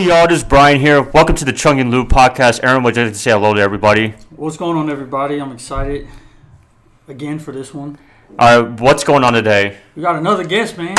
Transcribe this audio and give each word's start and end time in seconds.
y'all? 0.00 0.28
This 0.28 0.38
is 0.38 0.44
Brian 0.44 0.78
here. 0.78 1.02
Welcome 1.02 1.34
to 1.36 1.44
the 1.44 1.52
Chung 1.52 1.80
and 1.80 1.90
Lew 1.90 2.04
podcast. 2.04 2.62
Aaron, 2.62 2.84
would 2.84 2.96
you 2.96 3.02
like 3.02 3.12
to 3.12 3.18
say 3.18 3.32
hello 3.32 3.52
to 3.54 3.60
everybody? 3.60 4.14
What's 4.30 4.56
going 4.56 4.76
on, 4.76 4.88
everybody? 4.90 5.40
I'm 5.40 5.50
excited 5.50 6.06
again 7.08 7.40
for 7.40 7.50
this 7.50 7.74
one. 7.74 7.98
All 8.38 8.62
right, 8.62 8.80
what's 8.80 9.02
going 9.02 9.24
on 9.24 9.32
today? 9.32 9.76
We 9.96 10.02
got 10.02 10.14
another 10.16 10.44
guest, 10.44 10.78
man. 10.78 10.96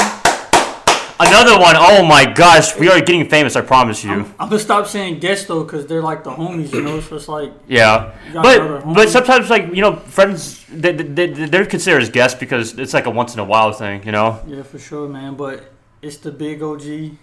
Another 1.17 1.59
one. 1.59 1.75
Oh 1.77 2.05
my 2.05 2.25
gosh, 2.25 2.77
we 2.77 2.89
are 2.89 2.99
getting 2.99 3.29
famous. 3.29 3.55
I 3.55 3.61
promise 3.61 4.03
you. 4.03 4.25
I'm 4.37 4.49
gonna 4.49 4.59
stop 4.59 4.87
saying 4.87 5.19
guest 5.19 5.47
though, 5.47 5.63
cause 5.63 5.85
they're 5.87 6.01
like 6.01 6.23
the 6.23 6.31
homies, 6.31 6.73
you 6.73 6.81
know. 6.81 6.99
So 6.99 7.15
it's 7.15 7.27
like, 7.27 7.53
Yeah, 7.67 8.13
You 8.27 8.33
got 8.33 8.45
another 8.45 8.81
but 8.85 8.93
but 8.93 9.09
sometimes 9.09 9.49
like 9.49 9.73
you 9.73 9.81
know 9.81 9.95
friends 9.97 10.65
they, 10.69 10.91
they, 10.93 11.27
they're 11.27 11.65
considered 11.65 12.01
as 12.01 12.09
guests 12.09 12.39
because 12.39 12.77
it's 12.77 12.93
like 12.93 13.05
a 13.05 13.09
once 13.09 13.33
in 13.33 13.39
a 13.39 13.45
while 13.45 13.71
thing, 13.71 14.05
you 14.05 14.11
know. 14.11 14.41
yeah, 14.47 14.63
for 14.63 14.79
sure, 14.79 15.07
man. 15.07 15.35
But 15.35 15.71
it's 16.01 16.17
the 16.17 16.31
big 16.31 16.61
OG, 16.63 17.17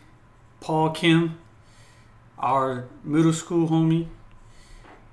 Paul 0.60 0.90
Kim, 0.90 1.38
our 2.38 2.86
middle 3.04 3.32
school 3.32 3.68
homie. 3.68 4.06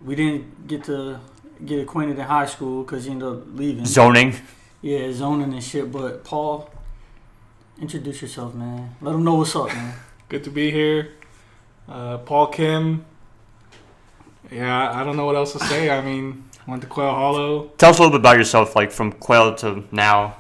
We 0.04 0.16
didn't 0.16 0.68
get 0.68 0.84
to 0.86 1.20
get 1.66 1.80
acquainted 1.80 2.20
in 2.20 2.26
high 2.26 2.46
school 2.46 2.84
because 2.84 3.06
he 3.06 3.12
ended 3.12 3.28
up 3.28 3.44
leaving. 3.54 3.86
Zoning. 3.86 4.36
Yeah, 4.82 5.12
zoning 5.14 5.54
and 5.54 5.64
shit. 5.64 5.92
But 5.92 6.24
Paul, 6.24 6.70
introduce 7.80 8.22
yourself, 8.22 8.54
man. 8.54 8.96
Let 9.02 9.14
them 9.14 9.24
know 9.24 9.36
what's 9.36 9.56
up, 9.56 9.68
man. 9.68 9.94
Good 10.30 10.44
to 10.46 10.50
be 10.50 10.72
here. 10.72 11.14
Uh, 11.88 12.18
Paul 12.18 12.48
Kim. 12.48 13.06
Yeah, 14.52 14.92
I 14.92 15.04
don't 15.04 15.16
know 15.16 15.26
what 15.26 15.36
else 15.36 15.54
to 15.54 15.60
say. 15.60 15.90
I 15.90 16.02
mean, 16.02 16.44
went 16.68 16.82
to 16.82 16.88
Quail 16.88 17.12
Hollow. 17.12 17.68
Tell 17.78 17.92
us 17.92 17.98
a 17.98 18.02
little 18.02 18.12
bit 18.12 18.22
about 18.22 18.38
yourself, 18.38 18.76
like 18.76 18.92
from 18.92 19.12
Quail 19.14 19.56
to 19.56 19.84
now. 19.92 20.38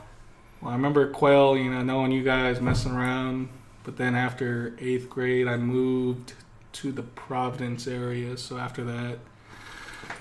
Well, 0.62 0.72
I 0.72 0.76
remember 0.76 1.10
Quail, 1.12 1.58
you 1.58 1.72
know, 1.72 1.82
knowing 1.82 2.12
you 2.12 2.24
guys 2.24 2.62
messing 2.62 2.94
around. 2.94 3.50
But 3.84 3.98
then 3.98 4.16
after 4.16 4.76
eighth 4.80 5.10
grade, 5.10 5.48
I 5.48 5.58
moved 5.58 6.34
to 6.74 6.92
the 6.92 7.04
Providence 7.04 7.88
area. 7.88 8.38
So 8.38 8.58
after 8.58 8.84
that, 8.84 9.20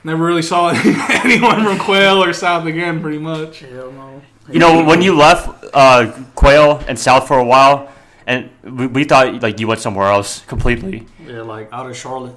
never 0.05 0.25
really 0.25 0.43
saw 0.43 0.69
anyone 1.25 1.65
from 1.65 1.79
Quail 1.79 2.23
or 2.23 2.33
South 2.33 2.67
again, 2.67 3.01
pretty 3.01 3.19
much. 3.19 3.61
Hell 3.61 3.93
no. 3.93 4.23
You 4.51 4.59
know, 4.59 4.85
when 4.85 5.03
you 5.03 5.17
left 5.17 5.65
uh, 5.73 6.13
Quail 6.35 6.83
and 6.89 6.99
South 6.99 7.27
for 7.29 7.39
a 7.39 7.45
while, 7.45 7.91
and 8.27 8.51
we, 8.63 8.87
we 8.87 9.05
thought 9.05 9.43
like 9.43 9.61
you 9.61 9.67
went 9.67 9.81
somewhere 9.81 10.09
else 10.09 10.41
completely. 10.47 11.07
Yeah, 11.25 11.43
like 11.43 11.73
out 11.73 11.89
of 11.89 11.97
Charlotte. 11.97 12.37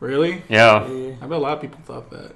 Really? 0.00 0.42
Yeah. 0.48 0.86
Yeah. 0.86 1.14
I 1.20 1.26
bet 1.26 1.32
a 1.32 1.38
lot 1.38 1.54
of 1.54 1.60
people 1.60 1.80
thought 1.84 2.10
that. 2.10 2.34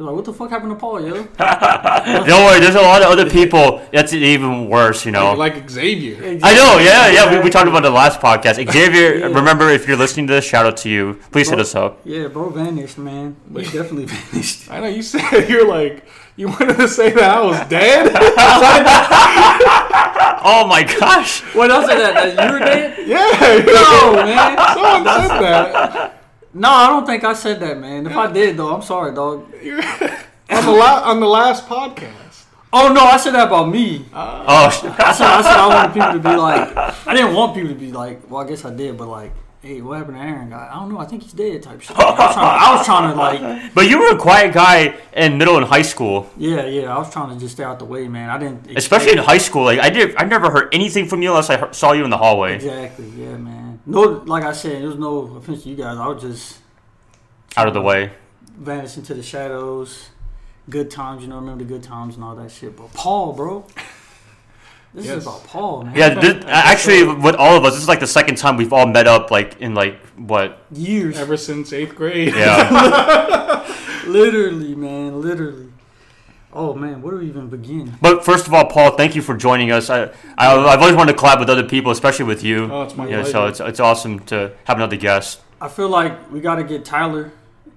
They're 0.00 0.06
like, 0.06 0.16
what 0.16 0.24
the 0.24 0.32
fuck 0.32 0.48
happened 0.48 0.70
to 0.70 0.76
Paul, 0.76 0.98
yo? 1.02 1.12
Don't 1.36 2.44
worry, 2.46 2.58
there's 2.58 2.74
a 2.74 2.80
lot 2.80 3.02
of 3.02 3.08
other 3.08 3.28
people 3.28 3.86
that's 3.92 4.14
even 4.14 4.66
worse, 4.66 5.04
you 5.04 5.12
know. 5.12 5.34
Like 5.34 5.68
Xavier. 5.68 6.38
I 6.42 6.54
know, 6.54 6.78
yeah, 6.78 7.08
yeah. 7.10 7.30
We, 7.36 7.44
we 7.44 7.50
talked 7.50 7.68
about 7.68 7.82
the 7.82 7.90
last 7.90 8.18
podcast. 8.18 8.54
Xavier, 8.72 9.16
Yeah. 9.18 9.26
remember 9.26 9.68
if 9.68 9.86
you're 9.86 9.98
listening 9.98 10.26
to 10.28 10.32
this, 10.32 10.46
shout 10.46 10.64
out 10.64 10.78
to 10.78 10.88
you. 10.88 11.20
Please 11.32 11.50
hit 11.50 11.58
us 11.60 11.74
up. 11.74 12.00
Yeah, 12.06 12.28
bro 12.28 12.48
vanished, 12.48 12.96
man. 12.96 13.36
He 13.54 13.62
definitely 13.64 14.06
vanished. 14.06 14.70
I 14.70 14.80
know 14.80 14.86
you 14.86 15.02
said 15.02 15.50
you're 15.50 15.68
like 15.68 16.02
you 16.36 16.48
wanted 16.48 16.78
to 16.78 16.88
say 16.88 17.10
that 17.10 17.36
I 17.36 17.40
was 17.42 17.60
dead. 17.68 18.10
Oh 20.42 20.66
my 20.66 20.82
gosh. 20.82 21.42
What 21.54 21.70
else 21.70 21.84
is 21.84 21.90
that? 21.98 22.14
That 22.36 22.46
you 22.48 22.52
were 22.54 22.58
dead? 22.58 23.06
yeah, 23.06 23.64
No, 23.66 24.12
man. 24.24 24.56
someone 24.72 25.28
said 25.28 25.40
that. 25.42 26.19
No, 26.52 26.68
I 26.68 26.88
don't 26.88 27.06
think 27.06 27.22
I 27.24 27.32
said 27.34 27.60
that, 27.60 27.78
man. 27.78 28.06
If 28.06 28.16
I 28.16 28.30
did, 28.30 28.56
though, 28.56 28.74
I'm 28.74 28.82
sorry, 28.82 29.14
dog. 29.14 29.44
on 30.50 30.64
the 30.64 30.72
la- 30.72 31.02
on 31.10 31.20
the 31.20 31.26
last 31.26 31.66
podcast. 31.68 32.44
Oh 32.72 32.92
no, 32.92 33.00
I 33.02 33.16
said 33.16 33.32
that 33.34 33.48
about 33.48 33.68
me. 33.68 34.04
Oh, 34.12 34.70
sh- 34.70 34.84
I 34.84 35.12
said 35.12 35.26
I 35.26 35.42
said 35.42 35.56
I 35.56 35.66
wanted 35.68 35.92
people 35.92 36.12
to 36.12 36.18
be 36.20 36.36
like. 36.36 36.76
I 37.06 37.14
didn't 37.14 37.34
want 37.34 37.54
people 37.54 37.70
to 37.70 37.74
be 37.74 37.90
like. 37.92 38.28
Well, 38.30 38.42
I 38.44 38.48
guess 38.48 38.64
I 38.64 38.72
did, 38.72 38.96
but 38.96 39.08
like, 39.08 39.32
hey, 39.60 39.80
what 39.80 39.98
happened 39.98 40.16
to 40.18 40.22
Aaron? 40.22 40.52
I, 40.52 40.70
I 40.70 40.74
don't 40.74 40.88
know. 40.92 40.98
I 40.98 41.04
think 41.04 41.24
he's 41.24 41.32
dead. 41.32 41.64
Type 41.64 41.80
shit. 41.80 41.96
I 41.98 42.04
was, 42.04 42.34
trying, 42.34 42.58
I 42.60 42.74
was 42.76 42.86
trying 42.86 43.10
to 43.10 43.16
like. 43.18 43.74
but 43.74 43.88
you 43.90 43.98
were 43.98 44.14
a 44.14 44.18
quiet 44.18 44.52
guy 44.54 44.96
in 45.12 45.36
middle 45.36 45.56
and 45.56 45.66
high 45.66 45.82
school, 45.82 46.30
Yeah, 46.36 46.64
yeah. 46.66 46.94
I 46.94 46.98
was 46.98 47.12
trying 47.12 47.34
to 47.34 47.40
just 47.40 47.54
stay 47.54 47.64
out 47.64 47.78
the 47.80 47.84
way, 47.84 48.06
man. 48.06 48.30
I 48.30 48.38
didn't. 48.38 48.76
especially 48.76 49.12
in 49.12 49.18
high 49.18 49.38
school. 49.38 49.64
Like 49.64 49.80
I 49.80 49.90
did, 49.90 50.14
I 50.16 50.24
never 50.24 50.50
heard 50.50 50.72
anything 50.72 51.06
from 51.06 51.22
you 51.22 51.30
unless 51.30 51.50
I 51.50 51.56
heard, 51.56 51.74
saw 51.74 51.90
you 51.92 52.04
in 52.04 52.10
the 52.10 52.18
hallway. 52.18 52.54
Exactly. 52.54 53.08
Yeah, 53.16 53.36
man. 53.36 53.59
No, 53.86 54.00
like 54.26 54.44
I 54.44 54.52
said, 54.52 54.82
there's 54.82 54.96
no 54.96 55.36
offense 55.36 55.62
to 55.64 55.68
you 55.70 55.76
guys. 55.76 55.96
I 55.98 56.06
was 56.06 56.22
just 56.22 56.58
Out 57.56 57.66
of 57.68 57.74
the 57.74 57.80
way. 57.80 58.10
vanish 58.56 58.96
into 58.96 59.14
the 59.14 59.22
shadows. 59.22 60.08
Good 60.68 60.90
times, 60.90 61.22
you 61.22 61.28
know, 61.28 61.36
remember 61.36 61.64
the 61.64 61.68
good 61.68 61.82
times 61.82 62.14
and 62.14 62.22
all 62.24 62.36
that 62.36 62.50
shit. 62.50 62.76
But 62.76 62.92
Paul, 62.92 63.32
bro, 63.32 63.64
this 64.94 65.06
Yes. 65.06 65.16
is 65.18 65.26
about 65.26 65.44
Paul, 65.44 65.82
man. 65.84 65.94
Yeah, 65.96 66.14
this, 66.20 66.44
actually, 66.46 67.04
with 67.14 67.34
all 67.36 67.56
of 67.56 67.64
us, 67.64 67.72
this 67.74 67.82
is 67.82 67.88
like 67.88 68.00
the 68.00 68.06
second 68.06 68.36
time 68.36 68.56
we've 68.56 68.72
all 68.72 68.86
met 68.86 69.08
up, 69.08 69.30
like 69.30 69.60
in 69.60 69.74
like 69.74 69.98
what? 70.16 70.58
years, 70.70 71.18
Ever 71.18 71.36
since 71.36 71.72
eighth 71.72 71.94
grade. 71.96 72.34
Yeah. 72.34 73.66
literally, 74.06 74.74
man, 74.74 75.20
literally. 75.20 75.69
Oh 76.52 76.74
man, 76.74 77.00
where 77.00 77.12
do 77.14 77.18
we 77.20 77.26
even 77.28 77.48
begin? 77.48 77.96
but 78.02 78.24
first 78.24 78.46
of 78.48 78.54
all, 78.54 78.64
Paul, 78.66 78.96
thank 78.96 79.14
you 79.14 79.22
for 79.22 79.36
joining 79.36 79.70
us. 79.70 79.88
I, 79.88 80.04
I 80.36 80.52
I've 80.56 80.80
always 80.80 80.96
wanted 80.96 81.12
to 81.12 81.18
collab 81.18 81.38
with 81.38 81.48
other 81.50 81.62
people, 81.64 81.92
especially 81.92 82.24
with 82.24 82.42
you. 82.42 82.68
Oh, 82.72 82.82
it's 82.82 82.96
my 82.96 83.06
yeah, 83.06 83.16
pleasure. 83.20 83.30
so 83.30 83.46
it's 83.46 83.60
it's 83.60 83.80
awesome 83.80 84.18
to 84.26 84.52
have 84.64 84.76
another 84.76 84.96
guest. 84.96 85.40
I 85.60 85.68
feel 85.68 85.88
like 85.88 86.30
we 86.32 86.40
got 86.40 86.56
to 86.56 86.64
get 86.64 86.84
Tyler 86.84 87.30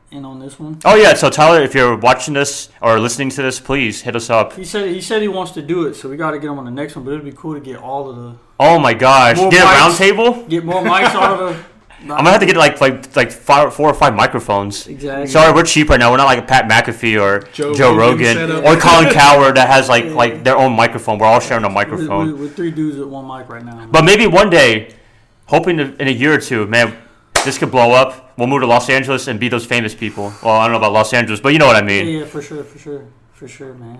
in 0.10 0.26
on 0.26 0.40
this 0.40 0.60
one. 0.60 0.80
Oh 0.86 0.96
yeah, 0.96 1.14
so 1.14 1.30
Tyler, 1.30 1.62
if 1.62 1.76
you're 1.76 1.96
watching 1.98 2.34
this 2.34 2.70
or 2.82 3.00
listening 3.00 3.30
to 3.32 3.42
this, 3.44 3.60
please 3.60 4.02
hit 4.02 4.16
us 4.16 4.30
up. 4.30 4.54
He 4.54 4.64
said 4.66 4.90
he 4.90 5.02
said 5.02 5.22
he 5.22 5.28
wants 5.28 5.52
to 5.52 5.62
do 5.62 5.86
it, 5.88 5.94
so 5.96 6.10
we 6.10 6.18
got 6.18 6.32
to 6.32 6.40
get 6.40 6.50
him 6.50 6.58
on 6.58 6.66
the 6.66 6.72
next 6.72 6.96
one. 6.96 7.06
But 7.06 7.12
it'd 7.12 7.26
be 7.26 7.32
cool 7.32 7.54
to 7.54 7.60
get 7.60 7.78
all 7.78 8.10
of 8.10 8.16
the 8.16 8.36
Oh 8.60 8.80
my 8.80 8.94
gosh, 8.94 9.38
More 9.38 9.52
get 9.52 9.64
a 9.64 9.68
mics. 9.68 9.80
round 9.80 9.96
table. 9.96 10.44
get 10.48 10.64
more 10.66 10.82
mics 10.82 11.14
out 11.16 11.40
of 11.42 11.56
the. 11.56 11.64
I'm 12.03 12.18
gonna 12.18 12.31
have 12.31 12.40
to 12.41 12.46
get 12.46 12.58
like 12.58 12.80
like 12.81 13.16
like 13.16 13.31
five, 13.31 13.74
four 13.74 13.90
or 13.90 13.94
five 13.94 14.14
microphones. 14.14 14.88
exactly. 14.88 15.28
Sorry, 15.28 15.53
we're 15.53 15.64
cheap 15.64 15.90
right 15.90 16.00
now. 16.00 16.12
We're 16.12 16.18
not 16.18 16.25
like 16.25 16.47
Pat 16.47 16.69
McAfee 16.69 17.22
or 17.22 17.47
Joe, 17.53 17.74
Joe 17.74 17.96
Rogan, 17.96 18.38
Rogan 18.38 18.66
or 18.66 18.78
Colin 18.80 19.09
Cowherd 19.14 19.56
that 19.56 19.69
has 19.69 19.88
like 19.90 20.06
Yeah. 20.06 20.13
like 20.13 20.44
their 20.44 20.58
own 20.58 20.74
microphone. 20.74 21.18
We're 21.18 21.28
all 21.28 21.40
sharing 21.40 21.63
a 21.63 21.68
With, 21.68 21.75
microphone. 21.75 22.31
with, 22.34 22.40
with 22.42 22.56
three 22.56 22.72
dudes 22.72 23.00
at 23.00 23.08
one 23.08 23.25
mic 23.28 23.47
right 23.50 23.63
now. 23.63 23.88
But 23.92 24.03
maybe 24.03 24.28
one 24.28 24.50
day, 24.50 24.94
hoping 25.46 25.78
to, 25.78 25.96
in 26.02 26.08
a 26.08 26.12
year 26.12 26.34
or 26.34 26.40
two, 26.40 26.68
man, 26.68 26.96
this 27.46 27.58
could 27.58 27.72
blow 27.72 27.92
up. 27.92 28.34
We'll 28.38 28.47
move 28.47 28.62
to 28.62 28.68
Los 28.68 28.90
Angeles 28.90 29.28
and 29.28 29.40
be 29.40 29.47
those 29.50 29.66
famous 29.66 29.94
people. 29.94 30.34
Well, 30.44 30.56
I 30.56 30.66
don't 30.66 30.72
know 30.74 30.78
about 30.80 30.92
Los 30.94 31.13
Angeles, 31.13 31.40
but 31.40 31.53
you 31.53 31.59
know 31.59 31.68
what 31.68 31.75
I 31.75 31.80
yeah, 31.80 31.86
mean. 32.03 32.08
yeah, 32.19 32.25
for 32.25 32.42
sure, 32.42 32.63
for 32.63 32.80
sure, 32.80 33.06
for 33.31 33.47
sure, 33.47 33.74
man. 33.75 34.00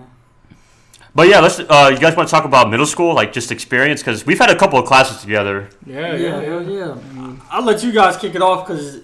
But 1.14 1.28
yeah, 1.28 1.40
let's. 1.40 1.60
Uh, 1.60 1.90
you 1.92 1.98
guys 2.00 2.16
want 2.16 2.28
to 2.28 2.30
talk 2.30 2.44
about 2.44 2.70
middle 2.70 2.86
school, 2.86 3.14
like 3.14 3.32
just 3.32 3.52
experience? 3.52 4.00
Because 4.02 4.26
we've 4.26 4.38
had 4.38 4.50
a 4.50 4.56
couple 4.56 4.78
of 4.80 4.86
classes 4.86 5.20
together. 5.20 5.68
Yeah, 5.86 6.14
Yeah, 6.16 6.40
yeah, 6.40 6.60
yeah. 6.60 6.96
yeah. 7.14 7.36
I'll 7.50 7.62
let 7.64 7.82
you 7.84 7.92
guys 7.92 8.16
kick 8.16 8.34
it 8.34 8.42
off 8.42 8.66
because 8.66 9.00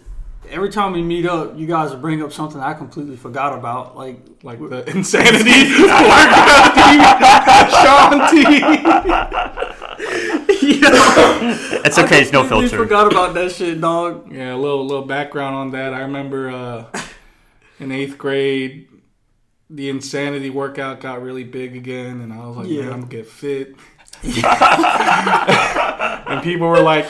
every 0.48 0.70
time 0.70 0.92
we 0.92 1.02
meet 1.02 1.24
up, 1.26 1.56
you 1.56 1.66
guys 1.68 1.94
bring 1.94 2.20
up 2.22 2.32
something 2.32 2.60
I 2.60 2.74
completely 2.74 3.16
forgot 3.16 3.56
about. 3.56 3.96
Like, 3.96 4.18
Like 4.42 4.58
the 4.58 4.84
insanity. 4.90 5.50
Shaun 7.80 8.30
T. 8.30 8.44
It's 11.82 11.98
okay. 11.98 12.22
It's 12.22 12.32
no 12.32 12.44
filter. 12.46 12.76
forgot 12.76 13.10
about 13.10 13.34
that 13.34 13.52
shit, 13.52 13.80
dog. 13.80 14.30
Yeah, 14.32 14.54
a 14.54 14.56
little 14.56 14.86
little 14.86 15.04
background 15.04 15.54
on 15.56 15.70
that. 15.72 15.92
I 15.94 16.00
remember 16.00 16.50
uh, 16.50 16.84
in 17.78 17.90
eighth 17.92 18.16
grade, 18.18 18.88
the 19.70 19.88
insanity 19.88 20.50
workout 20.50 21.00
got 21.00 21.22
really 21.22 21.44
big 21.44 21.76
again, 21.76 22.20
and 22.20 22.32
I 22.32 22.46
was 22.46 22.56
like, 22.56 22.68
Yeah. 22.68 22.82
man, 22.82 22.92
I'm 22.92 23.00
gonna 23.02 23.12
get 23.12 23.26
fit. 23.26 23.76
and 26.28 26.42
people 26.42 26.68
were 26.68 26.80
like 26.80 27.06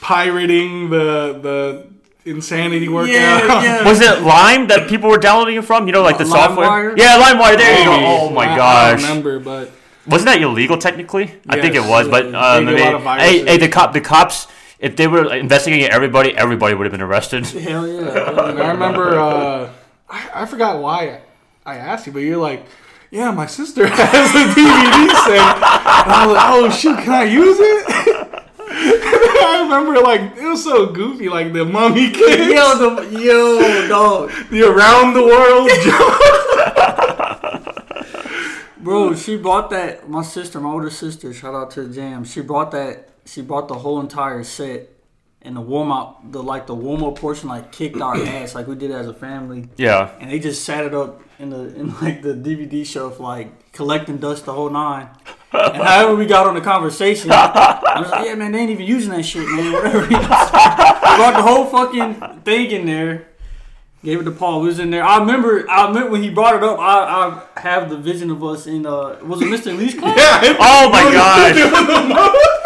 pirating 0.00 0.90
the 0.90 1.38
the 1.42 2.30
insanity 2.30 2.88
workout. 2.88 3.12
Yeah, 3.12 3.62
yeah. 3.62 3.84
Was 3.88 4.00
it 4.00 4.22
Lime 4.22 4.68
that 4.68 4.88
people 4.88 5.08
were 5.10 5.18
downloading 5.18 5.56
it 5.56 5.64
from? 5.64 5.86
You 5.86 5.92
know, 5.92 6.02
like 6.02 6.18
the 6.18 6.26
software. 6.26 6.68
LimeWire? 6.68 6.98
Yeah, 6.98 7.20
LimeWire. 7.22 7.56
There 7.56 7.78
you 7.78 7.84
go. 7.84 7.92
Oh 8.06 8.30
my 8.30 8.46
I- 8.46 8.52
I 8.52 8.56
gosh. 8.56 9.00
don't 9.00 9.08
remember, 9.08 9.38
but 9.40 9.70
Wasn't 10.06 10.26
that 10.26 10.40
illegal 10.42 10.78
technically? 10.78 11.34
I 11.48 11.60
think 11.60 11.74
it 11.74 11.82
was, 11.84 12.08
but 12.08 12.32
um, 12.34 12.66
They 12.66 12.76
did 12.76 12.94
a 12.94 12.98
lot 12.98 13.18
of 13.18 13.24
hey, 13.24 13.44
hey, 13.44 13.56
the 13.56 13.68
cop, 13.68 13.92
the 13.92 14.00
cops, 14.00 14.46
if 14.78 14.96
they 14.96 15.06
were 15.06 15.32
investigating 15.34 15.86
everybody, 15.86 16.36
everybody 16.36 16.74
would 16.74 16.84
have 16.84 16.92
been 16.92 17.00
arrested. 17.02 17.46
Hell 17.46 17.86
yeah. 17.88 18.08
I 18.10 18.70
remember, 18.72 19.18
uh, 19.18 19.70
I, 20.08 20.42
I 20.42 20.46
forgot 20.46 20.80
why 20.82 21.20
I 21.64 21.76
asked 21.76 22.06
you, 22.06 22.12
but 22.12 22.20
you're 22.20 22.38
like, 22.38 22.66
yeah, 23.10 23.30
my 23.30 23.46
sister 23.46 23.86
has 23.90 24.30
a 24.34 24.54
DVD 24.54 25.08
set. 25.24 25.38
And 25.38 26.12
I 26.12 26.26
was 26.26 26.34
like, 26.34 26.50
oh 26.50 26.70
shoot, 26.70 26.98
can 26.98 27.12
I 27.12 27.24
use 27.24 27.58
it? 27.60 28.38
I 28.74 29.60
remember 29.62 30.00
like 30.00 30.36
it 30.36 30.44
was 30.44 30.64
so 30.64 30.86
goofy, 30.86 31.28
like 31.28 31.52
the 31.52 31.64
mummy 31.64 32.10
kids, 32.10 32.52
Yo, 32.52 32.94
the, 32.96 33.20
yo, 33.20 33.88
dog. 33.88 34.30
the 34.50 34.62
around 34.62 35.14
the 35.14 35.22
world. 35.22 35.68
Bro, 38.78 39.14
she 39.14 39.36
bought 39.36 39.70
that. 39.70 40.08
My 40.08 40.22
sister, 40.22 40.58
my 40.58 40.70
older 40.70 40.90
sister, 40.90 41.32
shout 41.32 41.54
out 41.54 41.70
to 41.72 41.84
the 41.84 41.94
Jam. 41.94 42.24
She 42.24 42.40
brought 42.40 42.72
that. 42.72 43.10
She 43.24 43.40
brought 43.42 43.68
the 43.68 43.74
whole 43.74 44.00
entire 44.00 44.42
set, 44.42 44.88
and 45.44 45.56
the 45.56 45.60
warm 45.60 45.90
up, 45.90 46.20
the 46.30 46.42
like 46.42 46.66
the 46.66 46.74
warm 46.74 47.02
up 47.02 47.18
portion, 47.18 47.48
like 47.48 47.72
kicked 47.72 48.00
our 48.00 48.16
ass, 48.26 48.54
like 48.54 48.66
we 48.66 48.74
did 48.74 48.90
as 48.90 49.08
a 49.08 49.14
family. 49.14 49.68
Yeah. 49.76 50.12
And 50.20 50.30
they 50.30 50.38
just 50.38 50.64
sat 50.64 50.84
it 50.84 50.94
up 50.94 51.20
in 51.38 51.50
the 51.50 51.74
in 51.74 51.94
like 52.00 52.22
the 52.22 52.34
DVD 52.34 52.86
shelf, 52.86 53.20
like 53.20 53.72
collecting 53.72 54.18
dust 54.18 54.46
the 54.46 54.52
whole 54.52 54.70
nine. 54.70 55.08
And 55.52 55.76
however 55.82 56.16
we 56.16 56.26
got 56.26 56.46
on 56.46 56.54
the 56.54 56.60
conversation, 56.60 57.30
I 57.32 58.00
was 58.00 58.10
like, 58.10 58.26
"Yeah, 58.26 58.34
man, 58.36 58.52
they 58.52 58.60
ain't 58.60 58.70
even 58.70 58.86
using 58.86 59.10
that 59.10 59.24
shit, 59.24 59.46
man. 59.48 59.72
Whatever." 59.72 60.06
brought 60.06 61.36
the 61.36 61.42
whole 61.42 61.66
fucking 61.66 62.40
thing 62.42 62.70
in 62.70 62.86
there. 62.86 63.28
Gave 64.04 64.20
it 64.20 64.24
to 64.24 64.32
Paul. 64.32 64.62
We 64.62 64.68
was 64.68 64.80
in 64.80 64.90
there. 64.90 65.04
I 65.04 65.18
remember. 65.18 65.68
I 65.70 65.86
remember 65.86 66.10
when 66.10 66.22
he 66.22 66.30
brought 66.30 66.56
it 66.56 66.62
up. 66.64 66.78
I, 66.78 67.42
I 67.56 67.60
have 67.60 67.90
the 67.90 67.96
vision 67.96 68.30
of 68.30 68.42
us 68.42 68.66
in. 68.66 68.86
Uh, 68.86 69.18
was 69.22 69.42
it 69.42 69.46
Mr. 69.46 69.76
Lee's 69.76 69.94
class? 69.94 70.16
Yeah. 70.16 70.56
Oh 70.58 70.90
my 70.90 71.02
gosh! 71.12 72.58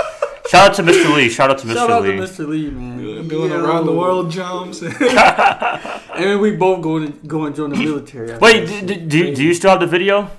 Shout 0.49 0.71
out 0.71 0.75
to 0.77 0.83
Mr. 0.83 1.15
Lee. 1.15 1.29
Shout 1.29 1.51
out 1.51 1.59
to 1.59 1.67
Mr. 1.67 1.75
Shout 1.75 1.91
out 1.91 2.03
Lee. 2.03 2.17
to 2.17 2.23
Mr. 2.23 2.47
Lee, 2.49 2.71
man. 2.71 3.27
Doing 3.29 3.51
Yo. 3.51 3.65
around 3.65 3.87
the 3.87 3.93
world 3.93 4.31
jumps. 4.31 4.83
And 6.17 6.41
we 6.41 6.53
both 6.57 6.81
go 6.83 6.99
to 6.99 7.09
go 7.27 7.45
and 7.45 7.55
join 7.55 7.71
the 7.71 7.77
military. 7.77 8.33
after 8.33 8.43
Wait, 8.43 8.65
that 8.67 8.87
do, 8.87 8.95
do, 8.97 9.35
do 9.35 9.43
you 9.45 9.53
still 9.53 9.71
have 9.71 9.81
the 9.81 9.87
video 9.87 10.31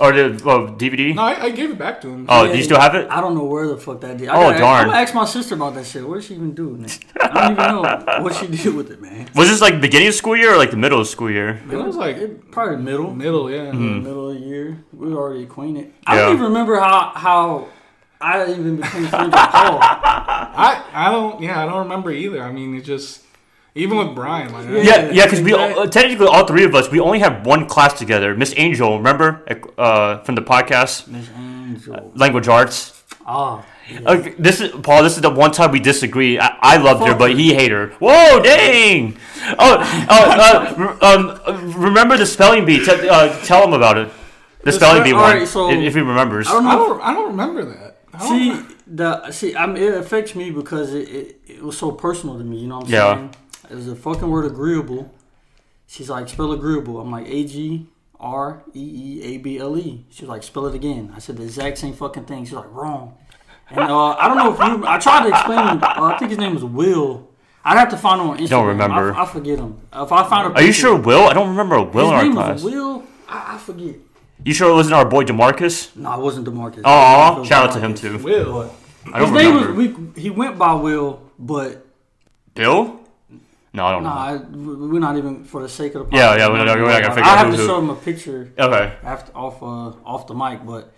or 0.00 0.10
the 0.12 0.30
DVD? 0.78 1.14
no, 1.14 1.20
I, 1.22 1.44
I 1.44 1.50
gave 1.50 1.70
it 1.70 1.78
back 1.78 2.00
to 2.02 2.08
him. 2.08 2.24
Oh, 2.26 2.46
do 2.50 2.56
you 2.56 2.64
still 2.64 2.80
have 2.80 2.94
it? 2.94 3.06
I 3.10 3.20
don't 3.20 3.34
know 3.34 3.44
where 3.44 3.66
the 3.68 3.76
fuck 3.76 4.00
that 4.00 4.16
did. 4.16 4.28
I 4.30 4.34
Oh, 4.34 4.40
gotta, 4.48 4.58
darn. 4.60 4.80
I'm 4.84 4.86
gonna 4.88 4.98
ask 5.02 5.14
my 5.14 5.26
sister 5.26 5.54
about 5.56 5.74
that 5.74 5.84
shit. 5.84 6.08
What 6.08 6.14
did 6.14 6.24
she 6.24 6.34
even 6.36 6.54
do? 6.54 6.70
Man? 6.70 6.88
I 7.20 7.28
don't 7.28 7.52
even 7.52 7.82
know 7.82 8.22
what 8.22 8.34
she 8.34 8.46
did 8.46 8.74
with 8.74 8.90
it, 8.90 9.02
man. 9.02 9.28
Was 9.34 9.48
this 9.50 9.60
like 9.60 9.78
beginning 9.82 10.08
of 10.08 10.14
school 10.14 10.36
year 10.36 10.54
or 10.54 10.56
like 10.56 10.70
the 10.70 10.76
middle 10.78 11.00
of 11.00 11.06
school 11.06 11.30
year? 11.30 11.60
it 11.70 11.76
was 11.76 11.96
like 11.96 12.16
It, 12.16 12.50
probably 12.50 12.78
middle, 12.78 13.14
middle, 13.14 13.50
yeah. 13.50 13.72
Mm-hmm. 13.72 14.04
middle 14.04 14.30
of 14.30 14.40
the 14.40 14.40
year. 14.40 14.82
We 14.94 15.10
were 15.12 15.20
already 15.20 15.42
acquainted. 15.44 15.92
I 16.06 16.16
don't 16.16 16.32
even 16.32 16.44
remember 16.46 16.76
how 16.80 17.12
how 17.14 17.68
I 18.26 18.50
even 18.50 18.76
became 18.76 19.06
friends 19.06 19.12
with 19.32 19.32
Paul. 19.32 19.78
I 19.80 20.82
I 20.92 21.10
don't 21.12 21.40
yeah 21.40 21.62
I 21.62 21.66
don't 21.66 21.78
remember 21.78 22.10
either. 22.10 22.42
I 22.42 22.50
mean 22.50 22.74
it 22.74 22.82
just 22.82 23.22
even 23.76 23.98
with 23.98 24.14
Brian 24.14 24.52
like 24.52 24.66
Yeah. 24.66 24.82
Yeah, 24.82 25.10
yeah, 25.12 25.24
because 25.26 25.42
we 25.42 25.52
all, 25.52 25.86
technically 25.88 26.26
all 26.26 26.46
three 26.46 26.64
of 26.64 26.74
us 26.74 26.90
we 26.90 26.98
only 26.98 27.20
have 27.20 27.46
one 27.46 27.66
class 27.68 27.98
together. 27.98 28.34
Miss 28.34 28.52
Angel, 28.56 28.96
remember 28.96 29.44
uh, 29.78 30.18
from 30.24 30.34
the 30.34 30.42
podcast 30.42 31.06
Miss 31.08 31.28
Angel. 31.36 32.12
Language 32.14 32.48
Arts. 32.48 33.04
Ah, 33.28 33.64
yeah. 33.90 34.10
Okay, 34.12 34.34
this 34.38 34.60
is 34.60 34.70
Paul. 34.82 35.02
This 35.02 35.16
is 35.16 35.22
the 35.22 35.30
one 35.30 35.50
time 35.50 35.72
we 35.72 35.80
disagree. 35.80 36.38
I, 36.38 36.56
I 36.60 36.76
loved 36.76 37.04
her, 37.06 37.14
but 37.14 37.34
he 37.36 37.54
hated 37.54 37.72
her. 37.72 37.88
Whoa, 37.98 38.40
dang! 38.40 39.16
Oh, 39.58 40.06
oh 40.10 40.96
uh, 41.02 41.46
um, 41.46 41.72
remember 41.72 42.16
the 42.16 42.26
spelling 42.26 42.64
bee? 42.64 42.84
T- 42.84 43.08
uh, 43.08 43.36
tell 43.44 43.64
him 43.64 43.72
about 43.72 43.98
it. 43.98 44.08
The, 44.60 44.70
The 44.70 44.72
spelling 44.72 45.02
spe- 45.02 45.04
bee 45.06 45.12
alright, 45.12 45.38
one, 45.38 45.46
so- 45.46 45.70
if, 45.70 45.78
if 45.78 45.94
he 45.94 46.00
remembers. 46.00 46.46
I 46.48 46.52
don't 46.52 46.66
I 46.66 46.74
don't 46.76 47.00
I 47.00 47.14
don't 47.14 47.28
remember 47.30 47.64
that. 47.64 47.85
I 48.16 48.28
don't 48.28 48.68
See 48.68 48.74
the 48.86 49.30
see, 49.30 49.56
I 49.56 49.66
mean, 49.66 49.82
it 49.82 49.94
affects 49.94 50.34
me 50.34 50.50
because 50.50 50.94
it, 50.94 51.08
it, 51.08 51.40
it 51.46 51.62
was 51.62 51.76
so 51.76 51.92
personal 51.92 52.38
to 52.38 52.44
me. 52.44 52.58
You 52.58 52.68
know 52.68 52.78
what 52.78 52.86
I'm 52.86 52.92
Yeah. 52.92 53.14
saying? 53.14 53.34
It 53.70 53.74
was 53.74 53.86
the 53.86 53.96
fucking 53.96 54.28
word 54.28 54.44
agreeable. 54.46 55.12
She's 55.86 56.08
like, 56.10 56.28
spell 56.28 56.52
agreeable. 56.52 57.00
I'm 57.00 57.10
like, 57.10 57.26
A 57.28 57.44
G 57.46 57.86
R 58.18 58.62
E 58.74 58.80
E 58.80 59.22
A 59.34 59.38
B 59.38 59.58
L 59.58 59.76
E. 59.78 60.04
She 60.10 60.22
was 60.24 60.28
like, 60.30 60.42
spell 60.42 60.66
it 60.66 60.74
again. 60.74 61.12
I 61.14 61.18
said 61.18 61.36
the 61.36 61.42
exact 61.44 61.78
same 61.78 61.92
fucking 61.94 62.24
thing. 62.24 62.44
She's 62.44 62.54
like, 62.54 62.72
wrong. 62.72 63.16
And 63.70 63.80
uh, 63.80 64.10
I 64.10 64.28
don't 64.28 64.36
know 64.36 64.52
if 64.52 64.58
you. 64.80 64.86
I 64.86 64.98
tried 64.98 65.24
to 65.24 65.28
explain. 65.30 65.58
Uh, 65.58 65.80
I 65.82 66.16
think 66.18 66.30
his 66.30 66.38
name 66.38 66.54
was 66.54 66.64
Will. 66.64 67.28
I'd 67.64 67.76
have 67.76 67.88
to 67.90 67.96
find 67.96 68.20
him 68.20 68.28
on 68.30 68.38
Instagram. 68.38 68.48
Don't 68.50 68.66
remember. 68.68 69.12
I, 69.14 69.22
I 69.22 69.26
forget 69.26 69.58
him. 69.58 69.80
If 69.92 70.12
I 70.12 70.28
find 70.28 70.52
a 70.52 70.54
Are 70.54 70.60
you 70.60 70.68
picture- 70.68 70.72
sure 70.82 70.96
Will? 70.96 71.24
I 71.26 71.32
don't 71.32 71.48
remember 71.48 71.74
a 71.74 71.82
Will 71.82 72.04
His 72.04 72.10
in 72.10 72.14
our 72.16 72.22
name 72.22 72.32
class. 72.34 72.62
was 72.62 72.72
Will. 72.72 73.02
I, 73.28 73.54
I 73.54 73.58
forget. 73.58 73.96
You 74.44 74.54
sure 74.54 74.70
it 74.70 74.74
wasn't 74.74 74.94
our 74.94 75.04
boy 75.08 75.24
Demarcus? 75.24 75.94
No, 75.96 76.12
it 76.14 76.20
wasn't 76.20 76.46
Demarcus. 76.46 76.82
Aw, 76.84 77.36
It 77.36 77.38
was 77.40 77.48
shout 77.48 77.68
out 77.68 77.72
to 77.74 77.80
him 77.80 77.94
too. 77.94 78.18
Will. 78.18 78.72
I 79.12 79.18
don't 79.20 79.32
His 79.34 79.42
name 79.44 79.54
was. 79.54 79.68
We, 80.14 80.20
he 80.22 80.30
went 80.30 80.58
by 80.58 80.74
Will, 80.74 81.22
but 81.38 81.86
Bill? 82.54 83.00
No, 83.72 83.84
I 83.86 83.92
don't 83.92 84.02
know. 84.04 84.08
Nah, 84.08 84.24
I, 84.24 84.36
we're 84.36 85.00
not 85.00 85.16
even 85.18 85.44
for 85.44 85.62
the 85.62 85.68
sake 85.68 85.94
of 85.94 86.10
the. 86.10 86.16
Yeah, 86.16 86.36
yeah, 86.36 86.48
we're 86.48 86.64
not- 86.64 86.76
we're 86.78 86.86
not 86.90 87.02
gonna 87.02 87.14
figure 87.14 87.28
I 87.30 87.32
out 87.32 87.38
have 87.38 87.46
who- 87.48 87.56
to 87.58 87.66
show 87.66 87.78
him 87.78 87.90
a 87.90 87.94
picture 87.94 88.52
Okay. 88.58 88.94
after 89.02 89.32
off 89.36 89.62
uh, 89.62 89.92
off 90.04 90.26
the 90.26 90.34
mic, 90.34 90.64
but 90.64 90.92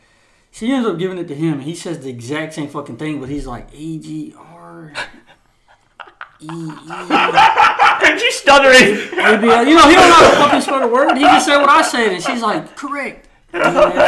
she 0.51 0.71
ends 0.73 0.87
up 0.89 0.99
giving 0.99 1.19
it 1.19 1.27
to 1.29 1.35
him. 1.35 1.55
and 1.55 1.63
He 1.63 1.75
says 1.75 1.99
the 2.01 2.09
exact 2.11 2.55
same 2.55 2.69
fucking 2.69 2.97
thing, 2.97 3.19
but 3.21 3.29
he's 3.29 3.47
like 3.47 3.69
A 3.75 3.99
G 3.99 4.35
R 4.39 4.93
E 6.41 6.47
E 6.49 6.71
She's 8.19 8.35
stuttering. 8.37 8.95
A 9.19 9.39
B 9.41 9.49
L. 9.51 9.67
You 9.67 9.75
know, 9.77 9.89
he 9.89 9.95
don't 9.95 10.09
know 10.09 10.15
how 10.15 10.31
to 10.31 10.37
fucking 10.37 10.61
spell 10.63 10.81
the 10.81 10.87
word. 10.89 11.15
He 11.17 11.23
just 11.25 11.47
said 11.47 11.59
what 11.59 11.69
I 11.69 11.83
said, 11.83 12.13
and 12.13 12.23
she's 12.23 12.41
like, 12.43 12.77
correct. 12.77 13.28
And 13.53 13.63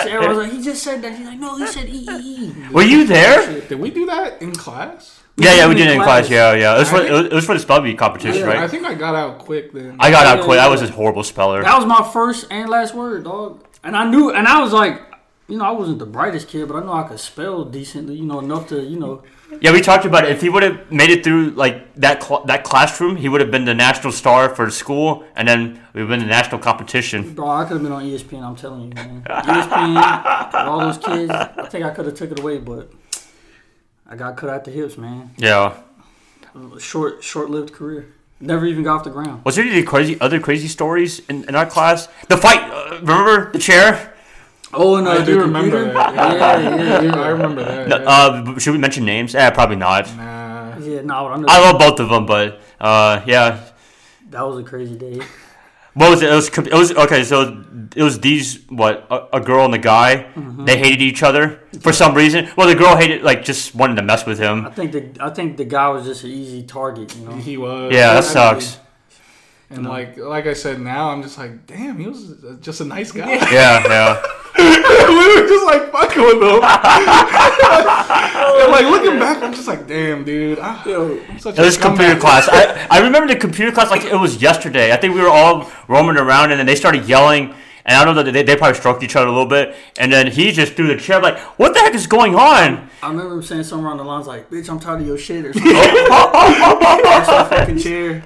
everyone's 0.09 0.39
like, 0.39 0.53
he 0.53 0.63
just 0.63 0.83
said 0.83 1.03
that. 1.03 1.17
He's 1.17 1.27
like, 1.27 1.39
no, 1.39 1.57
he 1.57 1.67
said 1.67 1.89
E 1.89 2.07
E 2.09 2.21
E. 2.47 2.69
Were 2.73 2.83
you 2.83 3.05
there? 3.07 3.61
Did 3.63 3.81
we 3.81 3.91
do 3.91 4.07
that 4.07 4.41
in 4.43 4.53
class? 4.53 5.21
Yeah, 5.37 5.55
yeah, 5.55 5.69
we 5.69 5.75
did 5.75 5.85
did 5.85 5.87
it 5.87 5.91
it 5.91 5.95
in 5.95 6.01
in 6.01 6.05
class. 6.05 6.27
class. 6.27 6.31
Yeah, 6.31 6.53
yeah. 6.55 6.77
It 6.77 6.81
was 6.81 6.91
for 6.91 6.97
I 6.97 7.21
it 7.25 7.33
was, 7.33 7.45
for 7.47 7.55
the 7.55 7.61
spell 7.61 7.81
bee 7.81 7.95
competition, 7.95 8.47
Yeah, 8.47 8.63
I 8.63 8.69
think 8.69 8.85
I 8.85 8.95
got 8.95 9.15
out 9.15 9.39
quick 9.39 9.73
then. 9.73 9.97
I 9.99 10.11
got 10.11 10.27
out 10.27 10.39
Yeah, 10.39 10.45
quick. 10.45 10.57
yeah, 10.57 10.67
I 10.67 10.69
was 10.69 10.83
yeah. 10.83 10.89
a 10.89 10.93
horrible 10.93 11.23
speller. 11.25 11.63
That 11.63 11.77
was 11.79 11.87
my 11.87 12.09
first 12.13 12.47
and 12.51 12.69
last 12.69 12.95
word, 12.95 13.25
dog. 13.25 13.65
And 13.83 13.97
I 13.97 14.05
knew, 14.11 14.31
and 14.31 14.47
I 14.47 14.61
was 14.61 14.73
like, 14.75 15.01
you 15.49 15.57
know, 15.57 15.65
I 15.65 15.71
wasn't 15.71 15.99
the 16.01 16.07
brightest 16.07 16.49
kid, 16.49 16.69
but 16.69 16.77
I 16.77 16.85
know 16.85 16.93
I 16.93 17.05
could 17.05 17.19
spell 17.19 17.65
decently, 17.65 18.17
you 18.17 18.25
know, 18.27 18.41
enough 18.41 18.69
to, 18.69 18.83
you 18.83 18.99
know. 18.99 19.23
Yeah, 19.61 19.73
we 19.73 19.81
talked 19.81 20.05
about 20.05 20.25
it. 20.25 20.31
If 20.31 20.41
he 20.41 20.49
would 20.49 20.63
have 20.63 20.91
made 20.93 21.11
it 21.11 21.25
through 21.25 21.51
like 21.51 21.95
that 21.97 22.23
cl- 22.23 22.45
that 22.45 22.65
classroom, 22.65 23.17
he 23.17 23.29
would 23.29 23.41
have 23.41 23.51
been 23.51 23.65
the 23.65 23.75
national 23.75 24.13
star 24.13 24.55
for 24.55 24.65
the 24.67 24.71
school, 24.71 25.25
and 25.35 25.49
then 25.49 25.81
we've 25.93 26.07
been 26.09 26.21
the 26.21 26.27
national 26.27 26.61
competition. 26.61 27.35
Bro, 27.35 27.49
I 27.49 27.65
could 27.65 27.75
have 27.75 27.83
been 27.83 27.93
on 27.93 28.05
ESPN. 28.05 28.43
I'm 28.43 28.57
telling 28.57 28.83
you, 28.83 28.95
man. 28.95 29.23
ESPN, 29.25 30.55
all 30.67 30.81
those 30.81 30.99
kids. 30.99 31.31
I 31.31 31.67
think 31.69 31.85
I 31.85 31.91
could 31.91 32.07
have 32.07 32.15
took 32.15 32.31
it 32.31 32.39
away, 32.39 32.59
but 32.59 32.93
I 34.07 34.17
got 34.17 34.37
cut 34.37 34.51
out 34.51 34.65
the 34.65 34.71
hips, 34.71 34.97
man. 34.97 35.31
Yeah. 35.37 35.77
Short, 36.79 37.23
short-lived 37.23 37.73
career. 37.73 38.13
Never 38.41 38.67
even 38.67 38.83
got 38.83 38.99
off 38.99 39.05
the 39.05 39.11
ground. 39.11 39.45
Was 39.45 39.57
there 39.57 39.65
any 39.65 39.83
crazy 39.83 40.19
other 40.21 40.41
crazy 40.41 40.67
stories 40.67 41.21
in, 41.29 41.45
in 41.45 41.55
our 41.55 41.67
class? 41.67 42.09
The 42.29 42.37
fight. 42.37 42.61
Uh, 42.73 42.99
remember 43.01 43.53
the 43.53 43.59
chair? 43.59 44.15
Oh, 44.73 44.97
and 44.97 45.09
uh, 45.09 45.13
I 45.13 45.19
the 45.19 45.25
do 45.25 45.41
remember 45.41 45.93
that. 45.93 46.15
Yeah, 46.15 46.61
yeah, 46.61 47.03
yeah. 47.03 47.21
I 47.21 47.29
remember 47.29 47.65
that. 47.65 47.89
No, 47.89 47.99
yeah. 47.99 48.05
Uh, 48.05 48.59
should 48.59 48.73
we 48.73 48.79
mention 48.79 49.05
names? 49.05 49.35
Eh, 49.35 49.51
probably 49.51 49.77
not. 49.77 50.07
nah. 50.17 50.77
Yeah, 50.79 51.03
no, 51.03 51.27
I 51.29 51.37
know. 51.37 51.47
I 51.49 51.61
love 51.61 51.79
both 51.79 52.01
of 52.01 52.09
them, 52.09 52.25
but 52.27 52.61
uh, 52.81 53.23
yeah. 53.27 53.61
that 54.31 54.43
was 54.43 54.59
a 54.59 54.63
crazy 54.63 54.97
day. 54.97 55.21
What 55.95 56.11
was 56.11 56.23
it? 56.23 56.31
It 56.31 56.35
was, 56.35 56.49
it 56.49 56.73
was 56.73 56.93
okay. 56.93 57.25
So 57.25 57.65
it 57.97 58.03
was 58.03 58.21
these 58.21 58.65
what 58.69 59.07
a, 59.11 59.39
a 59.39 59.41
girl 59.41 59.65
and 59.65 59.75
a 59.75 59.79
guy. 59.79 60.27
Mm-hmm. 60.35 60.65
They 60.65 60.79
hated 60.79 61.03
each 61.03 61.23
other 61.25 61.61
for 61.81 61.93
some 61.93 62.15
reason. 62.15 62.49
Well, 62.57 62.69
the 62.69 62.77
girl 62.77 62.97
hated 62.97 63.23
like 63.23 63.45
just 63.45 63.75
wanted 63.75 63.97
to 63.97 64.03
mess 64.03 64.25
with 64.25 64.39
him. 64.39 64.67
I 64.67 64.71
think 64.71 64.93
the 64.93 65.11
I 65.19 65.31
think 65.31 65.57
the 65.57 65.65
guy 65.65 65.89
was 65.89 66.07
just 66.07 66.23
an 66.23 66.31
easy 66.31 66.63
target, 66.63 67.15
you 67.17 67.27
know. 67.27 67.35
He 67.35 67.57
was. 67.57 67.93
Yeah, 67.93 68.15
that 68.15 68.25
I- 68.25 68.27
sucks. 68.27 68.79
And 69.69 69.87
like 69.87 70.17
like 70.17 70.47
I 70.47 70.55
said, 70.55 70.81
now 70.81 71.11
I'm 71.11 71.23
just 71.23 71.39
like, 71.39 71.67
damn, 71.67 71.99
he 71.99 72.07
was 72.07 72.35
just 72.61 72.81
a 72.81 72.85
nice 72.85 73.13
guy. 73.13 73.33
Yeah, 73.53 73.83
yeah. 73.89 74.23
We 74.61 75.41
were 75.41 75.49
just 75.49 75.67
like 75.67 75.91
fucking 75.93 76.23
with 76.23 76.43
him. 76.43 76.61
and 76.61 76.63
like 78.73 78.85
oh, 78.85 78.91
looking 78.91 79.19
back, 79.19 79.43
I'm 79.43 79.53
just 79.55 79.69
like, 79.69 79.87
damn, 79.87 80.25
dude. 80.25 80.59
Ah, 80.61 80.83
I, 80.85 81.25
I'm 81.29 81.39
such 81.39 81.59
It 81.59 81.63
was 81.63 81.77
a 81.77 81.81
computer 81.81 82.19
class. 82.19 82.49
I, 82.51 82.87
I 82.91 82.99
remember 83.01 83.33
the 83.33 83.39
computer 83.39 83.73
class 83.73 83.91
like 83.91 84.05
it 84.05 84.15
was 84.17 84.41
yesterday. 84.43 84.93
I 84.93 84.97
think 84.97 85.15
we 85.15 85.21
were 85.21 85.29
all 85.29 85.71
roaming 85.89 86.17
around 86.17 86.51
and 86.51 86.59
then 86.59 86.67
they 86.67 86.77
started 86.77 87.07
yelling. 87.09 87.55
And 87.87 87.97
I 87.97 88.05
don't 88.05 88.15
know 88.15 88.23
that 88.23 88.33
they, 88.33 88.43
they 88.43 88.57
probably 88.57 88.77
stroked 88.79 89.03
each 89.03 89.17
other 89.17 89.27
a 89.27 89.31
little 89.31 89.47
bit. 89.47 89.75
And 89.99 90.13
then 90.13 90.27
he 90.31 90.53
just 90.53 90.75
threw 90.75 90.87
the 90.89 90.97
chair 90.99 91.19
like, 91.21 91.39
"What 91.59 91.73
the 91.73 91.81
heck 91.81 91.95
is 91.95 92.07
going 92.07 92.35
on?" 92.35 92.91
I 93.03 93.09
remember 93.09 93.37
him 93.37 93.43
saying 93.43 93.63
something 93.65 93.87
around 93.87 93.97
the 93.97 94.05
lines 94.05 94.27
like, 94.27 94.51
"Bitch, 94.51 94.69
I'm 94.69 94.79
tired 94.79 95.01
of 95.01 95.07
your 95.07 95.17
shit" 95.17 95.47
or 95.47 95.53
something. 95.55 95.73
That's 95.73 97.49
fucking 97.49 97.79
chair. 97.79 98.23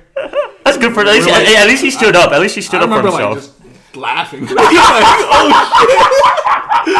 That's 0.64 0.76
good 0.76 0.92
for 0.92 1.00
at 1.02 1.06
least, 1.06 1.28
like- 1.28 1.46
at, 1.46 1.62
at 1.62 1.68
least 1.68 1.84
he 1.84 1.92
stood 1.92 2.16
up. 2.16 2.32
At 2.32 2.40
least 2.40 2.56
he 2.56 2.62
stood 2.62 2.80
I 2.80 2.84
up 2.84 2.88
for 2.90 2.96
remember 2.96 3.10
like 3.12 3.34
himself. 3.36 3.58
just 3.60 3.63
laughing. 3.96 4.40
He's 4.46 4.52
like, 4.54 4.66
oh 4.70 6.84
shit. 6.86 6.94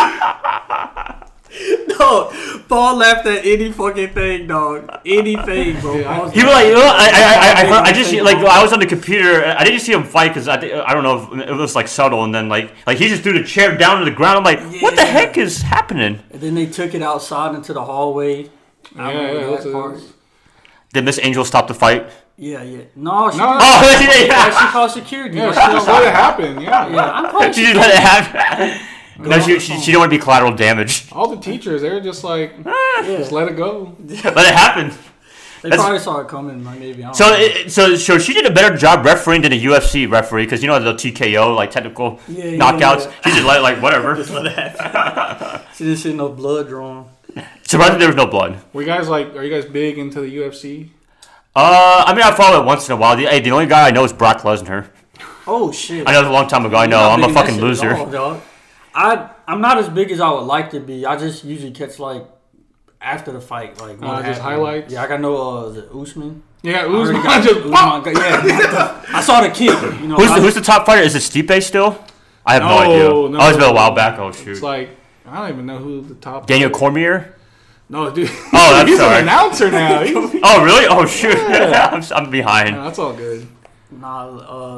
no, 1.99 2.33
Paul 2.69 2.97
laughed 2.97 3.27
at 3.27 3.45
any 3.47 3.71
fucking 3.71 4.09
thing, 4.11 4.47
dog. 4.49 5.01
Anything, 5.07 5.81
bro. 5.81 5.97
Yeah, 5.97 6.11
I- 6.23 6.31
He 6.31 6.43
was 6.43 6.53
like, 6.53 6.67
"Oh, 6.75 6.83
I, 6.83 7.07
I, 7.07 7.23
I, 7.23 7.53
I, 7.63 7.67
heard, 7.67 7.83
I 7.85 7.93
just 7.93 8.13
like 8.13 8.39
I 8.39 8.61
was 8.63 8.73
on 8.73 8.81
the 8.81 8.87
computer. 8.87 9.45
I 9.45 9.63
didn't 9.65 9.81
see 9.81 9.93
him 9.93 10.03
fight 10.05 10.29
because 10.29 10.49
I, 10.49 10.55
I 10.57 10.93
don't 10.95 11.03
know 11.05 11.29
if 11.33 11.49
it 11.49 11.53
was 11.55 11.75
like 11.77 11.87
subtle. 11.89 12.25
And 12.25 12.35
then 12.35 12.49
like, 12.49 12.73
like 12.87 12.99
he 12.99 13.09
just 13.09 13.23
threw 13.23 13.33
the 13.35 13.45
chair 13.45 13.77
down 13.77 13.99
to 14.01 14.05
the 14.05 14.11
ground. 14.11 14.39
I'm 14.39 14.45
like, 14.45 14.61
what 14.83 14.97
the 14.97 15.05
heck 15.05 15.39
is 15.39 15.63
happening? 15.63 16.19
And 16.31 16.41
then 16.41 16.55
they 16.55 16.67
took 16.67 16.95
it 16.95 17.03
outside 17.03 17.55
into 17.55 17.73
the 17.73 17.85
hallway. 17.85 18.51
I 18.97 19.13
Yeah, 19.13 19.19
remember 19.19 19.41
yeah, 19.41 19.47
that 19.47 19.51
that's 19.53 19.65
a- 19.67 19.73
part. 19.73 20.01
Did 20.93 21.05
Miss 21.05 21.19
Angel 21.23 21.45
stop 21.45 21.69
the 21.69 21.75
fight? 21.75 22.09
Yeah, 22.37 22.63
yeah. 22.63 22.83
No, 22.97 23.31
she, 23.31 23.39
No, 23.39 23.45
no. 23.53 23.59
Oh, 23.61 23.99
yeah, 24.01 24.13
she 24.17 24.27
yeah. 24.27 24.71
called 24.73 24.91
security. 24.91 25.37
Yeah, 25.37 25.51
she 25.53 25.73
just 25.73 25.87
let 25.87 26.03
it 26.05 26.13
happen. 26.15 26.61
Yeah. 26.61 26.89
yeah, 26.89 27.11
I'm 27.13 27.31
calling 27.31 27.53
She 27.53 27.63
just 27.63 27.77
let 27.77 27.91
it 27.91 28.01
happen. 28.01 28.87
No, 29.29 29.39
she, 29.41 29.61
she, 29.61 29.79
she 29.79 29.87
didn't 29.87 30.01
want 30.01 30.11
to 30.13 30.19
be 30.19 30.23
collateral 30.23 30.53
damage. 30.57 31.07
All 31.13 31.29
the 31.29 31.37
teachers, 31.41 31.83
they 31.83 31.91
were 31.91 32.01
just 32.01 32.25
like, 32.25 32.55
ah. 32.67 33.03
Yeah. 33.03 33.19
just 33.19 33.31
let 33.31 33.47
it 33.49 33.57
go. 33.57 33.97
Let 34.09 34.25
it 34.27 34.55
happen. 34.55 34.91
They 35.63 35.71
That's- 35.71 35.81
probably 35.81 36.01
saw 36.01 36.19
it 36.21 36.29
coming, 36.29 36.63
like 36.65 36.79
maybe. 36.81 37.03
I 37.05 37.07
don't 37.07 37.15
So, 37.15 37.29
know. 37.31 37.37
it, 37.37 37.71
so, 37.73 37.95
so 37.95 38.19
she 38.19 38.35
did 38.35 38.45
a 38.45 38.51
better 38.51 38.77
job 38.77 39.05
refereeing 39.07 39.41
than 39.43 39.53
a 39.53 39.59
UFC 39.63 40.11
referee 40.11 40.45
because 40.45 40.61
you 40.63 40.67
know 40.67 40.79
the 40.81 40.93
TKO 40.93 41.55
like 41.57 41.71
technical 41.71 42.21
Yeah, 42.29 42.45
yeah, 42.47 42.59
knockouts. 42.59 43.07
yeah. 43.07 43.13
She 43.25 43.31
just 43.31 43.45
let 43.47 43.63
like 43.63 43.81
whatever. 43.81 44.15
Just 44.17 44.31
let 44.31 44.45
it 44.47 44.53
happen. 44.53 45.61
she 45.75 45.85
didn't 45.85 46.01
see 46.01 46.13
no 46.13 46.29
blood 46.31 46.69
drawn. 46.69 47.09
Surprised 47.63 47.99
there 47.99 48.09
was 48.09 48.17
no 48.17 48.27
blood. 48.27 48.59
Were 48.75 48.83
you 48.83 48.87
guys 48.89 49.09
like, 49.09 49.35
are 49.37 49.43
you 49.43 49.51
guys 49.55 49.65
big 49.71 49.97
into 49.97 50.21
the 50.21 50.37
UFC? 50.37 50.91
Uh, 51.57 52.05
I 52.07 52.13
mean 52.15 52.23
I 52.23 52.33
follow 52.35 52.63
it 52.63 52.67
once 52.67 52.89
in 52.89 52.93
a 52.95 52.97
while. 52.97 53.17
The, 53.17 53.27
hey, 53.27 53.41
the 53.41 53.51
only 53.53 53.67
guy 53.67 53.87
I 53.89 53.91
know 53.91 54.05
is 54.05 54.13
Brock 54.13 54.39
Lesnar. 54.43 54.89
Oh 55.47 55.71
shit! 55.71 56.09
I 56.09 56.13
know 56.13 56.19
it 56.19 56.23
was 56.23 56.31
a 56.31 56.33
long 56.33 56.49
time 56.49 56.65
ago. 56.67 56.77
I 56.77 56.87
know 56.87 56.97
Not 56.99 57.23
I'm 57.23 57.31
a 57.31 57.33
fucking 57.35 57.61
loser. 57.61 57.95
all. 57.95 58.43
I 58.95 59.31
I'm 59.47 59.61
not 59.61 59.79
as 59.79 59.89
big 59.89 60.11
as 60.11 60.21
I 60.21 60.31
would 60.31 60.41
like 60.47 60.71
to 60.71 60.81
be. 60.81 61.05
I 61.07 61.17
just 61.17 61.45
usually 61.45 61.71
catch 61.71 61.99
like 61.99 62.27
after 63.01 63.31
the 63.31 63.41
fight, 63.41 63.79
like 63.81 64.01
what 64.01 64.11
Uh, 64.11 64.17
just 64.23 64.41
happened. 64.41 64.43
highlights? 64.43 64.93
Yeah, 64.93 65.03
I 65.03 65.07
got 65.07 65.21
no 65.21 65.37
uh, 65.37 65.65
is 65.69 65.77
it 65.77 65.91
Usman. 65.95 66.43
Yeah, 66.63 66.85
I 66.85 66.87
Usman 66.87 67.23
got- 67.23 67.43
just 67.45 67.57
Usman 67.61 67.71
got- 67.73 68.17
yeah, 68.17 69.05
I 69.15 69.21
saw 69.21 69.41
the 69.43 69.51
kick. 69.51 69.69
You 70.01 70.09
know, 70.09 70.17
Who's 70.17 70.31
the, 70.35 70.41
who's 70.41 70.55
the 70.55 70.63
top 70.63 70.87
fighter? 70.87 71.03
Is 71.03 71.15
it 71.15 71.19
Stipe 71.19 71.63
still? 71.63 72.03
I 72.47 72.55
have 72.55 72.63
no, 72.63 72.69
No, 72.69 72.79
idea. 72.79 73.09
no. 73.09 73.39
oh, 73.41 73.49
it's 73.49 73.59
been 73.59 73.69
a 73.71 73.73
while 73.75 73.95
back. 73.95 74.19
Oh 74.19 74.33
shoot. 74.33 74.53
It's 74.53 74.63
like 74.63 74.91
I 75.27 75.41
don't 75.41 75.51
even 75.53 75.67
know 75.67 75.79
who 75.79 76.01
the 76.01 76.15
top. 76.15 76.47
Daniel 76.47 76.71
Cormier. 76.71 77.35
No, 77.89 78.11
dude. 78.11 78.31
Oh, 78.53 78.73
I'm 78.81 78.87
he's 78.91 78.99
sorry. 78.99 79.17
an 79.17 79.23
announcer 79.25 79.71
now. 79.71 80.01
Oh 80.47 80.65
really? 80.65 80.87
Oh 80.89 81.07
shoot. 81.07 81.37
I'm, 81.39 82.03
I'm 82.15 82.31
behind. 82.31 82.77
Yeah, 82.77 82.85
that's 82.85 82.99
all 82.99 83.13
good. 83.13 83.47
Nah, 83.91 84.27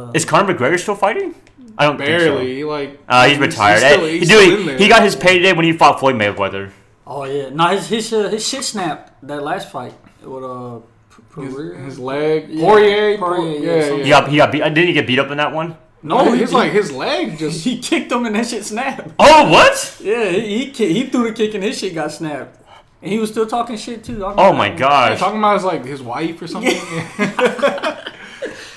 uh, 0.08 0.12
Is 0.14 0.24
Conor 0.24 0.52
McGregor 0.54 0.78
still 0.78 0.94
fighting? 0.94 1.34
I 1.78 1.84
don't 1.86 1.96
think 1.98 2.08
so. 2.20 2.26
Barely. 2.36 2.56
He, 2.56 2.64
like. 2.64 3.00
Uh, 3.08 3.26
he's 3.28 3.38
retired. 3.38 3.78
still- 3.80 4.04
he's 4.06 4.28
dude, 4.28 4.28
still 4.28 4.40
in 4.52 4.58
he, 4.58 4.64
there. 4.66 4.78
he 4.78 4.88
got 4.88 5.02
his 5.02 5.16
payday 5.16 5.52
when 5.52 5.64
he 5.64 5.72
fought 5.72 5.98
Floyd 6.00 6.14
Mayweather. 6.16 6.70
oh 7.06 7.24
yeah, 7.24 7.48
nah, 7.50 7.68
his 7.70 7.88
his, 7.88 8.12
uh, 8.12 8.28
his 8.28 8.46
shit 8.46 8.64
snapped 8.64 9.12
that 9.26 9.42
last 9.42 9.70
fight 9.70 9.94
with 10.22 10.44
uh, 10.44 10.80
his, 11.40 11.54
his 11.84 11.98
leg. 11.98 12.48
Yeah, 12.48 12.64
Poirier. 12.66 13.18
Poirier, 13.18 13.58
yeah, 13.60 13.86
yeah, 13.86 13.94
yeah. 13.96 14.04
He 14.04 14.10
got 14.10 14.28
he 14.28 14.36
got 14.36 14.52
beat. 14.52 14.62
uh, 14.62 14.68
Didn't 14.68 14.88
he 14.88 14.92
get 14.92 15.06
beat 15.06 15.18
up 15.18 15.30
in 15.30 15.38
that 15.38 15.52
one? 15.52 15.76
no, 16.02 16.24
No, 16.24 16.32
he, 16.32 16.40
his 16.40 16.50
he- 16.50 16.56
like 16.56 16.72
his 16.72 16.90
leg 16.92 17.38
just. 17.38 17.64
he 17.64 17.78
kicked 17.78 18.10
him 18.12 18.26
and 18.26 18.34
that 18.36 18.46
shit 18.46 18.64
snapped. 18.64 19.08
Oh 19.18 19.50
what? 19.50 20.00
Yeah, 20.02 20.30
he 20.30 20.66
he, 20.70 20.92
he 20.92 21.06
threw 21.08 21.24
the 21.28 21.32
kick 21.34 21.54
and 21.54 21.62
his 21.64 21.78
shit 21.78 21.94
got 21.94 22.10
snapped, 22.12 22.56
and 23.06 23.12
he 23.12 23.20
was 23.20 23.30
still 23.30 23.46
talking 23.46 23.76
shit 23.76 24.02
too. 24.02 24.24
Oh 24.24 24.34
that 24.34 24.36
my 24.56 24.70
one. 24.70 24.76
gosh. 24.76 25.20
talking 25.20 25.38
about 25.38 25.54
his 25.54 25.62
like 25.62 25.84
his 25.84 26.02
wife 26.02 26.42
or 26.42 26.48
something. 26.48 26.74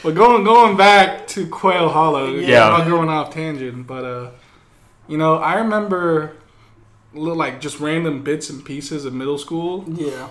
but 0.04 0.12
going 0.14 0.44
going 0.44 0.78
back 0.78 1.26
to 1.30 1.48
Quail 1.48 1.90
Hollow. 1.90 2.28
Yeah. 2.36 2.70
I'm 2.70 2.88
going 2.88 3.10
off 3.10 3.34
tangent, 3.34 3.88
but 3.88 4.06
uh, 4.06 4.30
you 5.08 5.18
know, 5.18 5.38
I 5.38 5.56
remember 5.56 6.38
little 7.12 7.36
like 7.36 7.60
just 7.60 7.80
random 7.80 8.22
bits 8.22 8.52
and 8.52 8.64
pieces 8.64 9.04
of 9.04 9.16
middle 9.16 9.40
school. 9.40 9.84
Yeah, 9.88 10.28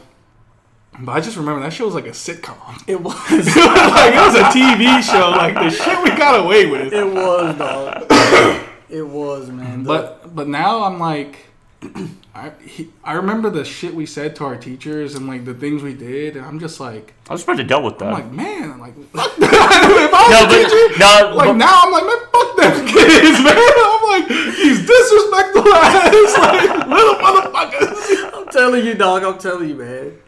But 1.01 1.11
I 1.11 1.21
just 1.21 1.37
remember 1.37 1.61
that 1.63 1.73
show 1.73 1.87
was 1.87 1.97
like 1.97 2.07
a 2.07 2.11
sitcom. 2.11 2.85
it 2.87 3.01
was. 3.01 3.17
like 3.17 4.15
it 4.15 4.21
was 4.21 4.37
a 4.37 4.45
TV 4.45 5.03
show. 5.03 5.31
Like 5.31 5.55
the 5.55 5.71
shit 5.71 6.01
we 6.05 6.11
got 6.11 6.39
away 6.39 6.67
with. 6.67 6.93
It 6.93 7.05
was, 7.05 7.59
dog. 7.59 8.07
it 8.89 9.03
was, 9.03 9.51
man. 9.51 9.83
But 9.83 10.33
but 10.37 10.47
now 10.47 10.85
I'm 10.85 11.01
like, 11.01 11.48
I 12.35 12.51
he, 12.65 12.89
I 13.05 13.13
remember 13.15 13.51
the 13.51 13.65
shit 13.65 13.95
we 13.95 14.05
said 14.07 14.35
to 14.37 14.45
our 14.45 14.57
teachers 14.57 15.15
and 15.15 15.27
like 15.29 15.45
the 15.45 15.55
things 15.55 15.83
we 15.83 15.95
did, 15.95 16.37
and 16.37 16.45
I'm 16.45 16.59
just 16.59 16.81
like, 16.81 17.15
I 17.29 17.33
was 17.35 17.41
supposed 17.43 17.59
to 17.59 17.65
deal 17.65 17.83
with 17.83 17.99
that. 17.99 18.09
I'm 18.09 18.15
like, 18.15 18.33
man, 18.33 18.73
I'm 18.73 18.81
like, 18.81 18.95
fuck 19.11 19.37
that. 19.37 19.51
if 19.95 20.15
I 20.15 20.23
was 20.23 20.31
no, 20.33 20.47
a 20.47 20.49
teacher, 20.51 20.99
no, 20.99 21.37
like 21.37 21.47
but- 21.49 21.57
now 21.57 21.81
I'm 21.85 21.93
like, 21.93 22.05
man, 22.05 22.19
fuck 22.33 22.57
them 22.57 22.87
kids, 22.95 23.39
man. 23.45 23.57
I'm 23.57 24.03
like, 24.11 24.29
these 24.29 24.87
disrespectful 24.87 25.69
ass, 25.75 26.39
like 26.39 26.89
little 26.89 27.15
motherfuckers. 27.15 28.35
I'm 28.35 28.47
telling 28.49 28.85
you, 28.85 28.95
dog. 28.95 29.23
I'm 29.25 29.39
telling 29.39 29.69
you, 29.69 29.75
man. 29.77 30.19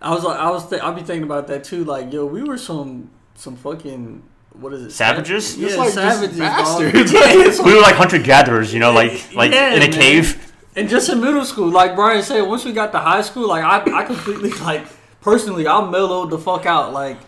I 0.00 0.10
was 0.14 0.24
like, 0.24 0.38
I 0.38 0.50
was, 0.50 0.68
th- 0.68 0.82
I'll 0.82 0.94
be 0.94 1.02
thinking 1.02 1.22
about 1.24 1.46
that 1.48 1.62
too. 1.64 1.84
Like, 1.84 2.12
yo, 2.12 2.26
we 2.26 2.42
were 2.42 2.58
some, 2.58 3.10
some 3.34 3.54
fucking, 3.56 4.22
what 4.52 4.72
is 4.72 4.82
it? 4.82 4.90
Savages? 4.92 5.56
Yeah, 5.56 5.76
like 5.76 5.90
savages, 5.90 6.38
dog. 6.38 6.48
bastards. 6.48 7.12
Yeah, 7.12 7.64
we 7.64 7.74
were 7.74 7.80
like 7.80 7.94
hunter 7.94 8.18
gatherers, 8.18 8.72
you 8.74 8.80
know, 8.80 8.92
like 8.92 9.32
like 9.34 9.52
Yeah, 9.52 9.74
in 9.74 9.82
a 9.82 9.88
man. 9.88 9.92
cave. 9.92 10.51
And 10.74 10.88
just 10.88 11.08
in 11.10 11.20
middle 11.20 11.44
school, 11.44 11.70
like 11.70 11.94
Brian 11.94 12.22
said, 12.22 12.42
once 12.42 12.64
we 12.64 12.72
got 12.72 12.92
to 12.92 12.98
high 12.98 13.22
school, 13.22 13.48
like 13.48 13.62
I, 13.62 14.00
I 14.00 14.04
completely 14.04 14.50
like 14.60 14.86
personally, 15.20 15.66
I 15.66 15.88
mellowed 15.88 16.30
the 16.30 16.38
fuck 16.38 16.66
out. 16.66 16.92
Like, 16.92 17.18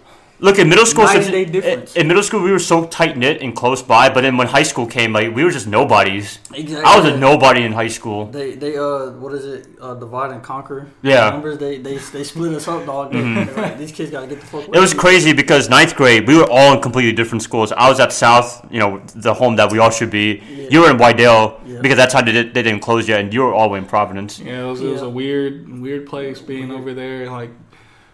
Look 0.40 0.58
in 0.58 0.68
middle 0.68 0.84
school. 0.84 1.04
Night 1.04 1.12
since- 1.22 1.26
and 1.26 1.32
day 1.32 1.44
difference. 1.44 1.94
In, 1.94 2.02
in 2.02 2.08
middle 2.08 2.22
school, 2.22 2.42
we 2.42 2.50
were 2.50 2.58
so 2.58 2.86
tight 2.86 3.16
knit 3.16 3.40
and 3.40 3.54
close 3.54 3.82
by, 3.82 4.08
but 4.12 4.22
then 4.22 4.36
when 4.36 4.48
high 4.48 4.64
school 4.64 4.86
came, 4.86 5.12
like 5.12 5.34
we 5.34 5.44
were 5.44 5.50
just 5.50 5.66
nobodies. 5.66 6.38
exactly. 6.52 6.84
I 6.84 6.96
was 6.98 7.06
a 7.06 7.16
nobody 7.16 7.62
in 7.62 7.72
high 7.72 7.88
school. 7.88 8.26
They, 8.26 8.54
they, 8.54 8.76
uh, 8.76 9.10
what 9.12 9.32
is 9.32 9.44
it? 9.46 9.68
Uh, 9.80 9.94
divide 9.94 10.32
and 10.32 10.42
conquer. 10.42 10.88
Yeah. 11.02 11.30
Numbers. 11.30 11.58
They, 11.58 11.78
they, 11.78 11.96
they 11.98 12.24
split 12.24 12.52
us 12.52 12.66
up, 12.68 12.84
dog. 12.84 13.12
They- 13.12 13.20
they're 13.22 13.54
like, 13.54 13.78
These 13.78 13.92
kids 13.92 14.10
gotta 14.10 14.26
get 14.26 14.40
the 14.40 14.46
fuck. 14.46 14.64
It 14.64 14.80
was 14.80 14.92
crazy 14.92 15.32
because 15.32 15.70
ninth 15.70 15.94
grade, 15.94 16.26
we 16.26 16.36
were 16.36 16.50
all 16.50 16.74
in 16.74 16.80
completely 16.82 17.12
different 17.12 17.42
schools. 17.42 17.70
I 17.72 17.88
was 17.88 18.00
at 18.00 18.12
South, 18.12 18.66
you 18.72 18.80
know, 18.80 19.00
the 19.14 19.32
home 19.34 19.56
that 19.56 19.70
we 19.72 19.78
all 19.78 19.90
should 19.90 20.10
be. 20.10 20.42
Yeah. 20.48 20.68
You 20.70 20.80
were 20.80 20.90
in 20.90 20.98
Wydale 20.98 21.60
Yeah. 21.64 21.80
because 21.80 21.96
that's 21.96 22.12
how 22.12 22.22
they, 22.22 22.32
did, 22.32 22.54
they 22.54 22.62
didn't 22.62 22.80
close 22.82 23.08
yet, 23.08 23.20
and 23.20 23.32
you 23.32 23.40
were 23.42 23.54
all 23.54 23.70
way 23.70 23.78
in 23.78 23.86
Providence. 23.86 24.40
Yeah, 24.40 24.64
it 24.64 24.66
was, 24.66 24.80
it 24.82 24.88
was 24.90 25.02
a 25.02 25.08
weird, 25.08 25.80
weird 25.80 26.06
place 26.06 26.40
being 26.40 26.70
over 26.70 26.92
there. 26.92 27.30
Like 27.30 27.50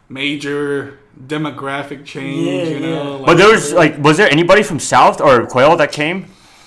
major 0.08 0.99
demographic 1.26 2.04
change, 2.04 2.46
Yeah, 2.46 2.62
you 2.74 2.80
know. 2.80 3.02
yeah. 3.02 3.08
Like, 3.16 3.26
But 3.26 3.36
there 3.38 3.50
was 3.50 3.72
like, 3.72 3.98
was 3.98 4.16
there 4.16 4.30
anybody 4.30 4.62
from 4.62 4.78
South 4.78 5.20
or 5.20 5.46
Quail 5.46 5.76
that 5.76 5.92
came? 5.92 6.26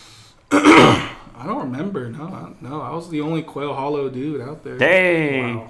I 0.52 1.46
don't 1.46 1.60
remember. 1.72 2.10
No, 2.10 2.56
no, 2.62 2.82
I 2.82 2.92
was 2.92 3.10
the 3.10 3.22
only 3.22 3.42
Quail 3.42 3.74
Hollow 3.74 4.10
dude 4.10 4.42
out 4.42 4.64
there. 4.64 4.78
Dang. 4.78 5.58
Wow. 5.60 5.70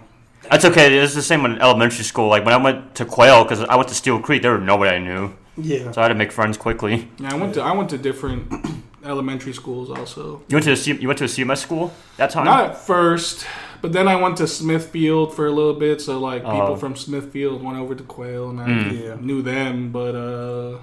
That's 0.52 0.66
okay. 0.66 0.96
It 0.98 1.02
was 1.02 1.16
the 1.16 1.22
same 1.22 1.46
in 1.46 1.62
elementary 1.62 2.04
school. 2.04 2.28
Like 2.28 2.44
when 2.46 2.54
I 2.54 2.58
went 2.58 2.96
to 2.96 3.06
Quail, 3.06 3.44
because 3.44 3.62
I 3.62 3.76
went 3.76 3.88
to 3.90 3.96
Steel 3.96 4.20
Creek, 4.20 4.42
there 4.42 4.52
was 4.58 4.62
nobody 4.62 4.92
I 4.92 5.00
knew, 5.00 5.34
Yeah. 5.58 5.92
so 5.92 6.02
I 6.02 6.04
had 6.04 6.10
to 6.10 6.16
make 6.16 6.32
friends 6.34 6.58
quickly. 6.58 7.08
Yeah, 7.18 7.34
I 7.34 7.36
went 7.38 7.54
to 7.56 7.62
I 7.62 7.72
went 7.72 7.90
to 7.92 7.98
different 7.98 8.52
elementary 9.06 9.54
schools 9.54 9.90
also. 9.90 10.42
You 10.50 10.56
went 10.58 10.66
to 10.66 10.74
a 10.74 10.76
C- 10.78 10.98
you 11.00 11.08
went 11.08 11.18
to 11.20 11.26
a 11.26 11.28
CMS 11.30 11.60
school 11.60 11.94
that 12.18 12.30
time. 12.30 12.44
Not 12.46 12.66
at 12.72 12.78
first, 12.78 13.46
but 13.84 13.92
then 13.92 14.08
I 14.08 14.16
went 14.16 14.38
to 14.38 14.48
Smithfield 14.48 15.36
for 15.36 15.46
a 15.46 15.52
little 15.52 15.74
bit. 15.74 16.00
So 16.02 16.18
like 16.20 16.42
people 16.44 16.78
from 16.78 16.96
Smithfield 16.96 17.62
went 17.62 17.78
over 17.78 17.94
to 17.94 18.04
Quail, 18.04 18.50
and 18.50 18.60
I 18.62 18.68
Mm. 18.70 19.02
Yeah. 19.04 19.16
knew 19.20 19.42
them. 19.44 19.92
But 19.92 20.16
uh, 20.16 20.78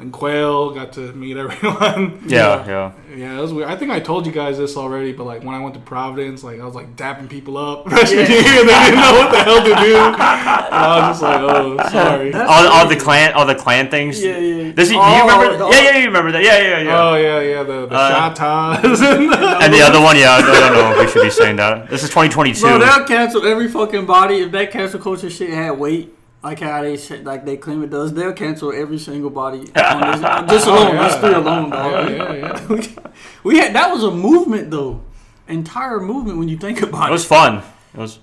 then 0.00 0.10
Quail 0.10 0.70
got 0.70 0.92
to 0.94 1.12
meet 1.12 1.36
everyone. 1.44 2.22
yeah, 2.26 2.66
yeah. 2.66 2.92
Yeah, 3.14 3.38
it 3.38 3.40
was 3.42 3.52
weird. 3.52 3.68
I 3.68 3.76
think 3.76 3.90
I 3.90 3.98
told 4.00 4.24
you 4.24 4.32
guys 4.32 4.56
this 4.56 4.76
already, 4.76 5.12
but 5.12 5.24
like 5.24 5.42
when 5.42 5.54
I 5.54 5.60
went 5.60 5.74
to 5.74 5.80
Providence, 5.80 6.42
like 6.44 6.60
I 6.60 6.64
was 6.64 6.74
like 6.76 6.94
dapping 6.96 7.28
people 7.28 7.58
up 7.58 7.84
freshman 7.88 8.18
year, 8.30 8.60
and 8.60 8.68
they 8.68 8.80
didn't 8.84 9.00
know 9.00 9.12
what 9.18 9.30
the 9.32 9.42
hell 9.42 9.58
to 9.62 9.74
do. 9.84 9.96
And 9.96 10.16
I 10.16 11.08
was 11.08 11.20
just 11.20 11.22
like, 11.22 11.40
oh, 11.40 11.88
sorry. 11.90 12.30
That's 12.30 12.48
All, 12.50 12.68
all 12.68 12.88
the 12.88 12.96
clan, 12.96 13.32
all 13.34 13.44
the 13.46 13.54
clan 13.56 13.90
things. 13.90 14.22
Yeah, 14.22 14.38
yeah. 14.38 14.72
Does 14.72 14.88
he, 14.88 14.94
do 14.94 15.00
Oh, 15.02 15.16
you 15.16 15.22
remember? 15.22 15.58
the- 15.58 15.70
yeah, 15.70 15.82
yeah, 15.82 15.96
you 15.98 16.06
remember 16.06 16.32
that. 16.32 16.42
Yeah, 16.44 16.58
yeah, 16.58 16.80
yeah. 16.80 17.02
Oh 17.02 17.16
yeah, 17.16 17.40
yeah, 17.40 17.62
the 17.64 17.86
the 17.86 17.94
Uh, 17.96 18.30
shatas 18.34 18.84
and 19.02 19.30
the, 19.32 19.58
and 19.62 19.74
the 19.74 19.82
other 19.82 20.00
one, 20.00 20.16
yeah, 20.16 20.32
I 20.32 20.40
don't 20.40 20.72
know 20.72 20.92
if 20.92 20.98
we 21.06 21.12
should 21.12 21.22
be 21.24 21.30
saying 21.30 21.56
that. 21.56 21.90
This 21.90 22.02
is 22.04 22.10
2022. 22.10 22.60
Bro, 22.60 22.78
they'll 22.78 23.04
cancel 23.06 23.44
every 23.44 23.68
fucking 23.68 24.06
body. 24.06 24.36
If 24.42 24.52
that 24.52 24.70
cancel 24.70 25.00
culture 25.00 25.28
shit 25.28 25.50
had 25.50 25.72
weight, 25.72 26.14
like 26.42 26.60
how 26.60 26.82
they 26.82 26.96
said, 26.96 27.24
like 27.26 27.44
they 27.44 27.56
claim 27.56 27.82
it 27.82 27.90
does, 27.90 28.12
they'll 28.14 28.32
cancel 28.32 28.72
every 28.72 28.98
single 28.98 29.30
body. 29.30 29.58
On 29.76 30.00
this, 30.12 30.20
just 30.50 30.66
Oh, 30.68 30.72
alone, 30.74 30.94
yeah. 30.94 31.02
us 31.02 31.20
three 31.20 31.34
alone, 31.34 31.70
dog. 31.70 32.10
yeah, 32.10 32.32
yeah, 32.32 32.68
yeah. 32.70 33.10
we 33.44 33.58
had 33.58 33.74
that 33.74 33.90
was 33.92 34.02
a 34.04 34.10
movement 34.10 34.70
though, 34.70 35.02
entire 35.48 36.00
movement 36.00 36.38
when 36.38 36.48
you 36.48 36.56
think 36.56 36.80
about 36.88 37.06
it 37.06 37.10
it, 37.10 37.12
was 37.12 37.24
fun. 37.26 37.62
It 37.94 37.98
was. 38.00 38.18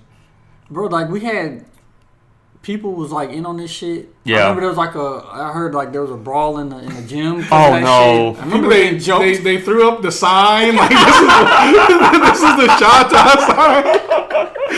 bro. 0.70 0.86
Like 0.86 1.08
we 1.10 1.20
had 1.20 1.64
people 2.62 2.92
was 2.92 3.12
like 3.12 3.30
in 3.30 3.46
on 3.46 3.56
this 3.56 3.70
shit. 3.70 4.08
Yeah. 4.24 4.38
I 4.38 4.40
remember 4.40 4.60
there 4.62 4.68
was 4.70 4.78
like 4.78 4.94
a. 4.94 5.24
I 5.32 5.52
heard 5.52 5.74
like 5.74 5.92
there 5.92 6.02
was 6.02 6.10
a 6.10 6.16
brawl 6.16 6.58
in 6.58 6.70
the 6.70 6.78
in 6.78 6.94
the 6.94 7.02
gym. 7.02 7.42
'cause 7.44 7.52
Oh, 7.52 7.78
no. 7.78 8.34
shit. 8.34 8.42
I 8.42 8.44
remember 8.46 8.52
People 8.56 8.70
they, 8.70 8.98
getting 8.98 9.20
they 9.44 9.56
they 9.56 9.60
threw 9.62 9.88
up 9.88 10.02
the 10.02 10.10
sign 10.10 10.74
like 10.76 10.90
this 10.90 10.98
is 10.98 11.28
this 12.20 12.38
is 12.42 12.56
the 12.56 12.66
shata 12.80 13.46
sign. 13.46 14.27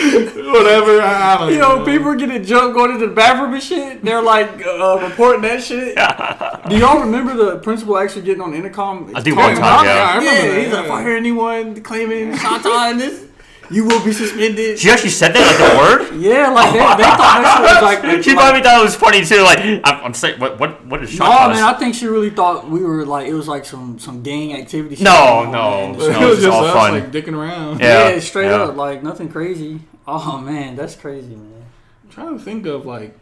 Whatever, 0.50 1.00
I, 1.02 1.35
I 1.35 1.38
don't 1.38 1.52
You 1.52 1.59
know, 1.59 1.85
people 1.85 2.09
are 2.09 2.16
getting 2.16 2.42
jumped 2.45 2.75
going 2.75 2.92
into 2.92 3.07
the 3.07 3.12
bathroom 3.14 3.52
and 3.54 3.62
shit. 3.62 4.02
They're 4.02 4.23
like 4.23 4.64
uh, 4.64 4.99
reporting 5.02 5.42
that 5.42 5.62
shit. 5.62 5.95
Do 6.71 6.76
y'all 6.78 7.00
remember 7.00 7.35
the 7.35 7.59
principal 7.59 7.99
actually 7.99 8.23
getting 8.23 8.42
on 8.42 8.54
intercom? 8.54 9.12
I 9.14 9.21
think 9.21 9.37
talking 9.37 9.54
one 9.61 9.62
time, 9.62 9.85
about- 9.85 9.85
yeah. 9.85 10.11
I 10.11 10.16
remember 10.19 10.40
Yeah, 10.47 10.54
that, 10.54 10.64
he's 10.64 10.73
like, 10.73 10.85
if 10.87 10.90
I 10.90 11.02
hear 11.02 11.16
anyone 11.16 11.83
claiming 11.83 12.37
Shanta 12.37 12.90
in 12.90 12.99
this, 12.99 13.26
you 13.71 13.85
will 13.85 14.04
be 14.04 14.12
suspended. 14.12 14.78
She 14.80 14.90
actually 14.90 15.11
said 15.11 15.33
that 15.33 15.47
like 15.47 15.61
a 15.73 15.78
word. 15.78 16.11
Yeah, 16.21 16.49
like 16.50 16.73
they, 16.73 16.78
they 16.78 17.04
thought 17.04 17.40
that 17.42 17.57
shit 17.57 17.62
was 17.62 17.83
like. 17.83 18.23
She 18.25 18.30
like, 18.30 18.38
probably 18.38 18.62
thought 18.62 18.80
it 18.80 18.85
was 18.85 18.97
funny 18.97 19.25
too. 19.25 19.42
Like 19.42 19.59
I'm, 19.61 20.07
I'm 20.07 20.14
saying, 20.14 20.40
what, 20.40 20.59
what, 20.59 20.85
what 20.87 21.02
is 21.04 21.11
No, 21.19 21.25
shot 21.26 21.50
man, 21.50 21.62
I 21.62 21.73
think 21.75 21.95
she 21.95 22.07
really 22.07 22.30
thought 22.30 22.69
we 22.69 22.80
were 22.80 23.07
like 23.07 23.28
it 23.28 23.35
was 23.35 23.47
like 23.47 23.64
some 23.64 23.99
some 24.00 24.23
gang 24.23 24.54
activity. 24.61 25.02
No, 25.02 25.45
no. 25.45 25.61
on. 25.61 25.92
No, 25.92 26.04
it 26.04 26.09
was 26.09 26.09
just 26.09 26.40
just 26.42 26.49
all 26.52 26.64
us 26.64 26.73
fun. 26.75 26.92
like 26.95 27.12
dicking 27.12 27.35
around. 27.35 27.78
Yeah, 27.80 28.11
Yeah, 28.11 28.19
straight 28.19 28.47
yeah. 28.47 28.62
up, 28.64 28.76
like 28.76 29.04
nothing 29.04 29.28
crazy. 29.28 29.80
Oh 30.12 30.38
man, 30.40 30.76
that's 30.76 30.97
crazy, 30.97 31.35
man. 31.37 31.64
I'm 32.05 32.11
trying 32.11 32.38
to 32.38 32.43
think 32.45 32.67
of 32.67 32.85
like 32.87 33.17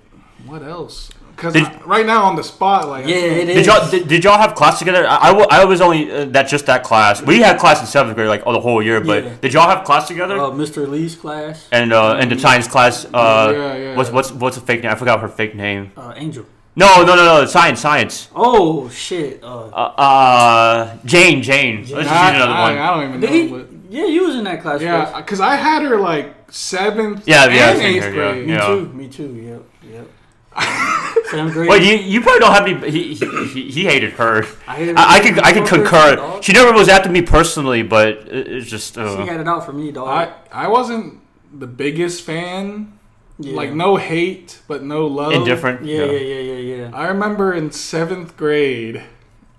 what 0.46 0.62
else 0.62 1.10
because 1.36 1.54
right 1.84 2.04
now 2.06 2.24
on 2.24 2.34
the 2.36 2.42
spot, 2.42 2.88
like 2.88 3.06
Yeah, 3.06 3.14
can't- 3.20 3.36
it 3.40 3.48
is. 3.50 3.56
Did 3.56 3.66
y'all 3.66 3.90
did, 3.90 4.08
did 4.08 4.24
y'all 4.24 4.38
have 4.38 4.54
class 4.54 4.78
together? 4.78 5.06
I, 5.06 5.16
I, 5.30 5.60
I 5.60 5.64
was 5.64 5.80
only 5.80 6.10
uh, 6.10 6.24
that 6.26 6.48
just 6.48 6.66
that 6.66 6.82
class. 6.82 7.22
We 7.22 7.40
had 7.40 7.58
class 7.58 7.80
in 7.80 7.86
seventh 7.86 8.16
grade, 8.16 8.28
like 8.28 8.42
oh, 8.46 8.52
the 8.52 8.60
whole 8.60 8.82
year. 8.82 9.00
But 9.00 9.24
Yeah. 9.24 9.34
did 9.40 9.52
y'all 9.52 9.68
have 9.68 9.84
class 9.84 10.08
together? 10.08 10.36
Uh, 10.38 10.50
Mr. 10.50 10.88
Lee's 10.88 11.14
class, 11.14 11.68
and 11.70 11.92
uh, 11.92 12.14
and 12.20 12.30
the 12.30 12.38
science 12.38 12.66
class. 12.66 13.04
Uh, 13.04 13.08
Yeah, 13.54 13.76
yeah. 13.76 13.96
What's 13.96 14.10
what's 14.10 14.32
what's 14.32 14.56
a 14.56 14.60
fake 14.60 14.82
name? 14.82 14.90
I 14.92 14.94
forgot 14.96 15.20
her 15.20 15.28
fake 15.28 15.54
name. 15.54 15.92
uh, 15.96 16.14
Angel. 16.16 16.44
No, 16.76 17.02
no, 17.02 17.14
no, 17.16 17.24
no. 17.24 17.46
Science, 17.46 17.80
science. 17.80 18.28
Oh 18.34 18.88
shit. 18.88 19.42
Uh, 19.42 19.66
Uh, 19.66 20.02
uh 20.08 20.96
Jane, 21.04 21.42
Jane. 21.42 21.78
Let's 21.78 21.90
just 21.90 21.98
use 22.02 22.08
I, 22.10 22.34
another 22.34 22.52
I- 22.52 22.60
one. 22.70 22.78
I 22.78 22.86
don't 22.94 23.08
even 23.08 23.20
did 23.20 23.50
know. 23.50 23.58
he? 23.58 23.77
But, 23.88 23.94
Yeah, 23.96 24.06
you 24.06 24.26
was 24.26 24.34
in 24.36 24.44
that 24.44 24.62
class. 24.62 24.80
yeah, 24.80 25.16
because 25.16 25.40
I 25.40 25.56
had 25.56 25.82
her 25.82 25.98
like 25.98 26.34
seventh 26.50 27.26
Yeah, 27.26 27.48
yeah, 27.48 27.70
and 27.70 27.78
same 27.78 27.96
eighth 27.96 28.04
here, 28.04 28.14
yeah. 28.14 28.32
grade. 28.32 28.46
Me 28.46 28.52
Yeah. 28.52 28.66
too. 28.66 28.88
Me 28.92 29.08
too. 29.08 29.34
Yep. 29.34 29.62
Yep. 29.92 30.08
Seventh 31.30 31.52
grade. 31.52 31.68
Well, 31.68 31.80
you, 31.80 31.94
you 31.96 32.20
probably 32.20 32.40
don't 32.40 32.52
have 32.54 32.66
any. 32.66 32.90
He, 32.90 33.14
he, 33.14 33.46
he- 33.46 33.70
he 33.70 33.84
hated 33.84 34.12
her. 34.14 34.44
I 34.66 34.76
hated 34.76 34.96
I, 34.96 35.14
I 35.16 35.20
could 35.20 35.38
I 35.40 35.52
could 35.52 35.66
concur. 35.66 36.40
She 36.42 36.52
never 36.52 36.72
was 36.72 36.88
after 36.88 37.08
me 37.10 37.22
personally, 37.22 37.82
but 37.82 38.08
it, 38.08 38.48
it's 38.48 38.66
just. 38.68 38.94
She 38.94 39.00
Uh, 39.00 39.24
had 39.26 39.40
it 39.40 39.46
out 39.48 39.64
for 39.66 39.72
me, 39.72 39.92
dog. 39.92 40.08
I 40.08 40.64
I 40.64 40.68
wasn't 40.68 41.20
the 41.52 41.66
biggest 41.66 42.22
fan 42.24 42.92
Yeah. 43.40 43.54
Like 43.54 43.72
no 43.72 43.96
hate, 43.96 44.58
but 44.66 44.82
no 44.82 45.06
love. 45.06 45.32
Indifferent. 45.32 45.84
Yeah, 45.84 46.04
yeah, 46.06 46.18
yeah, 46.18 46.40
yeah, 46.40 46.76
yeah. 46.76 46.90
I 46.92 47.06
remember 47.08 47.52
in 47.54 47.70
seventh 47.70 48.36
grade. 48.36 49.02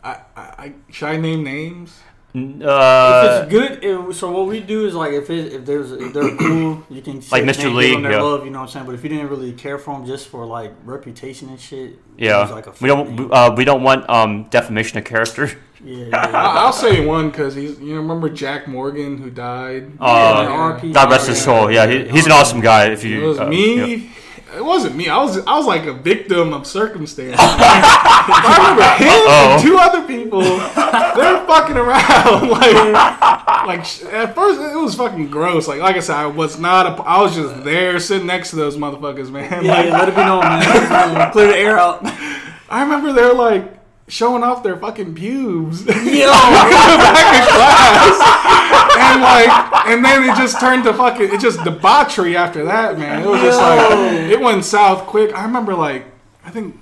I, 0.04 0.18
I, 0.36 0.42
I 0.66 0.74
should 0.92 1.08
I 1.08 1.18
name 1.18 1.44
names? 1.44 2.00
Uh, 2.36 3.24
if 3.26 3.44
it's 3.44 3.52
good, 3.52 3.84
it, 3.84 4.14
so 4.14 4.32
what 4.32 4.46
we 4.46 4.60
do 4.60 4.86
is 4.86 4.94
like 4.94 5.14
if 5.14 5.32
it, 5.32 5.52
if 5.52 5.66
there's 5.66 5.92
if 5.92 6.14
they're 6.14 6.36
cool, 6.38 6.84
you 6.90 7.02
can 7.02 7.22
say 7.24 7.42
Like 7.42 7.56
Mr. 7.56 7.74
Lee, 7.74 7.92
give 7.94 8.04
their 8.04 8.12
yeah. 8.14 8.22
love, 8.22 8.46
you 8.46 8.52
know 8.52 8.60
what 8.60 8.66
I'm 8.66 8.72
saying. 8.72 8.86
But 8.86 8.94
if 8.94 9.04
you 9.04 9.10
didn't 9.10 9.30
really 9.30 9.52
care 9.52 9.80
for 9.80 9.98
them 9.98 10.06
just 10.06 10.28
for 10.28 10.46
like 10.46 10.72
reputation 10.86 11.50
and 11.50 11.60
shit, 11.60 11.98
yeah. 12.18 12.44
use, 12.44 12.52
like, 12.52 12.68
a 12.68 12.74
we 12.82 12.88
don't. 12.88 13.16
name. 13.16 13.32
Uh, 13.34 13.54
we 13.58 13.66
don't 13.66 13.82
want 13.82 14.08
um, 14.10 14.44
defamation 14.50 15.00
of 15.00 15.06
character. 15.06 15.48
yeah, 15.84 16.06
yeah, 16.10 16.18
I, 16.18 16.66
I'll 16.66 16.74
say 16.74 17.04
one 17.04 17.32
because 17.32 17.56
he's. 17.56 17.80
You 17.80 17.96
know, 17.96 18.02
remember 18.02 18.30
Jack 18.30 18.68
Morgan 18.68 19.18
who 19.18 19.32
died? 19.32 19.94
Uh, 20.00 20.46
Yeah, 20.48 20.80
RP. 20.80 20.94
God 20.94 21.10
rest 21.10 21.30
his 21.30 21.42
soul. 21.42 21.72
Yeah, 21.72 21.88
he, 21.88 22.08
he's 22.10 22.28
an 22.28 22.32
awesome 22.34 22.62
guy. 22.62 22.92
If 22.92 23.04
It 23.04 23.10
you. 23.10 23.22
was 23.22 23.40
uh, 23.40 23.48
me. 23.48 24.12
Yeah. 24.52 24.58
It 24.58 24.64
wasn't 24.66 24.96
me. 24.96 25.08
I 25.10 25.18
was 25.18 25.38
I 25.46 25.56
was 25.58 25.66
like 25.66 25.86
a 25.86 25.94
victim 25.94 26.54
of 26.54 26.66
circumstance. 26.68 27.38
I 27.40 28.56
remember 28.58 28.84
him 29.04 29.10
Uh-oh. 29.10 29.54
and 29.54 29.62
two 29.62 29.78
other 29.78 30.06
people. 30.08 30.42
They're 30.42 31.46
fucking 31.48 31.78
around. 31.78 32.50
Like, 32.50 33.66
like 33.68 34.14
at 34.14 34.36
first 34.36 34.60
it 34.62 34.76
was 34.76 34.96
fucking 34.96 35.30
gross. 35.30 35.68
Like, 35.68 35.80
like 35.82 35.96
I 35.96 36.00
said, 36.00 36.16
I 36.16 36.26
was 36.28 36.60
not. 36.60 36.86
A, 37.00 37.04
I 37.04 37.22
was 37.22 37.36
just 37.36 37.64
there 37.64 38.00
sitting 38.00 38.26
next 38.28 38.50
to 38.52 38.56
those 38.56 38.78
motherfuckers, 38.78 39.30
man. 39.30 39.64
yeah, 39.64 39.72
Like, 39.74 39.86
yeah, 39.88 39.98
let 40.00 40.10
it 40.10 40.16
be 40.16 40.22
known, 40.24 40.42
man. 40.42 40.60
Let 40.60 40.76
it 40.76 41.10
be 41.14 41.16
known. 41.20 41.32
Clear 41.32 41.48
the 41.48 41.58
air 41.58 41.78
out. 41.78 42.00
I 42.70 42.82
remember 42.84 43.14
they're 43.14 43.34
like 43.34 43.79
showing 44.10 44.44
off 44.44 44.64
their 44.64 44.76
fucking 44.76 45.16
pubes. 45.16 45.86
Yo, 45.86 45.94
back 45.96 47.34
in 47.36 47.48
class. 47.56 48.20
And 49.00 49.22
like, 49.22 49.88
and 49.88 50.04
then 50.04 50.24
it 50.30 50.36
just 50.36 50.60
turned 50.60 50.84
to 50.84 50.94
fucking, 50.94 51.32
it 51.34 51.40
just 51.40 51.64
debauchery 51.64 52.36
after 52.36 52.66
that, 52.66 52.98
man. 53.00 53.22
It 53.24 53.28
was 53.28 53.40
just 53.42 53.60
like, 53.60 54.30
it 54.30 54.40
went 54.40 54.66
south 54.66 55.08
quick. 55.08 55.34
I 55.36 55.44
remember 55.46 55.74
like, 55.76 56.06
I 56.44 56.50
think 56.50 56.78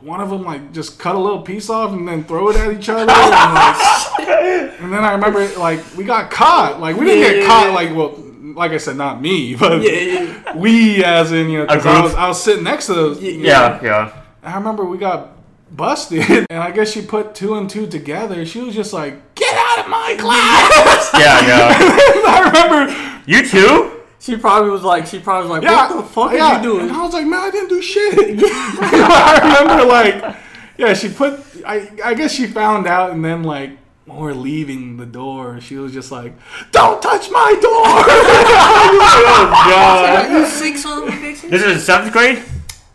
one 0.00 0.20
of 0.20 0.28
them 0.28 0.42
like 0.44 0.72
just 0.72 0.98
cut 0.98 1.14
a 1.14 1.18
little 1.18 1.40
piece 1.40 1.70
off 1.70 1.92
and 1.92 2.06
then 2.06 2.24
throw 2.24 2.50
it 2.50 2.56
at 2.56 2.72
each 2.72 2.88
other. 2.90 3.00
And, 3.02 3.08
like, 3.08 4.80
and 4.80 4.92
then 4.92 5.04
I 5.04 5.12
remember 5.12 5.46
like 5.58 5.80
we 5.96 6.04
got 6.04 6.30
caught. 6.30 6.80
Like 6.80 6.96
we 6.96 7.06
didn't 7.06 7.22
Yeah, 7.22 7.30
get 7.30 7.38
yeah, 7.42 7.46
caught. 7.46 7.66
yeah. 7.68 7.74
Like 7.74 7.94
well, 7.96 8.14
like 8.54 8.72
I 8.72 8.76
said, 8.76 8.96
not 8.96 9.22
me, 9.22 9.54
but 9.56 9.80
yeah, 9.82 9.90
yeah. 9.92 10.56
we 10.56 11.02
as 11.04 11.32
in 11.32 11.48
you 11.48 11.58
know, 11.58 11.66
I 11.66 12.02
was 12.02 12.14
I 12.14 12.28
was 12.28 12.42
sitting 12.42 12.64
next 12.64 12.86
to 12.86 12.94
those. 12.94 13.22
you 13.22 13.38
know, 13.38 13.48
Yeah, 13.48 13.80
yeah. 13.82 14.22
I 14.42 14.56
remember 14.56 14.84
we 14.84 14.98
got 14.98 15.33
busted, 15.76 16.46
and 16.50 16.60
I 16.62 16.70
guess 16.70 16.92
she 16.92 17.02
put 17.02 17.34
two 17.34 17.54
and 17.54 17.68
two 17.68 17.86
together. 17.86 18.44
She 18.46 18.60
was 18.60 18.74
just 18.74 18.92
like, 18.92 19.34
"Get 19.34 19.54
out 19.54 19.84
of 19.84 19.90
my 19.90 20.16
class!" 20.18 21.10
Yeah, 21.14 21.46
yeah. 21.46 21.76
I 22.26 22.50
remember, 22.52 23.22
You 23.26 23.46
too? 23.46 23.90
She 24.20 24.38
probably 24.38 24.70
was 24.70 24.82
like, 24.82 25.06
she 25.06 25.18
probably 25.18 25.50
was 25.50 25.58
like, 25.58 25.70
yeah, 25.70 25.86
what 25.86 25.96
the 26.02 26.08
fuck 26.08 26.32
yeah. 26.32 26.44
are 26.44 26.56
you 26.56 26.62
doing? 26.62 26.88
And 26.88 26.92
I 26.92 27.02
was 27.02 27.12
like, 27.12 27.26
"Man, 27.26 27.40
I 27.40 27.50
didn't 27.50 27.68
do 27.68 27.82
shit." 27.82 28.14
I 28.40 29.64
remember, 29.64 29.84
like, 29.84 30.36
yeah, 30.78 30.94
she 30.94 31.10
put. 31.10 31.40
I 31.66 31.90
I 32.02 32.14
guess 32.14 32.32
she 32.32 32.46
found 32.46 32.86
out, 32.86 33.10
and 33.10 33.24
then 33.24 33.42
like. 33.42 33.78
When 34.06 34.18
we're 34.18 34.34
leaving 34.34 34.98
the 34.98 35.06
door, 35.06 35.62
she 35.62 35.76
was 35.76 35.94
just 35.94 36.12
like, 36.12 36.34
"Don't 36.72 37.00
touch 37.00 37.30
my 37.30 37.56
door!" 37.58 37.86
I 37.86 38.90
was 38.92 39.14
like, 39.14 39.24
oh 39.32 39.48
god! 39.70 40.30
you 40.30 40.44
sick 40.44 40.76
son 40.76 41.04
of 41.04 41.08
a? 41.08 41.48
This 41.48 41.62
is 41.62 41.72
in 41.72 41.80
seventh 41.80 42.12
grade? 42.12 42.44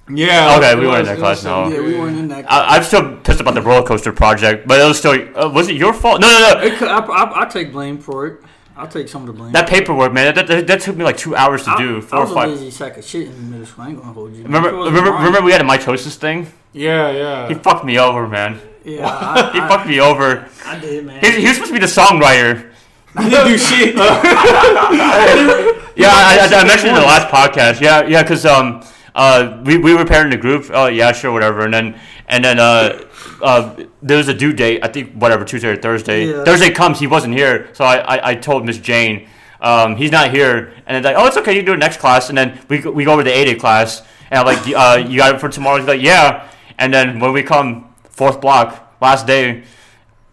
Yeah. 0.09 0.57
Okay, 0.57 0.71
it 0.71 0.77
we 0.79 0.87
weren't 0.87 0.99
in 0.99 1.05
that 1.05 1.17
class, 1.17 1.37
was 1.37 1.45
no. 1.45 1.67
Yeah, 1.69 1.81
we 1.81 1.97
weren't 1.97 2.17
in 2.17 2.27
that. 2.29 2.51
I, 2.51 2.77
I'm 2.77 2.83
still 2.83 3.17
pissed 3.17 3.41
about 3.41 3.53
the 3.53 3.61
roller 3.61 3.85
coaster 3.85 4.11
project, 4.11 4.67
but 4.67 4.79
it 4.79 4.85
was 4.85 4.97
still. 4.97 5.13
Uh, 5.37 5.49
was 5.49 5.69
it 5.69 5.75
your 5.75 5.93
fault? 5.93 6.21
No, 6.21 6.27
no, 6.27 6.53
no. 6.53 6.61
It 6.61 6.77
could, 6.77 6.87
I, 6.87 6.99
I, 6.99 7.41
I 7.43 7.45
take 7.45 7.71
blame 7.71 7.99
for 7.99 8.27
it. 8.27 8.41
I'll 8.75 8.87
take 8.87 9.09
some 9.09 9.23
of 9.23 9.27
the 9.27 9.33
blame. 9.33 9.51
That 9.51 9.67
paperwork, 9.67 10.13
man, 10.13 10.33
that, 10.35 10.47
that, 10.47 10.67
that 10.67 10.81
took 10.81 10.95
me 10.95 11.03
like 11.03 11.17
two 11.17 11.35
hours 11.35 11.65
to 11.65 11.71
I, 11.71 11.77
do. 11.77 11.97
I 11.97 12.01
Four 12.01 12.19
or 12.19 12.21
was 12.23 12.31
a 12.31 12.35
lazy 12.35 12.71
sack 12.71 12.97
of 12.97 13.03
shit 13.03 13.27
in 13.27 13.51
middle 13.51 13.65
school. 13.65 13.83
I 13.83 13.89
ain't 13.89 13.99
gonna 13.99 14.13
hold 14.13 14.33
you. 14.33 14.43
Remember, 14.43 14.69
If 14.69 14.73
it 14.73 14.77
wasn't 14.77 14.95
remember, 14.95 15.17
mine- 15.17 15.25
remember, 15.25 15.45
we 15.45 15.51
had 15.51 15.61
a 15.61 15.65
mitosis 15.65 16.15
thing. 16.15 16.47
Yeah, 16.71 17.11
yeah. 17.11 17.47
He 17.49 17.55
fucked 17.55 17.83
me 17.83 17.99
over, 17.99 18.27
man. 18.27 18.59
Yeah, 18.85 19.05
I, 19.07 19.51
He 19.51 19.59
I, 19.59 19.67
fucked 19.67 19.87
me 19.87 19.99
over. 19.99 20.47
I 20.65 20.79
did, 20.79 21.05
man. 21.05 21.19
He, 21.19 21.41
he 21.41 21.47
was 21.47 21.55
supposed 21.57 21.73
to 21.73 21.79
be 21.79 21.79
the 21.79 21.91
songwriter. 21.91 22.71
I 23.15 23.29
didn't 23.29 23.47
do 23.47 23.57
shit. 23.57 23.95
Yeah, 25.99 26.11
I, 26.13 26.47
I, 26.49 26.61
I 26.61 26.63
mentioned 26.63 26.89
in 26.89 26.95
the 26.95 27.01
last 27.01 27.27
podcast. 27.27 27.81
Yeah, 27.81 28.07
yeah, 28.07 28.23
because 28.23 28.45
um, 28.45 28.81
uh, 29.15 29.61
we, 29.65 29.77
we 29.77 29.93
were 29.93 30.05
paired 30.05 30.27
in 30.27 30.33
a 30.33 30.37
group. 30.41 30.69
Oh 30.73 30.87
yeah, 30.87 31.11
sure, 31.11 31.31
whatever. 31.31 31.65
And 31.65 31.73
then 31.73 31.99
and 32.27 32.43
then 32.43 32.59
uh, 32.59 33.05
uh, 33.41 33.75
there 34.01 34.17
was 34.17 34.27
a 34.27 34.33
due 34.33 34.53
date. 34.53 34.81
I 34.83 34.87
think 34.87 35.13
whatever 35.13 35.43
Tuesday 35.45 35.69
or 35.69 35.75
Thursday. 35.75 36.27
Yeah. 36.27 36.43
Thursday 36.43 36.69
comes, 36.71 36.99
he 36.99 37.07
wasn't 37.07 37.33
here, 37.35 37.69
so 37.73 37.85
I 37.85 37.97
I, 37.97 38.29
I 38.31 38.35
told 38.35 38.65
Miss 38.65 38.77
Jane. 38.77 39.27
Um, 39.61 39.97
he's 39.97 40.11
not 40.11 40.31
here, 40.31 40.73
and 40.87 40.95
it's 40.95 41.03
like, 41.03 41.17
oh, 41.17 41.25
it's 41.27 41.35
okay, 41.35 41.51
you 41.51 41.59
can 41.59 41.65
do 41.65 41.73
it 41.73 41.79
next 41.79 41.97
class. 41.97 42.29
And 42.29 42.37
then 42.37 42.57
we, 42.69 42.77
go- 42.77 42.91
we 42.91 43.03
go 43.03 43.11
over 43.11 43.25
to 43.25 43.29
8A 43.29 43.59
class, 43.59 44.03
and 44.31 44.39
I'm 44.39 44.45
like, 44.45 44.65
uh, 44.73 45.05
you 45.05 45.17
got 45.17 45.35
it 45.35 45.41
for 45.41 45.49
tomorrow? 45.49 45.75
He's 45.77 45.85
like, 45.85 46.01
yeah. 46.01 46.49
And 46.77 46.93
then 46.93 47.19
when 47.19 47.33
we 47.33 47.43
come 47.43 47.93
fourth 48.05 48.39
block, 48.39 48.95
last 49.01 49.27
day, 49.27 49.63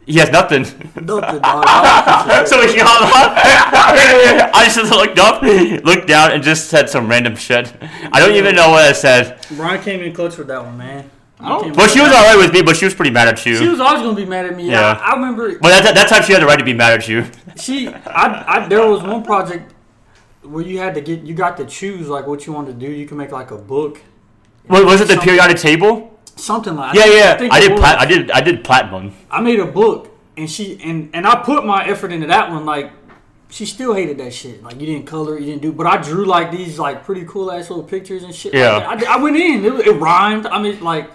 he 0.06 0.18
has 0.18 0.30
nothing. 0.30 0.62
Nothing, 0.62 1.40
dog. 1.42 2.46
So 2.46 2.66
he 2.66 2.78
hung 2.78 3.02
up. 3.10 3.32
I 4.54 4.70
just 4.72 4.90
looked 4.90 5.18
up, 5.18 5.42
looked 5.84 6.06
down, 6.06 6.32
and 6.32 6.42
just 6.42 6.68
said 6.70 6.88
some 6.88 7.08
random 7.08 7.36
shit. 7.36 7.72
I 8.12 8.20
don't 8.20 8.34
even 8.36 8.54
know 8.54 8.70
what 8.70 8.84
I 8.84 8.92
said. 8.92 9.44
Brian 9.56 9.82
came 9.82 10.00
in 10.00 10.12
clutch 10.14 10.38
with 10.38 10.46
that 10.48 10.62
one, 10.64 10.78
man. 10.78 11.10
I 11.38 11.48
don't- 11.50 11.64
Came 11.64 11.72
But 11.74 11.90
she 11.90 12.00
was 12.00 12.08
alright 12.12 12.38
with 12.38 12.52
me, 12.52 12.62
but 12.62 12.76
she 12.76 12.84
was 12.86 12.94
pretty 12.94 13.10
mad 13.10 13.28
at 13.28 13.44
you. 13.44 13.56
She 13.56 13.68
was 13.68 13.78
always 13.80 14.00
gonna 14.02 14.14
be 14.16 14.24
mad 14.24 14.46
at 14.46 14.56
me. 14.56 14.70
Yeah. 14.70 14.92
I, 15.02 15.10
I 15.12 15.14
remember 15.16 15.58
but 15.58 15.68
that, 15.82 15.94
that 15.94 16.08
time 16.08 16.22
she 16.22 16.32
had 16.32 16.40
the 16.40 16.46
right 16.46 16.58
to 16.58 16.64
be 16.64 16.72
mad 16.72 16.94
at 16.94 17.08
you. 17.08 17.26
she. 17.60 17.88
I, 17.88 18.62
I. 18.64 18.68
There 18.68 18.86
was 18.88 19.02
one 19.02 19.22
project 19.22 19.74
where 20.42 20.64
you 20.64 20.78
had 20.78 20.94
to 20.94 21.00
get. 21.02 21.22
You 21.22 21.34
got 21.34 21.56
to 21.58 21.66
choose 21.66 22.08
like 22.08 22.26
what 22.26 22.46
you 22.46 22.52
wanted 22.54 22.78
to 22.80 22.86
do. 22.86 22.90
You 22.92 23.06
can 23.06 23.18
make 23.18 23.32
like 23.32 23.50
a 23.50 23.58
book, 23.58 24.00
Was, 24.68 24.84
was 24.84 25.00
it 25.02 25.08
the 25.08 25.14
Something- 25.14 25.28
periodic 25.28 25.58
table? 25.58 26.15
Something 26.36 26.76
like. 26.76 26.94
Yeah, 26.94 27.02
I 27.02 27.06
yeah. 27.06 27.48
I 27.50 27.60
did. 27.60 27.80
I 27.80 28.06
did. 28.06 28.30
I 28.30 28.40
did 28.40 28.64
platinum. 28.64 29.14
I 29.30 29.40
made 29.40 29.58
a 29.58 29.66
book, 29.66 30.10
and 30.36 30.50
she 30.50 30.80
and 30.82 31.10
and 31.12 31.26
I 31.26 31.42
put 31.42 31.66
my 31.66 31.84
effort 31.86 32.12
into 32.12 32.28
that 32.28 32.50
one. 32.50 32.64
Like, 32.64 32.92
she 33.50 33.66
still 33.66 33.94
hated 33.94 34.18
that 34.18 34.32
shit. 34.32 34.62
Like, 34.62 34.80
you 34.80 34.86
didn't 34.86 35.06
color, 35.06 35.38
you 35.38 35.46
didn't 35.46 35.62
do. 35.62 35.72
But 35.72 35.86
I 35.86 35.96
drew 35.96 36.24
like 36.24 36.50
these 36.50 36.78
like 36.78 37.04
pretty 37.04 37.24
cool 37.26 37.50
ass 37.50 37.70
little 37.70 37.84
pictures 37.84 38.22
and 38.22 38.34
shit. 38.34 38.54
Yeah. 38.54 38.76
Like, 38.78 39.04
I, 39.04 39.14
I 39.14 39.22
went 39.22 39.36
in. 39.36 39.64
It, 39.64 39.86
it 39.86 39.92
rhymed. 39.92 40.46
I 40.46 40.60
mean, 40.60 40.82
like. 40.82 41.10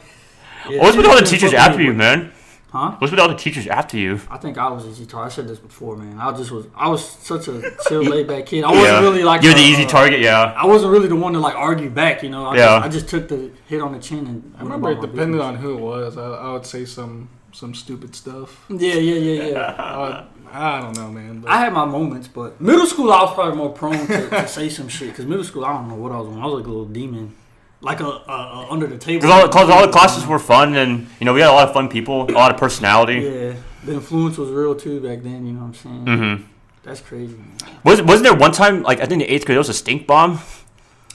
Yeah, 0.69 0.81
What's 0.83 0.95
with 0.95 1.07
all 1.07 1.15
the 1.17 1.25
teachers 1.25 1.53
after 1.53 1.81
you, 1.81 1.93
man? 1.93 2.31
Huh? 2.71 2.95
What's 2.99 3.11
with 3.11 3.19
all 3.19 3.27
the 3.27 3.35
teachers 3.35 3.67
after 3.67 3.97
you? 3.97 4.21
I 4.29 4.37
think 4.37 4.57
I 4.57 4.69
was 4.69 4.85
easy 4.85 5.05
target. 5.05 5.33
I 5.33 5.35
said 5.35 5.47
this 5.49 5.59
before, 5.59 5.97
man. 5.97 6.17
I 6.19 6.31
just 6.37 6.51
was. 6.51 6.67
I 6.73 6.87
was 6.87 7.05
such 7.05 7.49
a 7.49 7.61
chill, 7.87 8.01
laid 8.03 8.27
back 8.27 8.45
kid. 8.45 8.63
I 8.63 8.69
wasn't 8.69 8.87
Yeah. 8.87 9.01
really 9.01 9.23
like. 9.23 9.43
You're 9.43 9.53
the 9.53 9.59
easy 9.59 9.83
uh, 9.83 9.89
target, 9.89 10.21
yeah. 10.21 10.53
I 10.55 10.65
wasn't 10.65 10.93
really 10.93 11.09
the 11.09 11.17
one 11.17 11.33
to 11.33 11.39
like 11.39 11.55
argue 11.55 11.89
back, 11.89 12.23
you 12.23 12.29
know. 12.29 12.45
I 12.45 12.55
Yeah. 12.55 12.65
Just, 12.79 12.85
I 12.85 12.89
just 12.89 13.09
took 13.09 13.27
the 13.27 13.51
hit 13.67 13.81
on 13.81 13.91
the 13.91 13.99
chin 13.99 14.25
and. 14.25 14.55
I 14.57 14.63
remember 14.63 14.89
it 14.91 15.01
depended 15.01 15.41
on 15.41 15.55
who 15.57 15.77
it 15.77 15.81
was. 15.81 16.17
I, 16.17 16.23
I 16.29 16.53
would 16.53 16.65
say 16.65 16.85
some 16.85 17.27
some 17.51 17.73
stupid 17.73 18.15
stuff. 18.15 18.63
Yeah, 18.69 18.93
yeah, 18.93 19.15
yeah, 19.15 19.43
yeah. 19.49 20.25
Uh, 20.51 20.57
I 20.57 20.81
don't 20.81 20.95
know, 20.97 21.09
man. 21.09 21.39
But 21.41 21.51
I 21.51 21.57
had 21.59 21.71
my 21.73 21.85
moments, 21.85 22.27
but 22.29 22.59
middle 22.61 22.85
school 22.85 23.11
I 23.11 23.21
was 23.21 23.33
probably 23.33 23.55
more 23.57 23.69
prone 23.73 24.05
to, 24.07 24.29
to 24.29 24.47
say 24.47 24.67
some 24.69 24.87
shit 24.89 25.09
because 25.09 25.25
middle 25.25 25.43
school 25.45 25.63
I 25.65 25.73
don't 25.73 25.87
know 25.89 25.95
what 25.95 26.11
I 26.13 26.19
was 26.19 26.27
on. 26.27 26.41
I 26.41 26.45
was 26.45 26.55
like 26.55 26.65
a 26.65 26.69
little 26.69 26.85
demon, 26.85 27.35
like 27.81 27.99
a, 27.99 28.05
a, 28.05 28.09
a 28.31 28.67
under 28.69 28.87
the 28.87 28.97
table. 28.97 29.21
Because 29.21 29.43
all, 29.43 29.49
'cause 29.49 29.69
all 29.69 29.85
the 29.85 29.91
classes 29.91 30.25
were 30.25 30.39
fun, 30.39 30.75
and 30.75 31.07
you 31.19 31.25
know 31.25 31.33
we 31.33 31.41
had 31.41 31.49
a 31.49 31.53
lot 31.53 31.67
of 31.67 31.73
fun 31.73 31.89
people, 31.89 32.29
a 32.29 32.31
lot 32.31 32.51
of 32.53 32.57
personality. 32.59 33.15
Yeah, 33.19 33.53
the 33.83 33.93
influence 33.93 34.37
was 34.37 34.49
real 34.49 34.75
too 34.75 34.99
back 34.99 35.23
then. 35.23 35.45
You 35.45 35.53
know 35.53 35.61
what 35.61 35.65
I'm 35.67 35.73
saying? 35.75 36.05
Mm-hmm. 36.05 36.43
That's 36.83 37.01
crazy. 37.01 37.35
Man. 37.35 37.51
Was 37.83 38.01
wasn't 38.01 38.23
there 38.29 38.35
one 38.35 38.51
time 38.51 38.83
like 38.83 38.99
I 38.99 39.05
think 39.05 39.13
in 39.21 39.27
the 39.27 39.33
eighth 39.33 39.45
grade 39.45 39.55
there 39.55 39.59
was 39.59 39.69
a 39.69 39.73
stink 39.73 40.07
bomb? 40.07 40.39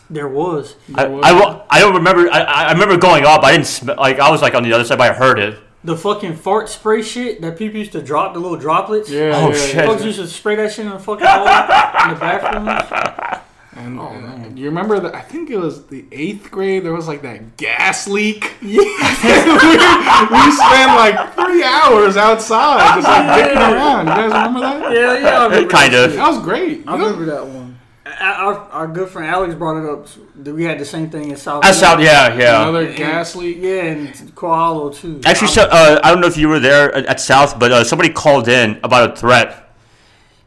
There 0.09 0.29
was. 0.29 0.77
I, 0.95 1.07
was- 1.09 1.25
I, 1.25 1.65
I 1.69 1.81
don't 1.81 1.95
remember. 1.97 2.29
I, 2.31 2.41
I 2.43 2.73
remember 2.73 2.97
going 2.97 3.25
up. 3.25 3.43
I 3.43 3.51
didn't 3.53 3.67
sm- 3.67 3.91
like. 3.99 4.21
I 4.21 4.31
was 4.31 4.41
like 4.43 4.55
on 4.55 4.63
the 4.63 4.73
other 4.73 4.85
side, 4.85 4.99
but 4.99 5.11
I 5.11 5.15
heard 5.15 5.39
it. 5.41 5.59
The 5.83 5.97
fucking 5.97 6.37
fart 6.37 6.69
spray 6.69 7.03
shit 7.03 7.41
that 7.43 7.57
people 7.59 7.79
used 7.79 7.93
to 7.93 8.03
drop 8.03 8.33
the 8.35 8.41
little 8.41 8.57
droplets. 8.57 9.09
yeah, 9.11 9.33
Oh, 9.37 9.49
yeah, 9.51 9.55
shit. 9.55 9.75
yeah. 9.77 9.87
Folks 9.87 10.05
used 10.05 10.19
to 10.19 10.27
spray 10.27 10.55
that 10.57 10.73
shit 10.73 10.85
in 10.87 10.91
the 10.93 10.99
fucking 10.99 11.25
hall 11.27 12.09
in 12.09 12.15
the 12.15 12.21
bathrooms. 12.21 13.43
And, 13.79 14.01
Oh, 14.01 14.09
and 14.09 14.23
man. 14.25 14.57
you 14.57 14.67
remember 14.67 14.99
that? 15.01 15.15
I 15.15 15.21
think 15.21 15.51
it 15.51 15.59
was 15.59 15.87
the 15.87 16.07
eighth 16.11 16.51
grade. 16.51 16.83
There 16.85 16.93
was 16.95 17.07
like 17.07 17.23
that 17.23 17.57
gas 17.57 18.09
leak. 18.09 18.55
Yeah. 18.63 18.83
we, 18.83 20.37
we 20.37 20.51
spent 20.53 20.97
like 20.97 21.35
three 21.35 21.63
hours 21.63 22.17
outside 22.17 22.95
just 22.97 23.07
like 23.07 23.27
dicking 23.39 23.57
around. 23.73 24.07
You 24.07 24.13
guys 24.15 24.33
remember 24.33 24.61
that? 24.61 24.93
Yeah, 24.93 25.19
yeah. 25.19 25.39
I 25.41 25.45
remember 25.45 25.71
Kind 25.71 25.93
that 25.95 26.11
of. 26.11 26.17
That 26.17 26.29
was 26.29 26.39
great. 26.43 26.85
I 26.89 26.93
You 26.93 26.99
know? 26.99 27.05
remember 27.07 27.25
that 27.27 27.47
one. 27.47 27.79
Our, 28.21 28.33
our, 28.33 28.55
our 28.71 28.87
good 28.89 29.09
friend 29.11 29.29
Alex 29.31 29.55
brought 29.55 29.83
it 29.83 29.89
up. 29.91 30.07
that 30.45 30.55
We 30.55 30.65
had 30.65 30.79
the 30.79 30.85
same 30.85 31.11
thing 31.11 31.31
in 31.31 31.37
South. 31.37 31.63
That's 31.63 31.83
out. 31.83 32.01
Yeah, 32.01 32.35
yeah. 32.37 32.63
Another 32.63 32.87
And- 32.87 32.97
gas 32.97 33.35
leak. 33.37 33.59
Yeah, 33.61 33.83
and 33.83 34.09
Koalo 34.35 34.95
too. 34.95 35.21
Actually, 35.27 35.49
I- 35.49 35.51
so, 35.51 35.63
uh, 35.71 36.01
I 36.03 36.11
don't 36.13 36.21
know 36.21 36.29
if 36.29 36.37
you 36.39 36.49
were 36.49 36.61
there 36.61 36.95
at, 36.95 37.05
at 37.07 37.21
South, 37.21 37.59
but 37.59 37.73
uh, 37.73 37.85
somebody 37.85 38.11
called 38.11 38.49
in 38.49 38.81
about 38.83 39.13
a 39.13 39.17
threat. 39.17 39.66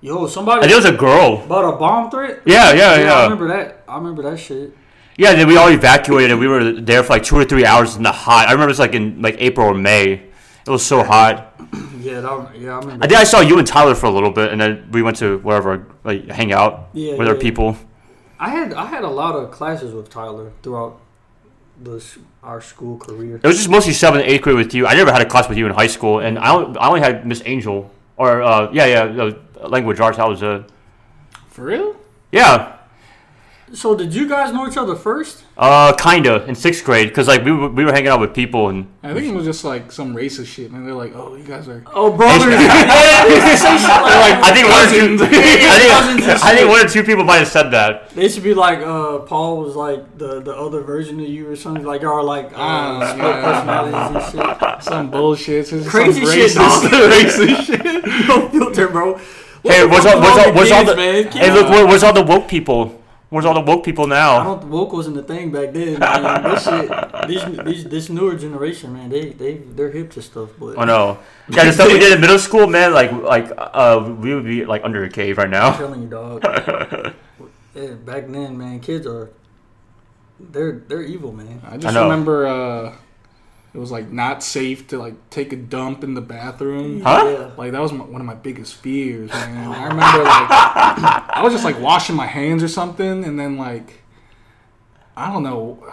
Yo, 0.01 0.25
I 0.25 0.29
somebody 0.29 0.62
think 0.62 0.71
it 0.71 0.75
was 0.75 0.85
a 0.85 0.91
girl. 0.93 1.43
about 1.43 1.73
a 1.73 1.77
bomb 1.77 2.09
threat. 2.12 2.41
Yeah, 2.45 2.73
yeah, 2.73 2.89
I 2.91 2.99
yeah. 3.01 3.13
I 3.13 3.23
remember 3.23 3.47
that. 3.49 3.83
I 3.88 3.97
remember 3.97 4.23
that 4.23 4.38
shit. 4.38 4.75
Yeah, 5.17 5.33
then 5.33 5.47
we 5.47 5.57
all 5.57 5.69
evacuated. 5.69 6.31
and 6.31 6.39
We 6.39 6.47
were 6.47 6.71
there 6.73 7.03
for 7.03 7.13
like 7.13 7.23
two 7.23 7.35
or 7.35 7.43
three 7.43 7.65
hours 7.65 7.95
in 7.97 8.03
the 8.03 8.12
hot. 8.12 8.47
I 8.47 8.51
remember 8.53 8.69
it 8.69 8.71
was 8.71 8.79
like 8.79 8.93
in 8.93 9.21
like 9.21 9.35
April 9.39 9.67
or 9.67 9.73
May. 9.73 10.13
It 10.13 10.69
was 10.69 10.85
so 10.85 11.03
hot. 11.03 11.53
Yeah, 11.99 12.21
that, 12.21 12.57
yeah, 12.57 12.75
I 12.77 12.79
remember. 12.79 13.03
I 13.03 13.07
think 13.09 13.19
I 13.19 13.25
saw 13.25 13.41
you 13.41 13.59
and 13.59 13.67
Tyler 13.67 13.93
for 13.93 14.05
a 14.05 14.09
little 14.09 14.31
bit, 14.31 14.53
and 14.53 14.62
then 14.62 14.88
we 14.89 15.01
went 15.01 15.17
to 15.17 15.38
wherever 15.39 15.85
like 16.05 16.29
hang 16.29 16.53
out 16.53 16.89
Yeah, 16.93 17.15
with 17.17 17.27
our 17.27 17.35
yeah. 17.35 17.41
people. 17.41 17.77
I 18.39 18.49
had 18.49 18.73
I 18.73 18.85
had 18.85 19.03
a 19.03 19.09
lot 19.09 19.35
of 19.35 19.51
classes 19.51 19.93
with 19.93 20.09
Tyler 20.09 20.53
throughout 20.63 21.01
the 21.83 22.01
our 22.41 22.62
school 22.62 22.97
career. 22.97 23.35
It 23.43 23.45
was 23.45 23.57
just 23.57 23.69
mostly 23.69 23.91
seventh 23.91 24.23
and 24.23 24.31
eighth 24.31 24.43
grade 24.43 24.55
with 24.55 24.73
you. 24.73 24.88
I 24.88 24.93
never 24.95 25.12
had 25.12 25.21
a 25.21 25.25
class 25.25 25.49
with 25.49 25.57
you 25.57 25.65
in 25.67 25.73
high 25.73 25.88
school, 25.88 26.19
and 26.19 26.39
I 26.39 26.51
only, 26.51 26.79
I 26.79 26.88
only 26.88 27.01
had 27.01 27.27
Miss 27.27 27.43
Angel 27.45 27.91
or 28.15 28.41
uh, 28.41 28.71
yeah 28.71 28.85
yeah 28.85 29.23
uh, 29.23 29.31
language 29.67 30.00
arts. 30.00 30.17
That 30.17 30.28
was 30.28 30.41
it. 30.41 30.63
For 31.50 31.65
real? 31.65 31.95
Yeah, 32.32 32.78
So 33.74 33.95
did 33.95 34.13
you 34.15 34.28
guys 34.30 34.54
know 34.54 34.67
each 34.67 34.78
other 34.78 34.95
first? 34.95 35.43
uh, 35.58 35.91
kinda 35.93 36.45
in 36.45 36.56
sixth 36.56 36.86
grade 36.86 37.10
because 37.10 37.28
like 37.28 37.43
we 37.43 37.52
were, 37.52 37.67
we 37.69 37.84
were 37.84 37.91
hanging 37.91 38.08
out 38.08 38.19
with 38.22 38.34
people 38.34 38.69
and 38.69 38.88
I 39.04 39.13
think 39.13 39.26
it 39.28 39.34
was 39.34 39.43
just 39.45 39.63
like 39.65 39.91
some 39.91 40.15
racist 40.15 40.45
shit, 40.48 40.72
man. 40.72 40.86
They're 40.86 40.93
like, 40.93 41.13
oh, 41.15 41.36
you 41.36 41.43
guys 41.43 41.67
are. 41.67 41.84
Oh, 41.93 42.12
brothers. 42.15 42.54
I 42.58 44.52
think 44.54 44.67
one 44.69 44.86
or 44.86 44.89
two. 44.89 45.24
I 45.24 45.28
think, 45.28 46.22
and 46.24 46.32
I 46.32 46.56
think 46.56 46.69
one 46.69 46.86
or 46.86 46.88
two 46.88 47.04
people 47.04 47.24
might 47.26 47.39
have 47.39 47.48
said 47.50 47.69
that. 47.72 48.10
They 48.12 48.30
should 48.30 48.43
be 48.43 48.54
like 48.54 48.80
uh, 48.80 49.19
Paul 49.19 49.58
was 49.58 49.76
like 49.76 50.17
the 50.17 50.39
the 50.41 50.56
other 50.56 50.82
version 50.82 51.19
of 51.19 51.28
you 51.28 51.50
or 51.50 51.56
something. 51.56 51.84
Like 51.84 52.02
y'all 52.04 52.13
are 52.13 52.24
like 52.24 52.52
uh, 52.56 53.10
split 53.10 53.26
yeah. 53.26 53.43
personalities 53.43 54.34
and 54.36 54.60
shit. 54.72 54.84
Some 54.84 55.12
bullshit. 55.12 55.74
It's 55.74 55.88
Crazy 55.89 56.26
some 56.26 56.34
shit, 56.34 56.52
racist, 56.52 57.10
racist 57.12 57.65
shit. 57.65 58.28
no 58.28 58.48
filter, 58.50 58.88
bro. 58.88 59.19
What 59.62 59.74
Hey, 59.74 59.82
the 59.82 59.88
where's 59.88 60.06
all, 60.06 60.15
with 60.19 60.24
where's 60.24 60.45
all, 60.45 60.54
where's 60.54 60.72
all 60.72 60.86
the 60.86 60.95
man? 60.95 61.32
hey 61.32 61.52
look 61.52 61.69
where, 61.69 61.86
where's 61.86 62.04
all 62.04 62.13
the 62.13 62.24
woke 62.24 62.48
people? 62.48 62.95
Where's 63.30 63.45
all 63.45 63.54
the 63.54 63.62
woke 63.62 63.84
people 63.86 64.08
now? 64.08 64.39
I 64.39 64.43
don't. 64.43 64.63
Woke 64.69 64.91
wasn't 64.91 65.15
the 65.15 65.22
thing 65.22 65.52
back 65.52 65.72
then. 65.72 66.00
Man. 66.00 66.43
this 66.43 66.63
shit, 66.67 67.28
these, 67.28 67.58
these, 67.63 67.84
this 67.84 68.10
newer 68.10 68.36
generation, 68.36 68.91
man, 68.91 69.10
they, 69.10 69.30
they, 69.34 69.58
they're 69.58 69.91
hip 69.91 70.10
to 70.13 70.22
stuff. 70.24 70.50
But 70.60 70.80
I 70.80 70.86
know. 70.86 71.19
Yeah, 71.48 71.65
the 71.65 71.74
stuff 71.74 71.89
we 71.89 72.00
did 72.00 72.12
in 72.13 72.22
middle 72.22 72.39
school, 72.39 72.65
man. 72.65 72.91
Like 72.91 73.12
like 73.12 73.52
uh, 73.56 74.15
we 74.17 74.34
would 74.34 74.45
be 74.45 74.65
like 74.65 74.84
under 74.84 75.04
a 75.04 75.10
cave 75.10 75.38
right 75.38 75.45
I'm 75.45 75.52
now. 75.52 75.78
telling 75.78 76.02
you, 76.02 76.10
dog. 76.10 76.41
yeah, 77.76 77.93
back 78.04 78.26
then, 78.28 78.58
man, 78.58 78.80
kids 78.80 79.06
are, 79.06 79.30
they're, 80.39 80.82
they're 80.88 81.04
evil, 81.04 81.32
man. 81.32 81.62
I 81.63 81.76
I 81.76 81.78
just 81.78 81.93
know. 81.93 82.04
remember 82.04 82.48
uh, 82.48 82.95
it 83.73 83.77
was 83.77 83.91
like 83.91 84.12
not 84.12 84.43
safe 84.43 84.88
to 84.88 84.97
like 84.97 85.29
take 85.29 85.53
a 85.53 85.55
dump 85.55 86.03
in 86.03 86.15
the 86.15 86.21
bathroom. 86.21 87.01
Huh? 87.01 87.23
Yeah. 87.25 87.51
Like 87.55 87.71
that 87.71 87.82
was 87.82 87.93
my, 87.93 88.03
one 88.03 88.21
of 88.21 88.27
my 88.27 88.36
biggest 88.36 88.75
fears, 88.75 89.29
man. 89.29 89.67
I 89.67 89.84
remember 89.84 90.23
like 90.23 91.29
I 91.29 91.41
was 91.43 91.53
just 91.53 91.63
like 91.63 91.79
washing 91.79 92.15
my 92.15 92.25
hands 92.25 92.63
or 92.63 92.67
something, 92.67 93.23
and 93.23 93.39
then 93.39 93.58
like 93.58 94.01
I 95.15 95.32
don't 95.32 95.43
know, 95.43 95.86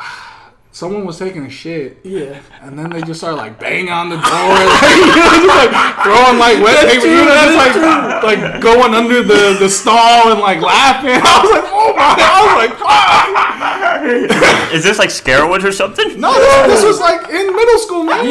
someone 0.76 1.06
was 1.06 1.18
taking 1.18 1.46
a 1.46 1.48
shit, 1.48 1.96
Yeah. 2.04 2.38
and 2.60 2.78
then 2.78 2.90
they 2.90 3.00
just 3.00 3.20
started 3.20 3.36
like 3.38 3.58
banging 3.58 3.88
on 3.88 4.10
the 4.10 4.16
door, 4.16 4.48
like, 4.60 4.82
you 5.00 5.08
know, 5.08 5.32
just 5.40 5.48
like 5.48 5.72
throwing 6.04 6.38
like 6.38 6.58
wet 6.62 6.84
paper, 6.86 7.06
you 7.06 7.24
know, 7.24 7.32
that's 7.32 7.56
like 7.56 8.22
like 8.28 8.60
going 8.60 8.92
under 8.92 9.22
the 9.22 9.56
the 9.58 9.70
stall 9.70 10.32
and 10.32 10.40
like 10.40 10.60
laughing. 10.60 11.16
I 11.24 11.34
was 11.40 11.50
like, 11.56 11.68
oh 11.72 11.92
my, 11.96 12.12
God. 12.20 12.36
I 12.36 12.40
was 12.44 12.56
like, 12.60 12.74
fuck. 12.76 14.74
Is 14.74 14.84
this 14.84 14.98
like 14.98 15.08
SCarowinds 15.08 15.64
or 15.64 15.72
something? 15.72 16.20
No, 16.20 16.34
this, 16.34 16.66
this 16.80 16.84
was 16.84 17.00
like 17.00 17.22
in 17.30 17.56
middle 17.56 17.78
school, 17.78 18.04
man. 18.04 18.26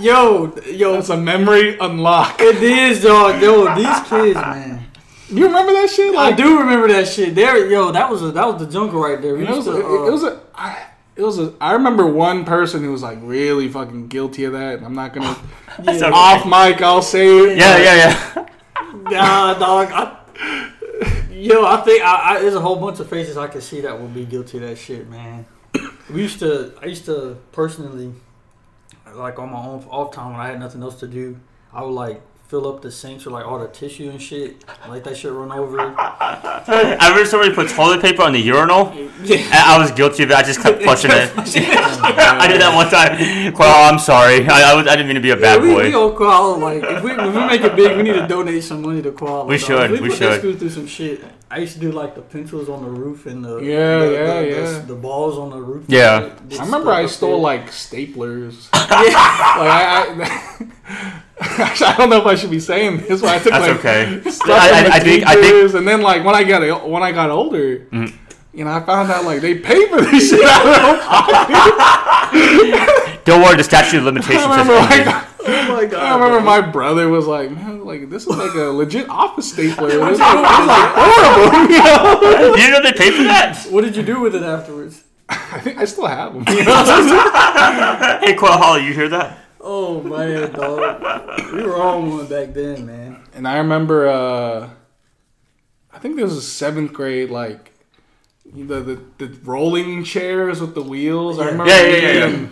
Yo, 0.00 0.54
yo, 0.70 0.98
It's 0.98 1.08
a 1.08 1.16
memory 1.16 1.76
unlock. 1.80 2.40
it 2.40 2.62
is, 2.62 3.02
dog. 3.02 3.42
Yo, 3.42 3.74
these 3.74 4.00
kids, 4.08 4.34
man. 4.36 4.84
You 5.30 5.46
remember 5.46 5.72
that 5.72 5.90
shit? 5.90 6.14
I 6.14 6.30
do 6.32 6.58
remember 6.60 6.88
that 6.88 7.06
shit. 7.08 7.34
There, 7.34 7.68
yo, 7.68 7.90
that 7.92 8.08
was 8.08 8.22
a, 8.22 8.30
that 8.30 8.46
was 8.46 8.64
the 8.64 8.70
jungle 8.72 9.00
right 9.02 9.20
there. 9.20 9.34
We 9.34 9.42
It 9.44 9.48
was, 9.50 9.66
used 9.66 9.78
it, 9.78 9.84
uh, 9.84 10.04
it 10.06 10.12
was 10.12 10.22
a, 10.24 10.40
I, 10.54 10.86
it 11.18 11.22
was 11.22 11.38
a. 11.40 11.52
I 11.60 11.72
remember 11.72 12.06
one 12.06 12.44
person 12.44 12.82
who 12.82 12.92
was 12.92 13.02
like 13.02 13.18
really 13.20 13.68
fucking 13.68 14.06
guilty 14.06 14.44
of 14.44 14.52
that. 14.52 14.76
and 14.76 14.86
I'm 14.86 14.94
not 14.94 15.12
gonna 15.12 15.36
yeah, 15.82 15.90
okay. 15.92 16.10
off 16.12 16.44
mic. 16.44 16.80
I'll 16.80 17.02
say 17.02 17.26
it. 17.26 17.58
Yeah, 17.58 17.76
yeah, 17.78 17.94
yeah. 17.94 18.44
Nah, 19.10 19.54
dog. 19.54 19.88
I, 19.90 20.18
yo, 21.30 21.64
I 21.64 21.78
think 21.78 22.04
I, 22.04 22.36
I, 22.36 22.40
there's 22.40 22.54
a 22.54 22.60
whole 22.60 22.76
bunch 22.76 23.00
of 23.00 23.08
faces 23.08 23.36
I 23.36 23.48
could 23.48 23.62
see 23.62 23.80
that 23.80 24.00
would 24.00 24.14
be 24.14 24.24
guilty 24.24 24.58
of 24.58 24.64
that 24.64 24.76
shit, 24.76 25.08
man. 25.08 25.44
We 26.10 26.22
used 26.22 26.38
to, 26.38 26.72
I 26.80 26.86
used 26.86 27.04
to 27.04 27.36
personally, 27.52 28.12
like 29.14 29.38
on 29.38 29.50
my 29.52 29.58
own 29.58 29.84
off 29.90 30.14
time 30.14 30.32
when 30.32 30.40
I 30.40 30.46
had 30.46 30.58
nothing 30.58 30.82
else 30.82 31.00
to 31.00 31.06
do, 31.06 31.38
I 31.72 31.82
would 31.82 31.90
like 31.90 32.22
fill 32.48 32.66
up 32.66 32.80
the 32.80 32.90
sinks 32.90 33.26
with 33.26 33.34
like 33.34 33.44
all 33.44 33.58
the 33.58 33.68
tissue 33.68 34.08
and 34.08 34.20
shit, 34.20 34.64
let 34.88 35.04
that 35.04 35.14
shit 35.14 35.30
run 35.30 35.52
over. 35.52 35.78
I 35.78 36.96
remember 37.08 37.26
somebody 37.28 37.54
put 37.54 37.68
toilet 37.68 38.00
paper 38.00 38.22
on 38.22 38.32
the 38.32 38.40
urinal. 38.40 38.94
Yeah. 39.22 39.46
I 39.52 39.76
was 39.78 39.92
guilty 39.92 40.22
of 40.22 40.30
it. 40.30 40.34
I 40.36 40.42
just 40.42 40.62
kept 40.62 40.82
flushing 40.82 41.10
it. 41.12 41.30
I 41.36 42.48
did 42.48 42.60
that 42.62 42.74
one 42.74 42.88
time. 42.88 43.52
Well, 43.52 43.92
I'm 43.92 43.98
sorry. 43.98 44.46
I, 44.48 44.72
I, 44.72 44.74
was, 44.74 44.86
I 44.86 44.96
didn't 44.96 45.08
mean 45.08 45.16
to 45.16 45.20
be 45.20 45.30
a 45.30 45.36
bad 45.36 45.60
we, 45.60 45.68
we 45.68 45.74
boy. 45.74 45.92
owe 45.92 46.16
Koala 46.16 46.56
like 46.56 46.82
if 46.82 47.02
we, 47.04 47.12
if 47.12 47.34
we 47.34 47.46
make 47.46 47.60
it 47.60 47.76
big, 47.76 47.96
we 47.98 48.02
need 48.02 48.14
to 48.14 48.26
donate 48.26 48.64
some 48.64 48.80
money 48.80 49.02
to 49.02 49.12
Koala. 49.12 49.44
We 49.44 49.58
should, 49.58 49.90
We, 49.90 50.00
we 50.00 50.14
should. 50.16 50.40
through 50.40 50.70
some 50.70 50.86
shit. 50.86 51.22
I 51.50 51.58
used 51.58 51.72
to 51.74 51.80
do 51.80 51.92
like 51.92 52.14
the 52.14 52.20
pencils 52.20 52.68
on 52.68 52.82
the 52.82 52.90
roof 52.90 53.24
and 53.26 53.42
the 53.44 53.58
Yeah, 53.60 53.98
the, 54.00 54.12
yeah, 54.12 54.40
the, 54.42 54.48
yeah. 54.48 54.72
The, 54.80 54.86
the 54.88 54.94
balls 54.94 55.38
on 55.38 55.48
the 55.50 55.56
roof. 55.60 55.84
Yeah. 55.88 56.28
Just 56.48 56.60
I 56.60 56.64
remember 56.66 56.90
I 56.90 57.06
stole 57.06 57.30
there. 57.30 57.38
like 57.40 57.68
staplers. 57.70 58.68
like 58.72 58.88
I, 58.92 60.06
I, 60.10 60.12
I 61.40 61.94
don't 61.96 62.10
know 62.10 62.18
if 62.20 62.26
I 62.26 62.34
should 62.34 62.50
be 62.50 62.60
saying 62.60 62.98
this, 63.08 63.20
but 63.22 63.30
I 63.30 63.38
took 63.38 63.52
That's 63.52 63.66
like 63.68 63.78
okay. 63.78 64.20
stuff 64.30 64.48
I- 64.50 64.68
from 64.68 64.76
I- 64.76 64.82
the 64.82 64.92
I 64.94 65.00
think- 65.00 65.26
I 65.26 65.34
think- 65.40 65.74
and 65.74 65.88
then 65.88 66.02
like 66.02 66.22
when 66.24 66.34
I 66.34 66.44
got 66.44 66.86
when 66.88 67.02
I 67.02 67.12
got 67.12 67.30
older, 67.30 67.86
Mhm. 67.92 68.12
you 68.52 68.64
know, 68.64 68.70
I 68.72 68.80
found 68.84 69.10
out 69.10 69.24
like 69.24 69.40
they 69.40 69.54
pay 69.54 69.86
for 69.88 70.00
this 70.02 70.28
shit 70.30 70.44
out 70.44 70.66
of 70.66 70.72
their 70.74 70.84
own 70.84 70.98
pocket. 71.00 73.24
Don't 73.24 73.40
worry, 73.42 73.56
the 73.56 73.64
statute 73.64 73.98
of 73.98 74.04
limitations 74.04 74.44
I 74.44 74.56
has 74.58 74.66
remember 74.66 74.94
ended. 74.94 75.06
like. 75.06 75.24
Oh 75.48 75.76
my 75.76 75.84
god! 75.86 75.94
I 76.02 76.14
remember 76.14 76.38
bro. 76.40 76.44
my 76.44 76.60
brother 76.60 77.08
was 77.08 77.26
like, 77.26 77.50
"Man, 77.50 77.84
like 77.84 78.10
this 78.10 78.22
is 78.26 78.28
like 78.36 78.54
a 78.54 78.70
legit 78.80 79.08
office 79.08 79.52
stapler. 79.52 79.88
This 79.88 79.94
is 79.94 80.00
like, 80.00 80.10
this 80.10 80.66
like 80.68 80.90
horrible." 80.94 81.68
You 81.68 81.78
know? 81.78 82.54
You 82.56 82.70
know 82.70 82.82
they 82.82 82.92
pay 82.92 83.10
for 83.10 83.22
that? 83.24 83.66
What 83.70 83.84
did 83.84 83.96
you 83.96 84.02
do 84.02 84.20
with 84.20 84.34
it 84.34 84.42
afterwards? 84.42 85.02
I 85.28 85.60
think 85.60 85.78
I 85.78 85.84
still 85.84 86.06
have 86.06 86.32
them. 86.34 86.44
Hey, 86.46 88.34
Quail 88.34 88.52
Hollow, 88.52 88.76
you 88.78 88.92
hear 88.94 89.08
that? 89.10 89.38
Oh 89.60 90.02
man, 90.02 90.52
dog. 90.52 91.52
We 91.52 91.62
were 91.62 91.76
on 91.80 92.10
one 92.10 92.26
back 92.28 92.54
then, 92.54 92.86
man. 92.86 93.22
And 93.34 93.46
I 93.46 93.58
remember, 93.58 94.06
uh, 94.08 94.70
I 95.92 95.98
think 95.98 96.16
this 96.16 96.32
was 96.32 96.50
seventh 96.50 96.92
grade, 96.92 97.28
like 97.30 97.72
the, 98.46 98.80
the 98.80 99.00
the 99.18 99.38
rolling 99.44 100.04
chairs 100.04 100.60
with 100.60 100.74
the 100.74 100.82
wheels. 100.82 101.38
I 101.38 101.44
Yeah. 101.46 101.50
remember. 101.50 101.72
Yeah, 101.72 101.82
yeah, 101.82 101.96
yeah, 101.96 102.26
yeah. 102.28 102.48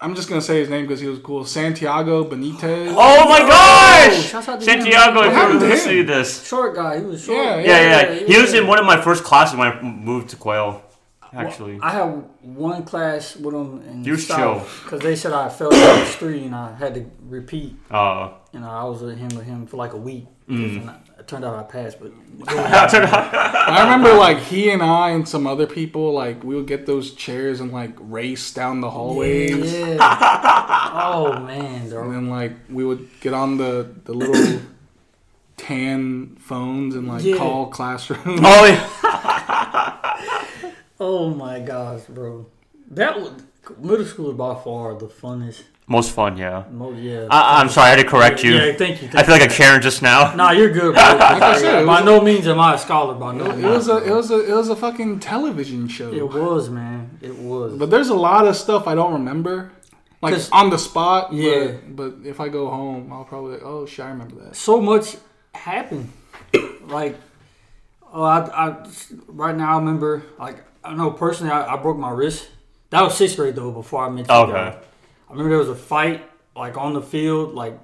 I'm 0.00 0.14
just 0.14 0.28
gonna 0.28 0.40
say 0.40 0.60
his 0.60 0.68
name 0.70 0.86
because 0.86 1.00
he 1.00 1.08
was 1.08 1.18
cool. 1.18 1.44
Santiago 1.44 2.24
Benitez. 2.24 2.94
Oh 2.96 3.28
my 3.28 3.40
gosh! 3.40 4.26
shouts 4.30 4.48
out 4.48 4.60
to 4.60 4.70
him, 4.70 4.82
Santiago, 4.82 5.20
man. 5.20 5.30
if 5.30 5.32
happened 5.34 5.60
to 5.60 5.66
you're 5.66 5.74
him? 5.74 5.78
listening 5.78 6.06
to 6.06 6.12
this. 6.14 6.46
Short 6.46 6.74
guy. 6.76 6.98
He 7.00 7.04
was 7.04 7.24
short. 7.24 7.38
Yeah, 7.38 7.60
Yeah, 7.60 8.10
yeah. 8.12 8.26
He 8.26 8.40
was 8.40 8.54
yeah. 8.54 8.60
in 8.60 8.66
one 8.68 8.78
of 8.78 8.86
my 8.86 9.00
first 9.00 9.24
classes 9.24 9.56
when 9.58 9.66
I 9.66 9.82
moved 9.82 10.28
to 10.30 10.36
Quail. 10.36 10.82
Actually. 11.32 11.78
I 11.82 11.90
had 11.90 12.04
one 12.42 12.84
class 12.84 13.36
with 13.36 13.54
him 13.54 13.82
in 13.82 14.02
You 14.04 14.12
was 14.12 14.26
chill. 14.26 14.64
because 14.84 15.00
they 15.00 15.14
said 15.14 15.32
I 15.32 15.50
fell 15.50 15.70
down 15.70 15.98
the 16.00 16.06
street 16.06 16.44
and 16.44 16.54
I 16.54 16.74
had 16.74 16.94
to 16.94 17.04
repeat. 17.22 17.76
Uh, 17.90 18.30
You 18.52 18.60
know, 18.60 18.70
I 18.70 18.84
was 18.84 19.02
with 19.02 19.18
him 19.18 19.28
with 19.36 19.44
him 19.44 19.66
for 19.66 19.76
like 19.76 19.92
a 19.92 19.98
week. 19.98 20.26
Mm. 20.48 20.94
It 21.18 21.26
turned 21.28 21.44
out 21.44 21.54
I 21.58 21.62
passed, 21.64 21.98
but 22.00 22.10
I 22.48 23.80
remember 23.82 24.14
like 24.14 24.38
he 24.38 24.70
and 24.70 24.82
I 24.82 25.10
and 25.10 25.28
some 25.28 25.46
other 25.46 25.66
people 25.66 26.12
like 26.12 26.42
we 26.42 26.54
would 26.54 26.66
get 26.66 26.86
those 26.86 27.12
chairs 27.12 27.60
and 27.60 27.70
like 27.72 27.92
race 27.98 28.52
down 28.54 28.80
the 28.80 28.88
hallways. 28.90 29.72
yeah. 29.74 29.98
oh 30.94 31.38
man, 31.40 31.82
And 31.82 31.90
dog. 31.90 32.10
then 32.12 32.28
like 32.30 32.52
we 32.70 32.84
would 32.84 33.08
get 33.20 33.34
on 33.34 33.58
the 33.58 33.90
the 34.04 34.14
little 34.14 34.60
tan 35.58 36.36
phones 36.40 36.94
and 36.94 37.08
like 37.08 37.24
Yeah. 37.24 37.36
call 37.36 37.66
classrooms. 37.66 38.40
oh, 38.42 38.64
yeah. 38.64 38.88
Oh 41.00 41.30
my 41.30 41.60
gosh, 41.60 42.02
bro. 42.08 42.46
That 42.90 43.20
was 43.20 43.30
middle 43.78 44.04
school 44.04 44.30
is 44.30 44.36
by 44.36 44.54
far 44.60 44.94
the 44.96 45.06
funnest. 45.06 45.62
Most 45.90 46.12
fun, 46.12 46.36
yeah. 46.36 46.64
Most, 46.70 46.98
yeah. 46.98 47.26
I, 47.30 47.60
I'm 47.62 47.70
sorry, 47.70 47.86
I 47.86 47.90
had 47.90 47.96
to 47.96 48.04
correct 48.04 48.44
you. 48.44 48.52
Yeah, 48.56 48.72
thank 48.74 49.00
you. 49.02 49.08
I 49.14 49.22
feel 49.22 49.34
like 49.34 49.50
a 49.50 49.52
Karen 49.52 49.80
just 49.80 50.02
now. 50.02 50.34
Nah, 50.36 50.50
you're 50.50 50.68
good, 50.70 50.92
bro. 50.94 51.02
I 51.02 51.58
said, 51.58 51.86
by 51.86 51.96
was- 52.00 52.04
no 52.04 52.20
means 52.20 52.46
am 52.46 52.60
I 52.60 52.74
a 52.74 52.78
scholar. 52.78 53.14
By 53.14 53.34
no 53.34 53.46
It 53.46 53.56
means. 53.56 53.64
was 53.64 53.88
a 53.88 53.96
it 54.04 54.10
was 54.14 54.30
a 54.30 54.40
it 54.52 54.54
was 54.54 54.68
a 54.68 54.76
fucking 54.76 55.20
television 55.20 55.88
show. 55.88 56.12
It 56.12 56.28
was, 56.28 56.68
man. 56.68 57.18
It 57.22 57.34
was. 57.36 57.78
But 57.78 57.88
there's 57.90 58.10
a 58.10 58.14
lot 58.14 58.46
of 58.46 58.54
stuff 58.54 58.86
I 58.86 58.94
don't 58.94 59.14
remember, 59.14 59.72
like 60.20 60.34
on 60.52 60.68
the 60.68 60.78
spot. 60.78 61.32
Yeah. 61.32 61.72
But, 61.88 61.96
but 62.20 62.26
if 62.28 62.38
I 62.38 62.48
go 62.48 62.68
home, 62.68 63.10
I'll 63.10 63.24
probably 63.24 63.52
like, 63.54 63.62
oh 63.64 63.86
shit, 63.86 64.04
I 64.04 64.10
remember 64.10 64.36
that. 64.44 64.56
so 64.56 64.80
much 64.82 65.16
happened. 65.54 66.12
like, 66.82 67.16
oh, 68.12 68.22
I, 68.22 68.40
I, 68.68 68.86
right 69.26 69.56
now 69.56 69.74
I 69.74 69.78
remember, 69.78 70.22
like, 70.38 70.64
I 70.84 70.94
know 70.94 71.10
personally, 71.12 71.50
I, 71.52 71.74
I 71.74 71.76
broke 71.78 71.96
my 71.96 72.10
wrist. 72.10 72.48
That 72.90 73.02
was 73.02 73.16
sixth 73.16 73.36
grade 73.36 73.54
though. 73.56 73.70
Before 73.72 74.04
I 74.04 74.10
met 74.10 74.28
you 74.28 74.34
Okay. 74.34 74.52
guys. 74.52 74.84
I 75.28 75.32
remember 75.32 75.50
there 75.50 75.58
was 75.58 75.68
a 75.68 75.74
fight, 75.74 76.28
like 76.56 76.76
on 76.76 76.94
the 76.94 77.02
field, 77.02 77.54
like 77.54 77.78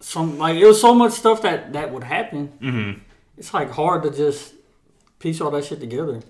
some, 0.00 0.38
like 0.38 0.56
it 0.56 0.66
was 0.66 0.80
so 0.80 0.94
much 0.94 1.12
stuff 1.12 1.42
that 1.42 1.72
that 1.72 1.92
would 1.92 2.04
happen. 2.04 2.48
hmm 2.60 2.92
It's 3.36 3.52
like 3.52 3.70
hard 3.70 4.02
to 4.04 4.10
just 4.10 4.54
piece 5.18 5.40
all 5.40 5.50
that 5.50 5.64
shit 5.64 5.80
together. 5.80 6.20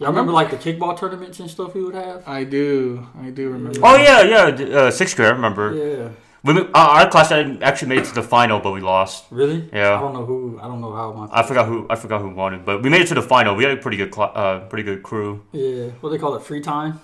I 0.00 0.06
remember 0.06 0.32
like 0.32 0.50
the 0.50 0.56
kickball 0.56 0.98
tournaments 0.98 1.38
and 1.38 1.48
stuff 1.48 1.74
we 1.74 1.82
would 1.84 1.94
have. 1.94 2.26
I 2.26 2.42
do, 2.42 3.06
I 3.20 3.30
do 3.30 3.50
remember. 3.50 3.78
Oh, 3.84 3.96
yeah, 3.96 4.22
yeah. 4.22 4.76
Uh, 4.78 4.90
sixth 4.90 5.14
grade, 5.14 5.28
I 5.28 5.32
remember. 5.32 5.72
Yeah. 5.74 6.08
We, 6.44 6.58
uh, 6.60 6.66
our 6.74 7.08
class 7.08 7.30
actually 7.30 7.88
made 7.88 7.98
it 7.98 8.06
to 8.06 8.14
the 8.14 8.22
final, 8.22 8.58
but 8.58 8.72
we 8.72 8.80
lost. 8.80 9.26
Really? 9.30 9.70
Yeah. 9.72 9.94
I 9.96 10.00
don't 10.00 10.12
know 10.12 10.24
who. 10.26 10.58
I 10.60 10.66
don't 10.66 10.80
know 10.80 10.92
how 10.92 11.12
my. 11.12 11.28
I 11.30 11.44
forgot 11.46 11.68
who 11.68 11.86
I 11.88 11.94
forgot 11.94 12.20
who 12.20 12.30
won 12.30 12.54
it, 12.54 12.64
but 12.64 12.82
we 12.82 12.90
made 12.90 13.02
it 13.02 13.06
to 13.08 13.14
the 13.14 13.22
final. 13.22 13.54
We 13.54 13.62
had 13.62 13.78
a 13.78 13.80
pretty 13.80 13.96
good 13.96 14.10
cla 14.10 14.26
uh, 14.26 14.60
pretty 14.66 14.82
good 14.82 15.04
crew. 15.04 15.44
yeah. 15.52 15.90
What 16.00 16.10
they 16.10 16.18
call 16.18 16.34
it? 16.34 16.42
Free 16.42 16.60
time. 16.60 16.98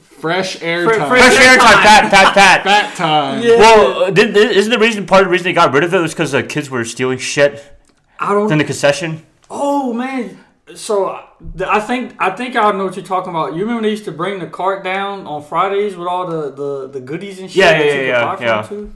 Fresh 0.00 0.62
air 0.62 0.84
Fre- 0.88 0.98
time. 0.98 1.08
fresh 1.08 1.34
Fresh 1.34 1.46
air 1.46 1.56
time, 1.58 1.82
pat, 1.82 2.10
pat, 2.10 2.34
pat. 2.34 2.62
Fat 2.64 2.96
time. 2.96 3.42
Yeah. 3.42 3.56
Well, 3.56 4.04
uh, 4.04 4.10
did, 4.10 4.36
isn't 4.36 4.70
the 4.70 4.78
reason 4.78 5.06
part 5.06 5.22
of 5.22 5.26
the 5.26 5.32
reason 5.32 5.44
they 5.44 5.52
got 5.52 5.72
rid 5.72 5.84
of 5.84 5.92
it 5.92 6.00
was 6.00 6.12
because 6.12 6.32
the 6.32 6.42
kids 6.42 6.70
were 6.70 6.84
stealing 6.84 7.18
shit 7.18 7.78
I 8.18 8.32
don't. 8.32 8.50
in 8.50 8.58
the 8.58 8.64
concession? 8.64 9.26
Oh 9.50 9.92
man. 9.92 10.38
So 10.74 11.20
I 11.66 11.80
think 11.80 12.14
I 12.18 12.30
think 12.30 12.56
I 12.56 12.70
know 12.72 12.84
what 12.84 12.96
you're 12.96 13.04
talking 13.04 13.30
about. 13.30 13.54
You 13.54 13.62
remember 13.62 13.82
they 13.82 13.90
used 13.90 14.04
to 14.06 14.12
bring 14.12 14.38
the 14.38 14.46
cart 14.46 14.82
down 14.84 15.26
on 15.26 15.42
Fridays 15.42 15.96
with 15.96 16.08
all 16.08 16.26
the 16.26 16.50
the, 16.50 16.88
the 16.88 17.00
goodies 17.00 17.38
and 17.40 17.50
shit. 17.50 17.56
Yeah, 17.56 17.72
that 17.72 17.84
yeah, 17.84 17.92
you 17.92 17.98
could 17.98 18.06
yeah, 18.06 18.62
buy 18.62 18.74
yeah. 18.74 18.86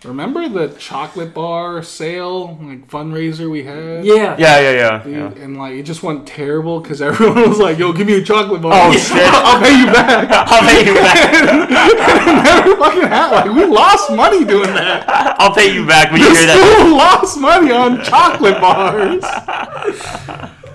Too? 0.00 0.08
Remember 0.08 0.48
the 0.48 0.68
chocolate 0.78 1.34
bar 1.34 1.82
sale, 1.82 2.58
like 2.62 2.88
fundraiser 2.88 3.50
we 3.50 3.62
had? 3.64 4.04
Yeah. 4.04 4.36
Yeah, 4.38 4.60
yeah, 4.60 4.70
yeah. 4.72 5.02
Dude, 5.02 5.12
yeah. 5.14 5.42
And 5.44 5.56
like 5.58 5.74
it 5.74 5.82
just 5.84 6.02
went 6.02 6.26
terrible 6.26 6.80
because 6.80 7.00
everyone 7.02 7.48
was 7.48 7.58
like, 7.58 7.78
"Yo, 7.78 7.92
give 7.92 8.06
me 8.06 8.14
a 8.14 8.22
chocolate 8.22 8.62
bar." 8.62 8.72
Oh, 8.74 8.92
shit. 8.92 9.12
I'll 9.16 9.60
pay 9.62 9.78
you 9.78 9.86
back. 9.86 10.28
I'll 10.50 10.68
pay 10.68 10.86
you 10.86 10.94
back. 10.94 11.70
Never 12.44 12.76
fucking 12.76 13.02
had 13.02 13.30
like 13.30 13.44
we 13.54 13.64
lost 13.66 14.10
money 14.10 14.44
doing 14.44 14.72
that. 14.74 15.04
I'll 15.38 15.54
pay 15.54 15.72
you 15.72 15.86
back 15.86 16.10
when 16.12 16.20
you 16.22 16.28
We 16.30 16.36
hear 16.36 16.46
that. 16.46 16.76
still 16.78 16.96
lost 16.96 17.38
money 17.38 17.70
on 17.72 18.02
chocolate 18.02 18.60
bars. 18.60 19.22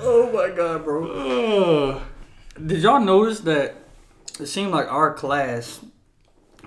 Oh 0.02 0.30
my 0.34 0.56
god, 0.56 0.84
bro. 0.84 1.96
Ugh. 1.96 2.02
Did 2.66 2.84
y'all 2.84 3.00
notice 3.02 3.40
that 3.42 3.76
it 4.40 4.46
seemed 4.48 4.72
like 4.72 4.92
our 4.92 5.14
class 5.14 5.80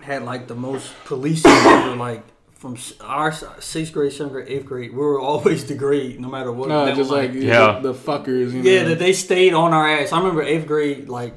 had 0.03 0.23
like 0.25 0.49
the 0.49 0.55
most 0.55 0.93
policing 1.05 1.51
ever, 1.51 1.95
like 1.97 2.23
from 2.59 2.77
our 3.01 3.33
sixth 3.61 3.93
grade, 3.93 4.13
seventh 4.13 4.33
grade, 4.33 4.49
eighth 4.49 4.67
grade. 4.67 4.91
We 4.93 4.99
were 4.99 5.21
always 5.21 5.65
the 5.67 5.75
grade, 5.75 6.21
no 6.21 6.29
matter 6.29 6.51
what. 6.53 6.69
No, 6.69 6.93
just 6.95 7.11
were 7.11 7.17
like 7.19 7.33
Yeah. 7.33 7.79
the, 7.81 7.93
the 7.93 7.99
fuckers. 7.99 8.53
You 8.53 8.63
know? 8.63 8.71
yeah, 8.71 8.83
that 8.85 8.99
they 8.99 9.13
stayed 9.13 9.55
on 9.55 9.73
our 9.73 9.89
ass. 9.89 10.13
I 10.13 10.19
remember 10.19 10.43
eighth 10.43 10.67
grade, 10.67 11.09
like 11.09 11.35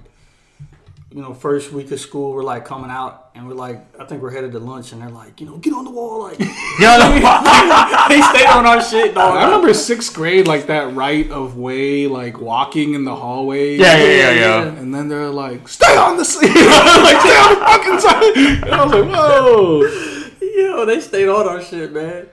you 1.13 1.21
know, 1.21 1.33
first 1.33 1.73
week 1.73 1.91
of 1.91 1.99
school, 1.99 2.31
we're 2.33 2.41
like 2.43 2.63
coming 2.63 2.89
out 2.89 3.31
and 3.35 3.45
we're 3.45 3.53
like, 3.53 3.81
I 3.99 4.05
think 4.05 4.21
we're 4.21 4.31
headed 4.31 4.53
to 4.53 4.59
lunch, 4.59 4.93
and 4.93 5.01
they're 5.01 5.09
like, 5.09 5.41
you 5.41 5.45
know, 5.45 5.57
get 5.57 5.73
on 5.73 5.83
the 5.83 5.91
wall, 5.91 6.23
like 6.23 6.39
Yeah, 6.79 6.97
no, 8.09 8.15
they 8.15 8.21
stayed 8.21 8.47
on 8.47 8.65
our 8.65 8.81
shit, 8.81 9.13
dog. 9.13 9.35
I 9.37 9.43
remember 9.45 9.73
sixth 9.73 10.13
grade, 10.15 10.47
like 10.47 10.67
that 10.67 10.93
right 10.95 11.29
of 11.29 11.57
way, 11.57 12.07
like 12.07 12.39
walking 12.39 12.93
in 12.95 13.03
the 13.03 13.15
hallway. 13.15 13.75
yeah, 13.77 13.97
yeah, 13.97 14.05
yeah, 14.05 14.31
yeah. 14.31 14.63
And 14.79 14.93
then 14.93 15.07
they're 15.09 15.29
like, 15.29 15.67
"Stay 15.67 15.95
on 15.97 16.15
the 16.17 16.23
seat, 16.25 16.47
like 16.47 17.19
stay 17.19 17.37
on 17.37 17.59
the 17.59 17.65
fucking 17.65 17.99
side." 17.99 18.63
And 18.63 18.73
I 18.73 18.85
was 18.85 18.93
like, 18.93 19.11
"Whoa!" 19.11 20.17
Yo, 20.61 20.85
they 20.85 20.99
stayed 20.99 21.27
on 21.27 21.47
our 21.47 21.61
shit, 21.61 21.91
man. 21.91 22.27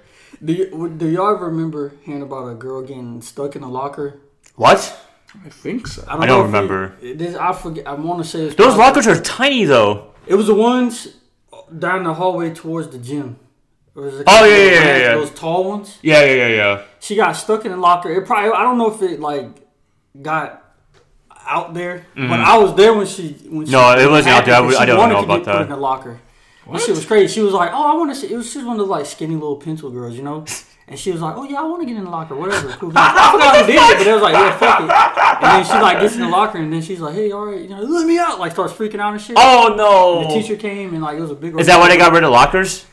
Do, 0.44 0.52
you, 0.52 0.94
do 0.96 1.08
y'all 1.08 1.34
ever 1.34 1.46
remember 1.46 1.92
hearing 2.04 2.22
about 2.22 2.48
a 2.48 2.54
girl 2.54 2.82
getting 2.82 3.20
stuck 3.22 3.56
in 3.56 3.62
a 3.62 3.68
locker? 3.70 4.20
What? 4.56 4.78
I 5.44 5.48
think 5.50 5.86
so. 5.86 6.04
I 6.08 6.16
don't 6.16 6.26
know 6.28 6.40
if 6.40 6.46
remember. 6.46 6.94
It, 7.00 7.20
it 7.20 7.22
is, 7.22 7.34
I 7.36 7.52
forget. 7.52 7.86
I 7.86 7.94
want 7.94 8.22
to 8.22 8.28
say 8.28 8.44
Those 8.46 8.54
probably- 8.54 8.78
lockers 8.78 9.06
are 9.06 9.20
tiny 9.20 9.64
though. 9.64 10.12
It 10.26 10.34
was 10.34 10.46
the 10.46 10.54
ones 10.54 11.08
down 11.78 12.04
the 12.04 12.14
hallway 12.14 12.52
towards 12.54 12.88
the 12.88 12.98
gym. 12.98 13.38
It 13.96 14.00
was 14.00 14.20
a 14.20 14.24
Oh, 14.26 14.44
yeah, 14.44 14.56
yeah, 14.56 14.70
yeah, 14.72 14.96
yeah. 14.98 15.14
Those 15.14 15.30
tall 15.30 15.64
ones. 15.68 15.98
Yeah, 16.02 16.22
yeah, 16.24 16.34
yeah, 16.34 16.48
yeah. 16.48 16.82
She 17.00 17.16
got 17.16 17.32
stuck 17.32 17.64
in 17.64 17.72
the 17.72 17.76
locker. 17.76 18.10
It 18.10 18.26
probably. 18.26 18.52
I 18.52 18.62
don't 18.62 18.78
know 18.78 18.92
if 18.94 19.02
it 19.02 19.20
like 19.20 19.48
got 20.20 20.62
out 21.46 21.74
there, 21.74 22.06
but 22.14 22.38
I 22.40 22.58
was 22.58 22.74
there 22.76 22.94
when 22.94 23.06
she 23.06 23.32
when 23.48 23.66
she. 23.66 23.72
Mm-hmm. 23.72 23.96
No, 23.96 23.98
it 23.98 24.10
wasn't 24.10 24.34
out 24.36 24.44
there. 24.44 24.54
I 24.54 24.82
I 24.82 24.86
don't 24.86 25.08
know 25.08 25.24
about 25.24 25.44
that. 25.44 25.62
in 25.62 25.68
the 25.70 25.76
locker. 25.76 26.20
That 26.72 26.80
shit 26.80 26.94
was 26.94 27.06
crazy. 27.06 27.32
She 27.32 27.40
was 27.40 27.54
like, 27.54 27.70
"Oh, 27.72 27.92
I 27.92 27.94
want 27.96 28.10
to 28.10 28.14
see." 28.14 28.32
It 28.32 28.36
was 28.36 28.52
just 28.52 28.66
one 28.66 28.76
of 28.76 28.78
those 28.78 28.88
like 28.88 29.06
skinny 29.06 29.34
little 29.34 29.56
pencil 29.56 29.90
girls, 29.90 30.16
you 30.16 30.22
know. 30.22 30.44
And 30.86 30.98
she 30.98 31.12
was 31.12 31.20
like, 31.20 31.36
"Oh 31.36 31.44
yeah, 31.44 31.60
I 31.60 31.64
want 31.64 31.82
to 31.82 31.86
get 31.86 31.96
in 31.96 32.04
the 32.04 32.10
locker, 32.10 32.34
whatever." 32.34 32.68
Cool. 32.78 32.92
I 32.94 33.32
forgot 33.32 33.60
who 33.60 33.66
did 33.66 33.76
it, 33.76 33.98
but 33.98 34.06
it 34.06 34.12
was 34.12 34.22
like, 34.22 34.32
"Yeah, 34.34 34.58
fuck 34.58 34.80
it." 34.80 35.44
And 35.44 35.52
then 35.52 35.64
she 35.64 35.82
like 35.82 36.00
gets 36.00 36.14
in 36.14 36.20
the 36.20 36.28
locker, 36.28 36.58
and 36.58 36.72
then 36.72 36.82
she's 36.82 37.00
like, 37.00 37.14
"Hey, 37.14 37.30
all 37.30 37.46
right, 37.46 37.60
you 37.60 37.68
know, 37.68 37.80
let 37.80 38.06
me 38.06 38.18
out!" 38.18 38.38
Like 38.38 38.52
starts 38.52 38.72
freaking 38.72 39.00
out 39.00 39.12
and 39.12 39.20
shit. 39.20 39.36
Oh 39.38 39.74
no! 39.76 40.28
The 40.28 40.40
teacher 40.40 40.56
came 40.56 40.94
and 40.94 41.02
like 41.02 41.18
it 41.18 41.20
was 41.20 41.30
a 41.30 41.34
big. 41.34 41.58
Is 41.58 41.66
that 41.66 41.78
why 41.78 41.88
they 41.88 41.98
got 41.98 42.12
rid 42.12 42.24
of 42.24 42.30
lockers? 42.30 42.86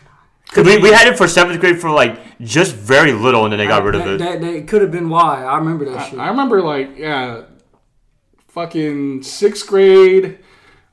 Cause 0.51 0.65
we, 0.65 0.77
we 0.77 0.89
had 0.89 1.07
it 1.07 1.17
for 1.17 1.27
seventh 1.27 1.59
grade 1.59 1.81
for 1.81 1.89
like 1.89 2.39
just 2.39 2.75
very 2.75 3.11
little, 3.11 3.43
and 3.45 3.51
then 3.51 3.59
they 3.59 3.67
got 3.67 3.83
rid 3.83 3.95
of 3.95 4.03
that, 4.03 4.13
it. 4.13 4.19
That, 4.19 4.41
that 4.41 4.67
could 4.67 4.81
have 4.81 4.91
been 4.91 5.09
why. 5.09 5.43
I 5.43 5.57
remember 5.57 5.85
that 5.85 6.09
shit. 6.09 6.19
I 6.19 6.27
remember 6.29 6.61
like 6.61 6.97
yeah, 6.97 7.43
fucking 8.49 9.23
sixth 9.23 9.67
grade. 9.67 10.39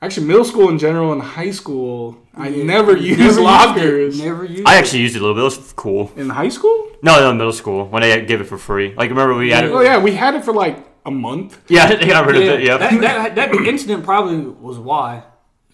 Actually, 0.03 0.27
middle 0.27 0.43
school 0.43 0.67
in 0.69 0.77
general 0.77 1.13
and 1.13 1.21
high 1.21 1.51
school, 1.51 2.17
I 2.35 2.49
Yeah. 2.49 2.63
never 2.65 2.93
Never 2.93 2.97
used 2.97 3.19
used 3.19 3.39
it. 3.39 3.41
lockers. 3.41 4.21
Never 4.21 4.43
used. 4.43 4.67
I 4.67 4.75
it. 4.75 4.79
actually 4.79 4.99
used 4.99 5.15
it 5.15 5.19
a 5.19 5.21
little 5.21 5.35
bit. 5.35 5.41
It 5.41 5.61
was 5.61 5.73
cool. 5.73 6.11
In 6.17 6.29
high 6.29 6.49
school? 6.49 6.77
No, 7.01 7.13
no, 7.21 7.33
middle 7.33 7.53
school 7.53 7.85
when 7.87 8.01
they 8.01 8.09
gave 8.25 8.41
it 8.41 8.47
for 8.53 8.57
free. 8.57 8.93
Like 8.99 9.09
remember 9.09 9.33
we 9.35 9.51
had 9.51 9.63
it. 9.63 9.71
Oh 9.71 9.79
yeah, 9.81 9.97
we 10.07 10.11
had 10.23 10.35
it 10.35 10.43
for 10.43 10.53
like 10.53 10.77
a 11.05 11.11
month. 11.11 11.57
Yeah, 11.69 11.87
they 11.95 12.05
got 12.07 12.25
rid 12.27 12.35
of 12.35 12.43
it. 12.43 12.63
Yeah. 12.63 12.77
that, 12.77 13.01
that, 13.01 13.35
that 13.35 13.53
incident 13.73 14.03
probably 14.03 14.39
was 14.67 14.77
why. 14.77 15.23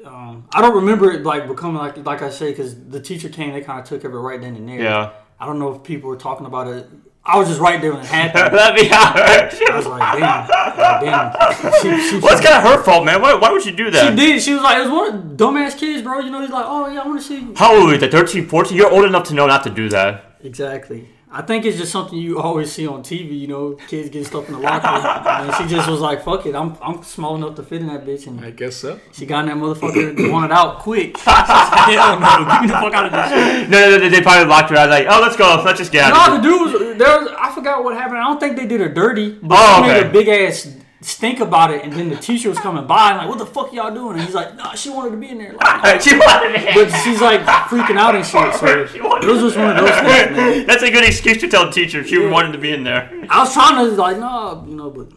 Um, 0.06 0.46
I 0.54 0.62
don't 0.62 0.76
remember 0.76 1.12
it 1.12 1.24
like 1.24 1.48
becoming 1.48 1.78
like 1.78 1.98
like 2.06 2.22
I 2.22 2.30
say 2.30 2.52
because 2.52 2.72
the 2.96 3.00
teacher 3.02 3.30
came. 3.30 3.52
They 3.54 3.62
kind 3.62 3.80
of 3.82 3.86
took 3.90 4.04
it 4.04 4.10
right 4.10 4.40
then 4.40 4.56
and 4.56 4.70
there. 4.70 4.80
yeah. 4.80 5.10
I 5.42 5.46
don't 5.48 5.58
know 5.58 5.74
if 5.74 5.84
people 5.84 6.08
were 6.10 6.18
talking 6.18 6.46
about 6.46 6.68
it. 6.68 6.88
I 7.26 7.38
was 7.38 7.48
just 7.48 7.60
right 7.60 7.80
there 7.80 7.92
when 7.94 8.02
it 8.02 8.08
happened. 8.08 8.56
Let 8.56 8.74
me 8.74 8.90
out. 8.90 9.16
I 9.16 9.76
was 9.76 9.86
like, 9.86 10.20
damn, 10.20 10.48
like, 10.48 11.02
damn. 11.02 11.74
She, 11.82 12.10
she, 12.10 12.18
Well, 12.20 12.34
it's 12.34 12.42
kind 12.44 12.58
of 12.58 12.64
her 12.64 12.82
fault, 12.84 13.06
man. 13.06 13.22
Why, 13.22 13.36
why 13.36 13.52
would 13.52 13.66
you 13.66 13.72
do 13.72 13.92
that? 13.92 14.10
she 14.10 14.16
did. 14.16 14.42
She 14.42 14.54
was 14.54 14.64
like, 14.64 14.78
it 14.80 14.82
was 14.82 14.90
one 14.92 15.14
of 15.14 15.38
the 15.38 15.44
dumbass 15.46 15.78
kids, 15.78 16.02
bro. 16.02 16.20
You 16.20 16.32
know, 16.32 16.42
he's 16.42 16.50
like, 16.50 16.66
oh 16.68 16.88
yeah, 16.88 17.02
I 17.02 17.08
want 17.08 17.22
to 17.22 17.28
see. 17.28 17.48
How 17.56 17.76
old 17.76 17.90
are 17.92 17.94
you? 17.94 18.12
13, 18.12 18.48
14? 18.48 18.76
You're 18.78 18.92
old 18.92 19.06
enough 19.06 19.28
to 19.28 19.34
know 19.36 19.46
not 19.46 19.64
to 19.64 19.70
do 19.70 19.90
that. 19.90 20.38
Exactly. 20.44 21.08
I 21.32 21.44
think 21.44 21.64
it's 21.64 21.78
just 21.78 21.92
something 21.92 22.18
you 22.18 22.40
always 22.40 22.72
see 22.72 22.88
on 22.88 23.04
TV. 23.04 23.40
You 23.40 23.48
know, 23.48 23.74
kids 23.88 24.10
getting 24.10 24.26
stuff 24.26 24.48
in 24.48 24.56
the 24.56 24.60
locker. 24.60 24.88
and 24.88 25.54
she 25.58 25.68
just 25.76 25.88
was 25.88 26.00
like, 26.00 26.24
"Fuck 26.24 26.48
it, 26.48 26.56
I'm 26.56 26.76
I'm 26.82 27.04
small 27.04 27.36
enough 27.36 27.54
to 27.58 27.64
fit 27.64 27.82
in 27.82 27.88
that 27.88 28.04
bitch." 28.04 28.26
And 28.26 28.44
I 28.44 28.50
guess 28.50 28.78
so. 28.78 29.00
she 29.12 29.28
got 29.28 29.42
in 29.42 29.46
that 29.48 29.58
motherfucker, 29.58 30.32
wanted 30.32 30.52
out 30.52 30.80
quick. 30.80 31.16
She 31.18 31.24
said, 31.26 32.00
Hell 32.02 32.20
no, 32.20 32.46
get 32.46 32.62
me 32.62 32.68
the 32.68 32.74
fuck 32.74 32.94
out 32.94 33.06
of 33.06 33.12
this. 33.12 33.70
No, 33.70 33.90
no, 33.90 33.98
no, 33.98 34.10
they 34.10 34.22
probably 34.22 34.46
locked 34.48 34.70
her 34.72 34.76
out. 34.78 34.90
Like, 34.90 35.06
oh, 35.10 35.20
let's 35.22 35.36
go. 35.36 35.62
Let's 35.64 35.78
just 35.80 35.92
get 35.92 36.06
And 36.06 36.14
all 36.14 36.32
out. 36.32 36.32
the 36.32 36.38
of 36.38 36.44
here. 36.44 36.52
dude 36.52 36.62
was 36.90 36.98
there. 36.98 37.20
Was, 37.22 37.30
I 37.40 37.52
forgot 37.54 37.84
what 37.84 37.96
happened. 37.96 38.18
I 38.20 38.24
don't 38.26 38.40
think 38.40 38.56
they 38.58 38.66
did 38.66 38.82
her 38.82 38.90
dirty, 38.90 39.32
but 39.42 39.58
Oh, 39.60 39.84
she 39.84 39.88
made 39.94 40.06
a 40.08 40.10
big 40.12 40.28
ass 40.28 40.66
stink 41.02 41.40
about 41.40 41.72
it. 41.72 41.84
And 41.84 41.94
then 41.94 42.10
the 42.10 42.16
teacher 42.18 42.50
was 42.50 42.60
coming 42.60 42.86
by 42.88 43.10
and 43.10 43.18
like, 43.20 43.30
"What 43.30 43.38
the 43.38 43.46
fuck 43.46 43.72
y'all 43.74 43.94
doing?" 43.94 44.16
And 44.18 44.22
he's 44.26 44.36
like, 44.36 44.56
"Nah, 44.56 44.74
she 44.74 44.90
wanted 44.90 45.12
to 45.12 45.18
be 45.18 45.30
in 45.30 45.38
there." 45.38 45.54
Like, 45.54 46.02
she 46.06 46.16
wanted 46.18 46.56
it. 46.62 46.74
but 46.76 46.90
she's 47.04 47.22
like 47.22 47.42
freaking 47.42 47.98
out 47.98 48.16
and 48.16 48.26
shit. 48.26 48.54
So 48.56 48.66
it 48.68 49.26
was 49.26 49.42
just 49.42 49.58
one 49.58 49.78
of 49.78 49.78
those 49.78 49.90
things, 49.92 50.32
man. 50.38 50.66
That's 50.68 50.84
a 50.84 50.92
good 50.92 51.04
excuse 51.06 51.38
to 51.42 51.48
tell 51.50 51.66
the 51.66 51.72
teacher 51.72 52.04
she 52.04 52.18
wanted 52.26 52.52
to 52.54 52.58
be 52.58 52.72
in 52.72 52.84
there. 52.84 53.10
I 53.30 53.40
was 53.40 53.54
trying 53.54 53.76
to 53.86 53.96
like, 53.96 54.18
no, 54.18 54.66
you 54.68 54.76
know, 54.76 54.90
but 54.90 55.08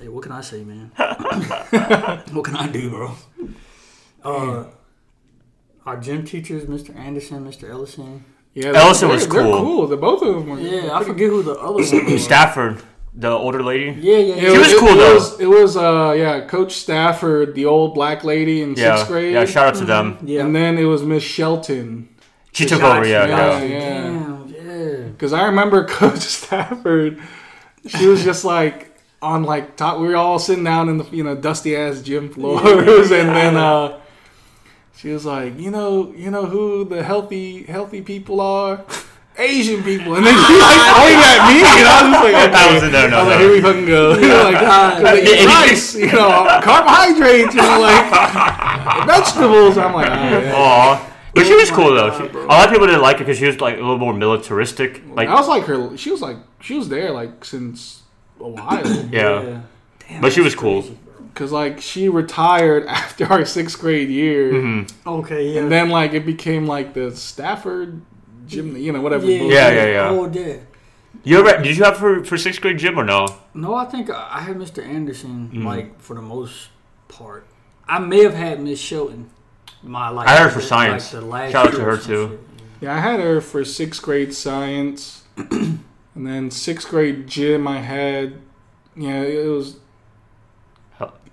hey, 0.00 0.08
what 0.08 0.22
can 0.22 0.32
I 0.32 0.40
say, 0.40 0.64
man? 0.64 0.90
what 0.96 2.44
can 2.44 2.56
I 2.56 2.68
do, 2.68 2.90
bro? 2.90 3.14
Uh, 4.24 4.64
our 5.86 5.96
gym 6.00 6.24
teachers, 6.24 6.64
Mr. 6.64 6.94
Anderson, 6.96 7.46
Mr. 7.48 7.70
Ellison. 7.70 8.24
Yeah, 8.54 8.72
Ellison 8.74 9.08
they're- 9.08 9.16
was 9.16 9.28
they're 9.28 9.42
cool. 9.42 9.52
cool. 9.62 9.86
The 9.86 9.96
both 9.96 10.22
of 10.22 10.34
them 10.34 10.48
were. 10.48 10.58
Yeah, 10.58 10.96
I 10.98 11.04
forget 11.04 11.28
who 11.30 11.42
the 11.42 11.52
other 11.52 11.74
one 11.74 12.12
was. 12.12 12.24
Stafford, 12.24 12.82
the 13.18 13.30
older 13.30 13.62
lady. 13.62 13.86
Yeah, 14.00 14.16
yeah, 14.18 14.34
It 14.36 14.42
yeah. 14.42 14.50
She 14.52 14.58
was 14.58 14.72
it, 14.72 14.78
cool, 14.78 14.88
it 14.88 14.96
though. 14.96 15.14
Was, 15.14 15.40
it 15.40 15.46
was, 15.46 15.76
uh, 15.76 16.14
yeah, 16.16 16.40
Coach 16.46 16.72
Stafford, 16.72 17.54
the 17.54 17.64
old 17.66 17.94
black 17.94 18.22
lady 18.24 18.62
in 18.62 18.74
Yeah, 18.76 18.96
sixth 18.96 19.08
grade. 19.08 19.32
yeah. 19.34 19.44
Shout 19.44 19.66
out 19.66 19.74
to 19.76 19.84
them. 19.84 20.18
yeah. 20.24 20.42
And 20.44 20.54
then 20.54 20.78
it 20.78 20.84
was 20.84 21.02
Miss 21.02 21.22
Shelton. 21.24 22.08
She 22.52 22.64
took 22.64 22.82
over. 22.82 23.06
Yeah, 23.06 23.26
Yeah, 23.26 23.62
yeah. 23.62 23.68
yeah. 23.68 24.44
Yeah. 24.46 24.96
Because 25.08 25.32
I 25.32 25.46
remember 25.46 25.84
Coach 26.00 26.20
Stafford, 26.20 27.20
she 27.86 28.06
was 28.06 28.22
just 28.24 28.44
like 28.44 28.96
on 29.20 29.42
like 29.42 29.76
top. 29.76 29.98
We 30.00 30.08
were 30.08 30.16
all 30.16 30.38
sitting 30.38 30.64
down 30.64 30.88
in 30.88 30.98
the 30.98 31.04
you 31.10 31.24
know 31.24 31.34
dusty 31.34 31.74
ass 31.76 32.00
gym 32.02 32.28
floors, 32.32 33.10
and 33.10 33.28
then 33.30 33.56
uh, 33.56 33.98
she 34.96 35.10
was 35.10 35.24
like, 35.26 35.58
you 35.58 35.70
know, 35.70 36.12
you 36.16 36.30
know 36.30 36.46
who 36.46 36.84
the 36.84 37.02
healthy 37.02 37.64
healthy 37.64 38.00
people 38.02 38.40
are. 38.40 38.84
Asian 39.38 39.82
people, 39.84 40.16
and 40.16 40.26
then 40.26 40.34
she 40.34 40.54
like 40.58 40.82
pointed 40.98 41.22
at 41.22 41.40
me, 41.48 41.60
and 41.62 41.88
I 41.88 42.02
was 42.02 42.10
just 42.10 42.24
like, 42.24 42.34
okay. 42.34 42.58
I 42.58 42.74
was 42.74 42.82
in 42.82 42.92
there, 42.92 43.08
no, 43.10 43.16
I 43.18 43.22
was 43.22 43.28
like, 43.28 43.38
no. 43.38 43.44
here 43.44 43.52
we 43.52 43.60
fucking 43.60 43.86
go. 43.86 44.10
like, 44.44 44.60
God. 44.60 45.02
like, 45.02 45.24
Yeah, 45.24 45.44
rice, 45.46 45.94
you 45.94 46.06
know, 46.12 46.60
carbohydrates, 46.62 47.54
you 47.54 47.62
know, 47.62 47.80
like 47.80 49.06
vegetables. 49.06 49.78
I'm 49.78 49.92
like, 49.94 50.08
oh, 50.10 50.40
yeah. 50.40 50.52
Aw. 50.54 51.14
But 51.34 51.46
she 51.46 51.54
was 51.54 51.70
Oh 51.70 51.74
cool 51.76 51.94
though. 51.94 52.10
God, 52.10 52.30
She, 52.32 52.36
a 52.36 52.40
lot 52.46 52.66
of 52.66 52.72
people 52.72 52.86
didn't 52.86 53.02
like 53.02 53.16
it 53.16 53.20
because 53.20 53.38
she 53.38 53.46
was 53.46 53.60
like 53.60 53.74
a 53.76 53.80
little 53.80 53.98
more 53.98 54.14
militaristic. 54.14 55.02
Like, 55.14 55.28
I 55.28 55.34
was 55.34 55.46
like 55.46 55.64
her. 55.64 55.96
She 55.96 56.10
was 56.10 56.20
like 56.20 56.36
she 56.60 56.74
was 56.74 56.88
there 56.88 57.10
like 57.12 57.44
since 57.44 58.02
a 58.40 58.48
while. 58.48 58.86
yeah. 59.12 59.60
Damn, 60.08 60.20
But 60.20 60.32
she 60.32 60.40
was 60.40 60.54
cool. 60.54 60.82
crazy. 60.82 60.98
Cause 61.34 61.52
like 61.52 61.80
she 61.80 62.08
retired 62.08 62.86
after 62.88 63.26
our 63.26 63.44
sixth 63.44 63.78
grade 63.78 64.08
year, 64.08 64.52
Mm-hmm. 64.52 65.08
Okay, 65.08 65.52
yeah. 65.52 65.60
and 65.60 65.70
then 65.70 65.90
like 65.90 66.12
it 66.12 66.26
became 66.26 66.66
like 66.66 66.94
the 66.94 67.14
Stafford 67.14 68.00
gym, 68.48 68.76
you 68.76 68.92
know, 68.92 69.00
whatever. 69.00 69.26
yeah. 69.26 69.42
Yeah, 69.42 69.70
yeah, 69.70 69.86
yeah. 69.86 70.08
Oh, 70.10 70.30
yeah. 70.32 70.56
You 71.24 71.38
ever 71.46 71.62
did 71.62 71.76
you 71.76 71.84
have 71.84 71.96
for 71.96 72.24
for 72.24 72.36
sixth 72.38 72.60
grade 72.60 72.78
gym 72.78 72.98
or 72.98 73.04
no? 73.04 73.26
No, 73.54 73.74
I 73.74 73.84
think 73.86 74.10
I 74.10 74.40
had 74.40 74.56
Mr. 74.56 74.84
Anderson 74.84 75.50
Mm. 75.52 75.64
like 75.64 76.00
for 76.00 76.14
the 76.14 76.22
most 76.22 76.68
part. 77.08 77.46
I 77.88 77.98
may 77.98 78.22
have 78.22 78.34
had 78.34 78.60
Miss 78.60 78.78
Shelton. 78.80 79.30
my 79.82 80.08
like. 80.10 80.28
I 80.28 80.32
had 80.32 80.42
her 80.44 80.50
for 80.50 80.60
science. 80.60 81.12
Like, 81.12 81.22
the 81.22 81.28
last 81.28 81.52
Shout 81.52 81.66
out 81.68 81.74
to 81.74 81.80
her, 81.80 81.96
too. 81.96 82.38
Yeah, 82.80 82.94
I 82.94 83.00
had 83.00 83.20
her 83.20 83.40
for 83.40 83.64
sixth 83.64 84.02
grade 84.02 84.34
science, 84.34 85.24
and 85.36 85.80
then 86.14 86.50
sixth 86.50 86.88
grade 86.88 87.26
gym. 87.26 87.66
I 87.66 87.78
had, 87.80 88.34
yeah, 88.96 89.22
it 89.22 89.46
was 89.48 89.72
Hell. 89.72 89.80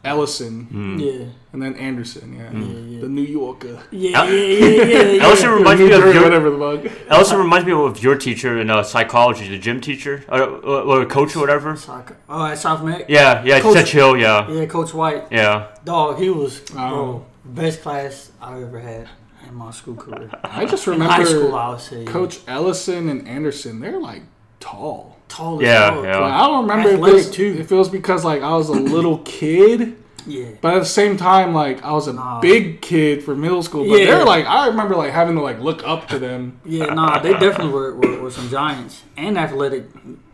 Ellison, 0.06 0.68
Mm. 0.72 1.00
Yeah, 1.02 1.26
and 1.54 1.62
then 1.62 1.76
Anderson. 1.76 2.34
Yeah, 2.34 2.52
yeah, 2.54 3.02
the 3.02 3.10
New 3.10 3.24
Yorker, 3.24 3.80
yeah, 3.92 4.24
yeah, 4.24 4.32
yeah, 4.32 4.68
yeah. 4.68 5.02
yeah. 5.14 5.24
Ellison 5.26 5.50
reminds 5.52 5.82
me 5.82 5.92
of 5.92 6.04
your, 6.14 6.24
whatever 6.24 6.50
the 6.52 6.60
fuck. 6.90 6.92
Ellison 7.10 7.38
reminds 7.40 7.66
me 7.66 7.74
of 7.74 8.02
your 8.04 8.16
teacher 8.16 8.58
in 8.62 8.70
uh, 8.70 8.84
psychology, 8.84 9.48
the 9.50 9.58
gym 9.58 9.82
teacher, 9.82 10.24
or, 10.30 10.42
or, 10.44 10.82
or 11.02 11.06
coach 11.06 11.36
or 11.36 11.40
whatever. 11.40 11.76
Soccer. 11.76 12.16
Oh, 12.30 12.46
at 12.46 12.58
South 12.58 12.84
Meck. 12.84 13.06
Yeah, 13.10 13.44
yeah, 13.44 13.60
Coach- 13.60 13.76
Coach 13.78 13.92
Hill, 13.92 14.18
yeah, 14.18 14.50
Yeah, 14.50 14.66
Coach 14.66 14.94
White. 14.94 15.24
yeah. 15.32 15.68
Dog, 15.84 16.20
he 16.20 16.30
was 16.30 16.62
Oh. 16.76 16.90
bro 16.90 17.26
best 17.46 17.82
class 17.84 18.32
I 18.42 18.62
ever 18.62 18.80
had 18.80 19.08
in 19.48 19.54
my 19.54 19.70
school 19.72 19.96
career. 19.96 20.30
I 20.44 20.66
just 20.66 20.86
In 20.88 20.94
remember 20.94 21.14
high 21.14 21.24
school, 21.24 21.56
I 21.56 21.70
would 21.70 21.80
say. 21.80 22.04
Coach 22.06 22.40
Ellison 22.48 23.08
and 23.10 23.28
Anderson. 23.28 23.80
They're 23.80 24.00
like 24.00 24.24
tall. 24.60 25.15
Tall 25.28 25.58
as 25.60 25.64
Yeah, 25.66 25.92
fuck. 25.96 26.04
yeah. 26.06 26.18
Like, 26.20 26.34
I 26.34 26.48
don't 26.48 26.62
remember 26.68 26.90
if 26.90 26.96
it, 26.96 27.00
was, 27.00 27.30
too. 27.32 27.56
if 27.60 27.72
it 27.72 27.76
was 27.76 27.90
because 27.90 28.24
like 28.26 28.42
I 28.42 28.56
was 28.56 28.70
a 28.70 28.74
little 28.74 29.18
kid, 29.26 29.96
Yeah. 30.28 30.50
but 30.62 30.74
at 30.76 30.80
the 30.80 30.86
same 30.86 31.18
time 31.18 31.54
like 31.54 31.84
I 31.84 31.92
was 31.92 32.08
a 32.08 32.14
Nah. 32.14 32.40
big 32.42 32.82
kid 32.82 33.24
for 33.24 33.36
middle 33.36 33.62
school. 33.64 33.88
But 33.90 34.00
Yeah. 34.00 34.06
they're 34.18 34.26
like 34.26 34.46
I 34.46 34.68
remember 34.68 34.96
like 34.96 35.12
having 35.12 35.36
to 35.36 35.42
like 35.42 35.60
look 35.60 35.84
up 35.88 36.08
to 36.10 36.20
them. 36.20 36.60
Yeah, 36.66 36.94
nah, 36.94 37.20
they 37.20 37.34
definitely 37.34 37.74
were, 37.74 37.96
were, 37.96 38.22
were 38.24 38.32
some 38.32 38.50
giants 38.50 39.04
and 39.18 39.38
athletic. 39.38 39.86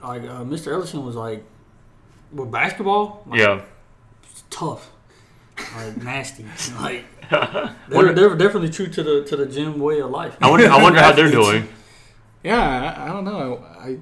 Like 0.04 0.24
uh, 0.24 0.44
Mr. 0.44 0.72
Ellison 0.74 1.06
was 1.06 1.16
like 1.16 1.44
with 2.32 2.50
basketball, 2.52 3.24
like, 3.28 3.40
Yeah. 3.40 3.62
tough, 4.50 4.90
like 5.76 6.02
nasty. 6.02 6.46
Like 6.82 7.06
they 7.90 7.98
were, 7.98 8.12
they 8.14 8.28
were 8.28 8.36
definitely 8.36 8.70
true 8.70 8.88
to 8.88 9.04
the 9.04 9.24
to 9.24 9.36
the 9.38 9.46
gym 9.46 9.80
way 9.80 10.00
of 10.02 10.10
life. 10.12 10.36
I 10.42 10.50
wonder, 10.50 10.68
I 10.70 10.82
wonder 10.84 11.00
how 11.00 11.12
they're 11.18 11.32
doing. 11.32 11.68
Yeah, 12.44 12.60
I, 12.98 13.06
I 13.06 13.14
don't 13.14 13.24
know. 13.24 13.64
I 13.80 13.98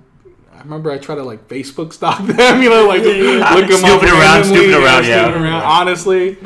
I 0.59 0.63
remember 0.63 0.91
I 0.91 0.97
tried 0.97 1.15
to 1.15 1.23
like 1.23 1.47
Facebook 1.47 1.93
stalk 1.93 2.19
them, 2.25 2.61
you 2.61 2.69
know, 2.69 2.85
like 2.87 3.01
Yeah, 3.03 3.11
yeah. 3.13 3.53
look 3.55 3.69
them 3.69 3.85
up 3.85 4.03
around, 4.03 4.19
randomly, 4.19 4.57
snooping 4.57 4.83
around, 4.83 5.05
yeah. 5.05 5.31
around, 5.41 5.63
honestly. 5.63 6.37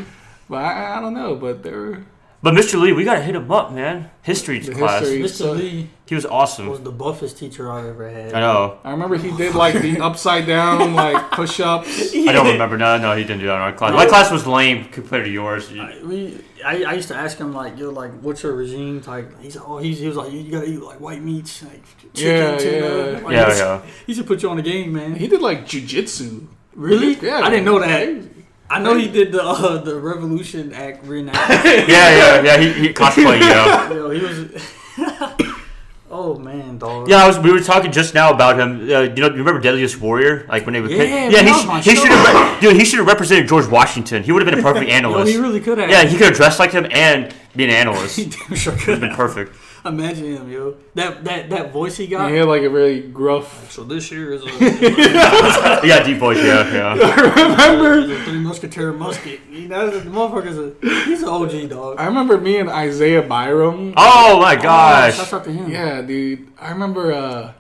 But 0.48 0.58
I, 0.64 0.98
I 0.98 1.02
don't 1.02 1.16
know. 1.16 1.36
But 1.36 1.64
they're 1.64 2.06
But 2.44 2.54
Mr. 2.56 2.80
Lee, 2.80 2.92
we 2.92 3.06
gotta 3.06 3.22
hit 3.22 3.36
him 3.36 3.50
up, 3.50 3.72
man. 3.72 4.12
History 4.22 4.60
The 4.60 4.74
class. 4.74 5.08
history. 5.08 5.48
Mr. 5.48 5.56
Lee 5.58 5.90
He 6.06 6.14
was 6.14 6.26
awesome. 6.26 6.68
was 6.68 6.82
the 6.82 6.92
buffest 6.92 7.38
teacher 7.38 7.72
I 7.72 7.88
ever 7.88 8.10
had. 8.10 8.34
I 8.34 8.42
know. 8.42 8.80
I 8.84 8.92
remember 8.92 9.16
he 9.18 9.32
did 9.38 9.56
like 9.56 9.76
the 9.82 10.02
upside 10.02 10.46
down 10.46 10.94
like 10.94 11.32
push 11.32 11.62
ups. 11.62 12.14
I 12.16 12.34
don't 12.34 12.46
remember. 12.48 12.78
No, 12.78 12.98
no, 12.98 13.16
he 13.16 13.24
didn't 13.24 13.40
do 13.40 13.46
that 13.48 13.56
in 13.56 13.62
our 13.62 13.72
class. 13.72 13.94
My 13.94 14.06
class 14.06 14.30
was 14.30 14.46
lame 14.46 14.86
compared 14.90 15.24
to 15.24 15.32
yours. 15.32 15.72
I- 15.72 16.00
We, 16.04 16.44
I, 16.66 16.84
I 16.84 16.94
used 16.94 17.08
to 17.10 17.16
ask 17.16 17.38
him 17.38 17.54
like, 17.54 17.78
yo, 17.80 17.90
like, 17.92 18.12
what's 18.20 18.44
your 18.44 18.54
regime? 18.56 19.02
Like, 19.08 19.40
he's 19.42 19.56
oh, 19.58 19.78
he's, 19.78 20.00
he 20.00 20.08
was 20.08 20.18
like, 20.18 20.34
you 20.34 20.52
gotta 20.52 20.68
eat 20.68 20.82
like 20.82 21.00
white 21.00 21.22
meats, 21.22 21.64
like 21.64 21.82
chicken, 22.14 22.42
Yeah, 22.42 22.58
tuna. 22.58 22.76
yeah. 22.76 23.20
Like, 23.24 23.34
Yeah, 23.34 23.46
he's- 23.46 23.60
yeah. 23.60 23.82
He 24.06 24.14
should 24.14 24.28
put 24.28 24.44
you 24.44 24.50
on 24.50 24.58
the 24.58 24.64
game, 24.64 24.92
man. 24.92 25.16
He 25.16 25.28
did 25.30 25.42
like 25.42 25.66
jujitsu. 25.66 26.48
Really? 26.76 27.14
Yeah. 27.22 27.40
I 27.40 27.50
didn't 27.50 27.66
know 27.66 27.80
that. 27.80 28.33
I 28.74 28.80
know 28.80 28.96
he 28.98 29.08
did 29.08 29.32
the 29.32 29.44
uh, 29.44 29.78
the 29.78 30.00
Revolution 30.00 30.74
Act 30.74 31.06
reenactment. 31.06 31.64
Yeah, 31.88 32.42
yeah, 32.42 32.42
yeah. 32.42 32.58
He, 32.58 32.88
he 32.88 32.94
cosplay, 33.02 33.40
yeah. 33.40 33.92
Yo, 33.94 34.10
he 34.10 34.22
was. 34.22 34.74
oh 36.10 36.38
man, 36.40 36.78
dog. 36.78 37.08
Yeah, 37.10 37.24
I 37.24 37.28
was. 37.28 37.38
We 37.40 37.52
were 37.52 37.60
talking 37.60 37.92
just 37.92 38.14
now 38.14 38.32
about 38.34 38.60
him. 38.60 38.82
Uh, 38.90 39.02
you 39.02 39.10
know, 39.22 39.28
you 39.28 39.44
remember 39.44 39.60
Deadliest 39.60 40.00
Warrior? 40.02 40.46
Like 40.48 40.66
when 40.66 40.74
they 40.74 40.82
would. 40.82 40.92
Yeah, 40.92 40.98
pick- 40.98 41.32
yeah. 41.32 41.44
that 41.44 41.52
was 41.56 41.66
my 41.68 41.82
He, 41.82 41.92
he 41.92 41.96
should 41.98 42.10
have. 42.10 42.62
Dude, 42.62 42.76
he 42.76 42.86
should 42.86 43.00
have 43.00 43.08
represented 43.08 43.48
George 43.48 43.68
Washington. 43.68 44.24
He 44.24 44.32
would 44.32 44.42
have 44.42 44.50
been 44.52 44.60
a 44.60 44.64
perfect 44.64 44.90
Yo, 44.90 44.96
analyst. 44.96 45.32
he 45.32 45.38
really 45.38 45.60
could 45.60 45.78
have. 45.78 45.90
yeah, 45.90 46.04
he 46.06 46.18
could 46.18 46.28
have 46.28 46.36
dressed 46.36 46.60
like 46.60 46.72
him 46.72 46.88
and 46.92 47.34
be 47.56 47.64
an 47.66 47.70
analyst. 47.70 48.16
he 48.18 48.26
damn 48.26 48.56
sure 48.56 48.74
could 48.74 48.90
have 48.98 49.02
been 49.02 49.16
perfect. 49.16 49.56
Imagine 49.86 50.38
him, 50.38 50.50
yo. 50.50 50.76
That 50.96 51.24
that 51.26 51.50
that 51.50 51.74
voice 51.74 51.98
he 51.98 52.08
got. 52.08 52.32
He 52.32 52.38
had 52.38 52.48
like 52.48 52.62
a 52.64 52.70
really 52.70 53.02
gruff. 53.02 53.70
So 53.72 53.84
this 53.84 54.10
year 54.12 54.32
is 54.34 54.42
a, 54.44 54.48
Yeah, 55.86 56.04
deep 56.04 56.18
voice. 56.20 56.38
Yeah, 56.38 56.72
yeah. 56.74 57.16
remember, 57.20 58.00
is 58.00 58.10
a 58.10 58.24
Three 58.24 58.40
Musketeer 58.40 58.94
musket. 58.94 59.42
You 59.52 59.68
know, 59.68 59.90
the 59.90 60.10
motherfucker's 60.10 60.58
a 60.58 61.04
he's 61.06 61.22
an 61.24 61.30
OG 61.30 61.70
dog. 61.70 62.00
I 62.00 62.06
remember 62.06 62.38
me 62.40 62.60
and 62.60 62.70
Isaiah 62.70 63.22
Byram. 63.24 63.94
Oh 63.98 64.40
my 64.40 64.56
Oh, 64.58 64.62
gosh. 64.62 65.18
shouts 65.18 65.34
out 65.34 65.44
to 65.46 65.52
him. 65.52 65.70
Yeah, 65.70 66.02
dude. 66.02 66.48
I 66.60 66.72
remember 66.72 67.12
uh 67.12 67.54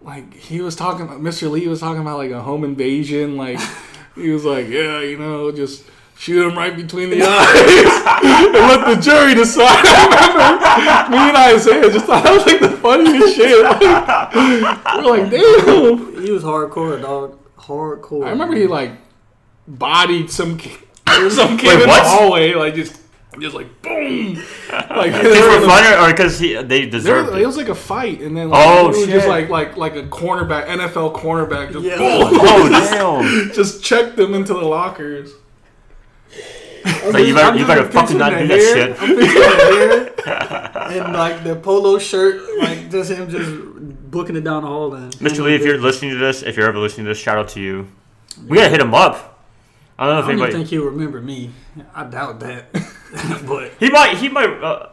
like 0.00 0.32
he 0.34 0.60
was 0.60 0.76
talking 0.76 1.06
Mr. 1.08 1.50
Lee 1.50 1.66
was 1.66 1.80
talking 1.80 2.00
about 2.02 2.18
like 2.18 2.30
a 2.30 2.40
home 2.42 2.62
invasion, 2.62 3.36
like 3.36 3.58
he 4.14 4.30
was 4.30 4.44
like, 4.44 4.68
Yeah, 4.68 5.00
you 5.00 5.18
know, 5.18 5.50
just 5.50 5.82
shoot 6.16 6.46
him 6.48 6.56
right 6.56 6.74
between 6.76 7.10
the 7.10 7.22
eyes 7.26 7.48
and 8.24 8.52
let 8.54 8.94
the 8.94 9.00
jury 9.00 9.34
decide. 9.34 9.84
I 9.84 11.06
remember 11.06 11.16
me 11.16 11.28
and 11.28 11.36
Isaiah 11.36 11.90
just 11.92 12.06
thought 12.06 12.24
that 12.24 12.32
was 12.32 12.46
like 12.46 12.60
the 12.60 12.70
funniest 12.78 13.36
shit. 13.36 13.62
Like, 13.62 15.04
we're 15.04 15.18
like, 15.18 15.30
damn. 15.30 16.22
He 16.24 16.30
was 16.30 16.42
hardcore, 16.42 17.00
dog. 17.00 17.38
Hardcore. 17.58 18.26
I 18.26 18.30
remember 18.30 18.54
he 18.56 18.66
like 18.66 18.92
bodied 19.68 20.30
some 20.30 20.56
ki- 20.58 20.78
some 21.30 21.56
kid 21.58 21.68
Wait, 21.68 21.82
in 21.82 21.88
what? 21.88 22.02
the 22.02 22.08
hallway, 22.08 22.54
like 22.54 22.74
just 22.74 23.00
just 23.40 23.54
like 23.54 23.82
boom. 23.82 24.34
Like 24.70 25.12
Just 25.12 25.40
for 25.60 25.66
fun 25.66 25.84
or 26.04 26.10
because 26.10 26.38
he 26.38 26.54
they 26.54 26.80
There, 26.82 26.90
deserved 26.90 27.34
it 27.34 27.42
it? 27.42 27.46
was 27.46 27.56
like 27.58 27.68
a 27.68 27.74
fight, 27.74 28.20
and 28.22 28.34
then 28.36 28.48
like, 28.50 28.66
Oh, 28.66 28.84
it 28.84 28.88
was 28.88 28.98
shit. 29.00 29.10
just 29.10 29.28
like 29.28 29.48
like 29.50 29.76
like 29.76 29.94
a 29.96 30.04
cornerback, 30.04 30.66
NFL 30.68 31.14
cornerback, 31.16 31.72
just 31.72 31.84
Yeah. 31.84 31.96
boom, 31.98 32.28
Oh 32.40 32.68
damn! 33.22 33.52
just 33.52 33.82
checked 33.84 34.16
them 34.16 34.32
into 34.34 34.54
the 34.54 34.62
lockers. 34.62 35.32
So 36.86 37.18
you 37.18 37.34
better 37.34 37.58
you 37.58 37.66
better 37.66 37.88
fucking 37.90 38.18
not 38.18 38.30
do 38.38 38.46
that 38.46 38.60
shit. 38.60 38.90
I'm 39.00 39.16
picturing 39.16 40.16
the 40.16 40.22
hair 40.86 41.02
and 41.04 41.12
like 41.12 41.42
the 41.44 41.56
polo 41.56 41.98
shirt, 41.98 42.40
like 42.58 42.90
just 42.90 43.10
him 43.10 43.28
just 43.28 43.50
booking 44.10 44.36
it 44.36 44.44
down 44.44 44.62
the 44.62 44.68
hall. 44.68 44.90
Then 44.90 45.10
Mr. 45.12 45.44
Lee, 45.44 45.54
if 45.54 45.62
you're 45.64 45.78
listening 45.78 46.12
to 46.12 46.18
this, 46.18 46.42
if 46.42 46.56
you're 46.56 46.68
ever 46.68 46.78
listening 46.78 47.06
to 47.06 47.10
this, 47.10 47.18
shout 47.18 47.38
out 47.38 47.48
to 47.50 47.60
you. 47.60 47.88
We 48.46 48.56
gotta 48.58 48.70
hit 48.70 48.80
him 48.80 48.94
up. 48.94 49.44
I 49.98 50.06
don't 50.06 50.14
know 50.14 50.16
I 50.16 50.20
if 50.20 50.24
don't 50.26 50.32
anybody. 50.34 50.52
think 50.52 50.68
he'll 50.68 50.84
remember 50.84 51.20
me. 51.20 51.50
I 51.94 52.04
doubt 52.04 52.40
that. 52.40 52.72
but 53.48 53.72
He 53.80 53.88
might. 53.90 54.16
He 54.18 54.28
might. 54.28 54.50
Uh, 54.62 54.92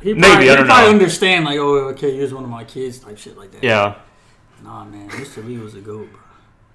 he 0.00 0.12
Maybe, 0.14 0.20
probably, 0.22 0.48
I 0.48 0.50
he 0.52 0.56
don't 0.56 0.66
probably 0.66 0.84
know. 0.86 0.90
understand 0.92 1.44
like, 1.46 1.58
oh, 1.58 1.74
okay, 1.88 2.14
here's 2.14 2.32
one 2.32 2.44
of 2.44 2.50
my 2.50 2.62
kids, 2.64 2.98
type 3.00 3.18
shit 3.18 3.36
like 3.36 3.50
that. 3.52 3.64
yeah. 3.64 3.96
Nah, 4.62 4.84
man, 4.84 5.08
Mr. 5.10 5.44
Lee 5.44 5.58
was 5.58 5.74
a 5.74 5.80
goat. 5.80 6.08
Bro. 6.10 6.20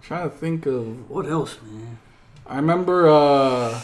trying 0.02 0.30
to 0.30 0.36
think 0.36 0.66
of. 0.66 1.10
What 1.10 1.26
else, 1.26 1.58
man? 1.64 2.00
I 2.46 2.56
remember 2.58 3.08
uh 3.10 3.80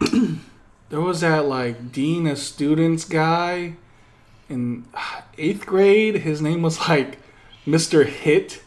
there 0.88 1.00
was 1.00 1.20
that 1.20 1.46
like 1.46 1.92
dean 1.92 2.26
of 2.26 2.38
students 2.38 3.04
guy 3.04 3.74
in 4.48 4.84
eighth 5.38 5.66
grade. 5.66 6.16
His 6.16 6.40
name 6.40 6.62
was 6.62 6.88
like 6.88 7.18
Mr. 7.66 8.06
Hit. 8.06 8.62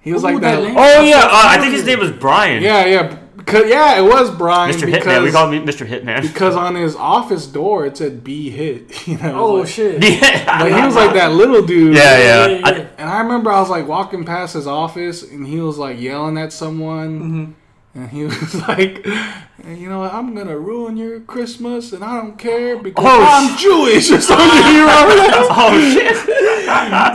He 0.00 0.12
was 0.12 0.22
Ooh, 0.22 0.26
like 0.26 0.40
that 0.40 0.60
that. 0.60 0.74
Oh 0.76 1.02
yeah. 1.02 1.18
Uh, 1.24 1.28
I 1.32 1.58
think 1.58 1.72
his 1.74 1.84
name 1.86 2.00
was 2.00 2.10
Brian. 2.10 2.62
yeah, 2.62 2.84
yeah, 2.86 3.18
because, 3.36 3.68
yeah. 3.70 3.98
It 4.00 4.02
was 4.02 4.30
Brian. 4.36 4.74
Mr. 4.74 4.86
because, 4.86 5.04
Hitman. 5.06 5.22
We 5.22 5.30
call 5.30 5.50
him 5.50 5.64
Mr. 5.64 5.86
Hitman. 5.86 6.22
because 6.22 6.56
on 6.66 6.74
his 6.74 6.96
office 6.96 7.46
door 7.46 7.86
it 7.86 7.96
said 7.98 8.24
"B 8.24 8.50
Hit." 8.50 9.06
You 9.06 9.18
know. 9.18 9.38
Oh 9.38 9.54
like, 9.56 9.68
shit. 9.68 10.02
yeah. 10.02 10.60
Like 10.62 10.74
he 10.74 10.84
was 10.84 10.94
like 10.96 11.14
that 11.14 11.32
little 11.32 11.64
dude. 11.64 11.94
Yeah, 11.96 12.18
yeah. 12.18 12.46
yeah, 12.46 12.60
I- 12.66 12.76
yeah. 12.76 12.86
And 12.98 13.10
I 13.10 13.20
remember 13.20 13.50
I 13.52 13.60
was 13.60 13.68
like 13.70 13.86
walking 13.86 14.24
past 14.24 14.54
his 14.54 14.66
office 14.66 15.22
and 15.22 15.46
he 15.46 15.60
was 15.60 15.78
like 15.78 16.00
yelling 16.00 16.36
at 16.38 16.52
someone. 16.52 17.20
Mm-hmm. 17.20 17.52
And 17.94 18.08
he 18.08 18.24
was 18.24 18.54
like, 18.54 19.04
you 19.06 19.88
know 19.88 20.00
what, 20.00 20.14
I'm 20.14 20.34
going 20.34 20.46
to 20.46 20.58
ruin 20.58 20.96
your 20.96 21.20
Christmas 21.20 21.92
and 21.92 22.02
I 22.02 22.16
don't 22.16 22.38
care 22.38 22.78
because 22.78 23.04
Oh, 23.06 23.22
I'm 23.22 23.56
Jewish 23.58 24.10
or 24.10 24.20
something. 24.28 24.46
You 24.46 24.80
remember 24.80 25.14
that? 25.16 25.46
oh 25.50 25.92
shit. 25.92 26.16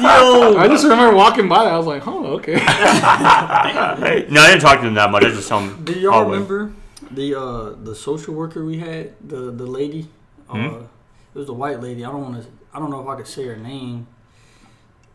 Yo, 0.04 0.58
I 0.58 0.68
just 0.68 0.84
remember 0.84 1.16
walking 1.16 1.50
by 1.50 1.64
that. 1.64 1.74
I 1.74 1.78
was 1.78 1.88
like, 1.88 2.06
oh, 2.08 2.26
okay. 2.38 2.56
No, 2.56 4.42
I 4.42 4.50
didn't 4.50 4.62
talk 4.62 4.80
to 4.82 4.88
him 4.88 4.94
that 4.94 5.10
much. 5.12 5.24
I 5.24 5.30
just 5.30 5.48
saw 5.48 5.60
him. 5.60 5.84
Do 5.84 5.94
y'all 5.94 6.12
hallway. 6.14 6.34
remember 6.34 6.74
the 7.10 7.40
uh 7.40 7.70
the 7.72 7.96
social 7.96 8.34
worker 8.36 8.64
we 8.66 8.78
had? 8.80 9.14
The 9.28 9.52
the 9.52 9.66
lady. 9.66 10.08
Hmm? 10.48 10.58
Uh, 10.68 10.80
it 11.34 11.40
was 11.40 11.50
a 11.50 11.54
white 11.54 11.82
lady. 11.82 12.06
I 12.06 12.12
don't 12.12 12.22
want 12.22 12.44
to. 12.44 12.50
I 12.74 12.80
don't 12.80 12.92
know 12.92 13.02
if 13.02 13.08
I 13.08 13.16
could 13.16 13.28
say 13.28 13.46
her 13.46 13.56
name. 13.58 14.08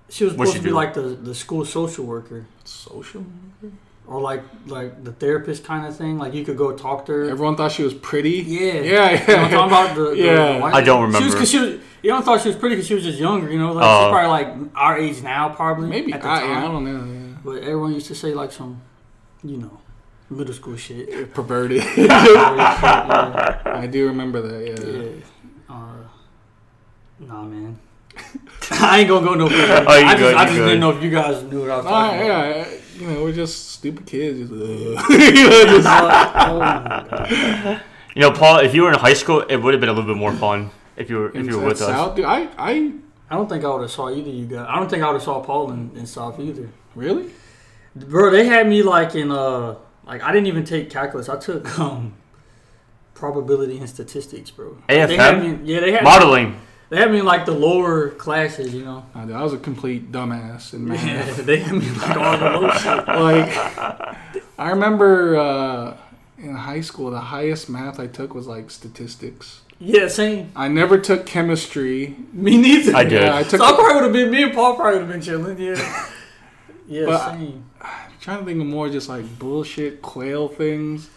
She 0.09 0.25
was 0.25 0.33
supposed 0.33 0.53
she 0.53 0.59
to 0.59 0.64
be 0.64 0.70
do? 0.70 0.75
like 0.75 0.94
the, 0.94 1.01
the 1.01 1.35
school 1.35 1.64
social 1.64 2.05
worker 2.05 2.46
Social? 2.64 3.25
Or 4.07 4.21
like 4.21 4.43
like 4.67 5.05
the 5.05 5.12
therapist 5.12 5.65
kind 5.65 5.87
of 5.87 5.97
thing. 5.97 6.18
Like 6.18 6.35
you 6.35 6.45
could 6.45 6.57
go 6.57 6.76
talk 6.76 7.07
to 7.07 7.12
her. 7.12 7.24
Everyone 7.31 7.57
thought 7.57 7.72
she 7.72 7.83
was 7.83 7.95
pretty. 7.95 8.31
yeah, 8.47 8.72
Yeah, 8.72 8.81
You 8.81 8.87
know 8.87 8.93
yeah. 8.93 9.45
I'm 9.45 9.51
talking 9.51 9.72
about 9.72 9.95
the, 9.97 10.05
the, 10.11 10.16
Yeah. 10.24 10.53
the 10.55 10.59
white 10.61 10.74
I 10.74 10.81
don't 10.83 11.12
lady? 11.12 11.18
She 11.18 11.24
was, 11.24 11.35
remember. 11.35 11.39
cause 11.39 11.51
she 11.51 11.59
was. 11.59 11.81
You 12.03 12.11
don't 12.11 12.24
thought 12.24 12.41
she 12.41 12.49
was 12.49 12.57
pretty 12.57 12.74
because 12.76 12.89
she 12.89 12.95
was 12.95 13.05
just 13.05 13.18
younger. 13.18 13.51
You 13.51 13.59
know, 13.59 13.72
like 13.72 13.85
Oh. 13.85 14.07
she's 14.07 14.12
probably 14.12 14.29
like 14.31 14.70
our 14.74 14.99
age 14.99 15.22
now, 15.22 15.49
probably 15.51 15.89
Maybe. 15.89 16.12
at 16.12 16.20
the 16.22 16.29
I, 16.29 16.41
time. 16.41 16.59
I 16.59 16.61
don't 16.62 16.85
know. 16.85 17.37
But 17.45 17.62
everyone 17.62 17.93
used 17.95 18.07
to 18.09 18.14
say 18.14 18.35
like 18.35 18.51
some, 18.53 18.83
you 19.45 19.57
know, 19.59 19.79
middle 20.31 20.53
school 20.55 20.76
shit. 20.76 21.33
Perverted. 21.35 21.83
yeah. 21.97 23.62
I 23.64 23.87
do 23.87 24.07
remember 24.09 24.41
that, 24.43 24.66
yeah. 24.66 25.01
Yeah. 25.03 25.11
Uh, 25.68 26.05
nah, 27.20 27.43
man. 27.45 27.79
I 28.72 29.01
ain't 29.01 29.09
gonna 29.09 29.24
go 29.26 29.35
no 29.35 29.49
further. 29.49 29.85
Oh, 29.87 29.91
I 29.93 30.03
just, 30.03 30.18
good, 30.18 30.35
I 30.35 30.45
just 30.45 30.57
good. 30.57 30.64
didn't 30.66 30.81
know 30.81 30.91
if 30.91 31.03
you 31.03 31.11
guys 31.11 31.43
knew 31.45 31.61
what 31.61 31.70
I 31.70 31.76
was 31.76 31.85
talking 31.87 32.20
about. 32.20 32.57
yeah, 32.57 32.64
you 32.99 33.07
know, 33.09 33.22
we're 33.22 33.32
just 33.32 33.70
stupid 33.70 34.07
kids. 34.07 34.38
Just, 34.40 34.53
uh, 34.53 34.57
you 35.11 35.49
know, 35.49 35.64
just- 35.66 35.86
Uh, 35.88 37.05
oh. 37.78 37.80
You 38.14 38.20
know, 38.20 38.30
Paul, 38.30 38.59
if 38.59 38.74
you 38.74 38.82
were 38.82 38.93
in 38.93 38.99
high 38.99 39.14
school, 39.14 39.40
it 39.40 39.57
would 39.57 39.72
have 39.72 39.80
been 39.80 39.88
a 39.88 39.93
little 39.93 40.12
bit 40.12 40.18
more 40.18 40.32
fun. 40.34 40.70
if 40.97 41.09
you 41.09 41.16
were 41.16 41.28
if 41.30 41.36
in 41.36 41.47
you 41.47 41.59
were 41.59 41.66
with 41.68 41.80
us. 41.80 41.88
South. 41.88 42.14
Dude, 42.16 42.26
I, 42.26 42.49
I 42.59 42.93
I 43.30 43.36
don't 43.36 43.49
think 43.49 43.64
I 43.64 43.68
would 43.72 43.80
have 43.80 43.90
saw 43.90 44.11
either 44.11 44.28
you 44.30 44.45
guys. 44.45 44.66
I 44.68 44.76
don't 44.76 44.90
think 44.90 45.03
I 45.03 45.07
would 45.07 45.14
have 45.14 45.22
saw 45.22 45.40
Paul 45.40 45.72
in, 45.72 45.90
in 45.97 46.07
South 46.07 46.38
either. 46.38 46.68
really. 46.95 47.30
Bro, 47.97 48.30
they 48.30 48.45
had 48.47 48.68
me 48.68 48.82
like 48.82 49.14
in 49.14 49.30
uh 49.30 49.76
like 50.07 50.22
I 50.22 50.30
didn't 50.32 50.47
even 50.49 50.64
take 50.64 50.90
calculus. 50.90 51.28
I 51.30 51.38
took 51.38 51.78
um 51.78 52.12
probability 53.14 53.78
and 53.78 53.88
statistics, 53.88 54.51
bro. 54.51 54.76
AFM? 54.88 55.09
They 55.09 55.16
had 55.16 55.40
me, 55.43 55.59
yeah, 55.72 55.80
they 55.80 55.93
had 55.93 56.05
Modeling. 56.05 56.61
They 56.93 56.99
had 56.99 57.11
me 57.11 57.20
in 57.20 57.24
like 57.24 57.47
the 57.47 57.53
lower 57.53 58.11
classes, 58.11 58.74
you 58.74 58.84
know. 58.84 59.07
I, 59.14 59.22
I 59.22 59.43
was 59.43 59.55
a 59.55 59.59
complete 59.59 60.12
dumbass 60.12 60.74
in 60.74 60.86
math. 60.86 61.07
Yeah, 61.38 61.45
they 61.45 61.61
had 61.61 61.72
me 61.74 61.88
like 61.88 62.16
all 62.18 62.36
the 62.36 62.51
low 62.51 62.70
shit. 62.72 62.84
like 63.09 64.16
I 64.59 64.68
remember 64.68 65.38
uh, 65.38 65.97
in 66.36 66.55
high 66.55 66.82
school, 66.82 67.11
the 67.11 67.18
highest 67.18 67.70
math 67.70 67.99
I 67.99 68.09
took 68.09 68.34
was 68.34 68.47
like 68.47 68.70
statistics. 68.70 69.62
Yeah, 69.78 70.09
same. 70.09 70.53
I 70.55 70.68
never 70.68 70.99
took 70.99 71.24
chemistry. 71.24 72.14
Me 72.34 72.59
neither. 72.59 72.95
I 72.95 73.05
did. 73.05 73.22
Yeah, 73.22 73.36
I 73.36 73.43
So 73.43 73.57
took. 73.57 73.62
I 73.62 73.72
probably 73.72 73.95
would 73.95 74.03
have 74.05 74.12
been 74.12 74.30
me 74.30 74.43
and 74.43 74.53
Paul 74.53 74.76
probably 74.76 75.01
would 75.01 75.09
have 75.09 75.12
been 75.12 75.22
chilling. 75.22 75.59
Yeah. 75.59 76.11
Yeah, 76.86 77.07
But- 77.07 77.30
same. 77.32 77.64
trying 78.20 78.40
to 78.40 78.45
think 78.45 78.61
of 78.61 78.66
more 78.66 78.90
just 78.90 79.09
like 79.09 79.24
bullshit 79.38 80.03
quail 80.03 80.47
things. 80.49 81.09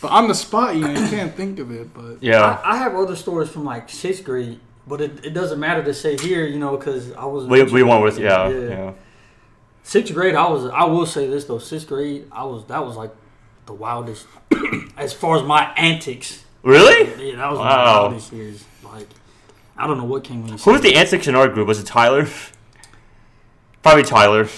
But 0.00 0.12
on 0.12 0.28
the 0.28 0.34
spot, 0.34 0.76
you 0.76 0.82
know, 0.82 0.90
you 0.90 1.08
can't 1.08 1.34
think 1.34 1.58
of 1.58 1.72
it. 1.72 1.92
But 1.92 2.22
Yeah. 2.22 2.60
I, 2.64 2.74
I 2.74 2.76
have 2.76 2.94
other 2.94 3.16
stories 3.16 3.48
from 3.48 3.64
like 3.64 3.90
sixth 3.90 4.22
grade, 4.22 4.60
but 4.86 5.00
it, 5.00 5.24
it 5.24 5.30
doesn't 5.34 5.58
matter 5.60 5.82
to 5.82 5.94
say 5.94 6.16
here, 6.16 6.46
you 6.46 6.58
know, 6.58 6.76
because 6.76 7.12
I 7.12 7.24
was. 7.24 7.46
We, 7.46 7.62
we 7.64 7.82
went 7.82 8.02
with 8.02 8.18
yeah, 8.18 8.48
Yeah. 8.48 8.68
yeah. 8.68 8.92
Sixth 9.82 10.14
grade, 10.14 10.34
I 10.34 10.48
was. 10.48 10.66
I 10.66 10.84
will 10.84 11.06
say 11.06 11.26
this 11.28 11.44
though. 11.44 11.58
Sixth 11.58 11.88
grade, 11.88 12.26
I 12.32 12.44
was. 12.44 12.64
That 12.66 12.84
was 12.86 12.96
like 12.96 13.12
the 13.66 13.72
wildest, 13.74 14.26
as 14.96 15.12
far 15.12 15.36
as 15.36 15.42
my 15.42 15.72
antics. 15.76 16.44
Really? 16.62 17.30
Yeah, 17.30 17.36
that 17.36 17.50
was 17.50 17.58
Wow. 17.58 17.64
my 17.64 17.84
wildest 17.84 18.32
years. 18.32 18.64
Like, 18.82 19.08
I 19.76 19.86
don't 19.86 19.98
know 19.98 20.04
what 20.04 20.24
came. 20.24 20.46
Who 20.46 20.72
was 20.72 20.80
the 20.80 20.94
antics 20.96 21.26
in 21.26 21.34
our 21.34 21.48
group? 21.48 21.66
Was 21.68 21.80
it 21.80 21.86
Tyler? 21.86 22.26
Probably 23.82 24.02
Tyler. 24.02 24.48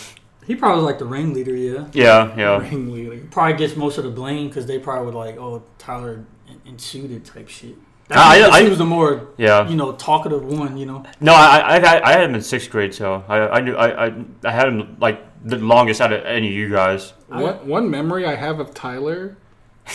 He 0.47 0.55
probably 0.55 0.77
was 0.77 0.85
like 0.85 0.99
the 1.01 1.05
ringleader. 1.07 1.57
Yeah, 1.57 1.89
Yeah, 1.93 2.35
yeah. 2.37 2.59
ringleader. 2.59 3.27
probably 3.31 3.55
gets 3.57 3.75
most 3.77 3.99
of 3.99 4.05
the 4.05 4.11
blame 4.11 4.47
because 4.49 4.67
they 4.67 4.79
probably 4.79 5.07
would 5.07 5.15
like, 5.17 5.37
oh, 5.37 5.65
Tyler 5.79 6.25
ensued 6.65 7.25
type 7.25 7.49
shit. 7.49 7.75
That 8.09 8.19
I- 8.19 8.41
was- 8.47 8.51
I- 8.57 8.63
he 8.63 8.69
was 8.69 8.79
the 8.79 8.85
more, 8.85 9.29
Yeah. 9.37 9.69
you 9.69 9.77
know, 9.77 9.93
talkative 9.93 10.45
one. 10.45 10.77
You 10.77 10.87
know. 10.87 11.03
No, 11.21 11.33
I, 11.35 11.59
I, 11.59 11.77
I, 11.79 12.09
I 12.09 12.13
had 12.13 12.23
him 12.25 12.35
in 12.35 12.41
sixth 12.43 12.71
grade, 12.71 12.95
so 12.95 13.25
I, 13.29 13.39
I 13.49 13.61
knew, 13.61 13.75
I, 13.75 14.07
I, 14.07 14.13
I 14.45 14.51
had 14.53 14.69
him 14.69 14.97
like 15.01 15.21
the 15.45 15.57
longest 15.59 16.01
out 16.01 16.13
of 16.13 16.25
any 16.25 16.47
of 16.49 16.53
you 16.55 16.71
guys. 16.71 17.13
One, 17.29 17.67
one 17.67 17.91
memory 17.91 18.25
I 18.25 18.35
have 18.37 18.61
of 18.61 18.75
Tyler 18.75 19.37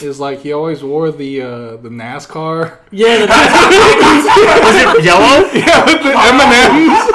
is 0.01 0.19
like 0.19 0.39
he 0.41 0.51
always 0.53 0.83
wore 0.83 1.11
the 1.11 1.41
uh, 1.41 1.47
the 1.77 1.89
NASCAR. 1.89 2.77
Yeah, 2.91 3.17
the, 3.19 3.27
Was 3.27 4.97
it 4.97 5.03
yellow? 5.03 5.47
Yeah, 5.53 5.85
with 5.85 6.03
the 6.03 6.09
M 6.15 6.39
and 6.39 6.89
M's. 6.89 7.11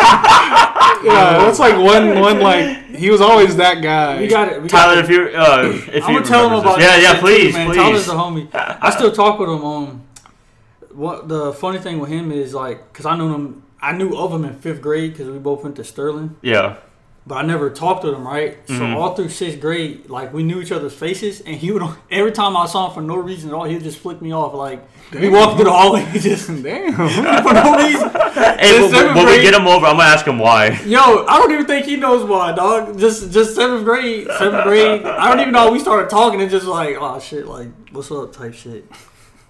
Yeah, 1.05 1.39
that's 1.45 1.59
like 1.59 1.77
one 1.79 2.19
one 2.21 2.41
like 2.41 2.85
he 2.97 3.11
was 3.11 3.21
always 3.21 3.57
that 3.57 3.83
guy. 3.83 4.19
we 4.21 4.27
got 4.29 4.49
it. 4.49 4.63
We 4.63 4.69
got 4.69 4.87
Tyler, 4.87 4.99
it. 5.01 5.05
if 5.05 5.11
you, 5.11 5.23
uh, 5.39 5.63
if 5.93 6.05
I'm 6.05 6.13
you 6.15 6.19
gonna 6.21 6.25
tell 6.27 6.47
him 6.49 6.59
about 6.61 6.79
this. 6.79 6.87
Yeah, 6.87 7.13
yeah, 7.13 7.21
please, 7.21 7.53
too, 7.53 7.59
man. 7.59 7.67
please. 7.69 7.77
Tyler's 7.77 8.07
the 8.07 8.13
homie. 8.13 8.49
I 8.55 8.91
still 8.91 9.13
talk 9.13 9.39
with 9.39 9.49
him. 9.51 9.65
Um, 9.65 10.03
what 10.97 11.29
the 11.29 11.53
funny 11.53 11.79
thing 11.79 11.99
with 12.01 12.11
him 12.11 12.33
is 12.33 12.55
like, 12.55 12.93
cause 12.93 13.07
I 13.07 13.17
knew 13.17 13.33
him. 13.33 13.63
I 13.81 13.93
knew 13.93 14.17
of 14.17 14.33
him 14.33 14.45
in 14.45 14.55
fifth 14.59 14.81
grade 14.81 15.13
because 15.13 15.29
we 15.29 15.39
both 15.39 15.63
went 15.63 15.77
to 15.77 15.85
Sterling, 15.85 16.37
Yeah. 16.41 16.77
but 17.27 17.35
I 17.37 17.43
never 17.43 17.69
talked 17.69 18.05
with 18.05 18.15
him. 18.15 18.27
Right, 18.27 18.57
so 18.67 18.73
Mhm. 18.75 18.97
all 18.97 19.15
through 19.15 19.29
sixth 19.29 19.61
grade, 19.61 20.09
like 20.09 20.33
we 20.33 20.43
knew 20.43 20.61
each 20.63 20.73
other's 20.73 20.95
faces, 20.95 21.43
and 21.43 21.57
he 21.57 21.71
would 21.71 21.83
every 22.11 22.33
time 22.33 22.57
I 22.57 22.65
saw 22.67 22.87
him 22.89 22.95
for 22.95 23.03
no 23.03 23.17
reason 23.17 23.51
at 23.51 23.55
all, 23.55 23.65
he 23.65 23.75
would 23.75 23.85
just 23.85 23.99
flick 23.99 24.23
me 24.23 24.33
off. 24.33 24.55
Like 24.55 24.81
we 25.13 25.21
Damn. 25.21 25.33
walked 25.33 25.57
through 25.57 25.67
the 25.67 25.73
hallway, 25.73 26.01
he 26.07 26.19
just 26.19 26.47
Damn. 26.63 26.95
for 27.43 27.53
no 27.55 27.77
reason. 27.77 28.11
Hey, 28.37 28.77
In 28.77 28.83
when, 28.83 28.91
seventh 28.91 29.17
we 29.31 29.41
get 29.43 29.55
him 29.55 29.67
over, 29.67 29.87
I'm 29.87 29.97
gonna 29.97 30.09
ask 30.11 30.27
him 30.27 30.39
why. 30.39 30.79
Yo, 30.87 31.25
I 31.27 31.39
don't 31.39 31.51
even 31.53 31.65
think 31.67 31.87
he 31.87 31.97
knows 31.97 32.23
why, 32.25 32.53
dog. 32.53 32.99
Just 32.99 33.31
just 33.33 33.55
seventh 33.55 33.85
grade, 33.85 34.29
seventh 34.39 34.65
grade. 34.65 35.05
I 35.07 35.29
don't 35.29 35.41
even 35.41 35.53
know. 35.53 35.71
We 35.73 35.79
started 35.79 36.11
talking 36.11 36.41
and 36.43 36.51
just 36.51 36.67
like, 36.67 36.97
oh 37.01 37.19
shit, 37.19 37.47
like 37.47 37.69
what's 37.93 38.11
up 38.11 38.33
type 38.33 38.53
shit. 38.55 38.85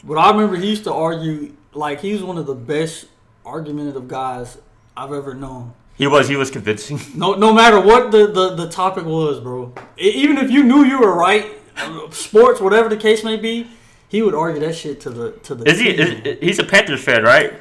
But 0.05 0.19
I 0.19 0.31
remember 0.31 0.57
he 0.57 0.69
used 0.69 0.85
to 0.85 0.93
argue 0.93 1.55
like 1.73 2.01
he 2.01 2.13
was 2.13 2.23
one 2.23 2.39
of 2.39 2.47
the 2.47 2.55
best 2.55 3.07
argumentative 3.45 4.09
guys 4.09 4.59
I've 4.97 5.13
ever 5.13 5.35
known. 5.35 5.75
He 5.97 6.07
was, 6.07 6.29
he 6.29 6.37
was 6.37 6.51
convincing. 6.51 7.01
No, 7.15 7.35
no 7.35 7.53
matter 7.53 7.81
what 7.81 8.11
the, 8.11 8.27
the, 8.27 8.55
the 8.55 8.69
topic 8.69 9.05
was, 9.05 9.41
bro. 9.41 9.73
Even 9.97 10.37
if 10.37 10.51
you 10.51 10.63
knew 10.63 10.85
you 10.85 11.01
were 11.01 11.15
right, 11.15 11.47
uh, 11.77 12.11
sports, 12.11 12.61
whatever 12.61 12.89
the 12.89 12.97
case 12.97 13.25
may 13.25 13.37
be, 13.37 13.69
he 14.09 14.23
would 14.23 14.35
argue 14.35 14.61
that 14.61 14.75
shit 14.75 15.01
to 15.01 15.11
the 15.11 15.33
to 15.33 15.55
the. 15.55 15.69
Is 15.69 15.81
he? 15.81 15.89
Is, 15.89 16.39
he's 16.41 16.59
a 16.59 16.65
Panthers 16.65 17.03
fan, 17.03 17.25
right? 17.25 17.55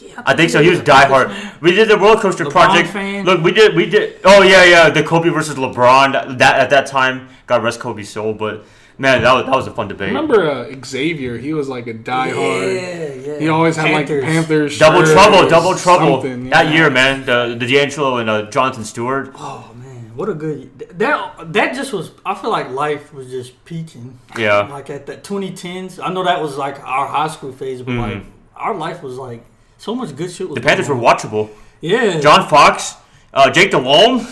Yeah, 0.00 0.22
I 0.26 0.34
think 0.34 0.50
so. 0.50 0.62
He 0.62 0.70
was 0.70 0.80
diehard. 0.80 1.60
We 1.60 1.72
did 1.72 1.88
the 1.88 1.96
roller 1.98 2.20
coaster 2.20 2.44
LeBron 2.44 2.50
project. 2.50 2.88
fan? 2.90 3.24
Look, 3.24 3.42
we 3.42 3.52
did. 3.52 3.76
We 3.76 3.86
did. 3.86 4.20
Oh 4.24 4.42
yeah, 4.42 4.64
yeah. 4.64 4.90
The 4.90 5.02
Kobe 5.02 5.28
versus 5.28 5.54
LeBron. 5.54 6.12
That, 6.12 6.38
that 6.38 6.60
at 6.60 6.70
that 6.70 6.86
time, 6.86 7.28
God 7.46 7.62
rest 7.62 7.78
Kobe's 7.78 8.08
soul. 8.08 8.34
But 8.34 8.64
man, 8.98 9.22
that 9.22 9.32
was 9.32 9.44
that 9.46 9.54
was 9.54 9.66
a 9.66 9.70
fun 9.72 9.88
debate. 9.88 10.08
Remember 10.08 10.50
uh, 10.50 10.72
Xavier? 10.84 11.38
He 11.38 11.52
was 11.54 11.68
like 11.68 11.86
a 11.86 11.94
diehard. 11.94 12.74
Yeah, 12.74 13.14
yeah. 13.14 13.38
He 13.38 13.48
always 13.48 13.76
had 13.76 13.86
Panthers. 13.86 14.22
like 14.22 14.32
Panthers. 14.32 14.78
Double 14.78 15.04
trouble, 15.04 15.48
double 15.48 15.74
trouble. 15.74 16.22
something, 16.22 16.50
That 16.50 16.72
year, 16.72 16.90
man. 16.90 17.24
The 17.24 17.56
the 17.58 17.66
DeAngelo 17.66 18.20
and 18.20 18.30
uh, 18.30 18.50
Jonathan 18.50 18.84
Stewart. 18.84 19.32
Oh 19.34 19.72
man, 19.76 20.16
what 20.16 20.28
a 20.28 20.34
good 20.34 20.78
that 20.98 21.52
that 21.52 21.74
just 21.74 21.92
was. 21.92 22.12
I 22.24 22.34
feel 22.34 22.50
like 22.50 22.70
life 22.70 23.12
was 23.12 23.30
just 23.30 23.64
peaking. 23.64 24.18
Yeah. 24.38 24.60
Like 24.62 24.90
at 24.90 25.06
that 25.06 25.24
2010s, 25.24 26.00
I 26.02 26.12
know 26.12 26.24
that 26.24 26.40
was 26.40 26.56
like 26.56 26.82
our 26.82 27.06
high 27.06 27.28
school 27.28 27.52
phase, 27.52 27.82
but 27.82 27.94
like 27.94 28.24
our 28.56 28.74
life 28.74 29.02
was 29.02 29.16
like 29.16 29.44
so 29.78 29.94
much 29.94 30.14
good 30.14 30.30
shit 30.30 30.48
was. 30.48 30.56
Mm-hmm. 30.58 30.62
The 30.62 30.68
Panthers 30.68 30.88
were 30.88 30.94
going 30.94 31.06
on. 31.06 31.16
watchable. 31.16 31.50
Yeah, 31.80 32.20
John 32.20 32.48
Fox, 32.48 32.94
uh, 33.34 33.50
Jake 33.50 33.70
Delhomme. 33.72 34.26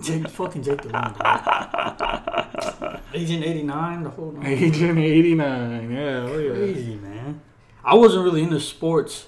Jake, 0.00 0.28
fucking 0.28 0.62
Jake 0.62 0.82
Delhomme. 0.82 1.14
dog. 1.18 3.00
Agent 3.14 3.44
89, 3.44 4.02
the 4.02 4.10
whole 4.10 4.32
nine. 4.32 4.46
Agent 4.46 4.98
eighty 4.98 5.34
nine. 5.34 5.90
Yeah, 5.90 6.26
oh 6.28 6.38
yeah. 6.38 6.50
Crazy 6.52 6.94
man. 6.96 7.40
I 7.84 7.94
wasn't 7.94 8.24
really 8.24 8.42
into 8.42 8.60
sports 8.60 9.26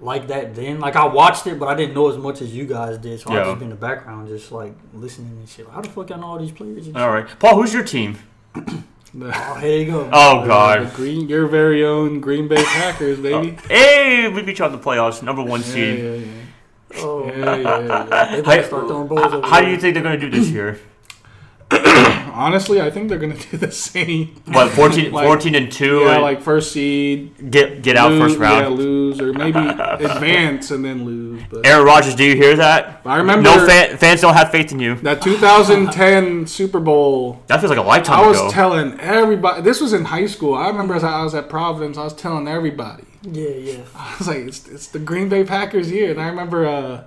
like 0.00 0.26
that 0.28 0.54
then. 0.54 0.80
Like 0.80 0.96
I 0.96 1.06
watched 1.06 1.46
it, 1.46 1.58
but 1.58 1.68
I 1.68 1.74
didn't 1.74 1.94
know 1.94 2.10
as 2.10 2.18
much 2.18 2.42
as 2.42 2.54
you 2.54 2.66
guys 2.66 2.98
did. 2.98 3.20
So 3.20 3.30
I 3.30 3.36
Yeah. 3.36 3.44
just 3.44 3.58
be 3.58 3.64
in 3.64 3.70
the 3.70 3.76
background, 3.76 4.28
just 4.28 4.52
like 4.52 4.74
listening 4.92 5.30
and 5.38 5.48
shit. 5.48 5.66
How 5.68 5.80
the 5.80 5.88
fuck 5.88 6.10
I 6.10 6.16
know 6.16 6.26
all 6.26 6.38
these 6.38 6.52
players? 6.52 6.86
And 6.86 6.94
shit? 6.94 7.02
All 7.02 7.10
right, 7.10 7.26
Paul. 7.38 7.56
Who's 7.56 7.72
your 7.72 7.84
team? 7.84 8.18
Oh, 9.16 9.54
here 9.60 9.78
you 9.78 9.92
go. 9.92 10.10
Oh 10.12 10.40
the 10.40 10.46
God. 10.48 10.92
Green, 10.94 11.28
your 11.28 11.46
very 11.46 11.84
own 11.84 12.20
Green 12.20 12.48
Bay 12.48 12.60
Packers, 12.64 13.20
oh. 13.20 13.22
baby. 13.22 13.56
Hey, 13.68 14.26
we 14.26 14.42
beat 14.42 14.58
you 14.58 14.64
out 14.64 14.72
in 14.72 14.78
the 14.80 14.84
playoffs, 14.84 15.22
number 15.22 15.40
one 15.40 15.60
yeah, 15.60 15.66
seed. 15.66 15.98
yeah, 16.00 16.14
yeah. 16.14 16.26
Oh, 16.98 17.26
Yeah, 17.26 17.56
yeah, 17.56 18.06
yeah. 18.06 18.36
They 18.36 18.42
better 18.42 18.62
How, 18.62 18.66
start 18.66 18.86
throwing 18.88 19.08
balls 19.08 19.32
over 19.34 19.46
how 19.46 19.60
do 19.60 19.70
you 19.70 19.76
think 19.76 19.94
they're 19.94 20.02
gonna 20.02 20.18
do 20.18 20.30
this 20.30 20.48
year? 20.50 20.78
Honestly, 22.34 22.80
I 22.80 22.90
think 22.90 23.08
they're 23.08 23.18
gonna 23.18 23.36
do 23.50 23.56
the 23.56 23.70
same. 23.70 24.34
What 24.46 24.70
14, 24.72 25.12
Like- 25.12 25.26
14 25.26 25.54
and 25.54 25.70
two? 25.72 26.00
Yeah, 26.00 26.14
and 26.14 26.22
like 26.22 26.42
first 26.42 26.72
seed, 26.72 27.50
get 27.50 27.82
get 27.82 27.96
out 27.96 28.10
lose, 28.10 28.20
first 28.32 28.38
round. 28.40 28.60
Yeah, 28.60 28.68
lose 28.68 29.20
or 29.20 29.32
maybe 29.32 29.58
advance 29.58 30.70
and 30.70 30.84
then 30.84 31.04
lose. 31.04 31.42
But 31.48 31.64
Aaron 31.66 31.84
Rodgers, 31.86 32.14
do 32.14 32.24
you 32.24 32.34
hear 32.34 32.56
that? 32.56 33.00
I 33.04 33.16
remember 33.18 33.42
No 33.48 33.66
fan, 33.66 33.96
fans 33.96 34.20
don't 34.20 34.34
have 34.34 34.50
faith 34.50 34.72
in 34.72 34.80
you. 34.80 34.96
that 34.96 35.22
2010 35.22 36.46
Super 36.46 36.80
Bowl. 36.80 37.42
That 37.46 37.60
feels 37.60 37.70
like 37.70 37.78
a 37.78 37.82
lifetime 37.82 38.18
I 38.24 38.26
was 38.28 38.38
ago. 38.40 38.50
telling 38.50 38.98
everybody. 39.00 39.62
This 39.62 39.80
was 39.80 39.92
in 39.92 40.04
high 40.06 40.26
school. 40.26 40.54
I 40.54 40.66
remember 40.68 40.94
as 40.94 41.04
I 41.04 41.22
was 41.22 41.34
at 41.34 41.48
Providence, 41.48 41.96
I 41.96 42.04
was 42.04 42.14
telling 42.14 42.48
everybody. 42.48 43.04
Yeah, 43.22 43.48
yeah. 43.50 43.80
I 43.94 44.14
was 44.18 44.28
like, 44.28 44.38
it's, 44.38 44.66
it's 44.68 44.88
the 44.88 44.98
Green 44.98 45.28
Bay 45.28 45.44
Packers 45.44 45.90
year, 45.90 46.10
and 46.10 46.20
I 46.20 46.28
remember. 46.28 46.66
Uh, 46.66 47.04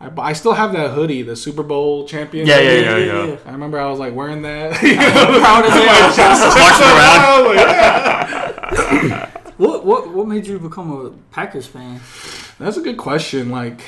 I, 0.00 0.10
I 0.18 0.32
still 0.32 0.52
have 0.52 0.72
that 0.72 0.90
hoodie, 0.92 1.22
the 1.22 1.34
Super 1.36 1.62
Bowl 1.62 2.06
champion. 2.06 2.46
Yeah, 2.46 2.60
yeah, 2.60 2.70
hoodie. 2.70 3.06
yeah, 3.06 3.26
yeah. 3.26 3.36
I 3.46 3.52
remember 3.52 3.80
I 3.80 3.86
was 3.90 3.98
like 3.98 4.14
wearing 4.14 4.42
that. 4.42 4.74
Proud 4.78 5.64
as 5.64 5.72
hell. 5.74 6.48
Marching 8.68 9.16
around. 9.16 9.24
What 9.58 9.84
what 9.84 10.14
what 10.14 10.28
made 10.28 10.46
you 10.46 10.56
become 10.60 10.92
a 10.92 11.10
Packers 11.34 11.66
fan? 11.66 12.00
That's 12.60 12.76
a 12.76 12.80
good 12.80 12.96
question. 12.96 13.50
Like, 13.50 13.80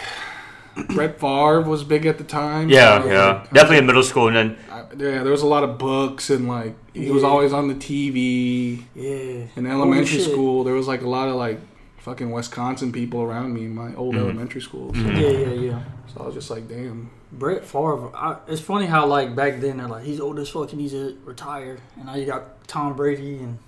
Brett 0.88 1.20
Favre 1.20 1.62
was 1.62 1.84
big 1.84 2.06
at 2.06 2.18
the 2.18 2.24
time. 2.24 2.68
Yeah, 2.68 3.00
so, 3.00 3.08
yeah. 3.08 3.26
like, 3.26 3.50
Definitely 3.52 3.78
in 3.78 3.86
middle 3.86 4.02
school, 4.02 4.26
and 4.26 4.36
then 4.36 4.58
I, 4.68 4.80
yeah, 4.96 5.22
there 5.22 5.30
was 5.30 5.42
a 5.42 5.46
lot 5.46 5.62
of 5.62 5.78
books 5.78 6.28
and 6.28 6.48
like 6.48 6.74
he 6.92 7.12
was 7.12 7.22
always 7.22 7.52
on 7.52 7.68
the 7.68 7.74
TV. 7.76 8.82
Yeah. 8.96 9.46
In 9.54 9.66
elementary 9.66 10.18
Holy 10.18 10.32
school, 10.32 10.64
there 10.64 10.74
was 10.74 10.88
like 10.88 11.02
a 11.02 11.08
lot 11.08 11.28
of 11.28 11.36
like 11.36 11.60
fucking 12.00 12.30
Wisconsin 12.30 12.92
people 12.92 13.22
around 13.22 13.54
me 13.54 13.64
in 13.64 13.74
my 13.74 13.94
old 13.94 14.14
Mm-hmm. 14.14 14.24
elementary 14.24 14.60
school. 14.60 14.92
So, 14.94 15.00
Yeah, 15.00 15.18
yeah, 15.28 15.48
yeah. 15.52 15.82
so 16.12 16.22
I 16.22 16.26
was 16.26 16.34
just 16.34 16.50
like, 16.50 16.68
damn. 16.68 17.10
Brett 17.32 17.64
Favre. 17.64 18.10
I, 18.14 18.36
it's 18.48 18.60
funny 18.60 18.86
how 18.86 19.06
like 19.06 19.36
back 19.36 19.60
then 19.60 19.76
they're 19.78 19.86
like 19.88 20.04
he's 20.04 20.18
old 20.20 20.38
as 20.40 20.48
fuck 20.48 20.72
and 20.72 20.80
he's 20.80 20.90
to 20.92 21.16
retire, 21.24 21.78
and 21.96 22.06
now 22.06 22.16
you 22.16 22.26
got 22.26 22.66
Tom 22.66 22.96
Brady 22.96 23.36
and 23.38 23.58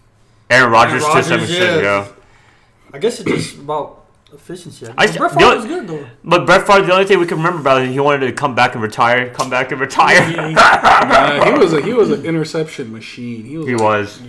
Aaron 0.51 0.73
Rodgers, 0.73 1.03
Rodgers, 1.03 1.27
to 1.27 1.31
some 1.31 1.41
extent, 1.41 1.83
yeah. 1.85 2.05
yeah. 2.07 2.09
I 2.93 2.99
guess 2.99 3.21
it's 3.21 3.31
just 3.31 3.59
about 3.59 4.05
efficiency. 4.33 4.87
I 4.89 4.95
I- 5.05 5.07
Brett 5.17 5.31
Favre 5.33 5.45
only- 5.45 5.57
was 5.59 5.65
good 5.67 5.87
though. 5.89 6.07
But 6.25 6.45
Brett 6.45 6.67
Favre, 6.67 6.83
the 6.87 6.93
only 6.93 7.05
thing 7.05 7.21
we 7.21 7.27
can 7.27 7.37
remember 7.39 7.61
about 7.61 7.83
it, 7.83 7.91
he 7.91 8.01
wanted 8.01 8.27
to 8.27 8.33
come 8.33 8.55
back 8.57 8.75
and 8.75 8.83
retire, 8.83 9.31
come 9.31 9.49
back 9.49 9.71
and 9.71 9.81
retire. 9.81 10.29
Yeah, 10.29 11.39
Uh, 11.43 11.45
he 11.45 11.53
was 11.59 11.73
a 11.73 11.81
he 11.83 11.93
was 11.93 12.11
an 12.11 12.25
interception 12.27 12.93
machine. 12.93 13.45
He 13.45 13.59
was 13.59 13.67
he 13.69 13.75
like, 13.77 13.83
was. 13.83 14.21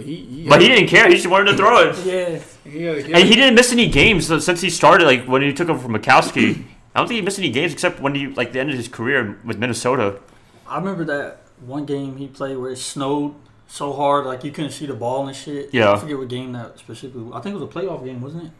yeah, 0.00 0.02
yeah. 0.02 0.02
But 0.02 0.02
he, 0.04 0.14
he 0.42 0.48
But 0.48 0.60
he 0.62 0.68
didn't 0.68 0.88
care. 0.88 1.08
He 1.08 1.14
just 1.14 1.26
wanted 1.26 1.52
to 1.52 1.56
throw 1.56 1.78
it. 1.78 1.96
Yeah. 2.04 2.38
he 2.70 2.82
had- 2.84 2.96
And 3.20 3.28
he 3.28 3.34
didn't 3.34 3.54
miss 3.54 3.72
any 3.72 3.88
games 3.88 4.26
so- 4.26 4.38
since 4.38 4.60
he 4.60 4.70
started. 4.70 5.04
Like 5.06 5.24
when 5.26 5.42
he 5.42 5.52
took 5.52 5.68
over 5.68 5.78
from 5.80 5.94
Majkowski, 5.94 6.64
I 6.94 7.00
don't 7.00 7.08
think 7.08 7.16
he 7.16 7.22
missed 7.22 7.38
any 7.38 7.50
games 7.50 7.72
except 7.72 8.00
when 8.00 8.14
he 8.14 8.26
like 8.28 8.52
the 8.52 8.60
end 8.60 8.70
of 8.70 8.76
his 8.76 8.88
career 8.88 9.38
with 9.44 9.58
Minnesota. 9.58 10.18
I 10.66 10.78
remember 10.78 11.04
that 11.04 11.42
one 11.64 11.84
game 11.84 12.16
he 12.16 12.26
played 12.26 12.56
where 12.56 12.70
it 12.70 12.78
snowed 12.78 13.34
so 13.68 13.92
hard, 13.92 14.26
like 14.26 14.44
you 14.44 14.50
couldn't 14.50 14.70
see 14.72 14.86
the 14.86 14.94
ball 14.94 15.26
and 15.26 15.36
shit. 15.36 15.72
Yeah. 15.72 15.92
I 15.92 15.98
forget 15.98 16.18
what 16.18 16.28
game 16.28 16.52
that 16.52 16.78
specifically. 16.78 17.30
I 17.32 17.40
think 17.40 17.54
it 17.56 17.58
was 17.60 17.68
a 17.68 17.72
playoff 17.72 18.04
game, 18.04 18.20
wasn't 18.20 18.44
it? 18.44 18.50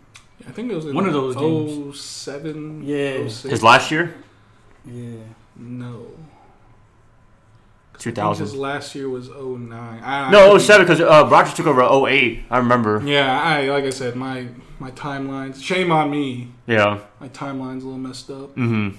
I 0.48 0.50
think 0.52 0.70
it 0.70 0.74
was 0.74 0.86
in 0.86 0.94
One 0.94 1.06
of 1.06 1.12
those 1.12 1.36
games. 1.36 2.00
07, 2.00 2.82
Yeah. 2.84 3.28
06. 3.28 3.42
His 3.50 3.62
last 3.62 3.90
year, 3.90 4.14
Yeah. 4.84 5.16
No. 5.56 6.06
Two 8.04 8.10
I 8.10 8.12
think 8.12 8.16
thousand. 8.26 8.44
His 8.46 8.54
last 8.56 8.94
year 8.94 9.08
was 9.08 9.30
09. 9.30 9.72
I, 9.72 10.26
I 10.26 10.30
No, 10.30 10.50
think- 10.50 10.60
07 10.60 10.86
because 10.86 11.00
uh, 11.00 11.26
Rodgers 11.30 11.54
took 11.54 11.66
over 11.66 11.80
08. 12.06 12.44
I 12.50 12.58
remember. 12.58 13.00
Yeah, 13.04 13.40
I 13.42 13.62
like 13.70 13.84
I 13.84 13.90
said, 13.90 14.14
my 14.14 14.48
my 14.78 14.90
timelines. 14.90 15.62
Shame 15.62 15.90
on 15.90 16.10
me. 16.10 16.52
Yeah. 16.66 16.98
My 17.18 17.28
timeline's 17.28 17.82
a 17.82 17.86
little 17.86 17.98
messed 17.98 18.28
up. 18.30 18.54
Mm-hmm. 18.56 18.96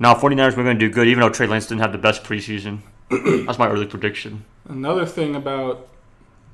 Now, 0.00 0.14
49ers, 0.14 0.56
we're 0.56 0.64
going 0.64 0.78
to 0.78 0.88
do 0.88 0.92
good, 0.92 1.06
even 1.08 1.20
though 1.20 1.28
Trey 1.30 1.46
Lance 1.46 1.66
didn't 1.66 1.80
have 1.80 1.92
the 1.92 1.98
best 1.98 2.22
preseason. 2.24 2.80
That's 3.46 3.58
my 3.58 3.68
early 3.68 3.86
prediction. 3.86 4.44
Another 4.68 5.06
thing 5.06 5.36
about 5.36 5.88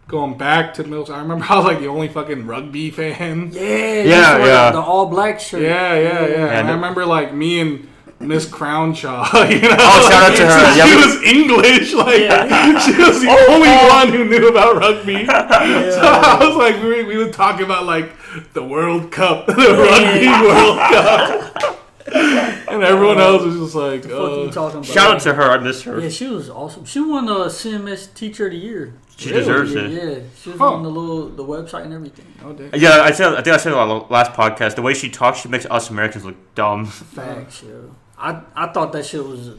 going 0.08 0.36
back 0.36 0.74
to 0.74 0.82
the 0.82 0.88
middle, 0.88 1.10
I 1.12 1.20
remember 1.20 1.46
I 1.48 1.56
was 1.56 1.64
like 1.64 1.80
the 1.80 1.86
only 1.88 2.08
fucking 2.08 2.46
rugby 2.46 2.90
fan. 2.90 3.50
Yeah. 3.52 3.62
Yeah, 3.62 4.44
yeah. 4.44 4.70
The 4.72 4.80
all 4.80 5.06
black 5.06 5.40
shirt. 5.40 5.62
Yeah, 5.62 5.94
yeah, 5.94 6.26
yeah. 6.26 6.58
and 6.58 6.66
no- 6.66 6.72
I 6.72 6.76
remember 6.76 7.06
like 7.06 7.32
me 7.34 7.58
and 7.60 7.88
Miss 8.22 8.46
Crownshaw. 8.48 9.24
You 9.48 9.60
know, 9.62 9.76
Oh, 9.78 10.08
shout 10.10 10.30
out 10.30 10.36
to 10.36 10.46
her. 10.46 10.72
She 10.72 10.78
Yeah, 10.78 10.86
we- 10.86 10.96
was 11.04 11.22
English. 11.22 11.92
Like 11.94 12.20
Yeah. 12.20 12.78
she 12.84 12.92
was 12.96 13.20
the 13.20 13.26
Oh, 13.28 13.46
only 13.54 13.68
oh. 13.70 13.88
one 13.88 14.08
who 14.08 14.24
knew 14.24 14.48
about 14.48 14.76
rugby. 14.76 15.24
So 15.26 16.00
I 16.02 16.38
was 16.40 16.56
like, 16.56 16.82
we, 16.82 17.02
we 17.04 17.16
would 17.18 17.32
talk 17.32 17.60
about 17.60 17.84
like 17.86 18.12
the 18.54 18.62
World 18.62 19.10
Cup, 19.12 19.46
the 19.46 19.52
Rugby 19.54 20.28
World 20.28 20.78
Cup, 20.78 21.78
and 22.68 22.82
everyone 22.82 23.18
else 23.20 23.42
was 23.44 23.56
just 23.58 23.74
like, 23.74 24.02
What 24.04 24.08
the 24.08 24.08
fuck 24.08 24.30
you 24.30 24.42
uh, 24.48 24.52
talking 24.52 24.78
about? 24.78 24.86
Shout 24.86 25.14
out 25.16 25.20
to 25.22 25.34
her. 25.34 25.42
I 25.50 25.58
miss 25.58 25.82
her. 25.82 26.00
Yeah, 26.00 26.08
she 26.08 26.26
was 26.28 26.48
awesome. 26.50 26.84
She 26.84 27.00
won 27.00 27.26
the 27.26 27.46
CMS 27.46 28.12
Teacher 28.14 28.46
of 28.46 28.52
the 28.52 28.58
Year. 28.58 28.94
She 29.16 29.28
Really? 29.30 29.40
deserves 29.40 29.72
yeah, 29.74 29.80
it. 29.82 29.92
yeah. 29.92 30.18
She 30.40 30.50
was 30.50 30.58
Huh. 30.58 30.72
on 30.72 30.82
the 30.82 30.88
little 30.90 31.28
the 31.28 31.44
website 31.44 31.84
and 31.84 31.92
everything. 31.92 32.26
oh, 32.44 32.52
damn. 32.54 32.70
Yeah, 32.74 33.02
I 33.02 33.12
said. 33.12 33.34
I 33.34 33.42
think 33.42 33.54
I 33.54 33.56
said 33.58 33.72
on 33.72 33.88
the 33.88 33.94
last 34.12 34.32
podcast. 34.32 34.74
The 34.74 34.82
way 34.82 34.94
she 34.94 35.10
talks, 35.10 35.40
she 35.40 35.48
makes 35.48 35.66
us 35.66 35.90
Americans 35.90 36.24
look 36.24 36.36
dumb. 36.54 36.86
Facts, 36.86 37.62
yo. 37.62 37.94
I 38.22 38.40
I 38.54 38.66
thought 38.72 38.92
that 38.92 39.04
shit 39.04 39.24
was. 39.24 39.48
the- 39.48 39.56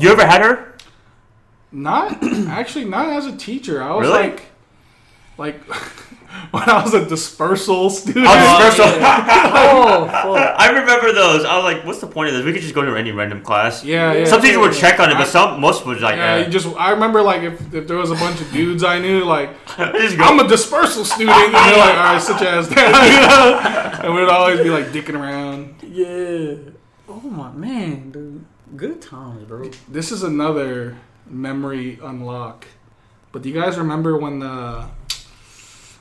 You 0.00 0.10
ever 0.10 0.24
had 0.26 0.40
her? 0.42 0.74
Not 1.72 2.22
actually, 2.48 2.84
not 2.84 3.08
as 3.08 3.26
a 3.26 3.36
teacher. 3.36 3.82
I 3.82 3.94
was 3.94 4.06
Really? 4.06 4.28
like, 4.28 4.42
like 5.38 5.60
when 6.52 6.62
I 6.70 6.82
was 6.84 6.94
a 6.94 7.04
dispersal 7.04 7.90
student. 7.90 8.26
I 8.28 8.36
Oh, 8.36 8.64
dispersal. 8.64 8.86
yeah. 9.00 9.50
oh 9.72 10.06
fuck. 10.06 10.54
I 10.60 10.68
remember 10.70 11.12
those. 11.12 11.44
I 11.44 11.56
was 11.56 11.64
like, 11.64 11.84
"What's 11.84 12.00
the 12.00 12.06
point 12.06 12.28
of 12.28 12.34
this? 12.36 12.44
We 12.44 12.52
could 12.52 12.62
just 12.62 12.74
go 12.76 12.84
to 12.84 12.94
any 12.96 13.10
random 13.10 13.42
class." 13.42 13.82
yeah, 13.84 14.12
yeah. 14.12 14.24
Some 14.24 14.40
teachers 14.40 14.58
would 14.58 14.72
check 14.74 15.00
on 15.00 15.10
it, 15.10 15.14
I- 15.16 15.18
but 15.18 15.26
some 15.26 15.60
most 15.60 15.84
would 15.84 16.00
like, 16.00 16.14
Yeah, 16.16 16.34
eh. 16.34 16.44
you 16.46 16.52
just 16.52 16.68
I 16.76 16.90
remember 16.92 17.22
like 17.22 17.42
if, 17.42 17.74
if 17.74 17.88
there 17.88 17.96
was 17.96 18.12
a 18.12 18.14
bunch 18.14 18.40
of 18.40 18.52
dudes 18.52 18.84
I 18.84 19.00
knew 19.00 19.24
like 19.24 19.50
just 19.76 20.16
go. 20.16 20.22
I'm 20.24 20.38
a 20.38 20.46
dispersal 20.46 21.04
student 21.04 21.30
and 21.36 21.54
they're 21.54 21.78
like 21.86 21.98
all 21.98 22.14
right 22.14 22.22
sit 22.22 22.40
your 22.40 22.50
ass 22.50 22.68
down 22.68 22.92
you 23.10 23.20
know? 23.26 24.00
and 24.04 24.14
we'd 24.14 24.28
always 24.28 24.60
be 24.60 24.70
like 24.70 24.86
dicking 24.92 25.18
around. 25.20 25.74
Yeah. 25.82 26.70
Oh 27.08 27.20
my 27.20 27.52
man, 27.52 28.10
dude. 28.10 28.44
Good 28.76 29.02
times, 29.02 29.44
bro. 29.44 29.70
This 29.88 30.10
is 30.10 30.22
another 30.22 30.96
memory 31.26 31.98
unlock. 32.02 32.66
But 33.32 33.42
do 33.42 33.48
you 33.50 33.60
guys 33.60 33.76
remember 33.78 34.16
when 34.16 34.38
the 34.38 34.86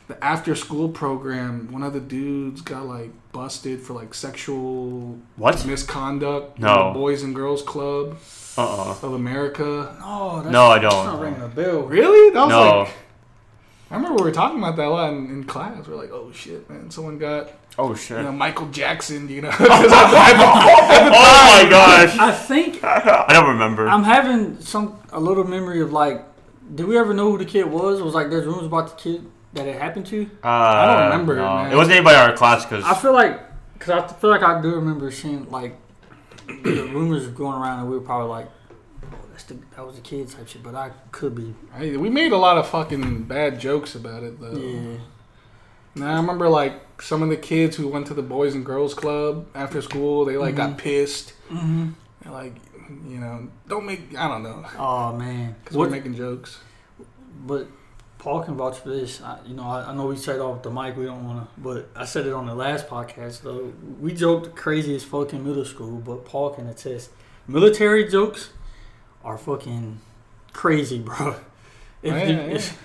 the 0.07 0.21
after 0.23 0.53
school 0.55 0.89
program 0.89 1.71
one 1.71 1.81
of 1.81 1.93
the 1.93 1.99
dudes 1.99 2.61
got 2.61 2.85
like 2.85 3.11
busted 3.31 3.81
for 3.81 3.93
like 3.93 4.13
sexual 4.13 5.17
what? 5.37 5.65
misconduct 5.65 6.57
in 6.57 6.63
No. 6.65 6.87
the 6.89 6.99
Boys 6.99 7.23
and 7.23 7.33
Girls 7.33 7.63
Club 7.63 8.17
Uh 8.57 8.61
uh 8.91 8.95
of 9.01 9.13
America? 9.13 9.95
No, 9.99 10.41
that's, 10.41 10.51
No, 10.51 10.65
I 10.67 10.79
don't. 10.79 11.05
not 11.05 11.19
ringing 11.21 11.41
a 11.41 11.47
bell. 11.47 11.81
Really? 11.83 12.33
That 12.33 12.41
was 12.41 12.49
No. 12.49 12.79
like 12.79 12.89
I 13.91 13.95
remember 13.95 14.17
we 14.17 14.23
were 14.29 14.31
talking 14.35 14.57
about 14.57 14.75
that 14.77 14.87
a 14.87 14.89
lot 14.89 15.13
in, 15.13 15.27
in 15.29 15.43
class. 15.43 15.85
We 15.87 15.93
are 15.93 15.97
like, 15.97 16.11
oh 16.11 16.31
shit, 16.31 16.67
man, 16.69 16.89
someone 16.91 17.17
got 17.17 17.49
Oh 17.77 17.95
shit. 17.95 18.17
you 18.17 18.23
know 18.23 18.31
Michael 18.31 18.67
Jackson, 18.67 19.27
you 19.29 19.41
know. 19.41 19.49
oh 19.59 19.59
my 21.63 21.67
gosh. 21.69 22.17
I 22.17 22.31
think 22.31 22.83
I 22.83 23.25
don't 23.33 23.49
remember. 23.49 23.87
I'm 23.87 24.03
having 24.03 24.59
some 24.61 24.99
a 25.11 25.19
little 25.19 25.43
memory 25.43 25.81
of 25.81 25.91
like, 25.91 26.23
did 26.75 26.85
we 26.85 26.97
ever 26.97 27.13
know 27.13 27.31
who 27.31 27.37
the 27.37 27.45
kid 27.45 27.65
was? 27.65 27.99
It 27.99 28.03
was 28.03 28.13
like 28.13 28.29
there's 28.29 28.45
rumors 28.45 28.65
about 28.67 28.89
the 28.89 29.01
kid 29.01 29.25
that 29.53 29.67
it 29.67 29.79
happened 29.79 30.05
to. 30.07 30.29
Uh, 30.43 30.47
I 30.47 30.85
don't 30.85 31.03
remember 31.05 31.33
it, 31.33 31.37
no. 31.37 31.55
man. 31.55 31.71
It 31.71 31.75
wasn't 31.75 31.95
anybody 31.97 32.15
in 32.15 32.21
our 32.21 32.35
class 32.35 32.63
because 32.65 32.83
I 32.83 32.93
feel 32.95 33.13
like, 33.13 33.39
cause 33.79 33.89
I 33.89 34.07
feel 34.13 34.29
like 34.29 34.43
I 34.43 34.61
do 34.61 34.75
remember 34.75 35.09
seeing 35.11 35.49
like 35.49 35.75
the 36.47 36.89
rumors 36.91 37.27
going 37.27 37.59
around, 37.59 37.79
and 37.81 37.89
we 37.89 37.97
were 37.97 38.03
probably 38.03 38.29
like, 38.29 38.49
oh, 39.11 39.17
the 39.47 39.57
that 39.75 39.85
was 39.85 39.95
the 39.95 40.01
kid 40.01 40.29
type 40.29 40.47
shit. 40.47 40.61
But 40.63 40.75
I 40.75 40.91
could 41.11 41.35
be, 41.35 41.55
Hey, 41.75 41.97
we 41.97 42.09
made 42.09 42.31
a 42.31 42.37
lot 42.37 42.57
of 42.57 42.67
fucking 42.67 43.23
bad 43.23 43.59
jokes 43.59 43.95
about 43.95 44.23
it 44.23 44.39
though. 44.39 44.57
yeah. 44.57 44.97
Now 45.95 46.13
I 46.13 46.15
remember 46.17 46.49
like 46.49 47.01
some 47.01 47.21
of 47.21 47.29
the 47.29 47.37
kids 47.37 47.75
who 47.75 47.87
went 47.87 48.07
to 48.07 48.13
the 48.13 48.21
Boys 48.23 48.55
and 48.55 48.65
Girls 48.65 48.93
Club 48.93 49.47
after 49.53 49.81
school, 49.81 50.25
they 50.25 50.37
like 50.37 50.55
got 50.55 50.77
pissed. 50.77 51.33
Mm-hmm. 51.49 51.89
They're 52.21 52.33
like, 52.33 52.55
you 53.07 53.19
know, 53.19 53.47
don't 53.67 53.85
make 53.85 54.15
I 54.17 54.27
don't 54.27 54.43
know, 54.43 54.65
Oh 54.77 55.13
man, 55.13 55.55
because 55.63 55.77
we're 55.77 55.89
making 55.89 56.15
jokes. 56.15 56.59
But 57.45 57.67
Paul 58.19 58.41
can 58.43 58.55
vouch 58.55 58.79
for 58.79 58.89
this. 58.89 59.21
I, 59.21 59.39
you 59.45 59.53
know, 59.53 59.63
I, 59.63 59.89
I 59.91 59.93
know 59.95 60.07
we 60.07 60.15
said 60.15 60.39
off 60.39 60.63
the 60.63 60.71
mic 60.71 60.95
we 60.95 61.05
don't 61.05 61.25
want 61.25 61.43
to, 61.55 61.61
but 61.61 61.89
I 61.95 62.05
said 62.05 62.25
it 62.25 62.33
on 62.33 62.45
the 62.45 62.55
last 62.55 62.87
podcast 62.87 63.41
though. 63.41 63.73
We 63.99 64.13
joked 64.13 64.55
crazy 64.55 64.95
as 64.95 65.03
fuck 65.03 65.33
in 65.33 65.45
middle 65.45 65.65
school, 65.65 65.97
but 65.99 66.25
Paul 66.25 66.51
can 66.51 66.67
attest. 66.67 67.09
Military 67.47 68.07
jokes 68.09 68.51
are 69.23 69.37
fucking 69.37 69.99
crazy, 70.53 70.99
bro. 70.99 71.35
If 72.03 72.13
Oh, 72.13 72.17
yeah, 72.17 72.27
yeah. 72.27 72.35
if- 72.55 72.77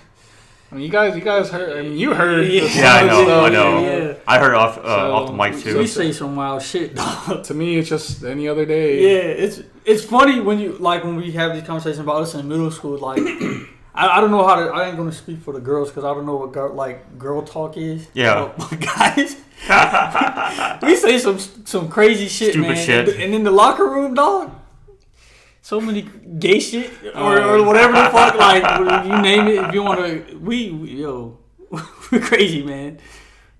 I 0.71 0.75
mean, 0.75 0.83
you 0.83 0.89
guys, 0.89 1.15
you 1.15 1.21
guys 1.21 1.49
heard. 1.49 1.77
I 1.79 1.81
mean, 1.81 1.97
you 1.97 2.13
heard. 2.13 2.47
Yeah. 2.47 2.63
Yeah, 2.63 2.93
I 2.93 3.07
know, 3.07 3.23
stuff, 3.23 3.43
I 3.45 3.49
know. 3.49 3.79
Yeah. 3.81 4.13
I 4.27 4.37
heard 4.37 4.53
off 4.53 4.77
uh, 4.77 4.83
So- 4.83 5.13
off 5.13 5.27
the 5.27 5.33
mic 5.33 5.57
too. 5.57 5.75
we 5.77 5.81
too. 5.85 5.87
say 5.87 6.11
some 6.11 6.35
wild 6.35 6.61
shit, 6.61 6.95
dog. 6.95 7.43
To 7.45 7.53
me, 7.55 7.77
it's 7.79 7.89
just 7.89 8.23
any 8.23 8.47
other 8.47 8.65
day. 8.65 9.01
Yeah, 9.01 9.43
it's 9.45 9.61
it's 9.85 10.03
funny 10.03 10.39
when 10.41 10.59
you 10.59 10.73
like 10.73 11.03
when 11.03 11.15
we 11.15 11.31
have 11.31 11.53
these 11.55 11.63
conversations 11.63 11.99
about 11.99 12.21
us 12.21 12.35
in 12.35 12.47
middle 12.47 12.69
school. 12.69 12.97
Like, 12.99 13.19
I, 13.95 14.17
I 14.17 14.21
don't 14.21 14.29
know 14.29 14.45
how 14.45 14.55
to. 14.57 14.67
I 14.71 14.87
ain't 14.89 14.97
gonna 14.97 15.11
speak 15.11 15.39
for 15.41 15.53
the 15.53 15.59
girls 15.59 15.89
because 15.89 16.03
I 16.03 16.13
don't 16.13 16.27
know 16.27 16.35
what 16.35 16.51
girl, 16.51 16.71
like 16.73 17.17
girl 17.17 17.41
talk 17.41 17.75
is. 17.75 18.07
Yeah. 18.13 18.51
But 18.55 18.79
guys, 18.79 19.37
we 20.83 20.95
say 20.95 21.17
some 21.17 21.39
some 21.39 21.89
crazy 21.89 22.27
shit, 22.27 22.51
Stupid 22.51 22.69
man. 22.69 22.85
shit. 22.85 23.09
And 23.19 23.33
in 23.33 23.43
the 23.43 23.51
locker 23.51 23.85
room, 23.89 24.13
dog. 24.13 24.51
So 25.61 25.79
many 25.81 26.03
gay 26.39 26.59
shit 26.59 26.91
or, 27.15 27.41
or 27.41 27.63
whatever 27.63 27.93
the 27.93 28.09
fuck, 28.09 28.35
like 28.35 28.63
you 29.05 29.21
name 29.21 29.47
it. 29.47 29.65
If 29.65 29.73
you 29.73 29.83
want 29.83 29.99
to, 29.99 30.37
we, 30.37 30.71
we 30.71 30.89
yo, 30.91 31.37
we're 32.11 32.21
crazy, 32.21 32.63
man. 32.63 32.99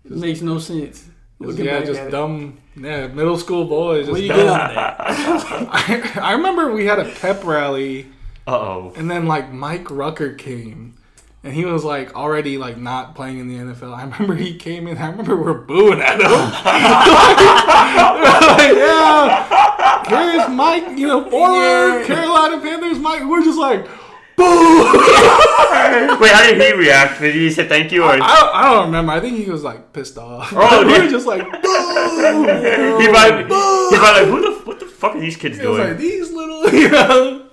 It 0.05 0.11
makes 0.11 0.41
no 0.41 0.59
sense. 0.59 1.05
Looking 1.39 1.65
yeah, 1.65 1.77
back 1.79 1.85
just 1.87 1.99
at 1.99 2.07
it. 2.07 2.11
dumb. 2.11 2.57
Yeah, 2.75 3.07
middle 3.07 3.37
school 3.37 3.65
boys. 3.65 4.07
What 4.09 4.17
Just 4.17 4.17
do 4.17 4.21
you 4.23 4.27
dumb. 4.29 4.37
get 4.39 4.47
out 4.49 4.69
of 4.69 4.75
that? 4.75 6.17
I, 6.19 6.21
I 6.21 6.31
remember 6.33 6.71
we 6.71 6.85
had 6.85 6.99
a 6.99 7.05
pep 7.05 7.43
rally, 7.45 8.07
Uh 8.47 8.57
oh. 8.57 8.93
and 8.95 9.09
then 9.09 9.25
like 9.27 9.51
Mike 9.53 9.89
Rucker 9.91 10.33
came, 10.33 10.95
and 11.43 11.53
he 11.53 11.63
was 11.65 11.83
like 11.85 12.15
already 12.15 12.57
like 12.57 12.77
not 12.77 13.15
playing 13.15 13.39
in 13.39 13.47
the 13.47 13.55
NFL. 13.55 13.93
I 13.93 14.03
remember 14.03 14.35
he 14.35 14.55
came 14.57 14.87
in. 14.87 14.97
I 14.97 15.09
remember 15.09 15.35
we're 15.37 15.53
booing 15.53 16.01
at 16.01 16.19
him. 16.19 16.21
like, 16.31 16.35
yeah, 18.75 19.75
here's 20.09 20.49
Mike. 20.49 20.97
You 20.97 21.07
know, 21.07 21.29
former 21.29 21.55
Yeah. 21.99 22.03
Carolina 22.05 22.59
Panthers. 22.61 22.99
Mike. 22.99 23.23
We're 23.27 23.43
just 23.43 23.57
like, 23.59 23.85
boo. 24.37 24.45
Wait, 26.19 26.31
how 26.31 26.43
did 26.47 26.61
he 26.61 26.73
react? 26.73 27.19
Did 27.21 27.35
he 27.35 27.49
say 27.51 27.67
thank 27.67 27.91
you 27.91 28.03
or? 28.03 28.09
I, 28.11 28.17
don't- 28.17 28.55
I 28.55 28.73
don't 28.73 28.85
remember. 28.87 29.11
I 29.13 29.19
think 29.19 29.37
he 29.37 29.49
was 29.49 29.63
like 29.63 29.93
pissed 29.93 30.17
off. 30.17 30.51
Oh, 30.55 30.83
we 30.85 30.91
yeah. 30.93 31.03
were 31.03 31.09
just 31.09 31.27
like, 31.27 31.41
boo. 31.43 31.57
he 32.99 33.07
might. 33.11 33.45
He 33.45 33.97
might 33.97 34.13
like, 34.21 34.27
who 34.27 34.41
the 34.41 34.59
what 34.65 34.79
the 34.79 34.85
fuck 34.85 35.15
are 35.15 35.19
these 35.19 35.37
kids 35.37 35.57
It 35.59 35.67
was 35.67 35.77
doing? 35.77 35.89
like 35.89 35.97
these 35.97 36.31
little, 36.31 36.69
you 36.73 36.89
know. 36.89 37.45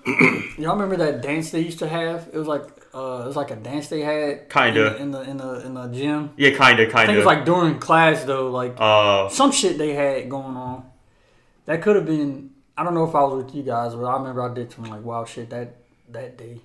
Y'all 0.58 0.72
remember 0.76 0.96
that 0.96 1.20
dance 1.22 1.50
they 1.50 1.60
used 1.60 1.80
to 1.80 1.88
have? 1.88 2.28
It 2.32 2.38
was 2.38 2.46
like 2.48 2.62
uh, 2.94 3.22
it 3.24 3.26
was 3.26 3.36
like 3.36 3.50
a 3.50 3.56
dance 3.56 3.88
they 3.88 4.00
had. 4.00 4.48
Kinda. 4.48 4.96
in, 4.96 5.10
the 5.10 5.20
in 5.22 5.36
the 5.36 5.66
in 5.66 5.74
the 5.74 5.88
gym. 5.88 6.30
yeah, 6.36 6.50
kinda, 6.50 6.64
I 6.64 6.76
think 6.76 6.92
kinda. 6.92 7.12
it 7.12 7.16
was 7.16 7.26
like 7.26 7.44
during 7.44 7.78
class 7.78 8.24
though, 8.24 8.50
like 8.50 8.74
uh, 8.78 9.28
some 9.28 9.52
shit 9.52 9.76
they 9.78 9.92
had 9.94 10.30
going 10.30 10.56
on. 10.56 10.84
That 11.66 11.82
could 11.82 11.96
have 11.96 12.06
been. 12.06 12.50
I 12.78 12.84
don't 12.84 12.94
know 12.94 13.04
if 13.08 13.14
I 13.14 13.22
was 13.22 13.44
with 13.44 13.54
you 13.54 13.62
guys, 13.62 13.94
but 13.94 14.04
I 14.04 14.16
remember 14.18 14.42
I 14.42 14.52
did 14.54 14.72
some 14.72 14.84
like 14.84 15.04
wild 15.04 15.28
shit 15.28 15.50
that 15.50 15.76
that 16.10 16.36
day. 16.38 16.60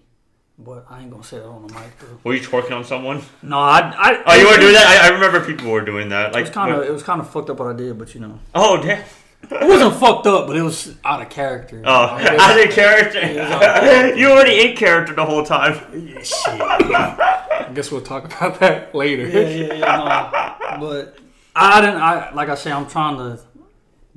But 0.60 0.86
I 0.90 1.02
ain't 1.02 1.10
gonna 1.10 1.24
say 1.24 1.38
that 1.40 1.46
on 1.48 1.66
the 1.66 1.74
mic 1.74 1.98
though. 2.00 2.20
were 2.24 2.36
you 2.36 2.42
twerking 2.42 2.76
on 2.76 2.84
someone? 2.84 3.22
No, 3.42 3.58
I. 3.58 3.80
I 3.98 4.24
Oh, 4.28 4.36
you 4.36 4.46
were 4.48 4.58
doing 4.58 4.74
that. 4.74 5.02
I, 5.04 5.08
I 5.08 5.10
remember 5.14 5.44
people 5.46 5.72
were 5.72 5.82
doing 5.84 6.10
that. 6.10 6.28
It 6.30 6.34
Like, 6.34 6.46
was 6.46 6.54
kind 6.54 6.72
of 6.74 6.84
it 6.84 6.92
was 6.92 7.02
kind 7.04 7.20
of 7.20 7.30
fucked 7.30 7.50
up 7.50 7.60
what 7.60 7.70
I 7.70 7.74
did, 7.74 7.98
but 7.98 8.14
you 8.14 8.22
know, 8.22 8.40
oh 8.54 8.82
damn. 8.82 9.04
it 9.50 9.68
wasn't 9.68 9.96
fucked 9.96 10.28
up, 10.28 10.46
but 10.46 10.56
it 10.56 10.62
was 10.62 10.96
out 11.04 11.20
of 11.22 11.30
character. 11.30 11.82
Oh, 11.84 12.16
as 12.18 12.58
a 12.64 12.68
character, 12.68 14.16
you 14.20 14.28
already 14.30 14.70
in 14.70 14.78
character 14.78 15.16
the 15.16 15.26
whole 15.26 15.44
time. 15.44 15.74
Yeah, 16.08 16.22
shit. 16.22 16.62
I 16.62 17.72
guess 17.74 17.92
we'll 17.92 18.02
talk 18.02 18.26
about 18.26 18.60
that 18.60 18.94
later. 18.94 19.28
Yeah, 19.28 19.48
yeah, 19.48 19.74
yeah. 19.74 20.58
No. 20.78 20.80
But 20.88 21.18
I 21.56 21.82
didn't. 21.82 22.02
I 22.02 22.32
like 22.34 22.50
I 22.50 22.56
say, 22.56 22.72
I'm 22.72 22.88
trying 22.88 23.18
to 23.18 23.42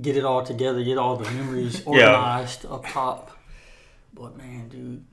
get 0.01 0.17
it 0.17 0.25
all 0.25 0.43
together, 0.45 0.83
get 0.83 0.99
all 0.99 1.17
the 1.17 1.31
memories 1.31 1.83
organized 1.87 2.67
up 2.67 2.87
top. 2.87 3.31
But 4.13 4.37
man, 4.37 4.69
dude, 4.69 5.05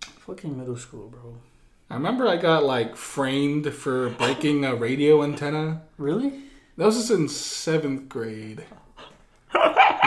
fucking 0.00 0.56
middle 0.58 0.76
school, 0.76 1.08
bro. 1.08 1.36
I 1.90 1.94
remember 1.94 2.26
I 2.28 2.36
got 2.36 2.64
like 2.64 2.96
framed 2.96 3.72
for 3.72 4.10
breaking 4.10 4.64
a 4.64 4.74
radio 4.74 5.22
antenna. 5.22 5.82
Really? 5.96 6.32
That 6.76 6.84
was 6.86 6.96
just 6.96 7.10
in 7.10 7.28
seventh 7.28 8.08
grade. 8.08 8.64
You 9.54 9.60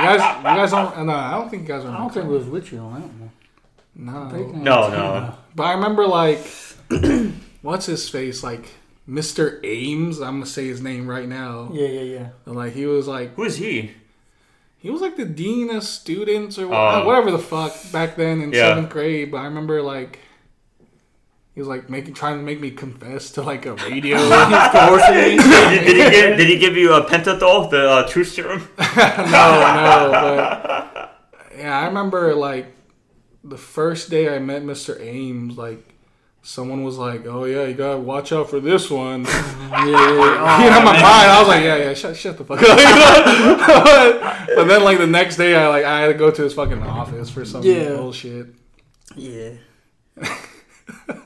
guys, 0.08 0.38
you 0.38 0.44
guys 0.44 0.72
don't. 0.72 1.06
No, 1.06 1.14
I 1.14 1.32
don't 1.32 1.50
think 1.50 1.64
you 1.64 1.68
guys 1.68 1.84
are. 1.86 1.90
I 1.94 1.98
don't 1.98 2.14
think 2.14 2.26
it 2.26 2.30
was 2.30 2.46
with 2.48 2.72
you 2.72 2.80
on 2.80 2.94
that 2.94 3.08
one. 3.08 3.32
No, 3.94 4.30
No, 4.64 4.90
no. 4.90 5.36
but 5.56 5.64
I 5.64 5.74
remember 5.74 6.08
like, 6.08 6.40
what's 7.62 7.86
his 7.88 8.08
face? 8.10 8.42
Like 8.44 8.70
Mr. 9.08 9.60
Ames. 9.64 10.20
I'm 10.22 10.36
gonna 10.36 10.46
say 10.46 10.68
his 10.68 10.82
name 10.82 11.08
right 11.08 11.28
now. 11.28 11.70
Yeah, 11.74 11.88
yeah, 11.88 12.02
yeah. 12.02 12.30
And, 12.46 12.56
Like 12.56 12.74
he 12.74 12.86
was 12.86 13.08
like 13.08 13.34
Who 13.36 13.44
is 13.44 13.58
he? 13.58 13.92
He 14.82 14.90
was 14.90 15.00
like 15.02 15.16
the 15.16 15.26
dean 15.26 15.70
of 15.70 15.84
students 15.84 16.58
or 16.58 16.66
Oh. 16.74 17.06
whatever 17.06 17.32
the 17.32 17.40
fuck 17.40 17.74
back 17.92 18.16
then 18.18 18.42
in 18.42 18.52
Yeah. 18.52 18.70
seventh 18.76 18.90
grade. 18.90 19.32
But 19.32 19.38
I 19.38 19.46
remember 19.46 19.82
like. 19.82 20.20
He 21.54 21.60
was 21.60 21.68
like 21.68 21.90
making, 21.90 22.14
trying 22.14 22.38
to 22.38 22.44
make 22.44 22.62
me 22.62 22.72
confess 22.72 23.32
to 23.32 23.42
like 23.42 23.66
a 23.66 23.74
radio. 23.76 24.16
Me. 24.18 25.36
did, 25.36 25.40
did 25.86 25.98
he 25.98 26.10
give, 26.10 26.38
did 26.38 26.48
he 26.48 26.58
give 26.58 26.78
you 26.78 26.94
a 26.94 27.04
pentothal, 27.06 27.70
the 27.70 27.90
uh, 27.90 28.08
truth 28.08 28.32
serum? 28.32 28.70
no, 28.80 28.86
no, 28.86 30.12
but 30.14 31.20
yeah, 31.58 31.78
I 31.78 31.86
remember 31.88 32.34
like 32.36 32.68
the 33.44 33.58
first 33.58 34.10
day 34.10 34.34
I 34.34 34.40
met 34.40 34.64
Mr. 34.64 34.98
Ames, 35.02 35.58
like 35.58 35.91
someone 36.44 36.84
was 36.84 36.98
like, 36.98 37.26
"Oh 37.26 37.46
yeah, 37.46 37.66
you 37.66 37.74
gotta 37.74 38.00
watch 38.00 38.32
out 38.32 38.50
for 38.50 38.60
this 38.60 38.90
one." 38.90 39.24
yeah, 39.26 39.86
yeah. 39.86 40.64
you 40.64 40.70
know, 40.70 40.78
in 40.80 40.84
my 40.86 40.94
mind, 40.94 41.06
I 41.06 41.40
was 41.40 41.48
like, 41.48 41.64
"Yeah, 41.64 41.76
yeah, 41.78 41.94
shut, 41.94 42.16
shut 42.16 42.38
the 42.38 42.44
fuck 42.44 42.62
up." 42.62 44.48
but 44.56 44.66
then 44.66 44.84
like 44.84 44.98
the 44.98 45.08
next 45.08 45.38
day, 45.38 45.56
I 45.56 45.68
like 45.68 45.86
I 45.86 46.02
had 46.02 46.08
to 46.08 46.14
go 46.14 46.32
to 46.32 46.42
his 46.44 46.54
fucking 46.54 46.82
office 46.84 47.30
for 47.30 47.46
some 47.46 47.64
Yeah. 47.64 47.96
bullshit. 47.96 48.48
Yeah. 49.16 49.52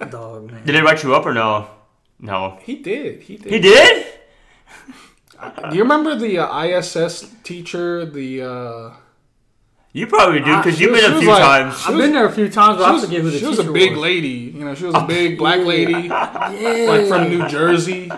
Dog, 0.10 0.52
man. 0.52 0.66
Did 0.66 0.76
they 0.76 0.82
write 0.82 1.04
you 1.04 1.14
up 1.16 1.26
or 1.26 1.34
no? 1.34 1.70
No. 2.20 2.60
He 2.64 2.76
did. 2.78 3.22
He 3.24 3.38
did. 3.38 3.52
He 3.54 3.60
did? 3.60 4.06
Do 5.70 5.76
you 5.76 5.84
remember 5.84 6.16
the 6.16 6.40
uh, 6.40 6.64
ISS 6.64 7.30
teacher? 7.44 8.06
The 8.06 8.42
uh, 8.42 8.92
You 9.96 10.08
probably 10.08 10.42
do 10.42 10.58
because 10.58 10.78
you've 10.78 10.92
been 10.94 11.10
a 11.14 11.20
few 11.20 11.30
like- 11.30 11.42
times. 11.42 11.82
I've 11.88 11.96
been 11.98 12.12
there 12.12 12.26
a 12.26 12.32
few 12.32 12.50
times, 12.50 12.78
but 12.80 12.84
she 12.84 12.90
I 12.90 12.92
was, 12.92 13.06
forget 13.06 13.22
who 13.22 13.30
the 13.32 13.40
she 13.40 13.46
was 13.46 13.60
a 13.60 13.72
big 13.72 13.92
was. 13.92 14.00
lady. 14.02 14.28
You 14.54 14.66
know, 14.66 14.76
she 14.76 14.84
was 14.84 14.94
a 14.94 15.06
big 15.08 15.38
black 15.44 15.62
lady, 15.62 15.94
Yeah. 16.10 16.86
like 16.90 17.08
from 17.08 17.30
New 17.30 17.48
Jersey. 17.48 18.12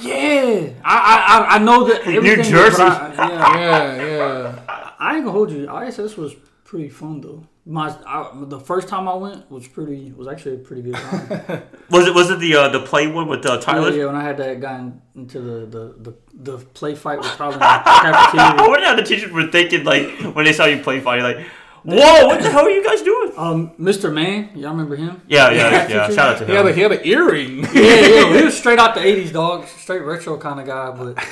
Yeah. 0.00 0.70
I 0.84 0.96
I 1.12 1.16
I- 1.28 1.46
I 1.54 1.58
know 1.58 1.84
that 1.88 2.04
New 2.08 2.42
Jersey. 2.42 2.82
I, 2.82 3.14
yeah. 3.14 3.56
Yeah, 3.56 4.04
yeah. 4.04 4.92
I 4.98 5.14
ain't 5.14 5.24
gonna 5.24 5.30
hold 5.38 5.52
you. 5.52 5.70
ISS 5.72 6.16
was 6.16 6.34
pretty 6.64 6.88
fun 6.88 7.20
though. 7.20 7.44
My 7.64 7.96
I, 8.06 8.28
the 8.34 8.58
first 8.58 8.88
time 8.88 9.06
I 9.06 9.14
went 9.14 9.48
was 9.48 9.68
pretty 9.68 10.10
was 10.12 10.26
actually 10.26 10.56
a 10.56 10.58
pretty 10.58 10.82
good 10.82 10.94
time. 10.96 11.62
Was 11.90 12.08
it 12.08 12.14
was 12.14 12.28
it 12.30 12.40
the 12.40 12.56
uh, 12.56 12.68
the 12.70 12.80
play 12.80 13.06
one 13.06 13.28
with 13.28 13.46
uh, 13.46 13.60
Tyler? 13.60 13.90
yeah, 13.90 13.98
yeah, 13.98 14.06
when 14.06 14.16
I 14.16 14.22
had 14.24 14.36
that 14.38 14.60
guy 14.60 14.78
in, 14.78 15.00
into 15.14 15.40
the, 15.40 15.66
the, 15.66 15.94
the, 16.10 16.14
the 16.56 16.58
play 16.58 16.94
fight 16.96 17.18
with 17.18 17.28
Tyler 17.36 17.52
in 17.52 17.58
the 17.60 17.64
cafeteria. 17.84 18.64
I 18.64 18.68
wonder 18.68 18.86
how 18.86 18.96
the 18.96 19.02
teachers 19.02 19.30
were 19.30 19.46
thinking 19.46 19.84
like 19.84 20.08
when 20.34 20.44
they 20.44 20.52
saw 20.52 20.64
you 20.64 20.82
play 20.82 20.98
fighting 21.00 21.22
like, 21.24 21.46
whoa, 21.84 22.26
what 22.26 22.40
the 22.42 22.50
hell 22.50 22.64
are 22.64 22.70
you 22.70 22.82
guys 22.82 23.02
doing? 23.02 23.32
Um, 23.36 23.70
Mr. 23.78 24.12
Man, 24.12 24.50
y'all 24.56 24.70
remember 24.70 24.96
him? 24.96 25.20
Yeah, 25.28 25.50
yeah, 25.50 25.70
Yeah, 25.70 25.88
yeah. 25.88 26.06
Shout 26.10 26.18
out 26.18 26.38
to 26.38 26.46
He 26.46 26.54
had, 26.54 26.66
a, 26.66 26.72
he 26.72 26.80
had 26.80 26.92
an 26.92 27.00
earring. 27.04 27.58
Yeah, 27.58 27.70
yeah, 27.74 28.38
he 28.38 28.44
was 28.44 28.56
straight 28.62 28.78
out 28.80 28.94
the 28.94 29.02
'80s, 29.02 29.32
dog. 29.32 29.68
Straight 29.68 30.02
retro 30.02 30.36
kind 30.38 30.58
of 30.58 30.66
guy, 30.66 30.90
but 30.90 31.24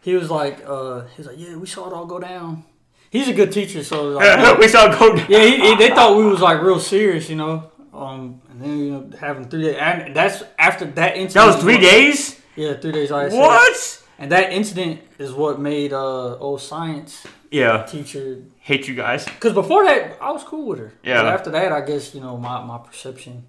he 0.00 0.14
was 0.14 0.30
like, 0.30 0.62
uh, 0.66 1.02
he 1.08 1.18
was 1.18 1.26
like, 1.26 1.38
yeah, 1.38 1.56
we 1.56 1.66
saw 1.66 1.86
it 1.88 1.92
all 1.92 2.06
go 2.06 2.18
down. 2.18 2.64
He's 3.10 3.28
a 3.28 3.32
good 3.32 3.52
teacher, 3.52 3.82
so 3.84 4.08
like, 4.10 4.58
we 4.58 4.68
saw 4.68 4.90
it 4.92 4.98
go. 4.98 5.14
yeah, 5.28 5.40
he, 5.44 5.56
he, 5.60 5.76
they 5.76 5.90
thought 5.90 6.16
we 6.16 6.24
was 6.24 6.40
like 6.40 6.60
real 6.62 6.80
serious, 6.80 7.28
you 7.30 7.36
know. 7.36 7.70
Um, 7.94 8.42
and 8.50 8.60
then 8.60 8.78
you 8.78 8.90
know 8.92 9.10
having 9.18 9.48
three 9.48 9.62
days, 9.62 9.76
and 9.78 10.14
that's 10.14 10.42
after 10.58 10.84
that 10.84 11.16
incident. 11.16 11.32
That 11.34 11.46
was 11.46 11.62
three 11.62 11.78
days. 11.78 12.40
Yeah, 12.56 12.74
three 12.74 12.92
days. 12.92 13.10
ISS. 13.10 13.32
What? 13.34 14.02
And 14.18 14.32
that 14.32 14.52
incident 14.52 15.00
is 15.18 15.32
what 15.32 15.60
made 15.60 15.92
uh 15.92 16.36
old 16.38 16.60
science 16.62 17.26
Yeah, 17.50 17.84
teacher. 17.84 18.42
hate 18.58 18.88
you 18.88 18.94
guys. 18.94 19.24
Because 19.24 19.52
before 19.52 19.84
that, 19.84 20.16
I 20.20 20.30
was 20.32 20.42
cool 20.44 20.66
with 20.66 20.78
her. 20.78 20.92
Yeah. 21.02 21.22
But 21.22 21.32
after 21.32 21.50
that, 21.50 21.70
I 21.72 21.80
guess 21.82 22.14
you 22.14 22.20
know 22.20 22.36
my, 22.36 22.62
my 22.64 22.78
perception 22.78 23.44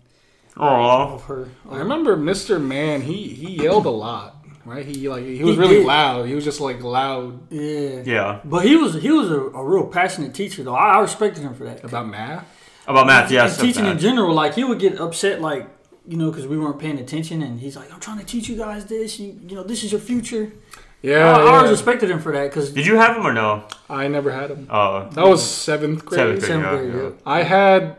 Oh, 0.59 1.13
of 1.15 1.23
her. 1.25 1.49
I 1.69 1.77
remember 1.77 2.17
Mr. 2.17 2.59
Man. 2.61 3.01
He 3.01 3.27
he 3.29 3.63
yelled 3.63 3.85
a 3.85 3.89
lot, 3.91 4.36
right? 4.67 4.85
He 4.85 5.07
like 5.09 5.23
he 5.23 5.43
was 5.43 5.55
He 5.55 5.61
really 5.61 5.75
did. 5.77 5.85
loud. 5.85 6.27
He 6.27 6.35
was 6.35 6.43
just 6.43 6.59
like 6.61 6.83
loud 6.83 7.51
Yeah. 7.51 8.01
yeah. 8.05 8.39
But 8.43 8.65
he 8.65 8.75
was 8.75 8.95
he 9.01 9.11
was 9.11 9.31
a, 9.31 9.39
a 9.39 9.63
real 9.63 9.87
passionate 9.87 10.33
teacher 10.33 10.63
though. 10.63 10.75
I, 10.75 10.95
I 10.95 10.99
respected 11.01 11.41
him 11.43 11.53
for 11.55 11.63
that. 11.65 11.83
about 11.83 12.07
math. 12.07 12.45
About 12.87 13.05
math, 13.07 13.29
yes. 13.31 13.59
and 13.59 13.67
teaching 13.67 13.85
in 13.85 13.99
general, 13.99 14.33
like 14.33 14.53
he 14.55 14.63
would 14.63 14.79
get 14.79 14.99
upset, 14.99 15.41
like 15.41 15.67
you 16.07 16.15
know, 16.15 16.29
because 16.31 16.47
we 16.47 16.57
weren't 16.57 16.79
paying 16.79 16.97
attention, 16.99 17.41
and 17.41 17.59
he's 17.59 17.75
like, 17.75 17.91
"I'm 17.93 17.99
trying 17.99 18.19
to 18.19 18.25
teach 18.25 18.47
you 18.47 18.55
guys 18.55 18.85
this. 18.85 19.19
You, 19.19 19.37
you 19.45 19.55
know, 19.57 19.63
this 19.63 19.83
is 19.83 19.91
your 19.91 19.99
future." 19.99 20.53
Yeah, 21.01 21.29
I, 21.35 21.39
I 21.41 21.43
yeah. 21.43 21.49
always 21.51 21.71
respected 21.71 22.09
him 22.09 22.19
for 22.19 22.31
that 22.31 22.45
because 22.49 22.71
Did 22.71 22.85
you 22.87 22.95
have 22.95 23.17
him 23.17 23.25
or 23.27 23.33
no? 23.33 23.65
I 23.89 24.07
never 24.07 24.31
had 24.31 24.49
him. 24.51 24.67
Oh, 24.69 25.09
That 25.11 25.27
was 25.27 25.43
seventh 25.47 26.05
grade. 26.05 26.17
seventh 26.17 26.39
grade. 26.39 26.47
seventh 26.49 26.65
yeah, 26.65 26.77
grade, 26.91 26.93
yeah. 26.95 27.09
yeah. 27.09 27.15
I 27.25 27.43
had 27.43 27.97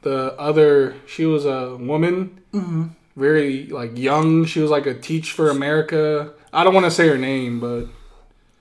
the 0.00 0.34
other. 0.38 0.94
She 1.06 1.26
was 1.26 1.44
a 1.44 1.76
woman, 1.76 2.40
Mm-hmm. 2.54 2.84
Very 3.16 3.66
like 3.66 3.96
young. 3.98 4.44
She 4.44 4.60
was 4.60 4.70
like 4.70 4.86
a 4.86 4.94
Teach 4.94 5.32
for 5.32 5.50
America. 5.50 6.32
I 6.52 6.64
don't 6.64 6.74
want 6.74 6.86
to 6.86 6.90
say 6.90 7.08
her 7.08 7.18
name, 7.18 7.60
but 7.60 7.86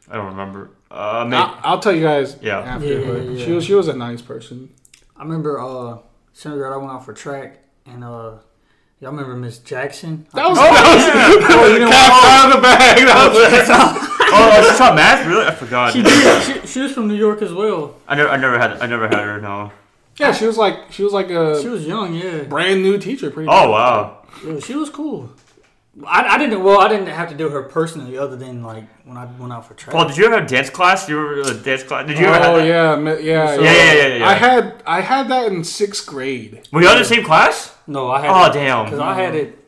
I 0.09 0.15
don't 0.15 0.27
remember. 0.27 0.71
Uh, 0.89 1.25
maybe. 1.27 1.41
I, 1.41 1.59
I'll 1.63 1.79
tell 1.79 1.93
you 1.93 2.03
guys 2.03 2.37
Yeah. 2.41 2.59
after. 2.59 2.85
Yeah, 2.87 3.05
but 3.11 3.23
yeah, 3.23 3.45
she 3.45 3.51
was 3.53 3.65
she 3.65 3.73
was 3.73 3.87
a 3.87 3.93
nice 3.95 4.21
person. 4.21 4.73
I 5.15 5.23
remember 5.23 5.59
uh 5.59 5.99
seventh 6.33 6.59
grade 6.59 6.73
I 6.73 6.77
went 6.77 6.91
out 6.91 7.05
for 7.05 7.13
track 7.13 7.59
and 7.85 8.03
uh 8.03 8.37
y'all 8.99 9.11
remember 9.11 9.35
Miss 9.35 9.59
Jackson? 9.59 10.27
That 10.33 10.49
was, 10.49 10.57
Oh, 10.59 10.63
that 10.63 10.95
was 10.95 11.05
yeah. 11.07 11.55
Oh, 11.61 11.67
you 11.73 11.79
know 11.79 11.89
cat 11.89 12.09
what? 12.09 12.31
out 12.33 12.49
of 12.49 12.55
the 12.57 12.61
bag. 12.61 12.97
That 13.07 13.27
was- 13.29 14.17
oh, 14.33 14.69
she 14.71 14.77
taught 14.77 14.95
math. 14.95 15.25
Really? 15.27 15.45
I 15.45 15.51
forgot. 15.55 15.93
She 15.93 16.01
did. 16.01 16.43
She, 16.43 16.67
she 16.67 16.79
was 16.81 16.91
from 16.93 17.07
New 17.07 17.15
York 17.15 17.41
as 17.41 17.53
well. 17.53 17.95
I 18.07 18.15
never, 18.15 18.29
I 18.29 18.37
never 18.37 18.57
had, 18.59 18.71
I 18.81 18.85
never 18.87 19.07
had 19.07 19.19
her. 19.19 19.39
No. 19.41 19.71
yeah, 20.17 20.31
she 20.33 20.45
was 20.45 20.57
like 20.57 20.91
she 20.91 21.03
was 21.03 21.13
like 21.13 21.29
a 21.29 21.61
She 21.61 21.67
was 21.69 21.85
young, 21.87 22.13
yeah. 22.15 22.43
brand 22.43 22.81
new 22.83 22.97
teacher. 22.97 23.29
Pretty. 23.31 23.47
Oh 23.49 23.67
much. 23.67 23.69
wow. 23.69 24.17
Yeah 24.45 24.59
she 24.59 24.75
was 24.75 24.89
cool. 24.89 25.29
I, 26.07 26.35
I 26.35 26.37
didn't 26.37 26.63
well 26.63 26.79
I 26.79 26.87
didn't 26.87 27.07
have 27.07 27.29
to 27.29 27.35
do 27.35 27.49
her 27.49 27.63
personally 27.63 28.17
other 28.17 28.37
than 28.37 28.63
like 28.63 28.85
when 29.05 29.17
I 29.17 29.25
went 29.37 29.51
out 29.51 29.67
for 29.67 29.73
track. 29.73 29.93
Paul, 29.93 30.07
did 30.07 30.15
you 30.15 30.25
ever 30.25 30.39
have 30.39 30.47
dance 30.47 30.69
class? 30.69 31.09
You 31.09 31.17
were 31.17 31.41
a 31.41 31.53
dance 31.53 31.83
class? 31.83 32.07
Did 32.07 32.17
you 32.17 32.25
ever? 32.27 32.37
Oh 32.37 32.57
have 32.59 33.03
that? 33.05 33.23
yeah, 33.23 33.45
yeah, 33.45 33.55
So- 33.55 33.61
Yeah, 33.61 33.73
yeah, 33.73 33.93
yeah, 34.07 34.15
yeah. 34.15 34.27
I 34.29 34.33
had 34.35 34.83
I 34.85 35.01
had 35.01 35.27
that 35.27 35.51
in 35.51 35.63
sixth 35.65 36.05
grade. 36.07 36.61
Were 36.71 36.81
you 36.81 36.87
all 36.87 36.93
in 36.95 36.99
the 37.01 37.05
same 37.05 37.25
class? 37.25 37.75
no, 37.87 38.09
I 38.09 38.21
had 38.21 38.29
Oh 38.31 38.49
it, 38.49 38.53
damn. 38.53 38.85
because 38.85 38.99
I 38.99 39.13
had 39.15 39.35
it 39.35 39.60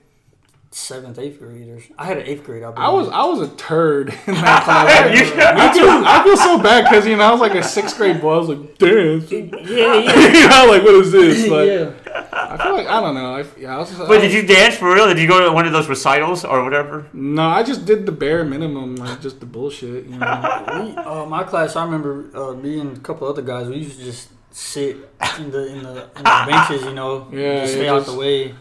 seventh, 0.74 1.20
eighth 1.20 1.38
graders. 1.40 1.84
I 2.00 2.06
had 2.06 2.18
an 2.18 2.26
eighth 2.26 2.44
grade. 2.44 2.64
I, 2.64 2.72
I 2.72 2.90
was. 2.90 3.08
I 3.10 3.24
was 3.26 3.42
a 3.48 3.56
turd 3.56 4.10
in 4.10 4.16
that 4.36 4.64
class. 4.64 5.20
You- 5.20 5.42
I 5.42 5.72
feel, 5.74 5.88
I 5.90 6.24
feel 6.24 6.38
so 6.38 6.62
bad 6.62 6.84
because 6.86 7.06
you 7.06 7.16
know 7.16 7.24
I 7.24 7.32
was 7.32 7.40
like 7.42 7.54
a 7.56 7.64
sixth 7.64 7.96
grade 7.98 8.20
boy. 8.20 8.34
I 8.34 8.38
was 8.38 8.50
like, 8.50 8.78
dance. 8.78 9.32
you 9.32 9.50
yeah, 9.52 9.96
yeah, 10.00 10.48
know, 10.48 10.66
like 10.72 10.84
what 10.84 10.96
is 10.96 11.12
this? 11.12 11.48
Like, 11.54 11.68
yeah. 11.68 11.92
I 12.34 12.58
feel 12.64 12.74
like 12.74 12.88
I 12.88 13.02
don't 13.02 13.16
know. 13.16 13.36
I, 13.38 13.46
yeah, 13.60 13.76
I 13.76 13.80
was. 13.80 14.00
I 14.00 14.08
Wait, 14.10 14.22
did 14.22 14.26
was- 14.26 14.34
you 14.36 14.48
dance 14.48 14.76
for 14.76 14.94
real? 14.94 15.08
Did 15.08 15.20
you 15.20 15.28
go 15.28 15.46
to 15.48 15.52
one 15.54 15.66
of 15.68 15.74
those 15.74 15.88
recitals 15.88 16.44
or 16.44 16.64
whatever? 16.64 17.08
No, 17.14 17.48
I 17.48 17.64
just 17.64 17.86
did 17.86 18.06
the 18.06 18.12
bare 18.12 18.44
minimum, 18.44 18.96
like 18.96 19.22
just 19.22 19.40
the 19.40 19.46
bullshit. 19.46 20.06
You 20.06 20.18
know. 20.18 20.84
We, 20.86 20.96
uh, 20.98 21.26
my 21.28 21.44
class, 21.44 21.76
I 21.76 21.86
remember 21.86 22.30
uh, 22.36 22.54
me 22.54 22.80
and 22.80 22.98
a 22.98 23.00
couple 23.00 23.28
other 23.28 23.42
guys. 23.42 23.68
We 23.68 23.78
used 23.78 24.00
to 24.00 24.06
just 24.06 24.30
sit 24.52 24.98
in 25.40 25.52
the 25.52 25.68
in 25.68 25.84
the, 25.84 26.10
in 26.18 26.24
the 26.24 26.46
benches, 26.48 26.84
you 26.84 26.94
know, 26.94 27.28
Yeah, 27.32 27.62
just 27.62 27.74
yeah, 27.76 27.80
stay 27.80 27.90
out 27.90 28.00
just- 28.00 28.12
the 28.12 28.18
way. 28.18 28.56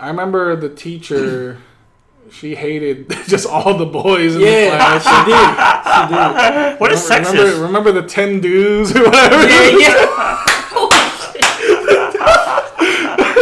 I 0.00 0.08
remember 0.08 0.56
the 0.56 0.68
teacher. 0.70 1.58
She 2.32 2.54
hated 2.54 3.10
just 3.26 3.46
all 3.46 3.76
the 3.76 3.84
boys 3.86 4.36
in 4.36 4.40
Yeah, 4.42 4.70
the 4.70 4.76
class. 4.76 5.02
she 5.04 5.10
did. 5.30 5.48
She 6.08 6.70
did. 6.70 6.80
What 6.80 6.92
is 6.92 7.00
sexist? 7.00 7.34
Remember, 7.34 7.62
remember 7.66 7.92
the 7.92 8.02
ten 8.08 8.40
dudes 8.40 8.94
or 8.96 9.04
whatever? 9.04 9.46
Yeah, 9.48 9.78
yeah. 9.78 10.46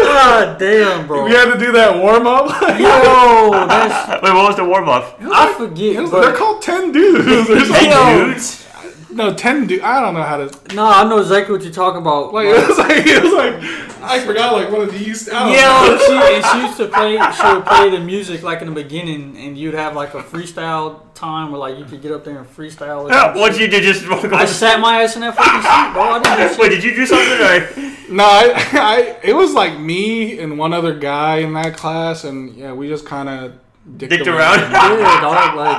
God 0.03 0.59
damn, 0.59 1.07
bro. 1.07 1.25
We 1.25 1.31
had 1.33 1.53
to 1.53 1.59
do 1.59 1.73
that 1.73 1.97
warm 1.97 2.27
up. 2.27 2.49
Yo, 2.79 3.51
that's 3.69 4.23
Wait, 4.23 4.33
what 4.35 4.49
was 4.49 4.57
the 4.57 4.65
warm 4.65 4.89
up? 4.89 5.17
I 5.21 5.53
forget. 5.55 6.11
They're 6.11 6.35
called 6.37 6.63
ten 6.63 6.91
dudes 6.93 7.27
or 7.51 7.61
something. 7.61 7.75
Hey, 7.75 7.91
Yo. 7.91 8.27
dudes. 8.27 8.67
No, 9.11 9.33
ten 9.35 9.67
dudes. 9.67 9.83
I 9.83 10.01
don't 10.01 10.13
know 10.15 10.23
how 10.23 10.37
to. 10.37 10.75
no, 10.75 10.85
I 10.87 11.09
know 11.09 11.19
exactly 11.19 11.53
what 11.55 11.63
you're 11.65 11.73
talking 11.73 12.01
about. 12.03 12.35
Like 12.35 12.47
it 12.47 12.69
was 12.69 12.77
like 12.79 13.07
it 13.07 13.23
was 13.23 13.33
like 13.33 14.03
I 14.03 14.21
forgot 14.25 14.53
like 14.53 14.71
one 14.71 14.83
of 14.83 14.93
these. 14.93 15.29
I 15.31 15.45
don't 15.45 15.53
Yeah, 15.53 15.63
know. 15.63 15.93
and 15.93 16.01
she, 16.03 16.35
and 16.37 16.45
she 16.45 16.67
used 16.67 16.77
to 16.79 16.89
play. 16.89 17.13
She 17.33 17.55
would 17.57 17.65
play 17.67 17.91
the 17.91 18.01
music 18.01 18.43
like 18.43 18.61
in 18.61 18.69
the 18.69 18.75
beginning, 18.75 19.37
and 19.39 19.57
you'd 19.57 19.75
have 19.75 19.97
like 19.97 20.13
a 20.15 20.23
freestyle 20.23 21.01
time 21.15 21.51
where 21.51 21.59
like 21.59 21.79
you 21.79 21.85
could 21.87 22.03
get 22.03 22.13
up 22.13 22.25
there 22.25 22.39
and 22.39 22.47
freestyle. 22.47 23.05
or 23.09 23.13
some 23.13 23.35
What 23.35 23.53
shit. 23.53 23.63
you 23.63 23.69
did 23.69 23.83
just 23.83 24.05
I 24.07 24.43
off? 24.43 24.49
sat 24.49 24.79
my 24.79 25.03
ass 25.03 25.15
in 25.17 25.23
that 25.23 25.35
fucking 25.35 25.63
seat, 25.63 25.93
bro. 25.95 26.03
I 26.03 26.23
didn't 26.23 26.57
do 26.57 26.63
Wait, 26.63 26.69
did 26.69 26.85
you 26.85 26.95
do 26.95 27.07
something? 27.07 27.33
Or? 27.33 28.15
No, 28.15 28.25
I, 28.25 28.53
I, 28.75 29.17
it 29.23 29.33
was 29.35 29.53
like 29.55 29.79
me 29.79 30.39
and 30.39 30.59
one 30.59 30.73
other 30.75 30.95
guy 30.99 31.39
in 31.39 31.55
that 31.55 31.77
class, 31.77 32.25
and 32.25 32.55
yeah, 32.55 32.73
we 32.75 32.89
just 32.89 33.07
kind 33.07 33.29
of 33.31 33.55
Dicked 33.97 34.27
around. 34.27 34.59
Yeah, 34.71 35.21
dog. 35.23 35.57
Like, 35.57 35.77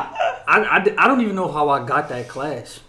I, 0.47 0.63
I, 0.63 0.95
I 0.97 1.07
don't 1.07 1.21
even 1.21 1.35
know 1.35 1.47
how 1.51 1.69
I 1.69 1.85
got 1.85 2.09
that 2.09 2.27
class. 2.27 2.79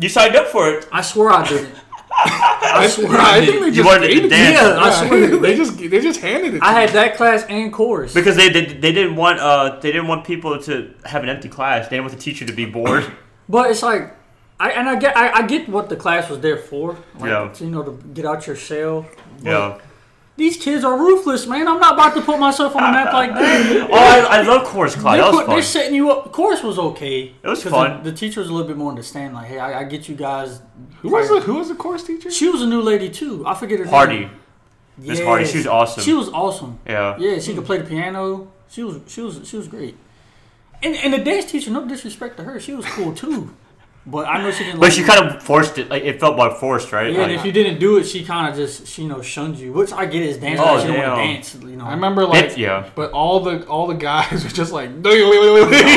You 0.00 0.08
signed 0.08 0.36
up 0.36 0.48
for 0.48 0.70
it. 0.70 0.88
I 0.92 1.02
swear 1.02 1.30
I 1.30 1.46
didn't. 1.48 1.74
I, 2.20 2.86
swear 2.88 3.08
I 3.18 3.36
I 3.38 3.46
think 3.46 3.52
did. 3.52 3.62
they 3.62 3.66
You 3.66 3.72
just 3.72 3.86
wanted 3.86 4.08
to 4.08 4.14
gave 4.14 4.24
it 4.24 4.28
dance. 4.28 4.60
me. 4.60 4.68
Yeah, 4.68 4.78
I 4.80 5.06
swear. 5.06 5.36
they 5.38 5.56
just 5.62 5.78
they 5.78 6.00
just 6.00 6.20
handed 6.20 6.54
it. 6.54 6.58
To 6.58 6.64
I 6.64 6.70
me. 6.74 6.80
had 6.80 6.88
that 6.90 7.16
class 7.16 7.44
and 7.48 7.72
chorus. 7.72 8.12
Because 8.14 8.34
they, 8.36 8.48
they 8.48 8.64
they 8.66 8.92
didn't 8.92 9.14
want 9.16 9.38
uh 9.40 9.78
they 9.80 9.92
didn't 9.92 10.08
want 10.08 10.24
people 10.24 10.58
to 10.62 10.92
have 11.04 11.22
an 11.22 11.28
empty 11.28 11.48
class. 11.48 11.86
They 11.88 11.96
didn't 11.96 12.06
want 12.06 12.16
the 12.16 12.22
teacher 12.22 12.44
to 12.44 12.52
be 12.52 12.64
bored. 12.66 13.04
But 13.50 13.70
it's 13.70 13.82
like, 13.82 14.14
I 14.60 14.72
and 14.72 14.88
I 14.90 14.96
get 14.96 15.16
I, 15.16 15.30
I 15.38 15.46
get 15.46 15.68
what 15.70 15.88
the 15.88 15.96
class 15.96 16.28
was 16.28 16.40
there 16.40 16.58
for. 16.58 16.98
Like, 17.18 17.30
Yeah. 17.30 17.48
to, 17.54 17.64
you 17.64 17.70
know, 17.70 17.82
to 17.82 17.92
get 18.12 18.26
out 18.26 18.46
your 18.46 18.56
shell. 18.56 19.06
But 19.42 19.50
yeah. 19.50 19.78
These 20.38 20.56
kids 20.56 20.84
are 20.84 20.96
ruthless, 20.96 21.48
man. 21.48 21.66
I'm 21.66 21.80
not 21.80 21.94
about 21.94 22.14
to 22.14 22.22
put 22.22 22.38
myself 22.38 22.76
on 22.76 22.82
the 22.84 22.92
map 22.92 23.12
like 23.12 23.34
that. 23.34 23.88
Oh, 23.90 23.92
I, 23.92 24.38
I 24.38 24.42
love 24.42 24.64
chorus 24.64 24.94
class. 24.94 25.16
They 25.16 25.20
That 25.20 25.32
was 25.32 25.36
put, 25.44 25.48
they're 25.48 25.62
setting 25.62 25.96
you 25.96 26.10
up. 26.12 26.30
Course 26.32 26.62
was 26.62 26.78
okay. 26.78 27.34
It 27.42 27.48
was 27.48 27.60
'cause 27.60 27.72
fun. 27.72 28.04
The, 28.04 28.12
the 28.12 28.16
teacher 28.16 28.38
was 28.40 28.48
a 28.48 28.52
little 28.52 28.68
bit 28.68 28.76
more 28.76 28.88
understanding. 28.90 29.34
Like, 29.34 29.48
hey, 29.48 29.58
I, 29.58 29.80
I 29.80 29.84
get 29.84 30.08
you 30.08 30.14
guys. 30.14 30.60
Who 31.00 31.08
was 31.10 31.28
the 31.28 31.40
Who 31.40 31.54
was 31.54 31.68
the 31.68 31.74
course 31.74 32.04
teacher? 32.04 32.30
She 32.30 32.48
was 32.48 32.62
a 32.62 32.66
new 32.68 32.80
lady 32.80 33.10
too. 33.10 33.44
I 33.46 33.54
forget 33.56 33.80
her 33.80 33.86
Hardy. 33.86 34.20
name. 34.20 34.30
Miss 34.96 35.20
Hardy, 35.20 35.44
she 35.44 35.58
was 35.58 35.66
awesome. 35.66 36.02
She 36.04 36.12
was 36.14 36.28
awesome. 36.28 36.78
Yeah. 36.86 37.16
Yeah, 37.18 37.40
she 37.40 37.54
could 37.54 37.64
play 37.66 37.78
the 37.78 37.84
piano. 37.84 38.48
She 38.70 38.84
was 38.84 39.00
she 39.08 39.20
was 39.22 39.40
she 39.48 39.56
was 39.56 39.66
great. 39.66 39.96
And 40.84 40.94
and 40.96 41.12
the 41.14 41.18
dance 41.18 41.50
teacher, 41.50 41.72
no 41.72 41.84
disrespect 41.84 42.36
to 42.36 42.44
her, 42.44 42.60
she 42.60 42.74
was 42.74 42.86
cool 42.86 43.12
too. 43.12 43.54
But 44.06 44.26
I 44.26 44.40
know 44.42 44.50
she 44.50 44.64
didn't. 44.64 44.80
But 44.80 44.86
like 44.86 44.92
she 44.92 45.02
kind 45.04 45.20
of 45.28 45.42
forced 45.42 45.76
it. 45.76 45.90
Like 45.90 46.02
it 46.02 46.18
felt 46.18 46.36
like 46.38 46.56
forced, 46.56 46.92
right? 46.92 47.12
Yeah, 47.12 47.24
and 47.24 47.32
if 47.32 47.44
you 47.44 47.52
didn't 47.52 47.78
do 47.78 47.98
it, 47.98 48.04
she 48.04 48.24
kind 48.24 48.48
of 48.48 48.56
just 48.56 48.86
she 48.86 49.02
you 49.02 49.08
know 49.08 49.20
shunned 49.20 49.58
you, 49.58 49.70
which 49.74 49.92
I 49.92 50.06
get 50.06 50.22
is 50.22 50.38
dance. 50.38 50.58
Oh, 50.60 50.64
like, 50.64 50.80
she 50.80 50.86
don't 50.88 50.96
want 50.96 51.04
to 51.18 51.24
damn. 51.24 51.34
dance. 51.34 51.54
You 51.56 51.76
know. 51.76 51.84
I 51.84 51.90
remember 51.92 52.24
like, 52.24 52.44
It- 52.52 52.56
yeah. 52.58 52.88
but 52.94 53.10
all 53.12 53.40
the 53.40 53.66
all 53.66 53.86
the 53.86 53.94
guys 53.94 54.42
were 54.44 54.50
just 54.50 54.72
like, 54.72 54.90
"No, 54.92 55.10
wait, 55.10 55.28
wait, 55.28 55.52
wait, 55.52 55.70
wait." 55.70 55.84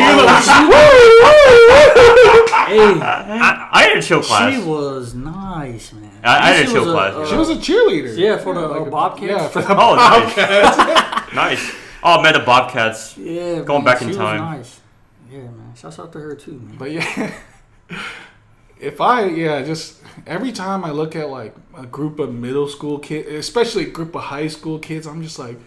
Hey, 2.72 2.78
I, 2.80 3.70
I 3.72 3.84
had 3.84 3.98
a 3.98 4.02
chill 4.02 4.22
class. 4.22 4.54
she 4.54 4.60
was 4.68 5.14
nice, 5.14 5.92
man. 5.94 6.10
I- 6.24 6.38
I 6.38 6.52
had 6.52 6.64
a 6.64 6.68
She 6.68 6.74
chill 6.74 6.86
was 6.86 6.94
class, 6.94 7.30
she 7.30 7.36
was 7.36 7.50
a 7.50 7.56
cheerleader. 7.56 8.18
yeah 8.18 8.38
for 8.38 8.54
the 8.54 8.62
Like 8.68 8.82
uh, 8.88 8.90
Bobcats. 8.90 9.24
Yeah, 9.30 9.48
for 9.50 9.62
the 9.62 9.68
oh, 9.78 9.96
nice. 9.96 11.34
nice. 11.34 11.76
Oh 12.04 12.22
man, 12.22 12.34
the 12.34 12.40
Bobcats. 12.40 13.18
Yeah, 13.18 13.62
Going 13.62 13.84
man, 13.84 13.94
back 13.94 14.02
in 14.02 14.14
time. 14.14 14.42
Was 14.42 14.58
nice. 14.58 14.80
Yeah, 15.32 15.40
man. 15.40 15.74
Shouts 15.76 16.00
out 16.00 16.12
to 16.14 16.20
her 16.20 16.36
too, 16.36 16.54
man. 16.60 16.76
But 16.78 16.92
yeah, 16.92 17.34
if 18.80 19.00
I 19.00 19.26
yeah, 19.26 19.62
just 19.62 20.02
every 20.26 20.52
time 20.52 20.84
I 20.84 20.92
look 20.92 21.16
at 21.16 21.30
like 21.30 21.56
a 21.78 21.86
group 21.86 22.20
of 22.20 22.34
middle 22.34 22.68
school 22.68 23.00
kids, 23.00 23.30
especially 23.30 23.86
a 23.86 23.90
group 23.90 24.16
of 24.16 24.24
high 24.24 24.48
school 24.48 24.80
kids, 24.80 25.08
I'm 25.08 25.22
just 25.22 25.40
like, 25.40 25.58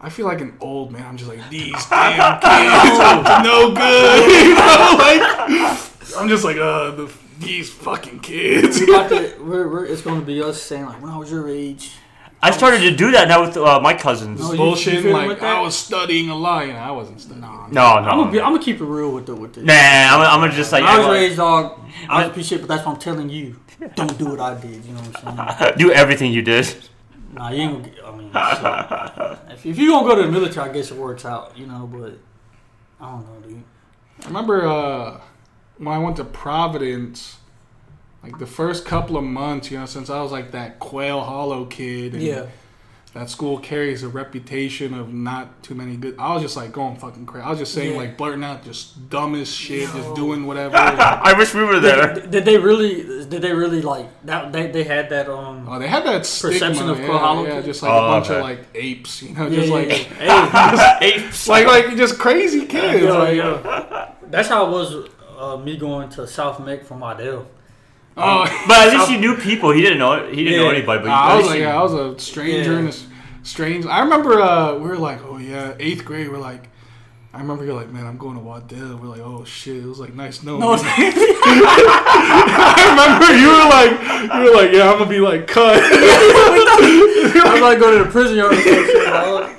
I 0.00 0.10
feel 0.10 0.26
like 0.26 0.40
an 0.40 0.56
old 0.60 0.92
man. 0.92 1.04
I'm 1.06 1.16
just 1.16 1.28
like 1.28 1.48
these 1.50 1.86
damn 1.90 2.40
kids, 2.40 2.98
are 3.00 3.42
no 3.42 3.74
good. 3.74 4.28
You 4.48 4.54
know, 4.54 4.96
like 4.98 6.16
I'm 6.16 6.28
just 6.28 6.44
like 6.44 6.56
uh 6.56 6.90
the, 6.92 7.12
these 7.38 7.70
fucking 7.70 8.20
kids. 8.20 8.80
We 8.80 8.86
we're, 8.86 9.68
we're, 9.68 9.84
it's 9.86 10.02
going 10.02 10.20
to 10.20 10.26
be 10.26 10.42
us 10.42 10.60
saying 10.60 10.86
like, 10.86 11.00
when 11.02 11.10
I 11.10 11.18
was 11.18 11.30
your 11.30 11.48
age. 11.48 11.92
I 12.40 12.50
started 12.52 12.80
to 12.80 12.94
do 12.94 13.10
that 13.10 13.26
now 13.28 13.44
with 13.44 13.56
uh, 13.56 13.80
my 13.80 13.94
cousins. 13.94 14.40
No, 14.40 14.52
you- 14.52 14.56
Bullshit. 14.58 14.94
you 14.94 15.00
feeling 15.02 15.16
like 15.16 15.28
with 15.28 15.40
that? 15.40 15.56
I 15.56 15.60
was 15.60 15.76
studying 15.76 16.30
a 16.30 16.36
lot. 16.36 16.66
You 16.66 16.72
know, 16.72 16.78
I 16.78 16.90
wasn't 16.92 17.20
studying. 17.20 17.40
Nah, 17.40 17.66
No, 17.66 17.72
no. 17.72 18.08
I'm 18.08 18.18
gonna, 18.18 18.30
be, 18.30 18.40
I'm 18.40 18.52
gonna 18.52 18.62
keep 18.62 18.80
it 18.80 18.84
real 18.84 19.10
with 19.10 19.26
the 19.26 19.34
with 19.34 19.54
the. 19.54 19.62
Nah, 19.62 19.72
I'm, 19.74 20.20
I'm 20.20 20.40
gonna 20.40 20.52
just 20.52 20.70
like 20.70 20.82
When 20.84 20.90
I 20.92 20.98
was 20.98 21.06
your 21.06 21.16
act 21.16 21.30
age, 21.32 21.36
dog. 21.36 21.64
I 22.08 22.16
was 22.16 22.24
I'm- 22.24 22.30
a 22.30 22.34
piece 22.34 22.44
of 22.44 22.48
shit, 22.48 22.60
but 22.60 22.68
that's 22.68 22.86
what 22.86 22.92
I'm 22.94 23.00
telling 23.00 23.28
you. 23.28 23.58
Don't 23.94 24.18
do 24.18 24.26
what 24.30 24.40
I 24.40 24.54
did. 24.60 24.84
You 24.84 24.92
know 24.92 25.00
what 25.00 25.24
I'm 25.26 25.58
saying? 25.58 25.72
do 25.78 25.92
everything 25.92 26.32
you 26.32 26.42
did. 26.42 26.74
Nah, 27.32 27.50
you 27.50 27.62
ain't 27.62 27.72
gonna. 27.72 27.88
Get, 27.88 28.04
I 28.04 29.28
mean, 29.36 29.38
shit. 29.48 29.54
if, 29.58 29.66
if 29.66 29.78
you 29.78 29.90
gonna 29.90 30.06
go 30.08 30.14
to 30.16 30.22
the 30.22 30.32
military, 30.32 30.70
I 30.70 30.72
guess 30.72 30.90
it 30.90 30.96
works 30.96 31.24
out. 31.24 31.56
You 31.58 31.66
know, 31.66 31.88
but 31.92 32.18
I 33.00 33.10
don't 33.10 33.26
know, 33.26 33.48
dude. 33.48 33.62
I 34.24 34.26
remember 34.28 34.66
uh, 34.66 35.20
when 35.76 35.88
I 35.88 35.98
went 35.98 36.16
to 36.16 36.24
Providence, 36.24 37.37
like 38.22 38.38
the 38.38 38.46
first 38.46 38.84
couple 38.84 39.16
of 39.16 39.24
months, 39.24 39.70
you 39.70 39.78
know, 39.78 39.86
since 39.86 40.10
I 40.10 40.20
was 40.22 40.32
like 40.32 40.50
that 40.52 40.78
Quail 40.78 41.20
Hollow 41.20 41.64
kid. 41.66 42.14
And 42.14 42.22
Yeah. 42.22 42.46
That 43.14 43.30
school 43.30 43.58
carries 43.58 44.02
a 44.02 44.08
reputation 44.08 44.92
of 44.92 45.12
not 45.14 45.62
too 45.62 45.74
many 45.74 45.96
good. 45.96 46.14
I 46.18 46.34
was 46.34 46.42
just 46.42 46.56
like 46.58 46.72
going 46.72 46.96
fucking 46.96 47.24
crazy. 47.24 47.42
I 47.46 47.50
was 47.50 47.58
just 47.58 47.72
saying 47.72 47.92
Yeah. 47.92 47.96
like 47.96 48.18
blurting 48.18 48.44
out 48.44 48.62
just 48.62 49.08
dumbest 49.08 49.56
shit, 49.56 49.88
just 49.90 50.14
doing 50.14 50.46
whatever. 50.46 50.76
I 50.76 51.32
wish 51.36 51.54
we 51.54 51.64
were 51.64 51.80
there. 51.80 52.14
Did, 52.14 52.30
did 52.30 52.44
they 52.44 52.58
really? 52.58 53.24
Did 53.24 53.40
they 53.42 53.52
really 53.54 53.80
like 53.80 54.06
that? 54.26 54.52
They, 54.52 54.70
they 54.70 54.84
had 54.84 55.08
that 55.08 55.28
um. 55.28 55.66
Oh, 55.66 55.78
they 55.78 55.88
had 55.88 56.04
that 56.04 56.26
stigma, 56.26 56.58
Perception 56.58 56.90
of 56.90 56.98
yeah, 57.00 57.06
Quail 57.06 57.18
Hollow 57.18 57.46
yeah, 57.46 57.54
kid? 57.54 57.64
just 57.64 57.82
like 57.82 57.92
Oh, 57.92 57.96
a 57.96 58.08
bunch 58.08 58.26
okay. 58.26 58.34
of 58.36 58.42
like 58.42 58.60
apes, 58.74 59.22
you 59.22 59.34
know, 59.34 59.48
just 59.48 59.68
yeah, 59.68 59.74
like 59.74 60.10
yeah. 60.20 60.98
Apes. 61.02 61.48
like 61.48 61.66
like 61.66 61.96
just 61.96 62.18
crazy 62.18 62.66
kids. 62.66 63.02
yo, 63.02 63.18
like, 63.18 63.36
yo. 63.36 64.12
That's 64.28 64.48
how 64.48 64.66
it 64.66 64.70
was. 64.70 65.08
Uh, 65.36 65.56
me 65.56 65.76
going 65.78 66.08
to 66.10 66.26
South 66.26 66.60
Meck 66.60 66.84
from 66.84 67.00
Waddell. 67.00 67.46
Oh, 68.18 68.64
But 68.68 68.88
at 68.88 68.92
least 68.98 69.10
you 69.14 69.18
knew 69.18 69.36
people. 69.36 69.70
He 69.70 69.80
didn't 69.82 69.98
know. 69.98 70.26
He 70.28 70.44
didn't 70.44 70.60
know 70.62 70.70
anybody. 70.70 71.00
But 71.02 71.08
Nah, 71.08 71.26
at 71.26 71.30
I 71.32 71.36
was 71.36 71.46
like, 71.46 71.58
you- 71.58 71.64
yeah, 71.64 71.78
I 71.78 71.82
was 71.82 71.92
a 71.94 72.18
stranger 72.18 72.72
Yeah. 72.72 72.78
in 72.80 72.86
this 72.86 73.06
strange. 73.42 73.86
I 73.86 74.00
remember 74.00 74.40
uh, 74.40 74.74
we 74.74 74.88
were 74.88 74.96
like, 74.98 75.20
oh 75.24 75.38
yeah, 75.38 75.74
eighth 75.78 76.04
grade. 76.04 76.28
We're 76.30 76.38
like, 76.38 76.68
I 77.32 77.40
remember 77.40 77.64
you're 77.64 77.74
like, 77.74 77.90
man, 77.90 78.06
I'm 78.06 78.16
going 78.18 78.34
to 78.36 78.40
Waddell. 78.42 78.96
We're 78.96 79.08
like, 79.08 79.20
oh 79.20 79.44
shit, 79.44 79.76
it 79.76 79.86
was 79.86 80.00
like 80.00 80.14
nice 80.14 80.42
knowing. 80.42 80.60
No, 80.60 80.74
you. 80.74 80.80
I 80.84 82.84
remember 82.90 83.32
you 83.38 83.48
were 83.48 83.68
like, 83.68 83.92
you 84.34 84.40
were 84.50 84.56
like, 84.56 84.72
yeah, 84.72 84.90
I'm 84.90 84.98
gonna 84.98 85.10
be 85.10 85.20
like 85.20 85.46
cut. 85.46 85.78
I'm 85.82 87.60
like 87.62 87.78
going 87.78 87.98
to 87.98 88.04
the 88.04 88.10
prison 88.10 88.36
yard. 88.36 88.52
or 88.52 88.56
some 88.56 88.64
shit, 88.64 89.06
dog. 89.06 89.50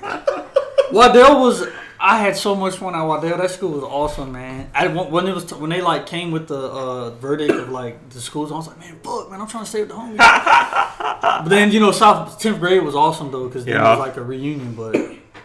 Waddell 0.91 1.39
was. 1.41 1.67
I 2.01 2.17
had 2.19 2.37
so 2.37 2.55
much 2.55 2.75
fun 2.75 2.95
at 2.95 3.03
Waddell. 3.03 3.37
That 3.37 3.51
school 3.51 3.71
was 3.71 3.83
awesome, 3.83 4.31
man. 4.31 4.69
I 4.73 4.87
when 4.87 5.27
it 5.27 5.35
was 5.35 5.53
when 5.53 5.69
they 5.69 5.81
like 5.81 6.05
came 6.05 6.31
with 6.31 6.47
the 6.47 6.57
uh, 6.57 7.09
verdict 7.11 7.51
of 7.51 7.69
like 7.69 8.09
the 8.09 8.21
schools. 8.21 8.51
I 8.51 8.55
was 8.55 8.67
like, 8.67 8.79
man, 8.79 8.97
fuck, 9.03 9.29
man, 9.29 9.41
I'm 9.41 9.47
trying 9.47 9.65
to 9.65 9.69
stay 9.69 9.81
with 9.81 9.89
the 9.89 9.95
homies. 9.95 10.17
but 11.21 11.49
then 11.49 11.71
you 11.71 11.81
know, 11.81 11.91
South 11.91 12.39
tenth 12.39 12.59
grade 12.59 12.83
was 12.83 12.95
awesome 12.95 13.31
though 13.31 13.47
because 13.47 13.67
it 13.67 13.75
was 13.75 13.99
like 13.99 14.15
a 14.15 14.23
reunion. 14.23 14.75
But 14.75 14.95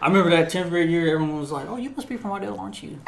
I 0.01 0.07
remember 0.07 0.29
that 0.29 0.49
tenth 0.49 0.69
grade 0.69 0.89
year, 0.89 1.13
everyone 1.13 1.39
was 1.39 1.51
like, 1.51 1.67
oh, 1.67 1.75
you 1.75 1.89
must 1.89 2.07
be 2.07 2.15
from 2.15 2.31
Waddell, 2.31 2.59
aren't 2.59 2.81
you? 2.81 2.99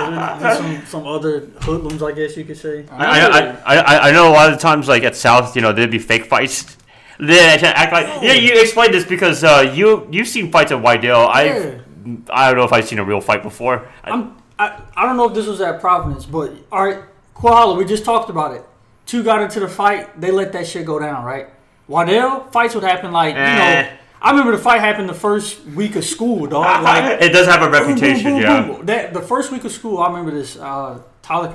Then 0.00 0.56
some 0.56 0.86
some 0.86 1.06
other 1.06 1.40
hoodlums, 1.60 2.02
I 2.02 2.12
guess 2.12 2.34
you 2.36 2.44
could 2.44 2.56
say. 2.56 2.86
I, 2.90 3.20
I, 3.20 3.76
I, 3.76 4.08
I, 4.08 4.12
know 4.12 4.30
a 4.30 4.32
lot 4.32 4.50
of 4.50 4.58
times 4.58 4.88
like 4.88 5.02
at 5.02 5.14
South, 5.14 5.54
you 5.54 5.60
know, 5.60 5.74
there'd 5.74 5.90
be 5.90 5.98
fake 5.98 6.24
fights. 6.24 6.78
They 7.18 7.38
act 7.38 7.92
like 7.92 8.06
yeah. 8.22 8.32
You 8.32 8.58
explained 8.62 8.94
this 8.94 9.04
because 9.04 9.44
uh, 9.44 9.70
you 9.74 10.08
you've 10.10 10.28
seen 10.28 10.50
fights 10.50 10.72
at. 10.72 10.82
I 10.82 10.94
Yeah. 11.02 11.18
I 11.26 11.80
don't 12.04 12.56
know 12.56 12.64
if 12.64 12.72
I've 12.72 12.86
seen 12.86 12.98
a 12.98 13.04
real 13.04 13.20
fight 13.20 13.42
before. 13.42 13.88
I, 14.04 14.10
I'm, 14.10 14.36
I, 14.58 14.82
I 14.96 15.06
don't 15.06 15.16
know 15.16 15.28
if 15.28 15.34
this 15.34 15.46
was 15.46 15.60
at 15.60 15.80
Providence, 15.80 16.26
but 16.26 16.52
all 16.72 16.84
right, 16.86 17.02
Koala, 17.34 17.74
we 17.74 17.84
just 17.84 18.04
talked 18.04 18.30
about 18.30 18.54
it. 18.54 18.64
Two 19.06 19.22
got 19.22 19.42
into 19.42 19.60
the 19.60 19.68
fight, 19.68 20.20
they 20.20 20.30
let 20.30 20.52
that 20.52 20.66
shit 20.66 20.86
go 20.86 20.98
down, 20.98 21.24
right? 21.24 21.48
Waddell, 21.88 22.44
fights 22.52 22.74
would 22.74 22.84
happen 22.84 23.10
like, 23.12 23.34
you 23.34 23.40
Eh. 23.40 23.82
know, 23.82 23.88
I 24.22 24.30
remember 24.32 24.52
the 24.52 24.62
fight 24.62 24.80
happened 24.80 25.08
the 25.08 25.14
first 25.14 25.64
week 25.64 25.96
of 25.96 26.04
school, 26.04 26.46
dog. 26.46 26.82
Like, 26.84 27.20
it 27.22 27.30
does 27.32 27.46
have 27.46 27.62
a 27.62 27.64
boom, 27.70 27.72
boom, 27.72 27.88
reputation, 27.88 28.32
boom, 28.32 28.40
yeah. 28.42 28.78
That, 28.82 29.14
the 29.14 29.22
first 29.22 29.50
week 29.50 29.64
of 29.64 29.72
school, 29.72 29.98
I 29.98 30.08
remember 30.08 30.30
this. 30.30 30.56
Uh, 30.56 31.00
Tyler 31.22 31.48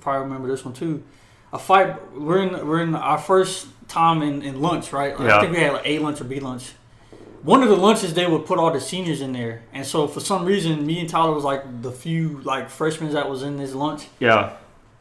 probably 0.00 0.22
remember 0.22 0.48
this 0.48 0.64
one 0.64 0.74
too. 0.74 1.02
A 1.52 1.58
fight, 1.58 2.12
we're 2.14 2.42
in, 2.42 2.66
we're 2.66 2.82
in 2.82 2.94
our 2.94 3.18
first 3.18 3.66
time 3.88 4.22
in, 4.22 4.42
in 4.42 4.60
lunch, 4.60 4.92
right? 4.92 5.18
Like, 5.18 5.28
Yeah. 5.28 5.38
I 5.38 5.40
think 5.40 5.52
we 5.54 5.60
had 5.60 5.72
like 5.72 5.86
A 5.86 5.98
lunch 5.98 6.20
or 6.20 6.24
B 6.24 6.38
lunch 6.40 6.72
one 7.42 7.62
of 7.62 7.68
the 7.68 7.76
lunches 7.76 8.14
they 8.14 8.26
would 8.26 8.44
put 8.46 8.58
all 8.58 8.70
the 8.72 8.80
seniors 8.80 9.20
in 9.20 9.32
there, 9.32 9.62
and 9.72 9.86
so 9.86 10.06
for 10.06 10.20
some 10.20 10.44
reason, 10.44 10.84
me 10.86 11.00
and 11.00 11.08
Tyler 11.08 11.32
was 11.32 11.44
like 11.44 11.82
the 11.82 11.90
few 11.92 12.40
like 12.42 12.68
freshmen 12.70 13.12
that 13.14 13.28
was 13.30 13.42
in 13.42 13.56
this 13.56 13.74
lunch. 13.74 14.06
Yeah. 14.18 14.56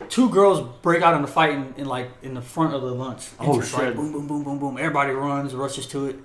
Two 0.07 0.29
girls 0.29 0.61
break 0.81 1.01
out 1.03 1.13
in 1.15 1.21
the 1.21 1.27
fight 1.27 1.49
in, 1.51 1.73
in 1.77 1.85
like 1.85 2.09
in 2.21 2.33
the 2.33 2.41
front 2.41 2.73
of 2.73 2.81
the 2.81 2.91
lunch. 2.93 3.27
And 3.39 3.49
Oh, 3.49 3.59
just, 3.59 3.73
like, 3.73 3.87
shit. 3.87 3.95
boom, 3.97 4.11
boom, 4.13 4.27
boom, 4.27 4.43
boom, 4.43 4.59
boom. 4.59 4.77
Everybody 4.77 5.11
runs, 5.11 5.53
rushes 5.53 5.85
to 5.87 6.05
it. 6.05 6.15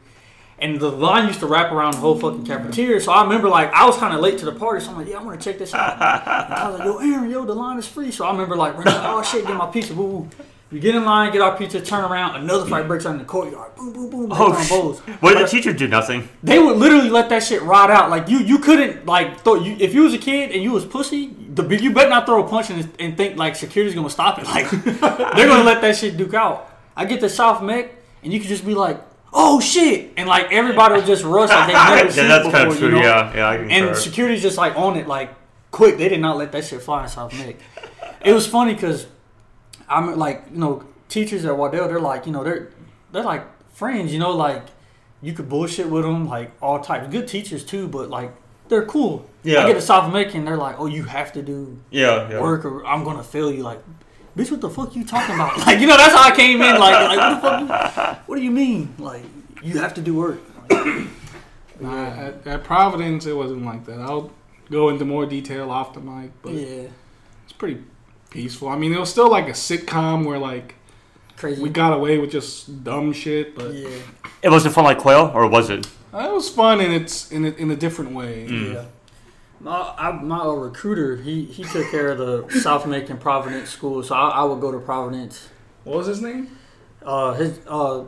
And 0.60 0.78
the 0.80 0.88
line 0.92 1.26
used 1.26 1.40
to 1.40 1.46
wrap 1.46 1.72
around 1.72 1.94
the 1.94 1.98
whole 1.98 2.16
fucking 2.16 2.46
cafeteria. 2.46 3.00
So 3.00 3.10
I 3.10 3.24
remember 3.24 3.48
like 3.48 3.72
I 3.72 3.84
was 3.84 3.96
kind 3.96 4.14
of 4.14 4.20
late 4.20 4.38
to 4.38 4.44
the 4.44 4.52
party, 4.52 4.84
so 4.84 4.92
I'm 4.92 4.98
like, 4.98 5.08
yeah, 5.08 5.18
I 5.18 5.22
want 5.24 5.40
to 5.40 5.44
check 5.44 5.58
this 5.58 5.74
out. 5.74 5.94
And 5.94 6.54
I 6.54 6.68
was 6.70 6.78
like, 6.78 6.86
yo, 6.86 6.98
Aaron, 6.98 7.28
yo, 7.30 7.44
the 7.44 7.54
line 7.54 7.76
is 7.76 7.88
free. 7.88 8.12
So 8.12 8.24
I 8.24 8.30
remember 8.30 8.54
like, 8.54 8.76
running, 8.78 8.94
oh 8.96 9.20
shit, 9.24 9.44
get 9.44 9.56
my 9.56 9.66
pizza, 9.66 9.92
woo 9.92 10.04
woo. 10.06 10.28
We 10.70 10.80
get 10.80 10.94
in 10.96 11.04
line, 11.04 11.30
get 11.32 11.40
our 11.40 11.56
pizza, 11.56 11.80
turn 11.80 12.04
around, 12.04 12.34
another 12.36 12.66
fight 12.68 12.88
breaks 12.88 13.06
out 13.06 13.12
in 13.12 13.18
the 13.18 13.24
courtyard. 13.24 13.76
Boom, 13.76 13.92
boom, 13.92 14.10
boom. 14.10 14.28
Oh, 14.32 14.50
bows. 14.68 14.98
What 15.20 15.34
did 15.34 15.46
the 15.46 15.48
teacher 15.48 15.72
do? 15.72 15.86
Nothing. 15.86 16.28
They 16.42 16.58
would 16.58 16.76
literally 16.78 17.10
let 17.10 17.28
that 17.28 17.44
shit 17.44 17.62
ride 17.62 17.90
out. 17.90 18.10
Like 18.10 18.28
you, 18.28 18.38
you 18.38 18.58
couldn't 18.58 19.06
like 19.06 19.40
throw. 19.42 19.54
You, 19.54 19.76
if 19.78 19.94
you 19.94 20.02
was 20.02 20.14
a 20.14 20.18
kid 20.18 20.50
and 20.50 20.62
you 20.62 20.72
was 20.72 20.84
pussy, 20.84 21.28
the 21.54 21.62
you 21.80 21.92
better 21.92 22.10
not 22.10 22.26
throw 22.26 22.44
a 22.44 22.48
punch 22.48 22.70
and, 22.70 22.90
and 22.98 23.16
think 23.16 23.36
like 23.36 23.54
security's 23.54 23.94
gonna 23.94 24.10
stop 24.10 24.38
it. 24.40 24.46
Like 24.48 24.68
they're 24.70 25.46
gonna 25.46 25.62
let 25.64 25.80
that 25.82 25.96
shit 25.96 26.16
duke 26.16 26.34
out. 26.34 26.68
I 26.96 27.04
get 27.04 27.20
to 27.20 27.28
South 27.28 27.62
Meck 27.62 27.90
and 28.24 28.32
you 28.32 28.40
could 28.40 28.48
just 28.48 28.66
be 28.66 28.74
like, 28.74 29.00
oh 29.32 29.60
shit, 29.60 30.12
and 30.16 30.28
like 30.28 30.50
everybody 30.50 30.94
would 30.94 31.06
just 31.06 31.22
rush 31.24 31.50
like 31.50 31.66
they 31.68 31.72
never 31.74 31.96
Yeah, 32.06 32.10
seen 32.10 32.28
that's 32.28 32.44
before. 32.46 32.58
kind 32.58 32.70
of 32.72 32.78
true. 32.78 32.88
You 32.88 32.94
know? 32.94 33.00
Yeah, 33.02 33.36
yeah, 33.36 33.48
I 33.48 33.56
can 33.58 33.70
And 33.70 33.96
security's 33.96 34.42
just 34.42 34.56
like 34.56 34.74
on 34.76 34.96
it, 34.96 35.06
like 35.06 35.30
quick. 35.70 35.98
They 35.98 36.08
did 36.08 36.20
not 36.20 36.36
let 36.36 36.50
that 36.52 36.64
shit 36.64 36.82
fly 36.82 37.04
in 37.04 37.08
South 37.08 37.32
Meck. 37.34 37.56
It 38.24 38.32
was 38.32 38.46
funny 38.46 38.74
because 38.74 39.06
I'm 39.88 40.16
like, 40.18 40.44
you 40.52 40.58
know, 40.58 40.84
teachers 41.08 41.44
at 41.44 41.56
Waddell, 41.56 41.88
they're 41.88 42.00
like, 42.00 42.26
you 42.26 42.32
know, 42.32 42.42
they're 42.44 42.68
they're 43.12 43.22
like 43.24 43.44
friends. 43.72 44.12
You 44.12 44.18
know, 44.18 44.32
like 44.32 44.64
you 45.22 45.32
could 45.32 45.48
bullshit 45.48 45.88
with 45.88 46.04
them, 46.04 46.26
like 46.28 46.50
all 46.62 46.80
types. 46.80 47.08
Good 47.10 47.28
teachers 47.28 47.64
too, 47.64 47.88
but 47.88 48.10
like 48.10 48.32
they're 48.68 48.84
cool. 48.86 49.26
Yeah. 49.42 49.60
I 49.62 49.66
get 49.66 49.74
to 49.74 49.82
South 49.82 50.08
American, 50.08 50.44
they're 50.44 50.56
like, 50.56 50.76
oh, 50.78 50.86
you 50.86 51.02
have 51.04 51.32
to 51.34 51.42
do 51.42 51.78
Yeah, 51.90 52.30
yeah. 52.30 52.40
work 52.40 52.64
or 52.64 52.84
I'm 52.86 53.04
gonna 53.04 53.22
fail 53.22 53.52
you. 53.52 53.62
Like, 53.62 53.80
bitch, 54.36 54.50
what 54.50 54.60
the 54.62 54.70
fuck 54.70 54.96
you 54.96 55.04
talking 55.04 55.34
about? 55.34 55.58
Like, 55.66 55.80
you 55.80 55.86
know, 55.86 55.96
that's 55.98 56.14
how 56.14 56.22
I 56.32 56.34
came 56.34 56.62
in. 56.62 56.78
Like, 56.80 57.16
like 57.16 57.18
what 57.18 57.34
the 57.34 57.40
fuck? 57.90 58.16
you- 58.16 58.22
What 58.26 58.36
do 58.36 58.42
you 58.42 58.50
mean? 58.50 58.94
Like, 58.98 59.22
you 59.62 59.78
have 59.78 59.92
to 59.94 60.00
do 60.00 60.14
work. 60.14 60.40
Like, 60.70 61.06
Nah, 61.80 62.06
at, 62.06 62.46
at 62.46 62.64
Providence, 62.64 63.26
it 63.26 63.36
wasn't 63.36 63.64
like 63.64 63.84
that. 63.86 64.00
I'll 64.00 64.30
go 64.70 64.88
into 64.90 65.04
more 65.04 65.26
detail 65.26 65.70
off 65.70 65.92
the 65.92 66.00
mic, 66.00 66.30
but 66.40 66.52
yeah, 66.52 66.86
it's 67.44 67.52
pretty 67.52 67.82
peaceful. 68.34 68.68
I 68.68 68.76
mean, 68.76 68.92
it 68.92 68.98
was 69.00 69.08
still 69.10 69.30
like 69.30 69.46
a 69.48 69.52
sitcom 69.52 70.26
where 70.26 70.38
like 70.38 70.74
crazy. 71.36 71.62
we 71.62 71.70
got 71.70 71.92
away 71.94 72.18
with 72.18 72.30
just 72.32 72.84
dumb 72.84 73.12
shit, 73.12 73.54
but 73.54 73.72
yeah, 73.72 73.88
It 74.42 74.50
wasn't 74.50 74.74
fun 74.74 74.84
like 74.84 74.98
Quail, 74.98 75.30
or 75.34 75.46
was 75.46 75.70
it? 75.70 75.86
it 76.12 76.32
was 76.32 76.50
fun 76.50 76.80
in 76.80 76.92
its 76.92 77.30
in 77.32 77.44
a, 77.46 77.50
in 77.50 77.70
a 77.70 77.76
different 77.76 78.10
way. 78.12 78.46
Mm. 78.48 78.74
yeah. 78.74 78.84
My, 79.60 79.94
I, 79.96 80.12
my 80.12 80.40
uh, 80.40 80.52
recruiter, 80.52 81.16
he, 81.16 81.44
he 81.44 81.62
took 81.64 81.90
care 81.90 82.08
of 82.10 82.18
the 82.18 82.60
South 82.60 82.86
Meck 82.86 83.08
and 83.08 83.18
Providence 83.18 83.70
school, 83.70 84.02
so 84.02 84.14
I, 84.14 84.28
I 84.40 84.44
would 84.44 84.60
go 84.60 84.70
to 84.70 84.78
Providence. 84.78 85.48
What 85.84 85.96
was 85.98 86.06
his 86.06 86.20
name? 86.20 86.58
Uh, 87.02 87.32
his 87.34 87.60
uh, 87.66 88.00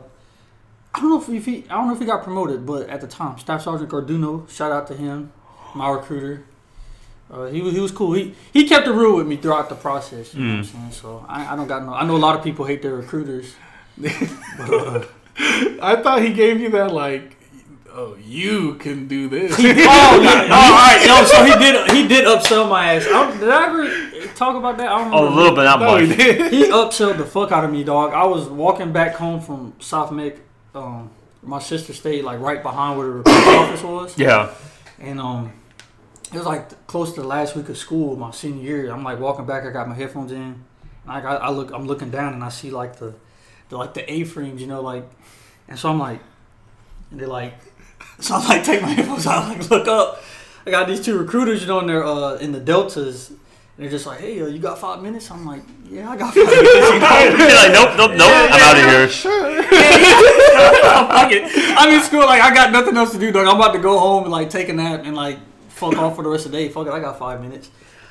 I 0.93 0.99
don't 0.99 1.09
know 1.09 1.21
if, 1.21 1.29
if 1.29 1.45
he 1.45 1.63
I 1.69 1.75
don't 1.75 1.87
know 1.87 1.93
if 1.93 1.99
he 1.99 2.05
got 2.05 2.23
promoted, 2.23 2.65
but 2.65 2.89
at 2.89 3.01
the 3.01 3.07
time, 3.07 3.39
Staff 3.39 3.63
Sergeant 3.63 3.89
Garduno, 3.89 4.47
shout 4.49 4.71
out 4.71 4.87
to 4.87 4.93
him, 4.93 5.31
my 5.73 5.89
recruiter. 5.89 6.43
Uh, 7.31 7.45
he 7.47 7.61
was 7.61 7.73
he 7.73 7.79
was 7.79 7.91
cool. 7.91 8.13
He 8.13 8.33
he 8.53 8.67
kept 8.67 8.87
it 8.87 8.91
real 8.91 9.15
with 9.15 9.27
me 9.27 9.35
throughout 9.37 9.67
the 9.69 9.75
process. 9.75 10.33
You 10.33 10.43
know 10.43 10.49
what 10.53 10.57
I'm 10.59 10.63
saying? 10.63 10.91
So 10.91 11.25
I, 11.27 11.53
I 11.53 11.55
don't 11.57 11.67
got 11.67 11.85
no. 11.85 11.93
I 11.93 12.05
know 12.05 12.15
a 12.15 12.23
lot 12.27 12.35
of 12.37 12.43
people 12.43 12.65
hate 12.65 12.81
their 12.81 12.95
recruiters. 12.95 13.53
But, 13.97 14.11
uh, 14.59 15.05
I 15.81 15.95
thought 16.01 16.21
he 16.21 16.31
gave 16.33 16.59
you 16.61 16.69
that 16.69 16.91
like, 16.93 17.35
oh, 17.91 18.15
you 18.23 18.75
can 18.75 19.07
do 19.07 19.27
this. 19.27 19.53
oh 19.59 19.61
yeah. 19.61 19.73
Oh, 19.77 20.51
all 20.51 20.71
right. 20.71 21.03
Yo, 21.05 21.25
so 21.25 21.43
he 21.43 21.51
did 21.59 21.91
he 21.91 22.07
did 22.07 22.25
upsell 22.25 22.69
my 22.69 22.93
ass. 22.93 23.05
I, 23.07 23.37
did 23.39 23.49
I 23.49 23.67
ever 23.67 24.27
talk 24.35 24.55
about 24.55 24.77
that? 24.77 24.87
I 24.87 25.03
don't 25.03 25.13
Oh, 25.13 25.27
a 25.27 25.33
little 25.35 25.55
bit, 25.55 25.63
not 25.65 25.79
no, 25.81 25.97
he 25.97 26.15
did. 26.15 26.51
he 26.53 26.63
upsold 26.65 27.17
the 27.17 27.25
fuck 27.25 27.51
out 27.51 27.65
of 27.65 27.71
me, 27.71 27.83
dog. 27.83 28.13
I 28.13 28.25
was 28.25 28.47
walking 28.47 28.91
back 28.93 29.15
home 29.15 29.41
from 29.41 29.73
South 29.79 30.11
Meck. 30.11 30.37
Um, 30.73 31.09
my 31.43 31.59
sister 31.59 31.93
stayed 31.93 32.23
like 32.23 32.39
right 32.39 32.61
behind 32.63 32.97
where 32.97 33.07
the 33.07 33.13
recruiter 33.13 33.49
office 33.49 33.83
was, 33.83 34.17
Yeah. 34.17 34.49
and 34.99 35.19
um, 35.19 35.51
it 36.33 36.37
was 36.37 36.45
like 36.45 36.87
close 36.87 37.13
to 37.13 37.21
the 37.21 37.27
last 37.27 37.55
week 37.55 37.69
of 37.69 37.77
school, 37.77 38.15
my 38.15 38.31
senior 38.31 38.61
year. 38.61 38.91
I'm 38.91 39.03
like 39.03 39.19
walking 39.19 39.45
back. 39.45 39.65
I 39.65 39.71
got 39.71 39.87
my 39.87 39.95
headphones 39.95 40.31
in, 40.31 40.37
and 40.41 40.63
I 41.07 41.21
got 41.21 41.41
I 41.41 41.49
look. 41.49 41.71
I'm 41.71 41.87
looking 41.87 42.09
down, 42.09 42.33
and 42.33 42.43
I 42.43 42.49
see 42.49 42.69
like 42.69 42.97
the, 42.97 43.13
the 43.69 43.77
like 43.77 43.93
the 43.93 44.11
A 44.11 44.23
frames, 44.25 44.59
you 44.59 44.67
know, 44.67 44.81
like, 44.81 45.05
and 45.67 45.79
so 45.79 45.89
I'm 45.89 45.99
like, 45.99 46.19
and 47.11 47.19
they're 47.19 47.27
like, 47.27 47.53
so 48.19 48.35
I'm 48.35 48.47
like 48.47 48.63
take 48.63 48.81
my 48.81 48.89
headphones 48.89 49.25
out, 49.25 49.47
like 49.47 49.69
look 49.69 49.87
up. 49.87 50.21
I 50.65 50.69
got 50.69 50.87
these 50.87 50.99
two 50.99 51.17
recruiters, 51.17 51.61
you 51.61 51.67
know, 51.67 51.79
and 51.79 51.87
they're 51.87 52.03
uh, 52.03 52.35
in 52.35 52.51
the 52.51 52.59
deltas. 52.59 53.29
And 53.29 53.37
they're 53.85 53.91
just 53.91 54.05
like, 54.05 54.19
hey, 54.19 54.41
uh, 54.41 54.47
you 54.47 54.59
got 54.59 54.79
five 54.79 55.01
minutes? 55.03 55.29
I'm 55.31 55.45
like, 55.45 55.61
yeah, 55.87 56.09
I 56.09 56.17
got 56.17 56.33
five 56.33 56.45
minutes. 56.45 56.63
You 56.63 56.99
know? 56.99 57.45
You're 57.47 57.55
like, 57.55 57.71
nope, 57.71 57.95
nope, 57.95 58.11
nope. 58.17 58.31
I'm 58.51 58.59
out 58.59 58.75
of 58.75 58.83
here. 58.89 59.07
Sure. 59.07 59.63
Fuck 59.63 59.71
it. 61.31 61.43
I'm 61.77 61.93
in 61.93 62.01
school, 62.01 62.25
like 62.25 62.41
I 62.41 62.53
got 62.53 62.71
nothing 62.73 62.97
else 62.97 63.11
to 63.11 63.19
do, 63.19 63.31
dog. 63.31 63.47
I'm 63.47 63.55
about 63.55 63.73
to 63.73 63.79
go 63.79 63.97
home 63.97 64.23
and 64.23 64.31
like 64.31 64.49
take 64.49 64.67
a 64.67 64.73
nap 64.73 65.03
and 65.05 65.15
like 65.15 65.37
fuck 65.77 65.97
off 65.97 66.15
for 66.15 66.23
the 66.23 66.29
rest 66.29 66.45
of 66.45 66.51
the 66.51 66.57
day. 66.57 66.69
Fuck 66.69 66.87
it, 66.87 66.93
I 66.93 66.99
got 66.99 67.17
five 67.19 67.41
minutes. 67.41 67.69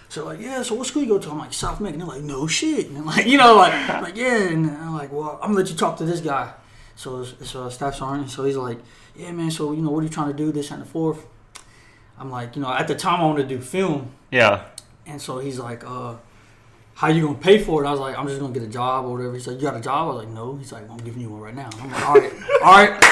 So 0.08 0.24
like, 0.24 0.40
yeah. 0.40 0.62
So 0.62 0.74
what 0.76 0.86
school 0.86 1.02
you 1.02 1.08
go 1.08 1.18
to? 1.18 1.30
I'm 1.30 1.38
like 1.38 1.52
South 1.52 1.80
Meck, 1.80 1.92
and 1.92 2.00
they're 2.00 2.08
like, 2.08 2.22
no 2.22 2.46
shit. 2.46 2.88
And 2.88 2.98
I'm 2.98 3.06
like, 3.06 3.26
you 3.32 3.38
know, 3.38 3.56
like, 3.56 3.72
I'm 3.74 4.02
like 4.02 4.16
yeah. 4.16 4.48
And 4.48 4.70
I'm 4.70 4.94
like, 4.94 5.12
well, 5.12 5.32
I'm 5.42 5.48
gonna 5.50 5.58
let 5.60 5.70
you 5.70 5.76
talk 5.76 5.96
to 5.98 6.04
this 6.04 6.20
guy. 6.20 6.52
So 6.94 7.20
it's, 7.20 7.32
it's 7.40 7.54
uh, 7.54 7.68
staff 7.68 7.96
sergeant. 7.96 8.30
So 8.30 8.44
he's 8.44 8.56
like, 8.56 8.78
yeah, 9.14 9.32
man. 9.32 9.50
So 9.50 9.72
you 9.72 9.82
know, 9.82 9.90
what 9.90 10.00
are 10.00 10.04
you 10.04 10.08
trying 10.08 10.28
to 10.28 10.34
do? 10.36 10.52
This 10.52 10.70
and 10.70 10.80
the 10.80 10.86
fourth. 10.86 11.26
I'm 12.18 12.30
like, 12.30 12.56
you 12.56 12.62
know, 12.62 12.72
at 12.72 12.88
the 12.88 12.94
time 12.94 13.20
I 13.20 13.24
wanted 13.24 13.48
to 13.48 13.56
do 13.56 13.60
film, 13.60 14.10
Yeah. 14.30 14.62
and 15.06 15.20
so 15.20 15.38
he's 15.38 15.58
like, 15.58 15.84
uh, 15.84 16.14
how 16.94 17.08
you 17.08 17.26
gonna 17.26 17.36
pay 17.38 17.58
for 17.58 17.84
it? 17.84 17.86
I 17.86 17.90
was 17.90 18.00
like, 18.00 18.16
I'm 18.18 18.26
just 18.26 18.40
gonna 18.40 18.54
get 18.54 18.62
a 18.62 18.68
job 18.68 19.04
or 19.04 19.12
whatever. 19.12 19.34
He's 19.34 19.46
like, 19.46 19.56
you 19.56 19.62
got 19.62 19.76
a 19.76 19.80
job? 19.82 20.04
I 20.08 20.14
was 20.14 20.24
like, 20.24 20.32
no. 20.34 20.56
He's 20.56 20.72
like, 20.72 20.88
I'm 20.90 20.96
giving 20.98 21.20
you 21.20 21.28
one 21.28 21.40
right 21.42 21.54
now. 21.54 21.68
I'm 21.78 21.92
like, 21.92 22.08
all 22.08 22.14
right, 22.14 22.32
all 22.62 22.72
right. 22.72 23.04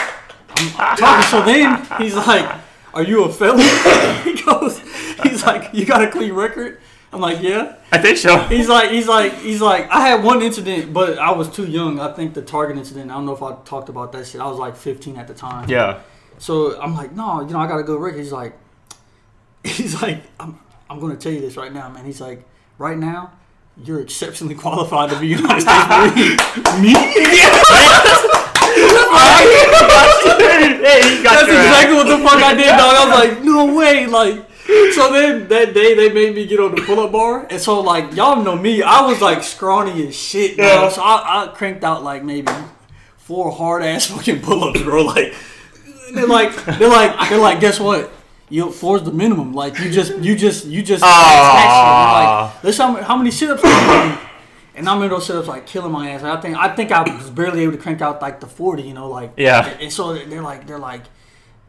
I'm 0.56 0.96
talking. 0.96 1.28
So 1.28 1.44
then 1.44 1.84
he's 2.00 2.14
like, 2.14 2.48
are 2.94 3.02
you 3.02 3.24
a 3.24 3.32
felon? 3.32 3.60
he 4.24 4.42
goes, 4.42 4.78
he's 5.22 5.44
like, 5.44 5.74
you 5.74 5.84
got 5.84 6.02
a 6.02 6.10
clean 6.10 6.32
record? 6.32 6.80
I'm 7.12 7.20
like, 7.20 7.42
yeah. 7.42 7.76
I 7.92 7.98
think 7.98 8.18
so. 8.18 8.38
He's 8.38 8.68
like, 8.68 8.90
he's 8.90 9.06
like, 9.06 9.34
he's 9.38 9.60
like, 9.60 9.88
I 9.88 10.08
had 10.08 10.24
one 10.24 10.42
incident, 10.42 10.92
but 10.92 11.18
I 11.18 11.32
was 11.32 11.48
too 11.48 11.66
young. 11.66 12.00
I 12.00 12.12
think 12.12 12.34
the 12.34 12.42
Target 12.42 12.76
incident. 12.76 13.10
I 13.10 13.14
don't 13.14 13.26
know 13.26 13.34
if 13.34 13.42
I 13.42 13.54
talked 13.64 13.88
about 13.88 14.10
that 14.12 14.26
shit. 14.26 14.40
I 14.40 14.46
was 14.46 14.58
like 14.58 14.76
15 14.76 15.16
at 15.16 15.28
the 15.28 15.34
time. 15.34 15.68
Yeah. 15.68 16.00
So 16.38 16.80
I'm 16.80 16.96
like, 16.96 17.12
no, 17.12 17.42
you 17.42 17.52
know, 17.52 17.60
I 17.60 17.68
got 17.68 17.78
a 17.78 17.84
good 17.84 18.00
record. 18.00 18.18
He's 18.18 18.32
like, 18.32 18.58
he's 19.64 20.00
like, 20.02 20.22
I'm, 20.40 20.58
I'm 20.90 20.98
going 20.98 21.16
to 21.16 21.18
tell 21.18 21.32
you 21.32 21.40
this 21.40 21.56
right 21.56 21.72
now, 21.72 21.88
man. 21.88 22.04
He's 22.04 22.20
like, 22.20 22.44
right 22.78 22.98
now, 22.98 23.32
you're 23.76 24.00
exceptionally 24.00 24.54
qualified 24.54 25.10
to 25.10 25.20
be 25.20 25.28
United 25.28 25.60
States 25.60 25.88
Marine. 25.88 26.36
Me? 30.38 30.43
hey, 30.84 31.22
That's 31.22 31.46
your 31.48 31.56
ass. 31.56 31.66
exactly 31.66 31.96
what 31.96 32.08
the 32.08 32.18
fuck 32.18 32.42
I 32.42 32.54
did, 32.54 32.68
dog. 32.68 32.80
I 32.80 33.04
was 33.06 33.28
like, 33.28 33.44
no 33.44 33.74
way, 33.74 34.06
like. 34.06 34.50
So 34.94 35.12
then 35.12 35.46
that 35.48 35.74
day 35.74 35.94
they 35.94 36.10
made 36.10 36.34
me 36.34 36.46
get 36.46 36.58
on 36.58 36.74
the 36.74 36.80
pull-up 36.80 37.12
bar, 37.12 37.46
and 37.50 37.60
so 37.60 37.80
like 37.80 38.16
y'all 38.16 38.42
know 38.42 38.56
me, 38.56 38.82
I 38.82 39.06
was 39.06 39.20
like 39.20 39.42
scrawny 39.42 40.08
as 40.08 40.16
shit, 40.16 40.56
bro. 40.56 40.64
Yeah. 40.66 40.88
So 40.88 41.02
I, 41.02 41.44
I 41.44 41.46
cranked 41.48 41.84
out 41.84 42.02
like 42.02 42.24
maybe 42.24 42.50
four 43.18 43.52
hard 43.52 43.82
ass 43.82 44.06
fucking 44.10 44.40
pull-ups, 44.40 44.80
bro. 44.80 45.04
Like 45.04 45.34
they're 46.14 46.26
like 46.26 46.54
they're 46.64 46.88
like 46.88 47.28
they're 47.28 47.38
like 47.38 47.60
guess 47.60 47.78
what? 47.78 48.10
You 48.48 48.70
four's 48.70 49.02
the 49.02 49.12
minimum. 49.12 49.52
Like 49.52 49.78
you 49.80 49.90
just 49.90 50.16
you 50.18 50.34
just 50.34 50.64
you 50.64 50.82
just 50.82 51.04
ah. 51.04 51.10
Aw. 51.10 52.52
like 52.52 52.62
there's 52.62 52.78
how, 52.78 52.94
how 53.02 53.16
many 53.16 53.30
you 53.30 53.46
do? 53.48 54.18
And 54.76 54.88
I'm 54.88 55.00
in 55.02 55.08
those 55.08 55.26
sit-ups 55.26 55.46
like 55.46 55.66
killing 55.66 55.92
my 55.92 56.10
ass. 56.10 56.22
I 56.22 56.40
think 56.40 56.56
I 56.56 56.74
think 56.74 56.90
I 56.90 57.02
was 57.02 57.30
barely 57.30 57.62
able 57.62 57.72
to 57.72 57.78
crank 57.78 58.02
out 58.02 58.20
like 58.20 58.40
the 58.40 58.46
40, 58.46 58.82
you 58.82 58.94
know, 58.94 59.08
like 59.08 59.32
Yeah. 59.36 59.66
And 59.80 59.92
so 59.92 60.14
they're 60.14 60.42
like 60.42 60.66
they're 60.66 60.78
like 60.78 61.02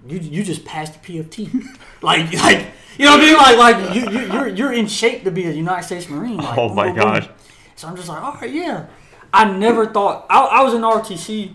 you 0.08 0.18
you 0.20 0.44
just 0.44 0.66
passed 0.66 1.02
the 1.02 1.20
PFT. 1.20 1.54
like 2.02 2.34
like 2.34 2.68
you 2.98 3.06
know 3.06 3.12
what 3.12 3.22
I 3.22 3.26
mean? 3.26 3.36
Like 3.36 3.58
like 3.58 3.96
you, 3.96 4.10
you 4.10 4.34
you're 4.34 4.48
you're 4.48 4.74
in 4.74 4.88
shape 4.88 5.24
to 5.24 5.32
be 5.32 5.46
a 5.46 5.52
United 5.52 5.86
States 5.86 6.10
Marine. 6.10 6.38
Like, 6.38 6.58
Oh 6.58 6.74
my. 6.74 6.92
God. 6.92 7.30
So 7.76 7.88
I'm 7.88 7.96
just 7.96 8.08
like, 8.08 8.24
all 8.24 8.34
right, 8.36 8.52
yeah. 8.52 8.88
I 9.34 9.46
never 9.52 9.86
thought 9.86 10.26
I, 10.30 10.40
I 10.44 10.64
was 10.64 10.74
in 10.74 10.82
ROTC 10.82 11.54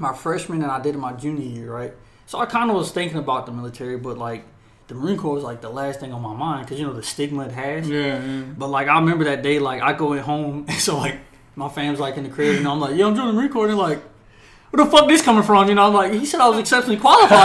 my 0.00 0.14
freshman 0.14 0.62
and 0.62 0.70
I 0.70 0.80
did 0.80 0.94
it 0.94 0.98
my 0.98 1.12
junior 1.12 1.44
year, 1.44 1.72
right? 1.72 1.94
So 2.26 2.38
I 2.38 2.46
kind 2.46 2.70
of 2.70 2.76
was 2.76 2.90
thinking 2.90 3.18
about 3.18 3.46
the 3.46 3.52
military, 3.52 3.96
but 3.96 4.18
like 4.18 4.44
the 4.90 4.96
Marine 4.96 5.16
Corps 5.16 5.34
was 5.34 5.44
like 5.44 5.60
the 5.62 5.70
last 5.70 6.00
thing 6.00 6.12
on 6.12 6.20
my 6.20 6.34
mind 6.34 6.66
because 6.66 6.78
you 6.80 6.86
know 6.86 6.92
the 6.92 7.02
stigma 7.02 7.44
it 7.46 7.52
has. 7.52 7.88
Yeah, 7.88 8.22
yeah. 8.22 8.42
But 8.58 8.68
like 8.68 8.88
I 8.88 8.98
remember 8.98 9.22
that 9.24 9.42
day, 9.42 9.58
like 9.60 9.80
I 9.82 9.92
go 9.92 10.12
in 10.14 10.18
home, 10.18 10.66
and 10.68 10.78
so 10.78 10.98
like 10.98 11.16
my 11.56 11.68
fam's 11.68 12.00
like 12.00 12.16
in 12.16 12.24
the 12.24 12.28
crib, 12.28 12.56
and 12.56 12.66
I'm 12.68 12.80
like, 12.80 12.96
yeah, 12.96 13.06
I'm 13.06 13.14
joining 13.14 13.34
the 13.34 13.40
Marine 13.40 13.52
Corps. 13.52 13.68
And 13.68 13.78
they're 13.78 13.78
like, 13.88 14.02
where 14.70 14.84
the 14.84 14.90
fuck 14.90 15.06
this 15.08 15.22
coming 15.22 15.42
from? 15.44 15.68
You 15.68 15.74
know, 15.76 15.86
I'm 15.86 15.94
like, 15.94 16.12
he 16.12 16.26
said 16.26 16.40
I 16.40 16.48
was 16.48 16.58
exceptionally 16.58 16.98
qualified. 16.98 17.30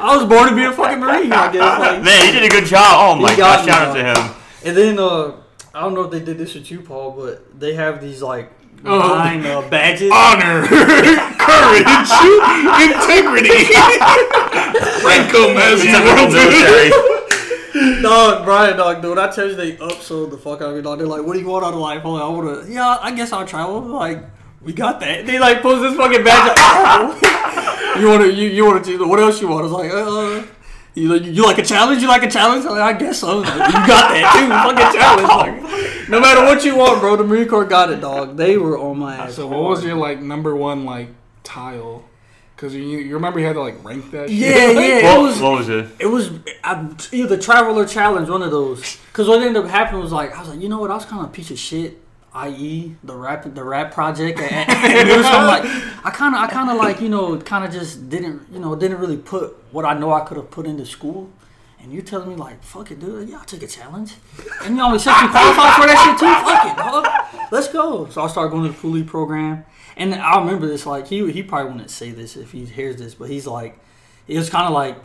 I 0.00 0.16
was 0.16 0.28
born 0.28 0.48
to 0.48 0.54
be 0.54 0.62
a 0.64 0.72
fucking 0.72 1.00
Marine, 1.00 1.32
I 1.32 1.52
guess. 1.52 1.78
Like, 1.80 2.02
Man, 2.04 2.26
he 2.26 2.32
did 2.32 2.44
a 2.44 2.48
good 2.48 2.64
job. 2.66 2.84
Oh 2.94 3.14
my 3.20 3.30
He 3.32 3.36
got 3.36 3.64
gosh, 3.64 3.66
shout 3.66 3.88
out 3.88 3.94
to 3.94 4.02
him. 4.04 4.34
and 4.64 4.76
then 4.76 4.98
uh, 4.98 5.32
I 5.74 5.80
don't 5.82 5.94
know 5.94 6.02
if 6.04 6.10
they 6.12 6.20
did 6.20 6.38
this 6.38 6.54
with 6.54 6.70
you, 6.70 6.80
Paul, 6.82 7.10
but 7.12 7.58
they 7.58 7.74
have 7.74 8.00
these 8.00 8.22
like 8.22 8.52
Oh. 8.84 8.96
nine 9.18 9.44
uh, 9.44 9.68
badges. 9.68 10.08
Honor, 10.14 10.62
courage, 10.68 11.82
integrity. 12.86 13.74
Franco 15.00 15.56
as 15.56 15.82
He's 15.82 15.92
you 15.92 15.96
a 15.98 16.02
real 16.02 16.24
will 16.26 16.30
do. 16.30 16.36
military. 16.36 18.02
Dog, 18.02 18.44
Brian, 18.44 18.76
dog, 18.76 19.02
dude, 19.02 19.18
I 19.18 19.30
tell 19.30 19.48
you, 19.48 19.54
they 19.54 19.72
upsold 19.76 20.30
the 20.30 20.38
fuck 20.38 20.60
out 20.62 20.70
of 20.70 20.76
me, 20.76 20.82
dog. 20.82 20.98
They're 20.98 21.06
like, 21.06 21.22
what 21.24 21.34
do 21.34 21.40
you 21.40 21.46
want 21.46 21.64
out 21.64 21.74
of 21.74 21.80
life? 21.80 22.04
I'm 22.04 22.12
like, 22.12 22.22
I 22.22 22.28
want 22.28 22.66
to, 22.66 22.72
yeah, 22.72 22.98
I 23.00 23.12
guess 23.14 23.32
I'll 23.32 23.46
travel. 23.46 23.80
Like, 23.82 24.24
we 24.62 24.72
got 24.72 25.00
that. 25.00 25.26
They 25.26 25.38
like 25.38 25.62
post 25.62 25.82
this 25.82 25.96
fucking 25.96 26.24
badge. 26.24 26.56
up. 26.58 27.22
you 28.00 28.08
want 28.08 28.22
to, 28.22 28.32
you, 28.32 28.48
you 28.48 28.64
want 28.64 28.84
to, 28.84 29.08
what 29.08 29.20
else 29.20 29.40
you 29.40 29.48
want? 29.48 29.60
I 29.60 29.62
was 29.64 29.72
like, 29.72 29.90
uh, 29.92 30.46
you, 30.94 31.08
like- 31.12 31.22
you 31.24 31.44
like 31.44 31.58
a 31.58 31.62
challenge? 31.64 32.02
You 32.02 32.08
like 32.08 32.24
a 32.24 32.30
challenge? 32.30 32.64
I'm 32.64 32.72
like, 32.72 32.96
I 32.96 32.98
guess 32.98 33.18
so. 33.20 33.38
Like, 33.38 33.46
you 33.54 33.72
got 33.72 34.10
that 34.10 34.32
too. 34.34 34.48
Fucking 34.74 35.00
challenge. 35.00 35.28
Like, 35.68 36.08
no 36.08 36.20
matter 36.20 36.42
what 36.42 36.64
you 36.64 36.74
want, 36.76 37.00
bro, 37.00 37.14
the 37.16 37.22
Marine 37.24 37.46
Corps 37.46 37.64
got 37.66 37.90
it, 37.92 38.00
dog. 38.00 38.36
They 38.36 38.56
were 38.56 38.78
on 38.78 38.98
my 38.98 39.14
ass. 39.16 39.34
So 39.34 39.46
what 39.46 39.62
was 39.62 39.84
your 39.84 39.94
like 39.96 40.20
number 40.20 40.56
one 40.56 40.84
like 40.84 41.08
tile? 41.44 42.04
Because 42.58 42.74
you 42.74 42.82
you 42.82 43.14
remember 43.14 43.38
you 43.38 43.46
had 43.46 43.52
to 43.52 43.60
like 43.60 43.84
rank 43.84 44.10
that. 44.10 44.28
Yeah, 44.28 44.50
shit? 44.50 44.74
yeah. 44.74 44.82
It 44.82 45.04
What, 45.04 45.22
was, 45.22 45.40
what 45.40 45.58
was 45.58 45.68
it? 45.68 45.86
It 46.00 46.06
was 46.06 46.32
I, 46.64 46.92
either 47.12 47.38
traveler 47.38 47.86
challenge, 47.86 48.28
one 48.28 48.42
of 48.42 48.50
those. 48.50 48.98
Because 49.06 49.28
what 49.28 49.40
ended 49.40 49.62
up 49.62 49.70
happening 49.70 50.02
was 50.02 50.10
like 50.10 50.36
I 50.36 50.40
was 50.40 50.48
like, 50.48 50.60
you 50.60 50.68
know 50.68 50.80
what? 50.80 50.90
I 50.90 50.94
was 50.94 51.04
kind 51.04 51.22
of 51.22 51.30
a 51.30 51.32
piece 51.32 51.52
of 51.52 51.58
shit. 51.58 52.02
I.e. 52.34 52.96
the 53.04 53.14
rap 53.14 53.46
the 53.54 53.62
rap 53.62 53.94
project. 53.94 54.40
And, 54.40 54.68
and 54.68 55.24
so 55.24 55.28
I'm 55.30 55.46
like, 55.46 55.64
I 56.04 56.10
kind 56.10 56.34
of 56.34 56.40
I 56.40 56.48
kind 56.48 56.68
of 56.68 56.76
like 56.78 57.00
you 57.00 57.08
know 57.08 57.38
kind 57.38 57.64
of 57.64 57.70
just 57.72 58.10
didn't 58.10 58.52
you 58.52 58.58
know 58.58 58.74
didn't 58.74 58.98
really 58.98 59.16
put 59.18 59.56
what 59.70 59.84
I 59.84 59.94
know 59.94 60.12
I 60.12 60.20
could 60.24 60.36
have 60.36 60.50
put 60.50 60.66
into 60.66 60.84
school. 60.84 61.30
And 61.80 61.92
you 61.92 62.02
telling 62.02 62.28
me 62.28 62.34
like, 62.34 62.60
fuck 62.64 62.90
it, 62.90 62.98
dude. 62.98 63.28
Yeah, 63.28 63.38
I'll 63.38 63.44
take 63.44 63.62
a 63.62 63.68
challenge. 63.68 64.14
And 64.62 64.70
you 64.70 64.76
know, 64.76 64.88
I'm 64.88 64.94
exceptionally 64.96 65.30
qualified 65.30 65.74
for 65.74 65.86
that 65.86 65.98
shit 66.04 66.18
too. 66.18 66.34
Fuck 66.42 66.66
it, 66.66 67.38
dog. 67.38 67.52
Let's 67.52 67.68
go. 67.68 68.04
go. 68.04 68.10
So 68.10 68.22
I 68.22 68.26
started 68.26 68.50
going 68.50 68.64
to 68.64 68.70
the 68.70 68.74
Poolee 68.76 69.06
program, 69.06 69.64
and 69.98 70.14
I 70.14 70.38
remember 70.38 70.66
this. 70.66 70.86
Like 70.86 71.08
he 71.08 71.30
he 71.30 71.42
probably 71.42 71.72
wouldn't 71.72 71.90
say 71.90 72.10
this 72.10 72.36
if 72.36 72.52
he 72.52 72.64
hears 72.64 72.96
this, 72.96 73.14
but 73.14 73.28
he's 73.28 73.46
like, 73.46 73.78
it 74.26 74.38
was 74.38 74.48
kind 74.48 74.66
of 74.66 74.72
like. 74.72 74.96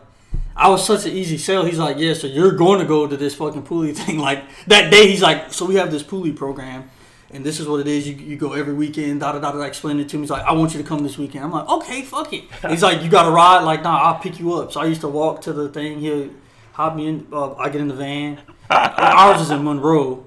I 0.55 0.69
was 0.69 0.85
such 0.85 1.05
an 1.05 1.11
easy 1.11 1.37
sell. 1.39 1.65
He's 1.65 1.79
like, 1.79 1.97
yeah, 1.97 2.13
so 2.13 2.27
you're 2.27 2.51
going 2.51 2.79
to 2.79 2.85
go 2.85 3.07
to 3.07 3.17
this 3.17 3.33
fucking 3.35 3.63
Poolee 3.63 3.95
thing. 4.05 4.19
Like 4.19 4.43
that 4.67 4.91
day, 4.91 5.07
he's 5.07 5.21
like, 5.21 5.51
so 5.51 5.65
we 5.65 5.75
have 5.75 5.91
this 5.91 6.03
Poolee 6.03 6.35
program, 6.35 6.89
and 7.31 7.43
this 7.43 7.59
is 7.59 7.67
what 7.67 7.79
it 7.79 7.87
is. 7.87 8.07
You, 8.07 8.15
you 8.15 8.37
go 8.37 8.53
every 8.53 8.73
weekend. 8.73 9.21
Da 9.21 9.31
da 9.31 9.39
da 9.39 9.51
da. 9.51 9.61
Explain 9.61 9.99
it 9.99 10.09
to 10.09 10.17
me. 10.17 10.23
He's 10.23 10.29
like, 10.29 10.45
I 10.45 10.53
want 10.53 10.73
you 10.73 10.81
to 10.81 10.87
come 10.87 11.01
this 11.01 11.17
weekend. 11.17 11.45
I'm 11.45 11.51
like, 11.51 11.67
okay, 11.69 12.03
fuck 12.03 12.31
it. 12.33 12.43
He's 12.69 12.83
like, 12.83 13.01
you 13.01 13.09
got 13.09 13.23
to 13.23 13.31
ride. 13.31 13.63
Like, 13.63 13.81
nah, 13.83 13.97
I'll 13.97 14.19
pick 14.19 14.39
you 14.39 14.53
up. 14.53 14.71
So 14.71 14.79
I 14.79 14.85
used 14.85 15.01
to 15.01 15.07
walk 15.07 15.41
to 15.41 15.53
the 15.53 15.69
thing. 15.69 15.99
He'll 15.99 16.29
hop 16.73 16.95
me 16.95 17.07
in. 17.07 17.27
Uh, 17.31 17.55
I 17.55 17.69
get 17.69 17.81
in 17.81 17.87
the 17.87 17.95
van. 17.95 18.39
Ours 18.69 19.41
is 19.41 19.51
in 19.51 19.63
Monroe, 19.63 20.23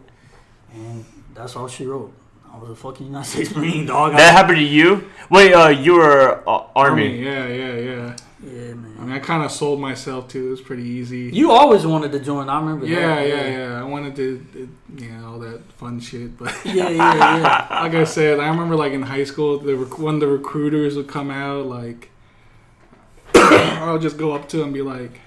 and 0.72 1.04
that's 1.34 1.54
all 1.56 1.68
she 1.68 1.86
wrote. 1.86 2.12
I 2.57 2.59
was 2.61 2.70
a 2.70 2.74
fucking 2.76 3.07
United 3.09 3.28
States 3.28 3.54
Marine 3.54 3.84
dog. 3.86 4.14
I- 4.14 4.16
That 4.16 4.32
happened 4.32 4.57
to 4.59 4.64
you? 4.64 5.04
Wait, 5.30 5.52
uh, 5.52 5.68
you 5.68 5.94
were 5.94 6.42
uh, 6.48 6.59
I 6.74 6.84
army. 6.86 7.09
mean, 7.12 7.22
yeah, 7.22 7.46
yeah, 7.48 7.72
yeah. 7.74 8.16
yeah, 8.42 8.74
man. 8.74 8.96
I 8.98 9.02
mean, 9.04 9.12
I 9.12 9.18
kind 9.18 9.44
of 9.44 9.50
sold 9.52 9.78
myself 9.78 10.28
to. 10.28 10.46
It 10.46 10.50
was 10.50 10.61
pretty 10.62 10.84
easy. 10.84 11.30
You 11.32 11.50
always 11.50 11.84
wanted 11.86 12.12
to 12.12 12.20
join. 12.20 12.48
I 12.48 12.59
remember. 12.59 12.86
yeah, 12.86 13.16
that. 13.16 13.28
yeah, 13.28 13.48
yeah. 13.59 13.80
I 13.80 13.84
wanted 13.84 14.16
to, 14.16 14.46
it, 14.54 14.68
you 15.02 15.11
know, 15.11 15.32
all 15.32 15.38
that 15.40 15.61
fun 15.72 16.00
shit. 16.00 16.38
But 16.38 16.57
yeah, 16.64 16.88
yeah, 16.88 17.14
yeah. 17.14 17.66
like 17.82 17.94
I 17.94 18.04
said, 18.04 18.40
I 18.40 18.48
remember 18.48 18.74
like 18.76 18.92
in 18.92 19.02
high 19.02 19.24
school, 19.24 19.59
the 19.59 19.76
rec- 19.76 19.98
when 19.98 20.18
the 20.20 20.26
recruiters 20.28 20.96
would 20.96 21.09
come 21.09 21.30
out, 21.30 21.66
like 21.66 22.11
I'll 23.34 23.98
just 23.98 24.16
go 24.16 24.32
up 24.32 24.48
to 24.50 24.57
them 24.59 24.66
and 24.66 24.74
be 24.74 24.82
like, 24.82 25.20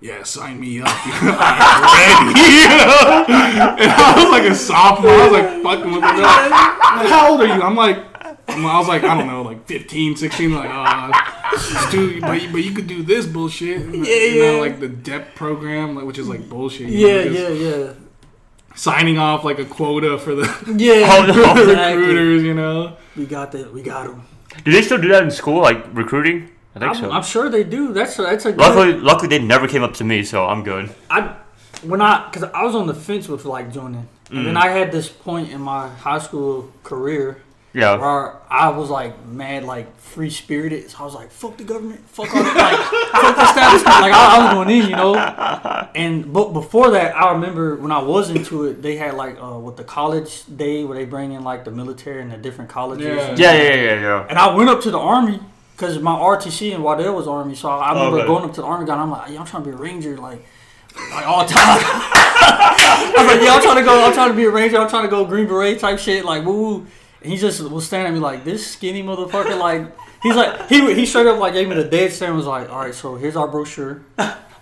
"Yeah, 0.00 0.22
sign 0.24 0.58
me 0.60 0.80
up. 0.80 0.88
I'm 1.04 2.24
ready." 2.24 2.40
You 2.50 2.68
know? 2.68 3.24
And 3.78 3.90
I 3.92 4.14
was 4.16 4.30
like 4.30 4.50
a 4.50 4.54
sophomore. 4.54 5.10
I 5.12 5.28
was 5.28 5.32
like 5.32 5.62
fucking 5.62 5.92
with 5.92 6.00
them. 6.02 6.16
They're 6.16 6.24
like, 6.24 7.08
How 7.08 7.30
old 7.30 7.40
are 7.40 7.46
you? 7.46 7.62
I'm 7.62 7.76
like, 7.76 7.96
I'm- 8.48 8.66
I 8.66 8.78
was 8.78 8.88
like, 8.88 9.04
I 9.04 9.16
don't 9.16 9.26
know, 9.28 9.42
like 9.42 9.66
15, 9.66 10.16
16. 10.16 10.52
Like, 10.54 10.68
uh, 10.72 11.90
dude, 11.90 12.20
but 12.20 12.40
but 12.52 12.58
you 12.64 12.72
could 12.72 12.86
do 12.88 13.02
this 13.02 13.26
bullshit. 13.26 13.80
And, 13.82 14.06
Yeah, 14.06 14.14
you 14.14 14.42
know, 14.42 14.54
yeah. 14.56 14.60
like 14.60 14.80
the 14.80 14.88
DEP 14.88 15.34
program, 15.36 15.94
like, 15.96 16.04
which 16.04 16.18
is 16.18 16.28
like 16.28 16.48
bullshit. 16.48 16.88
you 16.88 17.06
know, 17.06 17.14
Yeah, 17.22 17.48
yeah, 17.48 17.48
yeah. 17.76 17.92
Signing 18.74 19.18
off 19.18 19.44
like 19.44 19.58
a 19.58 19.64
quota 19.64 20.18
for 20.18 20.34
the 20.34 20.44
Yeah, 20.76 21.24
no. 21.26 21.52
exactly. 21.52 21.74
recruiters, 21.96 22.42
you 22.42 22.54
know. 22.54 22.96
We 23.16 23.26
got 23.26 23.52
that. 23.52 23.72
We 23.72 23.82
got 23.82 24.06
them. 24.06 24.22
Do 24.64 24.72
they 24.72 24.82
still 24.82 24.98
do 25.00 25.08
that 25.08 25.22
in 25.22 25.30
school, 25.30 25.60
like 25.60 25.84
recruiting? 25.94 26.50
I 26.74 26.78
think 26.78 26.90
I'm, 26.90 26.96
so. 26.96 27.10
I'm 27.10 27.22
sure 27.22 27.48
they 27.48 27.64
do. 27.64 27.92
That's 27.92 28.18
a, 28.18 28.22
that's 28.22 28.44
a 28.46 28.52
good. 28.52 28.60
luckily, 28.60 28.92
luckily 28.94 29.28
they 29.28 29.38
never 29.44 29.66
came 29.66 29.82
up 29.82 29.94
to 29.94 30.04
me, 30.04 30.22
so 30.22 30.46
I'm 30.46 30.62
good. 30.62 30.94
I 31.10 31.36
when 31.82 32.00
I 32.00 32.28
because 32.30 32.44
I 32.54 32.62
was 32.64 32.74
on 32.74 32.86
the 32.86 32.94
fence 32.94 33.28
with 33.28 33.44
like 33.44 33.72
joining, 33.72 34.06
and 34.30 34.46
then 34.46 34.56
I 34.56 34.68
had 34.68 34.92
this 34.92 35.08
point 35.08 35.50
in 35.50 35.60
my 35.60 35.88
high 35.88 36.18
school 36.20 36.70
career 36.84 37.42
Yeah. 37.72 37.96
where 37.96 38.36
I 38.50 38.68
was 38.68 38.88
like 38.90 39.24
mad, 39.26 39.64
like 39.64 39.96
free 39.98 40.30
spirited. 40.30 40.90
So 40.90 40.98
I 41.00 41.04
was 41.04 41.14
like, 41.14 41.30
"Fuck 41.32 41.56
the 41.56 41.64
government, 41.64 42.00
fuck 42.08 42.32
all, 42.34 42.42
the, 42.44 42.48
like, 42.50 42.78
fuck 43.12 43.36
the 43.36 43.42
establishment." 43.42 44.00
Like 44.06 44.12
I, 44.12 44.36
I 44.36 44.44
was 44.44 44.54
going 44.54 44.70
in, 44.82 44.90
you 44.90 44.96
know. 44.96 45.14
And 45.96 46.32
but 46.32 46.52
before 46.52 46.90
that, 46.92 47.16
I 47.16 47.32
remember 47.32 47.74
when 47.76 47.90
I 47.90 48.00
was 48.00 48.30
into 48.30 48.64
it, 48.66 48.80
they 48.80 48.94
had 48.96 49.14
like 49.14 49.42
uh, 49.42 49.58
with 49.58 49.76
the 49.76 49.82
college 49.84 50.44
day 50.56 50.84
where 50.84 50.96
they 50.96 51.04
bring 51.04 51.32
in 51.32 51.42
like 51.42 51.64
the 51.64 51.72
military 51.72 52.22
and 52.22 52.30
the 52.30 52.36
different 52.36 52.70
colleges. 52.70 53.06
Yeah. 53.06 53.26
and- 53.30 53.38
Yeah, 53.38 53.52
yeah, 53.54 53.74
yeah, 53.74 54.00
yeah. 54.00 54.26
And 54.30 54.38
I 54.38 54.54
went 54.54 54.70
up 54.70 54.80
to 54.82 54.90
the 54.92 54.98
army 55.00 55.40
because 55.80 55.98
my 55.98 56.12
ROTC 56.12 56.72
in 56.74 56.82
Waddell 56.82 57.14
was 57.14 57.26
army, 57.26 57.54
so 57.54 57.70
I 57.70 57.94
remember 57.94 58.18
Okay. 58.18 58.26
going 58.26 58.44
up 58.44 58.52
to 58.54 58.60
the 58.60 58.66
army 58.66 58.84
guy. 58.86 58.92
And 58.92 59.02
I'm 59.02 59.10
like, 59.10 59.30
yeah, 59.32 59.40
I'm 59.40 59.46
trying 59.46 59.62
to 59.64 59.70
be 59.70 59.74
a 59.74 59.78
ranger, 59.78 60.18
like, 60.18 60.44
like 61.10 61.26
all 61.26 61.46
the 61.46 61.54
time. 61.54 61.78
I 61.82 63.14
was 63.16 63.26
like, 63.26 63.42
yeah, 63.42 63.54
I'm 63.54 63.62
trying 63.62 63.76
to 63.76 63.82
go. 63.82 64.04
I'm 64.04 64.12
trying 64.12 64.28
to 64.28 64.36
be 64.36 64.44
a 64.44 64.50
ranger. 64.50 64.76
I'm 64.78 64.90
trying 64.90 65.04
to 65.04 65.08
go 65.08 65.24
green 65.24 65.46
beret 65.46 65.78
type 65.78 65.98
shit, 65.98 66.24
like 66.26 66.44
woo. 66.44 66.52
woo. 66.52 66.86
And 67.22 67.32
he 67.32 67.38
just 67.38 67.62
was 67.62 67.86
staring 67.86 68.06
at 68.08 68.12
me 68.12 68.18
like 68.18 68.44
this 68.44 68.66
skinny 68.66 69.02
motherfucker. 69.02 69.58
Like 69.58 69.96
he's 70.22 70.34
like 70.34 70.68
he 70.68 70.94
he 70.94 71.06
straight 71.06 71.26
up 71.26 71.38
like 71.38 71.52
gave 71.54 71.68
me 71.68 71.74
the 71.76 71.84
dead 71.84 72.12
stare 72.12 72.28
and 72.28 72.36
was 72.36 72.46
like, 72.46 72.70
all 72.70 72.80
right, 72.80 72.94
so 72.94 73.16
here's 73.16 73.36
our 73.36 73.48
brochure. 73.48 74.02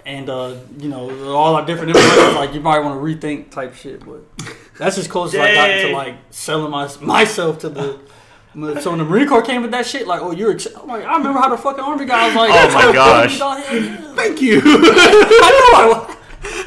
And 0.05 0.29
uh, 0.31 0.57
you 0.79 0.89
know 0.89 1.35
all 1.35 1.55
our 1.57 1.65
different 1.67 1.97
information, 1.97 2.35
like 2.35 2.55
you 2.55 2.61
might 2.61 2.79
want 2.81 3.01
to 3.01 3.05
rethink 3.05 3.51
type 3.51 3.75
shit, 3.75 4.05
but 4.07 4.23
that's 4.79 4.99
as 4.99 5.07
close 5.09 5.35
as 5.35 5.41
I 5.41 5.55
got 5.55 5.89
to 5.89 5.93
like 5.93 6.15
selling 6.31 6.71
my, 6.71 6.89
myself 7.01 7.59
to 7.61 7.69
the 7.69 7.99
so 8.55 8.91
when 8.91 8.99
the 8.99 9.05
Marine 9.05 9.29
Corps 9.29 9.43
came 9.43 9.63
with 9.63 9.71
that 9.73 9.87
shit, 9.87 10.07
like, 10.07 10.21
oh, 10.21 10.31
you're. 10.33 10.53
Ex-. 10.53 10.67
I'm 10.75 10.87
like, 10.89 11.05
I 11.05 11.17
remember 11.17 11.39
how 11.39 11.49
the 11.49 11.57
fucking 11.59 11.83
army 11.85 12.07
guy 12.07 12.27
was 12.27 12.37
like, 12.37 12.51
Oh 12.53 12.75
my 12.75 12.93
gosh. 12.93 13.39
Thank 14.17 14.41
you. 14.43 14.61
I 14.65 16.09
know. 16.09 16.15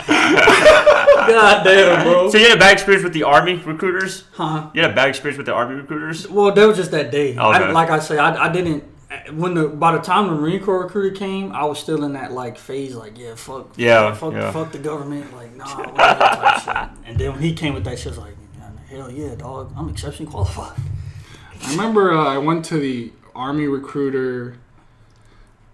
I, 0.08 1.26
God 1.28 1.64
damn, 1.64 2.04
bro. 2.04 2.30
So 2.30 2.38
you 2.38 2.46
had 2.48 2.58
a 2.58 2.60
bad 2.60 2.74
experience 2.74 3.04
with 3.04 3.14
the 3.14 3.24
army 3.24 3.56
recruiters? 3.56 4.26
Huh? 4.34 4.70
You 4.74 4.82
had 4.82 4.92
a 4.92 4.96
bad 4.96 5.10
experience 5.10 5.38
with 5.38 5.46
the 5.46 5.54
army 5.54 5.76
recruiters? 5.76 6.28
Well, 6.28 6.52
that 6.52 6.66
was 6.66 6.78
just 6.78 6.92
that 6.92 7.12
day. 7.12 7.38
I, 7.38 7.72
like 7.72 7.90
I 7.90 8.00
say, 8.00 8.18
I, 8.18 8.46
I 8.46 8.52
didn't. 8.52 8.84
When 9.34 9.54
the 9.56 9.68
by 9.68 9.92
the 9.92 10.00
time 10.02 10.28
the 10.28 10.36
Marine 10.36 10.64
Corps 10.64 10.84
recruiter 10.84 11.14
came, 11.16 11.52
I 11.52 11.66
was 11.66 11.80
still 11.80 12.04
in 12.06 12.14
that 12.14 12.32
like 12.32 12.58
phase, 12.58 12.96
like 12.96 13.18
yeah, 13.18 13.36
fuck, 13.36 13.68
Yeah, 13.76 14.14
fuck, 14.14 14.34
yeah. 14.34 14.52
fuck 14.52 14.72
the 14.72 14.78
government, 14.80 15.36
like 15.36 15.54
nah, 15.56 15.66
whatever 15.92 16.20
type 16.20 16.62
shit. 16.62 17.06
And 17.06 17.18
then 17.20 17.34
when 17.34 17.42
he 17.42 17.54
came 17.54 17.74
with 17.74 17.84
that 17.84 18.00
shit, 18.00 18.08
I 18.08 18.10
was 18.10 18.18
like, 18.20 18.36
hell 18.90 19.12
yeah, 19.12 19.36
dog, 19.36 19.74
I'm 19.76 19.90
exceptionally 19.90 20.32
qualified. 20.32 20.78
I 21.64 21.72
remember 21.72 22.14
uh, 22.14 22.26
I 22.26 22.38
went 22.38 22.66
to 22.66 22.78
the 22.80 23.12
army 23.36 23.68
recruiter. 23.68 24.58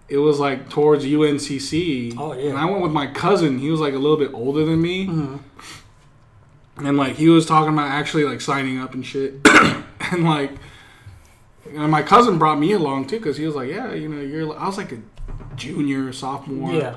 It 0.10 0.18
was 0.18 0.40
like 0.40 0.70
towards 0.70 1.06
UNCC. 1.06 2.16
Oh, 2.18 2.34
yeah. 2.34 2.50
And 2.52 2.58
I 2.58 2.66
went 2.66 2.82
with 2.82 2.92
my 2.92 3.08
cousin. 3.08 3.60
He 3.60 3.70
was 3.70 3.80
like 3.80 3.94
a 3.94 3.98
little 3.98 4.18
bit 4.18 4.34
older 4.34 4.66
than 4.66 4.82
me. 4.82 5.08
Mhm. 5.08 5.40
And 6.78 6.96
like 6.98 7.16
he 7.16 7.28
was 7.30 7.46
talking 7.46 7.74
about 7.74 7.90
actually 7.90 8.24
like 8.24 8.40
signing 8.40 8.78
up 8.80 8.94
and 8.94 9.06
shit. 9.06 9.36
and 10.12 10.24
like, 10.24 10.52
and 11.74 11.92
my 11.92 12.04
cousin 12.04 12.38
brought 12.38 12.60
me 12.60 12.72
along 12.74 13.08
too 13.08 13.18
because 13.18 13.38
he 13.38 13.46
was 13.46 13.56
like, 13.56 13.70
yeah, 13.70 13.94
you 13.94 14.08
know, 14.08 14.22
you're. 14.22 14.58
I 14.58 14.68
was 14.68 14.78
like 14.78 14.92
a 14.92 15.00
junior, 15.56 16.14
sophomore. 16.14 16.72
Yeah. 16.72 16.96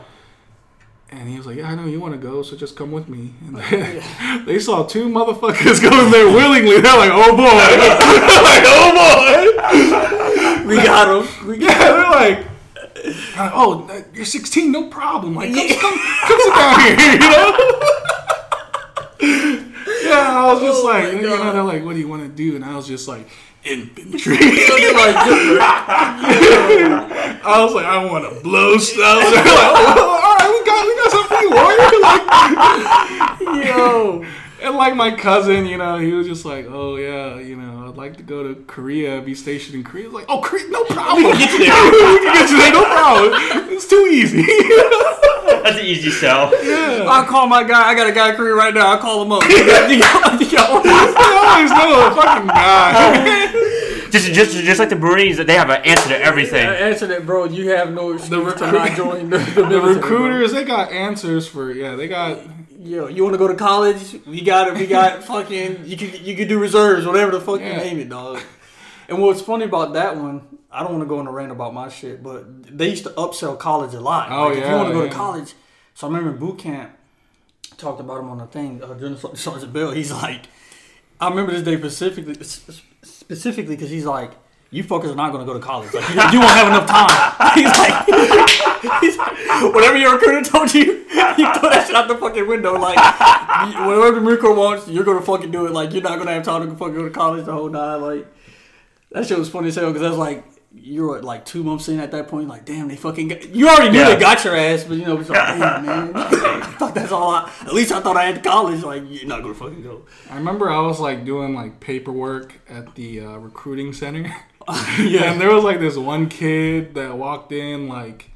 And 1.13 1.29
he 1.29 1.37
was 1.37 1.47
like, 1.47 1.57
"Yeah, 1.57 1.71
I 1.71 1.75
know 1.75 1.87
you 1.87 1.99
want 2.01 2.15
to 2.15 2.21
go, 2.21 2.43
so 2.43 2.57
just 2.57 2.77
come 2.77 2.93
with 2.93 3.09
me." 3.09 3.33
And 3.47 3.57
they, 3.57 4.03
they 4.47 4.59
saw 4.61 4.85
two 4.85 5.09
motherfuckers 5.09 5.83
going 5.83 6.11
there 6.11 6.27
willingly. 6.27 6.81
They're 6.81 6.97
like, 6.97 7.11
"Oh 7.13 7.37
boy!" 7.37 7.43
like, 8.47 8.63
"Oh 8.67 8.93
boy!" 8.95 10.69
We 10.69 10.77
got 10.77 11.09
him. 11.09 11.49
We 11.49 11.59
got 11.59 11.71
Yeah, 11.71 11.79
they're 11.79 12.11
like, 12.11 12.39
like, 13.37 13.53
"Oh, 13.55 13.89
uh, 13.91 14.03
you're 14.15 14.25
16, 14.25 14.71
no 14.71 14.89
problem. 14.89 15.35
Like, 15.35 15.53
come, 15.53 15.69
come, 15.69 15.99
come 15.99 16.41
sit 16.41 16.55
down 16.55 16.81
here." 16.81 16.97
You 19.21 19.29
know? 19.29 19.67
yeah, 20.03 20.31
I 20.31 20.53
was 20.53 20.63
just 20.63 20.83
Oh 20.83 20.87
like, 20.87 21.13
you 21.13 21.23
know, 21.23 21.53
they're 21.53 21.63
like, 21.63 21.85
"What 21.85 21.95
do 21.95 21.99
you 21.99 22.09
want 22.09 22.23
to 22.23 22.29
do?" 22.29 22.57
And 22.57 22.65
I 22.65 22.75
was 22.77 22.87
just 22.87 23.07
like, 23.09 23.29
"Infantry." 23.65 24.37
I 27.43 27.63
was 27.65 27.75
like, 27.75 27.87
"I 27.87 28.05
want 28.05 28.25
to 28.33 28.41
blow 28.43 28.79
stuff." 28.79 29.23
They're 29.33 29.45
like, 29.45 29.97
oh, 29.97 30.21
"All 30.25 30.37
right, 30.37 30.51
we 30.51 30.61
got, 30.65 30.87
we 30.87 30.95
got 30.97 31.11
something 31.11 31.37
for 31.37 31.43
you, 31.43 31.51
warrior." 31.51 31.79
Like, 33.51 33.67
yo. 33.67 34.25
And 34.63 34.77
like 34.77 34.95
my 34.95 35.11
cousin, 35.15 35.67
you 35.67 35.79
know, 35.79 35.99
he 35.99 36.13
was 36.13 36.27
just 36.27 36.45
like, 36.45 36.67
"Oh 36.69 36.97
yeah, 36.97 37.39
you 37.39 37.57
know, 37.57 37.89
I'd 37.89 37.97
like 37.97 38.17
to 38.19 38.23
go 38.23 38.43
to 38.43 38.55
Korea, 38.67 39.21
be 39.21 39.35
stationed 39.35 39.75
in 39.75 39.85
Korea." 39.85 40.05
I 40.05 40.09
was 40.09 40.15
like, 40.15 40.27
"Oh, 40.29 40.41
Korea, 40.41 40.69
no 40.69 40.85
problem. 40.85 41.25
We 41.25 41.31
can 41.33 41.39
get 41.39 41.53
you 41.53 41.59
there. 41.61 41.85
we 42.13 42.19
can 42.21 42.35
get 42.35 42.51
you 42.51 42.57
there, 42.59 42.73
no 42.73 42.85
problem. 42.85 43.33
It's 43.73 43.87
too 43.87 44.07
easy." 44.11 44.43
That's 45.63 45.79
an 45.79 45.85
easy 45.85 46.11
sell. 46.11 46.53
Yeah. 46.65 47.07
I 47.09 47.25
call 47.27 47.47
my 47.47 47.63
guy. 47.65 47.89
I 47.89 47.95
got 47.95 48.07
a 48.09 48.13
guy 48.13 48.31
in 48.31 48.37
Korea 48.37 48.55
right 48.55 48.73
now. 48.73 48.93
I'll 48.93 48.99
call 48.99 49.23
him 49.23 49.33
up. 49.33 49.43
You 50.51 50.59
always 50.59 51.71
know 51.71 52.09
a 52.09 52.15
fucking 52.15 52.47
guy. 52.49 53.53
Just, 54.11 54.33
just, 54.33 54.53
just 54.53 54.79
like 54.81 54.89
the 54.89 54.97
Marines, 54.97 55.37
they 55.37 55.55
have 55.55 55.71
an 55.71 55.83
answer 55.85 56.09
to 56.09 56.21
everything. 56.21 56.67
Answer 56.67 57.07
that, 57.09 57.25
bro. 57.27 57.45
You 57.45 57.71
have 57.71 57.93
no 57.93 58.13
excuse 58.13 58.31
to 58.31 58.45
recruit- 58.45 58.73
not 58.73 58.97
join 58.97 59.31
the, 59.31 59.39
the, 59.39 59.45
the 59.45 59.69
military, 59.69 59.81
bro. 59.81 59.95
recruiters, 59.95 60.53
they 60.53 60.65
got 60.65 60.91
answers 60.91 61.47
for 61.47 61.73
yeah, 61.73 61.95
they 61.95 62.09
got 62.09 62.39
Yo, 62.83 63.09
you 63.09 63.23
want 63.23 63.35
to 63.35 63.39
go 63.39 63.47
to 63.47 63.55
college? 63.55 64.17
We 64.27 64.41
got 64.41 64.69
it. 64.69 64.75
We 64.75 64.87
got 64.87 65.23
fucking. 65.31 65.85
You 65.85 65.99
can 65.99 66.25
you 66.25 66.35
can 66.35 66.49
do 66.49 66.59
reserves, 66.59 67.07
whatever 67.07 67.31
the 67.31 67.41
fuck 67.41 67.61
Yeah. 67.61 67.73
you 67.73 67.77
name 67.77 67.99
it, 67.99 68.09
dog. 68.09 68.41
And 69.07 69.21
what's 69.21 69.43
funny 69.43 69.67
about 69.67 69.93
that 69.93 70.17
one, 70.17 70.59
I 70.71 70.83
don't 70.83 70.93
want 70.93 71.03
to 71.03 71.07
go 71.09 71.19
on 71.19 71.27
a 71.27 71.33
rant 71.33 71.53
about 71.53 71.75
my 71.75 71.91
shit, 71.91 72.23
but 72.23 72.79
they 72.79 72.89
used 72.89 73.05
to 73.05 73.11
upsell 73.11 73.59
college 73.59 73.93
a 73.93 74.01
lot. 74.01 74.33
Oh, 74.33 74.49
like, 74.49 74.59
if 74.59 74.67
you 74.67 74.75
want 74.75 74.89
to 74.89 74.95
go 74.95 75.03
yeah. 75.03 75.11
to 75.11 75.15
college, 75.15 75.53
so 75.93 76.07
I 76.07 76.11
remember 76.11 76.39
boot 76.39 76.59
camp 76.59 76.97
talked 77.77 78.01
about 78.01 78.21
him 78.21 78.31
on 78.31 78.39
the 78.39 78.47
thing. 78.47 78.83
Uh, 78.83 78.95
Gunnery 78.95 79.37
Sergeant 79.37 79.73
Bell, 79.75 79.91
he's 79.91 80.11
like, 80.13 80.47
I 81.21 81.29
remember 81.29 81.53
this 81.53 81.63
day 81.63 81.77
specifically, 81.77 82.35
specifically 83.03 83.77
because 83.77 83.91
he's 83.91 84.07
like. 84.07 84.33
You 84.73 84.85
fuckers 84.85 85.11
are 85.11 85.17
not 85.17 85.33
going 85.33 85.45
to 85.45 85.53
go 85.53 85.59
to 85.59 85.65
college. 85.65 85.93
Like, 85.93 86.09
you, 86.11 86.15
you 86.15 86.39
won't 86.39 86.53
have 86.53 86.69
enough 86.69 86.87
time. 86.87 87.55
He's 87.55 87.67
like, 87.67 88.07
he's 89.01 89.17
like, 89.17 89.75
whatever 89.75 89.97
your 89.97 90.13
recruiter 90.15 90.49
told 90.49 90.73
you, 90.73 90.81
you 90.85 91.05
throw 91.55 91.69
that 91.71 91.85
shit 91.87 91.97
out 91.97 92.07
the 92.07 92.17
fucking 92.17 92.47
window. 92.47 92.79
Like, 92.79 92.97
whatever 93.85 94.13
the 94.13 94.21
Marine 94.21 94.39
Corps 94.39 94.55
wants, 94.55 94.87
you're 94.89 95.03
gonna 95.05 95.21
fucking 95.23 95.51
do 95.51 95.67
it. 95.67 95.73
Like 95.73 95.93
you're 95.93 96.03
not 96.03 96.19
gonna 96.19 96.33
have 96.33 96.45
time 96.45 96.69
to 96.71 96.77
fucking 96.77 96.95
go 96.95 97.05
to 97.05 97.11
college 97.11 97.45
the 97.47 97.53
whole 97.53 97.69
nine. 97.69 98.01
Like 98.01 98.27
that 99.11 99.27
shit 99.27 99.39
was 99.39 99.49
funny 99.51 99.69
as 99.69 99.75
hell 99.75 99.93
because 99.93 100.07
I 100.07 100.09
was 100.11 100.19
like, 100.19 100.45
you 100.73 101.03
were 101.03 101.21
like 101.21 101.45
two 101.45 101.65
months 101.65 101.89
in 101.89 101.99
at 101.99 102.13
that 102.13 102.29
point. 102.29 102.47
Like, 102.47 102.65
damn, 102.65 102.87
they 102.87 102.95
fucking 102.97 103.27
got, 103.29 103.49
you 103.53 103.69
already 103.69 103.91
knew 103.91 103.99
Yeah. 103.99 104.15
they 104.15 104.21
got 104.21 104.45
your 104.45 104.55
ass, 104.57 104.85
but 104.85 104.97
you 104.99 105.05
know, 105.05 105.19
it's 105.19 105.29
like, 105.29 105.59
damn, 105.59 105.85
man. 105.85 106.13
I 106.15 106.61
thought 106.79 106.95
that's 106.95 107.11
all. 107.11 107.31
I, 107.31 107.51
at 107.63 107.75
least 107.75 107.91
I 107.91 108.01
thought 108.01 108.17
I 108.17 108.25
had 108.27 108.43
college. 108.45 108.83
Like, 108.85 109.03
you're 109.09 109.27
not 109.27 109.43
gonna 109.43 109.55
fucking 109.55 109.83
go. 109.83 110.07
I 110.31 110.37
remember 110.37 110.71
I 110.71 110.81
was 110.81 111.01
like 111.01 111.25
doing 111.25 111.55
like 111.55 111.81
paperwork 111.81 112.55
at 112.69 112.95
the 112.95 113.21
uh, 113.21 113.37
recruiting 113.39 113.93
center. 113.93 114.33
Yeah. 114.69 115.33
and 115.33 115.41
there 115.41 115.53
was 115.55 115.65
like 115.65 115.81
this 115.81 115.97
one 115.97 116.29
kid 116.29 116.95
that 116.95 117.17
walked 117.17 117.51
in 117.53 117.89
like 117.89 118.27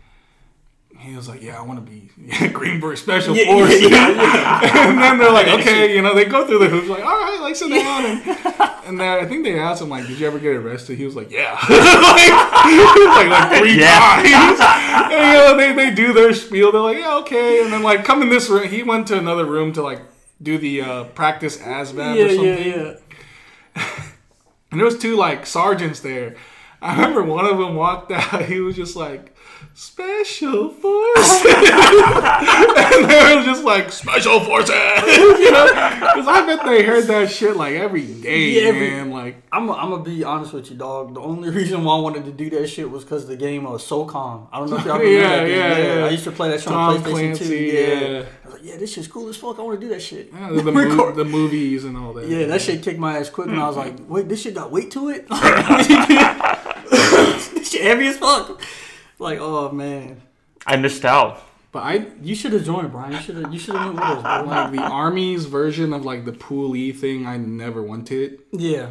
he 0.99 1.15
was 1.15 1.29
like, 1.29 1.43
"Yeah, 1.43 1.59
I 1.59 1.63
want 1.63 1.85
to 1.85 1.91
be 1.91 2.09
Green 2.49 2.81
Beret 2.81 2.97
Special 2.99 3.37
Yeah, 3.37 3.45
Forces." 3.45 3.83
yeah, 3.91 4.89
and 4.89 4.97
then 4.99 5.19
they're 5.19 5.31
like, 5.33 5.49
"Okay," 5.49 5.95
you 5.97 6.01
know, 6.01 6.15
they 6.15 6.25
go 6.25 6.47
through 6.47 6.61
the 6.61 6.69
hoops, 6.69 6.89
like, 6.89 7.05
"All 7.05 7.11
right, 7.21 7.39
like 7.43 7.55
sit 7.57 7.69
down." 7.69 8.07
And, 8.07 8.21
and 8.87 9.01
then 9.01 9.23
I 9.23 9.27
think 9.27 9.45
they 9.45 9.59
asked 9.59 9.83
him 9.83 9.91
like, 9.91 10.07
"Did 10.07 10.19
you 10.19 10.27
ever 10.27 10.39
get 10.39 10.55
arrested?" 10.57 10.97
He 10.97 11.05
was 11.05 11.15
like, 11.15 11.31
"Yeah," 11.31 11.53
like, 11.69 12.31
like, 12.31 13.29
like 13.29 13.59
three 13.59 13.79
Yeah. 13.79 13.99
times. 14.01 14.61
and, 15.13 15.33
you 15.33 15.39
know, 15.39 15.57
they 15.59 15.73
they 15.75 15.95
do 15.95 16.15
their 16.15 16.33
spiel. 16.33 16.73
They're 16.73 16.81
like, 16.81 16.99
"Yeah, 16.99 17.17
okay," 17.19 17.63
and 17.63 17.71
then 17.73 17.83
like 17.83 18.05
come 18.05 18.23
in 18.23 18.31
this 18.31 18.49
room. 18.49 18.67
He 18.69 18.83
went 18.83 19.07
to 19.09 19.19
another 19.19 19.45
room 19.45 19.73
to 19.75 19.83
like 19.83 20.01
do 20.43 20.57
the 20.57 20.81
uh, 20.81 21.05
practice 21.05 21.59
ASVAB 21.59 22.17
Yeah, 22.17 22.25
or 22.25 22.29
something. 22.31 22.45
yeah, 22.67 22.95
yeah. 23.77 24.05
And 24.75 24.81
there 24.81 24.87
was 24.87 24.99
two 24.99 25.15
like 25.15 25.47
sergeants 25.47 26.01
there. 26.01 26.35
I 26.83 26.97
remember 26.97 27.23
one 27.23 27.47
of 27.47 27.59
them 27.59 27.77
walked 27.77 28.11
out. 28.11 28.43
He 28.47 28.59
was 28.59 28.75
just 28.75 28.97
like, 28.97 29.35
"Special 29.73 30.69
forces," 30.69 31.45
and 31.47 33.09
they 33.09 33.37
were 33.37 33.43
just 33.45 33.63
like, 33.63 33.93
"Special 33.93 34.41
forces," 34.41 34.75
you 35.07 35.51
know? 35.53 35.67
Because 35.67 36.27
I 36.27 36.45
bet 36.45 36.67
they 36.67 36.83
heard 36.83 37.05
that 37.05 37.31
shit 37.31 37.57
like 37.57 37.75
every 37.75 38.05
day, 38.15 38.51
Yeah, 38.63 38.69
every- 38.71 38.91
man. 38.91 39.11
Like, 39.13 39.37
I'm, 39.53 39.71
I'm 39.71 39.91
gonna 39.91 40.03
be 40.03 40.25
honest 40.25 40.53
with 40.53 40.71
you, 40.71 40.77
dog. 40.77 41.15
The 41.15 41.21
only 41.21 41.51
reason 41.51 41.85
why 41.85 41.97
I 41.97 42.01
wanted 42.01 42.25
to 42.25 42.33
do 42.33 42.51
that 42.51 42.67
shit 42.69 42.91
was 42.91 43.05
because 43.05 43.27
the 43.29 43.37
game 43.37 43.65
of 43.67 43.81
SOCOM. 43.81 44.49
I 44.53 44.59
don't 44.59 44.71
know 44.71 44.77
if 44.77 44.85
y'all 44.85 44.99
remember 44.99 45.21
Yeah, 45.21 45.29
that 45.37 45.47
game. 45.47 45.57
yeah, 45.59 45.79
yeah. 45.79 45.99
yeah, 46.01 46.05
I 46.07 46.11
used 46.11 46.25
to 46.25 46.33
play 46.33 46.49
that 46.51 46.59
shit 46.61 46.69
Tom 46.69 46.97
on 46.97 47.03
PlayStation 47.03 47.37
Clancy, 47.37 47.49
2. 47.49 47.55
Yeah. 47.55 48.01
yeah. 48.01 48.25
I 48.65 48.65
was 48.65 48.65
like, 48.65 48.75
yeah, 48.75 48.81
this 48.81 48.93
shit's 48.93 49.09
cool 49.09 49.29
as 49.29 49.37
fuck. 49.37 49.59
I 49.59 49.63
want 49.63 49.81
to 49.81 49.87
do 49.87 49.93
that 49.93 50.01
shit. 50.01 50.31
yeah, 50.33 50.51
the, 50.51 50.73
mo- 50.73 51.13
the 51.13 51.25
movies 51.25 51.85
and 51.85 51.97
all 51.97 52.13
that. 52.15 52.29
Yeah, 52.29 52.47
that 52.47 52.61
shit 52.61 52.83
kicked 52.83 52.99
my 52.99 53.19
ass 53.19 53.31
quick, 53.31 53.49
and 53.49 53.61
I 53.61 53.67
was 53.67 53.77
like, 53.77 53.97
mm-hmm. 53.97 54.13
"Wait, 54.13 54.29
this 54.29 54.43
shit 54.43 54.55
got 54.55 54.71
weight 54.71 54.91
to 54.93 55.11
it. 55.11 55.27
this 57.55 57.71
shit 57.71 57.83
heavy 57.83 58.07
as 58.09 58.19
fuck." 58.19 58.61
Like, 59.19 59.39
oh 59.41 59.71
man, 59.71 60.23
I 60.67 60.77
missed 60.77 61.05
out. 61.05 61.43
But 61.73 61.81
I 61.81 62.07
you 62.23 62.35
should 62.37 62.53
have 62.53 62.65
joined, 62.65 62.93
Brian. 62.93 63.13
You 63.13 63.21
should 63.21 63.37
have. 63.37 63.53
You 63.53 63.59
should 63.59 63.75
have 63.75 63.95
went 63.95 63.97
with 63.97 64.25
us, 64.25 64.47
like 64.47 64.73
the 64.73 64.83
army's 64.83 65.47
version 65.47 65.93
of 65.93 66.05
like 66.05 66.25
the 66.25 66.33
pool 66.33 66.77
E 66.77 66.93
thing. 66.93 67.27
I 67.27 67.37
never 67.37 67.83
wanted. 67.83 68.41
Yeah, 68.53 68.91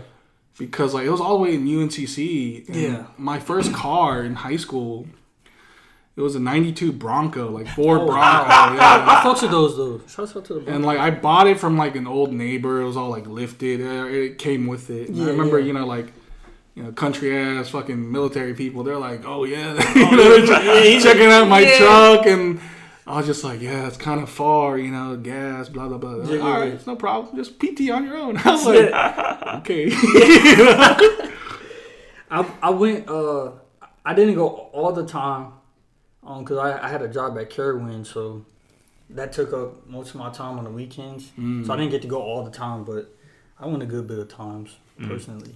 because 0.58 0.94
like 0.94 1.06
it 1.06 1.10
was 1.10 1.22
all 1.22 1.38
the 1.38 1.44
way 1.44 1.56
in 1.56 1.66
UNCC. 1.66 2.68
and 2.68 2.76
Yeah. 2.76 3.06
My 3.18 3.40
first 3.40 3.74
car 3.74 4.24
in 4.24 4.36
high 4.36 4.58
school, 4.58 5.08
it 6.16 6.22
was 6.22 6.36
a 6.36 6.40
'92 6.40 6.92
Bronco, 6.92 7.50
like 7.50 7.68
Ford 7.68 8.02
Oh, 8.02 8.06
Bronco. 8.06 8.20
I 8.22 8.76
Yeah. 8.76 9.22
fucks 9.24 9.42
with 9.42 9.52
those 9.52 9.76
though. 9.78 10.02
Shouts 10.08 10.36
out 10.36 10.46
to 10.46 10.54
the. 10.60 10.72
And 10.72 10.86
like 10.86 11.00
I 11.00 11.10
bought 11.12 11.48
it 11.48 11.60
from 11.60 11.78
like 11.78 11.96
an 11.96 12.08
old 12.08 12.32
neighbor. 12.34 12.82
It 12.82 12.86
was 12.86 12.98
all 12.98 13.10
like 13.10 13.28
lifted. 13.28 13.82
Uh, 13.82 14.06
It 14.06 14.38
came 14.38 14.68
with 14.68 14.90
it. 14.90 15.10
Yeah, 15.10 15.26
I 15.26 15.28
remember, 15.30 15.60
yeah. 15.60 15.66
you 15.68 15.74
know, 15.74 15.86
like. 15.86 16.14
You 16.76 16.82
know, 16.82 16.92
country 16.92 17.38
ass 17.38 17.70
fucking 17.70 18.12
military 18.12 18.56
people. 18.56 18.84
They're 18.84 18.98
like, 18.98 19.26
"Oh 19.28 19.44
yeah," 19.44 19.74
you 19.96 20.10
know, 20.10 20.18
they're 20.44 20.84
yeah, 20.96 21.00
checking 21.00 21.28
out 21.28 21.48
my 21.48 21.60
yeah. 21.60 21.78
truck, 21.78 22.26
and 22.26 22.60
I 23.06 23.18
was 23.18 23.28
just 23.28 23.44
like, 23.44 23.62
"Yeah, 23.62 23.86
it's 23.88 23.96
kind 23.96 24.20
of 24.20 24.28
far, 24.28 24.80
you 24.80 24.90
know, 24.90 25.16
gas, 25.16 25.70
blah 25.70 25.88
blah 25.88 26.00
blah." 26.00 26.14
They're 26.16 26.22
like, 26.24 26.32
Yeah, 26.32 26.40
All 26.42 26.50
yeah, 26.50 26.60
right, 26.62 26.74
it's 26.74 26.88
no 26.88 26.96
problem. 26.96 27.36
Just 27.36 27.60
PT 27.60 27.92
on 27.92 28.06
your 28.06 28.18
own. 28.18 28.38
I 28.44 28.52
was 28.54 28.66
like, 28.66 28.92
"Okay." 29.60 29.92
I 32.32 32.46
I 32.62 32.70
went. 32.72 33.08
Uh, 33.08 33.52
I 34.06 34.14
didn't 34.16 34.34
go 34.36 34.48
all 34.48 34.92
the 34.94 35.06
time, 35.06 35.54
um, 36.26 36.44
cause 36.46 36.58
I, 36.58 36.86
I 36.86 36.90
had 36.90 37.02
a 37.02 37.08
job 37.08 37.38
at 37.38 37.50
Carowinds, 37.50 38.08
so 38.08 38.46
that 39.10 39.32
took 39.34 39.54
up 39.54 39.86
most 39.88 40.10
of 40.10 40.16
my 40.16 40.30
time 40.32 40.58
on 40.58 40.64
the 40.64 40.70
weekends. 40.72 41.32
Mm. 41.38 41.66
So 41.66 41.74
I 41.74 41.78
didn't 41.78 41.92
get 41.92 42.02
to 42.04 42.08
go 42.08 42.22
all 42.22 42.44
the 42.44 42.52
time, 42.52 42.84
but 42.84 43.14
I 43.60 43.68
went 43.68 43.84
a 43.84 43.86
good 43.86 44.08
bit 44.08 44.20
of 44.20 44.28
times 44.30 44.78
personally. 45.02 45.56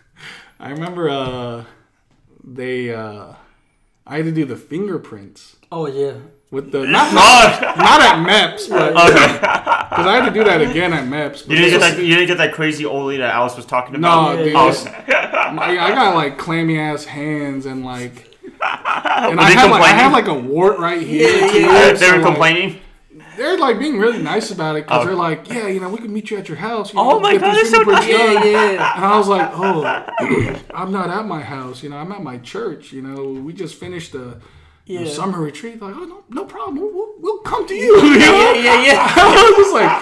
I 0.60 0.70
remember 0.70 1.08
uh, 1.08 1.64
they 2.44 2.94
uh, 2.94 3.32
I 4.06 4.16
had 4.16 4.24
to 4.26 4.32
do 4.32 4.44
the 4.44 4.56
fingerprints 4.56 5.56
Oh 5.72 5.86
yeah, 5.86 6.14
with 6.50 6.70
the 6.70 6.86
not 6.86 7.08
Oh, 7.12 7.74
not 7.78 8.00
at 8.00 8.26
MEPS, 8.26 8.68
but 8.68 8.90
okay. 9.10 9.32
because 9.38 10.06
I 10.06 10.16
had 10.20 10.26
to 10.26 10.30
do 10.32 10.44
that 10.44 10.60
again 10.60 10.92
at 10.92 11.04
MEPS. 11.08 11.48
You 11.48 11.56
didn't 11.56 11.70
get 11.70 11.80
that. 11.80 11.98
You 12.02 12.14
didn't 12.14 12.28
get 12.28 12.38
that 12.38 12.52
crazy 12.52 12.84
oldie 12.84 13.18
that 13.18 13.34
Alice 13.34 13.56
was 13.56 13.66
talking 13.66 13.94
about. 13.96 14.34
No, 14.36 14.38
Yeah, 14.38 14.44
dude. 14.44 14.52
yeah. 14.52 14.68
it's- 14.68 14.86
I, 15.54 15.78
I 15.78 15.90
got 15.94 16.14
like 16.14 16.38
clammy 16.38 16.78
ass 16.78 17.04
hands 17.04 17.66
and 17.66 17.84
like, 17.84 18.31
and 18.62 19.40
I 19.40 19.50
had 19.50 19.70
like 19.70 19.82
I 19.82 19.88
complaining? 19.90 19.98
had 19.98 20.12
like 20.12 20.28
a 20.28 20.34
wart 20.34 20.78
right 20.78 21.02
here. 21.02 21.28
Yeah, 21.28 21.52
yeah. 21.52 21.92
they 21.92 21.96
so, 21.96 22.10
were 22.12 22.16
like, 22.18 22.26
complaining. 22.26 22.80
They're 23.36 23.58
like 23.58 23.78
being 23.78 23.98
really 23.98 24.22
nice 24.22 24.50
about 24.50 24.76
it 24.76 24.84
because 24.86 25.02
Oh. 25.02 25.06
they're 25.06 25.16
like, 25.16 25.48
yeah, 25.48 25.66
you 25.66 25.80
know, 25.80 25.88
we 25.88 25.98
can 25.98 26.12
meet 26.12 26.30
you 26.30 26.36
at 26.38 26.48
your 26.48 26.58
house. 26.58 26.92
You 26.92 27.00
Oh 27.00 27.18
my 27.18 27.32
God, 27.36 27.56
that's 27.56 27.70
so 27.70 27.80
nice. 27.82 28.06
yeah, 28.08 28.44
yeah. 28.44 28.94
And 28.96 29.04
I 29.04 29.16
was 29.16 29.26
like, 29.28 29.50
oh, 29.54 30.60
I'm 30.74 30.92
not 30.92 31.08
at 31.10 31.26
my 31.26 31.40
house. 31.40 31.82
You 31.82 31.88
know, 31.90 31.96
I'm 31.96 32.12
at 32.12 32.22
my 32.22 32.38
church. 32.38 32.92
You 32.92 33.02
know, 33.02 33.24
we 33.40 33.52
just 33.54 33.76
finished 33.76 34.12
the, 34.12 34.38
Yeah. 34.84 35.06
summer 35.06 35.40
retreat. 35.40 35.80
Like, 35.80 35.94
oh, 35.96 36.04
no, 36.04 36.24
no 36.28 36.44
problem. 36.44 36.76
We'll, 36.76 36.92
we'll, 36.92 37.14
we'll 37.20 37.38
come 37.38 37.66
to 37.68 37.74
you. 37.74 37.96
you 38.02 38.18
know? 38.18 38.52
yeah, 38.52 38.52
yeah, 38.54 38.84
yeah. 38.84 39.12
I 39.16 39.32
was 39.32 39.56
just 39.56 39.72
like, 39.72 39.92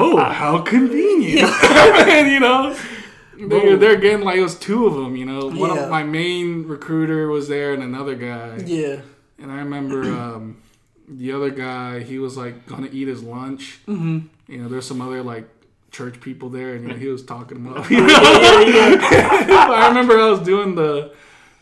oh, 0.00 0.16
how 0.32 0.58
convenient. 0.62 1.50
and, 2.08 2.30
you 2.32 2.40
know, 2.40 2.74
they, 3.48 3.76
they're 3.76 3.96
getting 3.96 4.24
like, 4.24 4.36
it 4.36 4.42
was 4.42 4.58
two 4.58 4.86
of 4.86 4.94
them, 4.94 5.16
you 5.16 5.24
know. 5.24 5.46
One 5.46 5.74
Yeah. 5.74 5.84
of 5.84 5.90
my 5.90 6.02
main 6.02 6.66
recruiter 6.66 7.28
was 7.28 7.48
there 7.48 7.72
and 7.74 7.82
another 7.82 8.14
guy. 8.14 8.58
Yeah. 8.64 9.00
And 9.38 9.50
I 9.50 9.58
remember 9.58 10.02
um, 10.20 10.56
the 11.08 11.32
other 11.32 11.50
guy, 11.50 12.00
he 12.00 12.18
was 12.18 12.36
like 12.36 12.66
to 12.66 12.90
eat 12.92 13.08
his 13.08 13.22
lunch. 13.22 13.78
Mm-hmm. 13.88 14.52
You 14.52 14.58
know, 14.58 14.68
there's 14.68 14.86
some 14.86 15.00
other 15.00 15.22
like 15.22 15.48
church 15.90 16.20
people 16.20 16.50
there, 16.50 16.74
and 16.74 16.82
you 16.82 16.88
know, 16.88 16.96
he 16.96 17.08
was 17.08 17.22
talking 17.24 17.62
them 17.64 17.74
up. 17.76 17.90
You 17.90 18.00
know? 18.00 18.06
But 18.06 19.78
I 19.78 19.88
remember 19.88 20.18
I 20.18 20.30
was 20.30 20.40
doing 20.40 20.74
the 20.74 21.12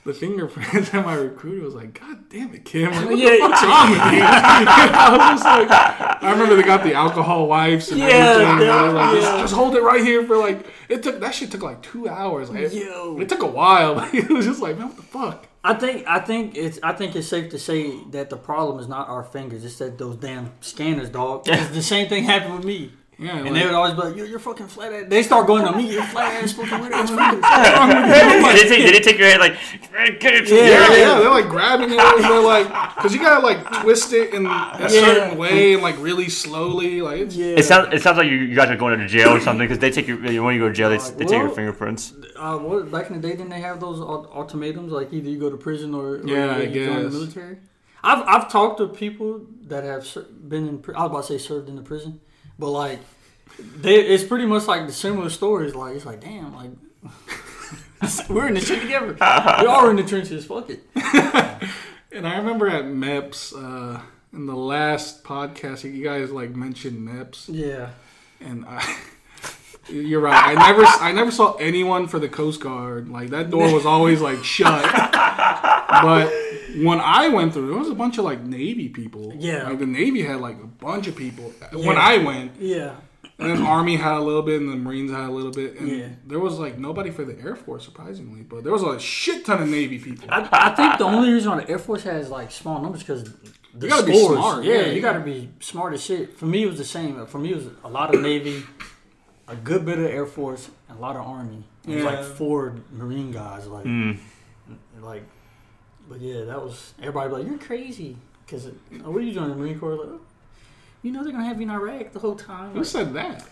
the 0.09 0.15
fingerprints, 0.15 0.91
and 0.93 1.05
my 1.07 1.15
recruiter 1.15 1.65
was 1.65 1.75
like, 1.75 1.99
"God 2.01 2.29
damn 2.29 2.53
it, 2.55 2.65
Kim! 2.65 2.91
Like, 2.91 3.05
what 3.07 3.19
Yeah. 3.19 3.31
the 3.31 3.39
fuck's 3.39 3.63
wrong 3.63 3.91
with 3.91 3.99
you?" 4.15 4.23
I 4.25 5.17
was 5.33 5.41
just 5.41 5.45
like, 5.45 6.23
I 6.23 6.31
remember 6.33 6.57
they 6.57 6.63
got 6.63 6.83
the 6.83 6.95
alcohol 6.95 7.47
wipes 7.47 7.91
and 7.91 8.01
Yeah, 8.01 8.07
everything. 8.07 8.67
yeah, 8.67 8.83
was 8.85 8.95
like, 8.95 9.15
just, 9.15 9.33
yeah. 9.33 9.41
just 9.43 9.55
hold 9.55 9.77
it 9.77 9.83
right 9.83 10.03
here 10.05 10.25
for 10.27 10.37
like 10.37 10.67
it 10.89 11.03
took 11.03 11.21
that 11.21 11.35
shit 11.35 11.51
took 11.53 11.63
like 11.63 11.83
two 11.83 12.09
hours. 12.09 12.51
Like, 12.51 12.61
it, 12.65 12.73
Yo. 12.73 13.19
it 13.21 13.29
took 13.29 13.43
a 13.43 13.47
while, 13.47 14.01
it 14.13 14.29
was 14.29 14.47
just 14.47 14.61
like, 14.61 14.77
man, 14.79 14.89
what 14.89 14.97
the 14.97 15.03
fuck? 15.03 15.47
I 15.63 15.75
think 15.75 16.07
I 16.09 16.21
think 16.21 16.57
it's 16.57 16.79
I 16.83 16.93
think 16.93 17.15
it's 17.15 17.29
safe 17.29 17.51
to 17.51 17.59
say 17.59 18.03
that 18.11 18.31
the 18.31 18.37
problem 18.37 18.79
is 18.81 18.89
not 18.89 19.09
our 19.09 19.23
fingers. 19.23 19.65
It's 19.65 19.77
that 19.79 19.99
those 19.99 20.17
damn 20.17 20.53
scanners, 20.61 21.11
dog. 21.11 21.45
the 21.45 21.83
same 21.83 22.09
thing 22.09 22.25
happened 22.25 22.55
with 22.57 22.65
me. 22.65 22.93
Yeah, 23.21 23.37
And 23.39 23.47
like- 23.47 23.55
they 23.55 23.67
would 23.67 23.75
always 23.75 23.95
be 23.95 24.01
like, 24.03 24.17
"You're, 24.17 24.27
you're 24.27 24.39
fucking 24.39 24.69
flat 24.69 24.93
ass." 24.93 25.07
They 25.09 25.25
start 25.25 25.49
going 25.49 25.65
to 25.67 25.77
me, 25.77 25.93
"You're 25.93 26.05
flat 26.05 26.41
ass 26.41 26.53
fucking 26.53 26.79
weird 26.79 26.93
ass 26.93 27.09
fingers." 27.11 27.43
What's 27.43 27.77
wrong 27.77 27.89
with 27.89 27.97
you?" 27.97 28.13
I'm 28.13 28.43
like, 28.43 28.55
did, 28.57 28.69
they 28.71 28.77
take, 28.77 28.87
did 28.87 28.95
they 28.95 29.01
take 29.11 29.19
your 29.19 29.29
head 29.29 29.41
like, 29.41 29.57
get 30.21 30.35
it? 30.35 30.49
Yeah, 30.49 30.57
Yeah, 30.57 30.65
yeah. 30.69 30.97
yeah, 30.97 31.19
they're 31.19 31.31
like 31.31 31.49
grabbing 31.49 31.91
it. 31.91 31.99
And 31.99 32.23
they're 32.25 32.41
like, 32.41 32.69
because 32.95 33.13
you 33.13 33.19
gotta 33.21 33.45
like 33.45 33.83
twist 33.83 34.13
it 34.13 34.33
in 34.35 34.47
a 34.47 34.89
certain 34.89 35.37
way 35.37 35.73
and 35.75 35.83
like 35.83 35.97
really 35.99 36.29
slowly. 36.29 37.03
Like, 37.03 37.23
it's, 37.23 37.35
yeah. 37.35 37.57
It 37.59 37.65
sounds. 37.65 37.93
It 37.93 38.03
sounds 38.03 38.19
like 38.19 38.29
you, 38.29 38.37
you 38.37 38.55
guys 38.55 38.71
are 38.71 38.77
going 38.77 38.97
to 39.01 39.09
jail 39.09 39.31
or 39.31 39.41
something 39.41 39.67
because 39.67 39.81
they 39.81 39.91
take 39.91 40.07
your 40.07 40.19
when 40.45 40.55
you 40.55 40.61
go 40.61 40.69
to 40.69 40.73
jail 40.75 40.89
they, 40.89 40.99
they 40.99 41.25
take 41.25 41.41
your 41.43 41.49
fingerprints. 41.51 42.13
Uh, 42.37 42.57
what 42.59 42.89
back 42.93 43.11
in 43.11 43.21
the 43.21 43.29
day, 43.29 43.35
didn't 43.35 43.49
they 43.51 43.61
have 43.61 43.81
those 43.81 43.99
ultimatums 44.01 44.93
like 44.93 45.13
either 45.13 45.29
you 45.29 45.39
go 45.41 45.51
to 45.51 45.57
prison 45.57 45.93
or, 45.93 46.19
or 46.19 46.27
Yeah, 46.29 46.55
I 46.57 46.63
you 46.63 46.87
join 46.87 47.03
the 47.03 47.11
military? 47.11 47.59
I've 48.05 48.23
I've 48.29 48.49
talked 48.49 48.79
to 48.79 48.87
people 48.87 49.45
that 49.63 49.83
have 49.83 50.07
ser- 50.07 50.23
been 50.47 50.69
in. 50.69 50.85
I 50.95 51.03
was 51.03 51.11
about 51.11 51.25
to 51.27 51.33
say 51.37 51.39
served 51.45 51.69
in 51.69 51.75
the 51.75 51.83
prison, 51.83 52.21
but 52.59 52.71
like 52.71 52.99
they, 53.77 53.97
it's 54.01 54.25
pretty 54.25 54.47
much 54.47 54.67
like 54.67 54.87
the 54.87 54.93
similar 54.93 55.31
stories. 55.31 55.75
Like 55.75 55.97
it's 55.97 56.07
like 56.07 56.21
damn, 56.21 56.55
like 56.55 56.71
we're 58.29 58.49
in 58.49 58.55
the 58.55 58.61
shit 58.61 58.81
together. 58.83 59.13
we 59.15 59.67
are 59.67 59.91
in 59.91 59.97
the 59.97 60.03
trenches. 60.05 60.45
Fuck 60.47 60.71
it. 60.71 60.83
and 62.13 62.27
I 62.27 62.37
remember 62.39 62.69
at 62.69 62.85
MEPS 62.85 63.53
uh, 63.55 64.01
in 64.33 64.47
the 64.47 64.57
last 64.57 65.25
podcast, 65.25 65.85
you 65.93 66.05
guys 66.05 66.31
like 66.31 66.55
mentioned 66.55 67.07
MEPS, 67.09 67.47
Yeah. 67.49 67.91
and 68.41 68.65
I. 68.67 68.97
You're 69.91 70.21
right. 70.21 70.49
I 70.49 70.55
never, 70.55 70.85
I 70.85 71.13
never 71.13 71.31
saw 71.31 71.55
anyone 71.55 72.09
for 72.09 72.19
the 72.19 72.29
Coast 72.29 72.61
Guard. 72.61 73.09
Like 73.09 73.31
that 73.31 73.49
door 73.49 73.73
was 73.73 73.87
always 73.87 74.21
like 74.21 74.45
shut. 74.45 74.83
But 74.85 76.31
when 76.77 77.01
I 77.01 77.29
went 77.29 77.53
through, 77.55 77.75
it 77.75 77.79
was 77.79 77.89
a 77.91 77.95
bunch 77.95 78.19
of 78.19 78.25
like 78.25 78.41
Navy 78.43 78.89
people. 78.89 79.33
Yeah. 79.39 79.65
like 79.69 79.79
the 79.79 79.87
Navy 79.87 80.23
had 80.23 80.41
like 80.41 80.57
a 80.63 80.67
bunch 80.67 81.07
of 81.07 81.17
people. 81.17 81.53
When 81.73 81.97
I 81.97 82.19
went, 82.19 82.53
Yeah. 82.61 82.95
And 83.41 83.49
then 83.51 83.63
Army 83.63 83.95
had 83.95 84.15
a 84.15 84.21
little 84.21 84.43
bit, 84.43 84.61
and 84.61 84.69
the 84.69 84.75
Marines 84.75 85.13
had 85.13 85.29
a 85.29 85.31
little 85.33 85.53
bit, 85.53 85.79
and 85.79 85.89
Yeah. 85.89 86.09
there 86.27 86.41
was 86.41 86.59
like 86.59 86.77
nobody 86.77 87.11
for 87.11 87.25
the 87.25 87.39
Air 87.41 87.55
Force, 87.55 87.85
surprisingly, 87.85 88.43
but 88.43 88.65
there 88.65 88.73
was 88.73 88.83
a 88.83 88.99
shit 88.99 89.45
ton 89.45 89.63
of 89.63 89.69
Navy 89.69 89.99
people. 90.01 90.27
I, 90.29 90.49
I 90.51 90.71
think 90.75 90.99
the 90.99 91.05
only 91.05 91.33
reason 91.33 91.51
why 91.53 91.61
the 91.61 91.71
Air 91.71 91.79
Force 91.79 92.03
has 92.03 92.31
like 92.31 92.51
small 92.51 92.83
numbers 92.83 93.01
because 93.05 93.23
the 93.75 93.87
You 93.87 93.89
gotta 93.91 94.07
be 94.07 94.19
scores. 94.19 94.39
smart, 94.39 94.65
Yeah, 94.65 94.75
yeah, 94.75 94.87
you 94.87 94.93
yeah. 94.95 95.01
got 95.01 95.13
to 95.13 95.21
be 95.21 95.51
smart 95.61 95.93
as 95.95 96.03
shit. 96.03 96.37
For 96.37 96.47
me, 96.47 96.65
it 96.65 96.67
was 96.67 96.79
the 96.79 96.85
same. 96.85 97.25
For 97.27 97.39
me, 97.39 97.53
it 97.53 97.57
was 97.57 97.67
a 97.85 97.89
lot 97.89 98.13
of 98.13 98.21
Navy, 98.23 98.65
a 99.47 99.55
good 99.55 99.85
bit 99.85 99.99
of 100.01 100.07
Air 100.07 100.27
Force, 100.27 100.69
and 100.89 100.99
a 100.99 101.01
lot 101.01 101.15
of 101.15 101.23
Army. 101.25 101.63
It 101.87 101.95
was 101.95 102.05
Yeah. 102.05 102.11
like 102.11 102.25
four 102.25 102.75
Marine 102.91 103.31
guys. 103.31 103.69
Like, 103.69 103.85
Mm. 103.85 104.19
like, 105.01 105.23
but 106.09 106.21
yeah, 106.21 106.45
that 106.45 106.63
was 106.63 106.95
everybody 107.01 107.31
like 107.33 107.47
you're 107.47 107.59
crazy 107.59 108.17
because 108.45 108.69
what 109.03 109.17
are 109.17 109.21
you 109.21 109.33
doing 109.33 109.47
in 109.47 109.51
the 109.51 109.57
Marine 109.57 109.79
Corps? 109.79 109.97
Like, 109.97 110.09
"Oh, 110.09 110.21
you 111.03 111.13
know 111.13 111.23
they're 111.23 111.33
gonna 111.33 111.45
have 111.45 111.59
you 111.61 111.65
in 111.65 111.71
Iraq 111.71 112.13
the 112.13 112.19
whole 112.19 112.35
time. 112.37 112.73
Who 112.73 112.79
Like, 112.79 112.87
said 112.87 113.13
that? 113.15 113.39
People, 113.39 113.47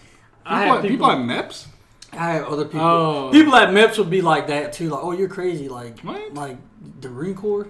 I 0.47 0.62
had 0.65 0.77
at, 0.77 0.83
people 0.83 1.07
people- 1.09 1.11
at 1.11 1.19
MEPS? 1.19 1.66
I 2.12 2.31
have 2.33 2.45
other 2.47 2.65
people. 2.65 2.81
Oh. 2.81 3.31
People 3.33 3.55
at 3.57 3.69
MEPS 3.70 3.99
would 3.99 4.11
be 4.11 4.23
like 4.23 4.47
that 4.47 4.73
too. 4.73 4.89
Like, 4.91 5.01
oh, 5.03 5.12
you're 5.12 5.28
crazy. 5.28 5.69
Like, 5.69 6.01
What? 6.01 6.33
like 6.35 6.57
the 7.01 7.09
Marine 7.11 7.35
Corps. 7.35 7.66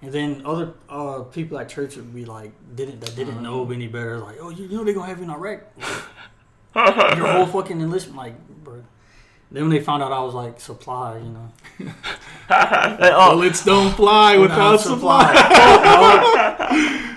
And 0.00 0.10
then 0.12 0.42
other 0.44 0.74
uh, 0.88 1.20
people 1.24 1.58
at 1.58 1.68
church 1.68 1.94
would 1.96 2.12
be 2.14 2.24
like, 2.24 2.52
didn't 2.74 3.00
that 3.02 3.14
didn't 3.14 3.40
know 3.42 3.70
any 3.70 3.86
better. 3.88 4.18
Like, 4.18 4.36
oh, 4.40 4.48
you, 4.50 4.64
you 4.66 4.76
know 4.76 4.84
they're 4.84 4.94
gonna 4.94 5.06
have 5.06 5.18
you 5.18 5.24
in 5.24 5.30
Iraq. 5.30 5.60
Like, 6.74 7.16
your 7.16 7.26
whole 7.26 7.46
fucking 7.46 7.80
enlistment, 7.80 8.16
like, 8.16 8.34
bro. 8.64 8.82
Then 9.52 9.64
when 9.64 9.70
they 9.70 9.80
found 9.80 10.02
out 10.02 10.12
I 10.12 10.22
was 10.22 10.32
like 10.32 10.58
supply, 10.58 11.18
you 11.18 11.28
know, 11.28 11.52
oh, 12.50 13.30
Bullets 13.32 13.62
don't 13.62 13.94
fly 13.94 14.38
without 14.38 14.80
supply. 14.80 15.30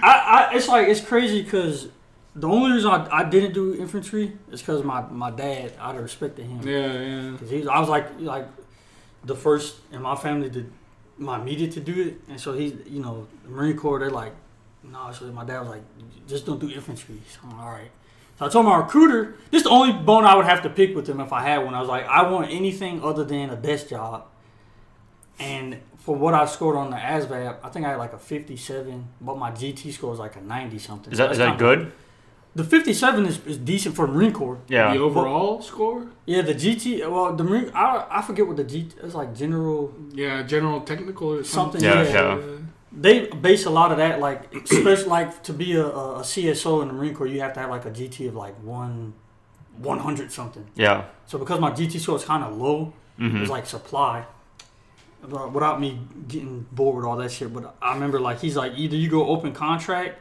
I, 0.04 0.50
I, 0.52 0.56
it's 0.56 0.68
like 0.68 0.90
it's 0.90 1.00
crazy 1.00 1.42
because 1.42 1.88
the 2.36 2.50
only 2.50 2.74
reason 2.74 2.92
I, 2.92 3.08
I 3.10 3.24
didn't 3.24 3.54
do 3.54 3.76
infantry 3.76 4.34
is 4.52 4.60
because 4.60 4.84
my, 4.84 5.02
my 5.02 5.32
dad. 5.32 5.74
I'd 5.80 5.98
respected 5.98 6.46
him. 6.46 6.68
Yeah, 6.68 7.02
yeah. 7.02 7.38
Cause 7.38 7.50
he, 7.50 7.66
I 7.66 7.80
was 7.80 7.88
like, 7.88 8.20
like 8.20 8.48
the 9.24 9.36
first 9.36 9.78
in 9.94 10.02
my 10.02 10.16
family 10.16 10.50
to, 10.52 10.70
my 11.18 11.40
immediate 11.40 11.72
to 11.72 11.80
do 11.80 12.10
it, 12.10 12.16
and 12.28 12.40
so 12.40 12.52
he's, 12.52 12.74
you 12.86 13.02
know, 13.02 13.28
the 13.44 13.50
Marine 13.50 13.78
Corps. 13.78 14.00
They're 14.00 14.10
like, 14.10 14.34
no. 14.84 15.10
So 15.14 15.26
my 15.32 15.46
dad 15.46 15.62
was 15.62 15.70
like, 15.70 15.84
just 16.28 16.46
don't 16.46 16.60
do 16.60 16.70
infantry. 16.70 17.22
So 17.32 17.40
I'm 17.44 17.52
like, 17.52 17.62
all 17.62 17.72
right. 17.72 17.92
So 18.38 18.46
I 18.46 18.50
told 18.50 18.66
my 18.66 18.78
recruiter, 18.78 19.36
this 19.50 19.60
is 19.60 19.64
the 19.64 19.70
only 19.70 19.94
bone 19.94 20.26
I 20.26 20.36
would 20.36 20.46
have 20.46 20.62
to 20.64 20.70
pick 20.70 20.96
with 20.96 21.08
him 21.08 21.20
if 21.22 21.32
I 21.32 21.42
had 21.42 21.60
one. 21.60 21.74
I 21.74 21.80
was 21.80 21.88
like, 21.88 22.06
I 22.06 22.30
want 22.30 22.52
anything 22.52 23.02
other 23.04 23.24
than 23.24 23.50
a 23.50 23.56
desk 23.56 23.90
job. 23.90 24.26
And 25.40 25.78
for 25.98 26.16
what 26.16 26.34
I 26.34 26.46
scored 26.46 26.76
on 26.76 26.90
the 26.92 26.98
ASVAB, 26.98 27.58
I 27.64 27.70
think 27.70 27.86
I 27.86 27.90
had 27.92 27.98
like 27.98 28.14
a 28.14 28.18
57, 28.18 29.08
but 29.22 29.38
my 29.38 29.52
GT 29.52 29.92
score 29.94 30.10
was 30.12 30.20
like 30.20 30.36
a 30.36 30.42
90 30.42 30.80
something. 30.80 31.12
is 31.14 31.18
that 31.18 31.32
is 31.32 31.38
that 31.38 31.58
good? 31.58 31.92
The 32.56 32.64
57 32.64 33.26
is, 33.26 33.46
is 33.46 33.58
decent 33.58 33.96
for 33.98 34.08
Marine 34.08 34.32
Corps. 34.32 34.60
Yeah. 34.70 34.94
The 34.94 35.00
overall 35.00 35.62
score? 35.62 36.08
Yeah, 36.26 36.42
the 36.42 36.56
GT. 36.56 37.10
Well, 37.10 37.36
the 37.36 37.44
Marine. 37.44 37.70
I, 37.76 38.06
I 38.10 38.22
forget 38.22 38.48
what 38.48 38.56
the 38.56 38.64
GT. 38.64 38.94
It's 39.04 39.14
like 39.14 39.36
general 39.36 39.94
Yeah, 40.14 40.42
general 40.44 40.80
technical 40.82 41.34
or 41.34 41.44
something. 41.44 41.82
something. 41.82 42.14
Yeah, 42.14 42.14
Yeah, 42.14 42.38
yeah. 42.38 42.58
They 42.98 43.28
base 43.28 43.66
a 43.66 43.70
lot 43.70 43.92
of 43.92 43.98
that 43.98 44.20
like, 44.22 44.54
especially 44.56 45.10
like 45.10 45.44
to 45.44 45.54
be 45.54 45.74
a, 45.74 45.86
a, 45.86 46.20
a 46.20 46.22
CSO 46.22 46.82
in 46.82 46.88
the 46.88 46.94
Marine 46.94 47.14
Corps, 47.14 47.28
you 47.28 47.42
have 47.42 47.54
to 47.54 47.60
have 47.60 47.70
like 47.70 47.86
a 47.86 47.92
GT 47.92 48.28
of 48.30 48.36
like 48.36 48.56
one, 48.64 49.14
one 49.78 50.00
hundred 50.00 50.32
something. 50.32 50.66
Yeah. 50.76 51.06
So 51.28 51.38
because 51.38 51.60
my 51.60 51.72
GT 51.72 52.00
score 52.00 52.16
is 52.16 52.24
kind 52.24 52.44
of 52.44 52.56
low, 52.58 52.94
it 53.18 53.22
hmm 53.30 53.42
was 53.42 53.50
like 53.50 53.66
supply. 53.66 54.26
But 55.28 55.52
without 55.54 55.82
me 55.82 56.00
getting 56.28 56.68
bored 56.72 56.98
with 56.98 57.06
all 57.06 57.18
that 57.18 57.32
shit, 57.32 57.52
but 57.54 57.76
I 57.82 57.94
remember 57.96 58.20
like 58.20 58.40
he's 58.40 58.56
like 58.56 58.74
either 58.78 58.96
you 58.96 59.10
go 59.10 59.28
open 59.28 59.54
contract 59.54 60.20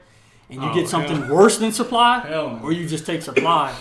and 0.50 0.62
you 0.62 0.68
Oh, 0.70 0.74
get 0.74 0.88
something 0.88 1.22
hell. 1.22 1.34
worse 1.36 1.58
than 1.58 1.72
supply, 1.72 2.20
Hell 2.20 2.56
no. 2.56 2.60
or 2.64 2.72
you 2.72 2.88
just 2.88 3.04
take 3.06 3.20
supply. 3.22 3.74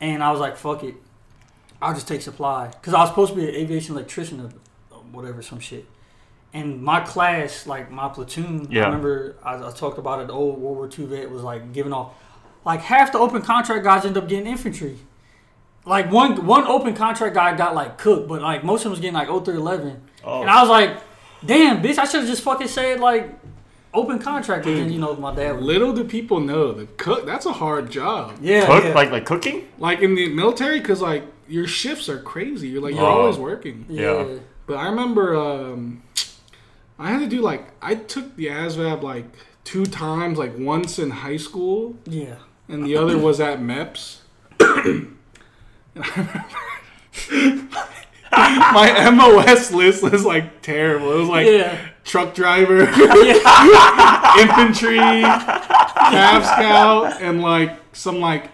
And 0.00 0.22
I 0.22 0.30
was 0.30 0.40
like, 0.40 0.56
fuck 0.56 0.84
it, 0.84 0.94
I'll 1.80 1.94
just 1.94 2.06
take 2.08 2.20
supply 2.20 2.68
because 2.68 2.92
I 2.94 3.00
was 3.00 3.08
supposed 3.08 3.32
to 3.32 3.36
be 3.40 3.48
an 3.48 3.54
aviation 3.54 3.94
electrician 3.94 4.40
or 4.40 4.50
or 4.96 5.02
whatever, 5.12 5.40
some 5.42 5.60
shit. 5.60 5.86
And 6.54 6.82
my 6.82 7.00
class, 7.00 7.66
like 7.66 7.90
my 7.90 8.08
platoon, 8.08 8.68
Yeah. 8.70 8.84
I 8.84 8.86
remember 8.86 9.36
I, 9.42 9.56
I 9.56 9.70
talked 9.72 9.98
about 9.98 10.20
it. 10.20 10.28
The 10.28 10.32
old 10.32 10.58
World 10.60 10.76
War 10.76 10.88
II 10.98 11.06
vet 11.06 11.30
was 11.30 11.42
like 11.42 11.72
giving 11.72 11.92
off, 11.92 12.12
like 12.64 12.80
half 12.80 13.10
the 13.12 13.18
open 13.18 13.42
contract 13.42 13.82
guys 13.84 14.04
end 14.06 14.16
up 14.16 14.28
getting 14.28 14.46
infantry. 14.46 14.96
Like 15.84 16.10
one 16.10 16.46
one 16.46 16.64
open 16.66 16.94
contract 16.94 17.34
guy 17.34 17.54
got 17.56 17.74
like 17.74 17.98
cooked, 17.98 18.28
but 18.28 18.40
like 18.40 18.64
most 18.64 18.80
of 18.80 18.84
them 18.84 18.90
was 18.92 19.00
getting 19.00 19.14
like 19.14 19.26
0 19.26 19.40
through 19.40 19.56
11. 19.58 20.00
Oh. 20.24 20.40
And 20.42 20.48
I 20.48 20.60
was 20.62 20.70
like, 20.70 20.96
damn, 21.44 21.82
bitch, 21.82 21.98
I 21.98 22.04
should 22.04 22.20
have 22.20 22.28
just 22.28 22.42
fucking 22.42 22.68
said 22.68 23.00
like 23.00 23.34
open 23.92 24.18
contract. 24.18 24.64
And 24.66 24.76
then, 24.78 24.92
you 24.92 24.98
know, 25.00 25.14
my 25.16 25.34
dad 25.34 25.56
was, 25.56 25.64
Little 25.64 25.92
do 25.92 26.04
people 26.04 26.38
know 26.40 26.72
the 26.72 26.86
cook. 26.86 27.26
That's 27.26 27.46
a 27.46 27.52
hard 27.52 27.90
job. 27.90 28.38
yeah, 28.40 28.64
Cook 28.66 28.84
yeah. 28.84 28.94
like 28.94 29.10
like 29.10 29.26
cooking? 29.26 29.68
Like 29.78 30.00
in 30.00 30.14
the 30.14 30.28
military, 30.28 30.78
because 30.80 31.02
like 31.02 31.24
your 31.48 31.66
shifts 31.66 32.08
are 32.08 32.20
crazy. 32.22 32.68
You're 32.68 32.80
like 32.82 32.94
you're 32.94 33.02
Oh. 33.04 33.22
always 33.22 33.36
working. 33.38 33.84
yeah. 33.88 34.22
Yeah. 34.24 34.38
But 34.66 34.76
I 34.78 34.86
remember 34.88 35.36
um, 35.36 36.02
I 36.98 37.10
had 37.10 37.20
to 37.20 37.26
do 37.26 37.40
like 37.40 37.68
I 37.82 37.94
took 37.96 38.36
the 38.36 38.46
ASVAB 38.46 39.02
like 39.02 39.24
two 39.64 39.84
times, 39.86 40.38
like 40.38 40.56
once 40.56 40.98
in 40.98 41.10
high 41.10 41.36
school, 41.38 41.96
Yeah. 42.06 42.36
and 42.68 42.84
the 42.84 42.96
other 42.96 43.18
was 43.18 43.40
at 43.40 43.58
MEPS. 43.60 44.18
And 44.60 45.16
I 45.96 46.08
remember 46.18 46.44
My 48.72 49.10
MOS 49.10 49.72
list 49.72 50.02
was 50.02 50.24
like 50.24 50.62
terrible. 50.62 51.12
It 51.12 51.18
was 51.20 51.28
like 51.28 51.46
yeah. 51.46 51.78
truck 52.04 52.34
driver, 52.34 52.80
infantry, 54.40 54.98
Cav 54.98 56.42
Scout, 56.44 57.20
and 57.22 57.40
like 57.42 57.76
some 57.92 58.18
like 58.20 58.50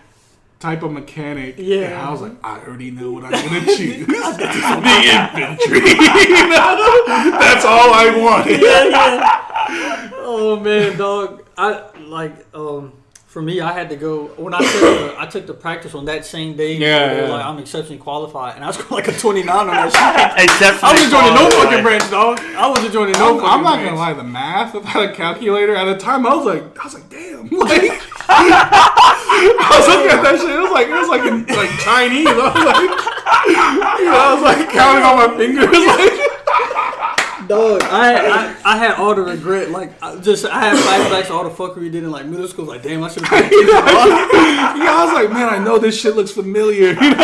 type 0.60 0.82
of 0.82 0.92
mechanic. 0.92 1.56
Yeah. 1.58 1.78
And 1.86 1.94
I 1.94 2.10
was 2.10 2.20
like, 2.20 2.32
I 2.44 2.60
already 2.60 2.90
know 2.90 3.10
what 3.12 3.24
I'm 3.24 3.32
gonna 3.32 3.64
choose. 3.64 4.06
the 4.06 5.00
infantry. 5.10 5.78
you 5.78 6.48
know? 6.48 7.04
That's 7.40 7.64
all 7.64 7.92
I 7.92 8.14
wanted. 8.16 8.60
yeah, 8.60 8.84
yeah. 8.84 10.10
Oh 10.22 10.60
man, 10.60 10.96
dog. 10.96 11.44
I 11.56 11.90
like 11.98 12.46
um 12.54 12.92
for 13.30 13.40
me 13.40 13.60
I 13.60 13.72
had 13.72 13.88
to 13.90 13.96
go 13.96 14.26
when 14.42 14.52
I 14.52 14.58
took 14.58 14.80
the, 14.80 15.14
I 15.16 15.26
took 15.26 15.46
the 15.46 15.54
practice 15.54 15.94
on 15.94 16.06
that 16.06 16.26
same 16.26 16.56
day. 16.56 16.74
Yeah, 16.76 17.14
yeah. 17.14 17.30
Like 17.30 17.46
I'm 17.46 17.58
exceptionally 17.58 17.98
qualified, 17.98 18.56
and 18.56 18.64
I 18.64 18.72
scored 18.72 18.90
like 18.90 19.06
a 19.06 19.16
29 19.16 19.48
on 19.48 19.66
that 19.68 19.86
shit. 19.94 20.44
Except 20.50 20.82
I 20.82 20.90
wasn't 20.90 21.12
joining 21.14 21.34
no 21.38 21.46
fucking 21.48 21.84
branch, 21.84 22.10
dog. 22.10 22.40
I 22.58 22.66
wasn't 22.66 22.92
joining 22.92 23.14
no 23.14 23.38
I'm, 23.38 23.38
fucking 23.38 23.48
I'm 23.54 23.62
not 23.62 23.74
branch. 23.78 23.86
gonna 23.86 24.00
lie, 24.02 24.14
the 24.14 24.24
math 24.24 24.74
without 24.74 25.08
a 25.08 25.14
calculator 25.14 25.76
at 25.76 25.84
the 25.84 25.96
time, 25.96 26.26
I 26.26 26.34
was 26.34 26.44
like, 26.44 26.76
I 26.76 26.82
was 26.82 26.94
like, 26.94 27.08
damn, 27.08 27.46
like, 27.54 28.02
I 28.26 29.78
was 29.78 29.86
looking 29.86 30.10
at 30.10 30.22
that 30.26 30.34
shit. 30.34 30.50
It 30.50 30.58
was 30.58 30.74
like, 30.74 30.88
it 30.90 30.98
was 30.98 31.08
like 31.08 31.22
in 31.22 31.46
like 31.54 31.70
Chinese. 31.78 32.26
I 32.26 32.34
was 32.34 32.66
like, 32.66 32.90
you 33.46 34.10
know, 34.10 34.26
I 34.26 34.34
was 34.34 34.42
like 34.42 34.58
counting 34.74 35.06
on 35.06 35.14
my 35.22 35.30
fingers, 35.38 35.70
like, 35.70 36.18
Dog, 37.50 37.82
I, 37.82 38.28
I 38.28 38.56
I 38.64 38.76
had 38.76 38.92
all 38.92 39.12
the 39.12 39.22
regret. 39.22 39.72
Like, 39.72 40.00
I 40.00 40.14
just 40.20 40.44
I 40.44 40.68
had 40.68 40.76
flashbacks 40.76 41.26
to 41.26 41.32
all 41.32 41.42
the 41.42 41.50
fuckery 41.50 41.78
we 41.78 41.90
did 41.90 42.04
in 42.04 42.10
like 42.12 42.24
middle 42.24 42.46
school. 42.46 42.64
Like, 42.64 42.84
damn, 42.84 43.02
I 43.02 43.08
should 43.10 43.24
have. 43.24 43.42
yeah, 43.50 44.94
I 44.94 45.04
was 45.04 45.14
like, 45.14 45.32
man, 45.32 45.48
I 45.48 45.58
know 45.58 45.76
this 45.76 46.00
shit 46.00 46.14
looks 46.14 46.30
familiar. 46.30 46.92
You 46.92 47.10
know? 47.10 47.16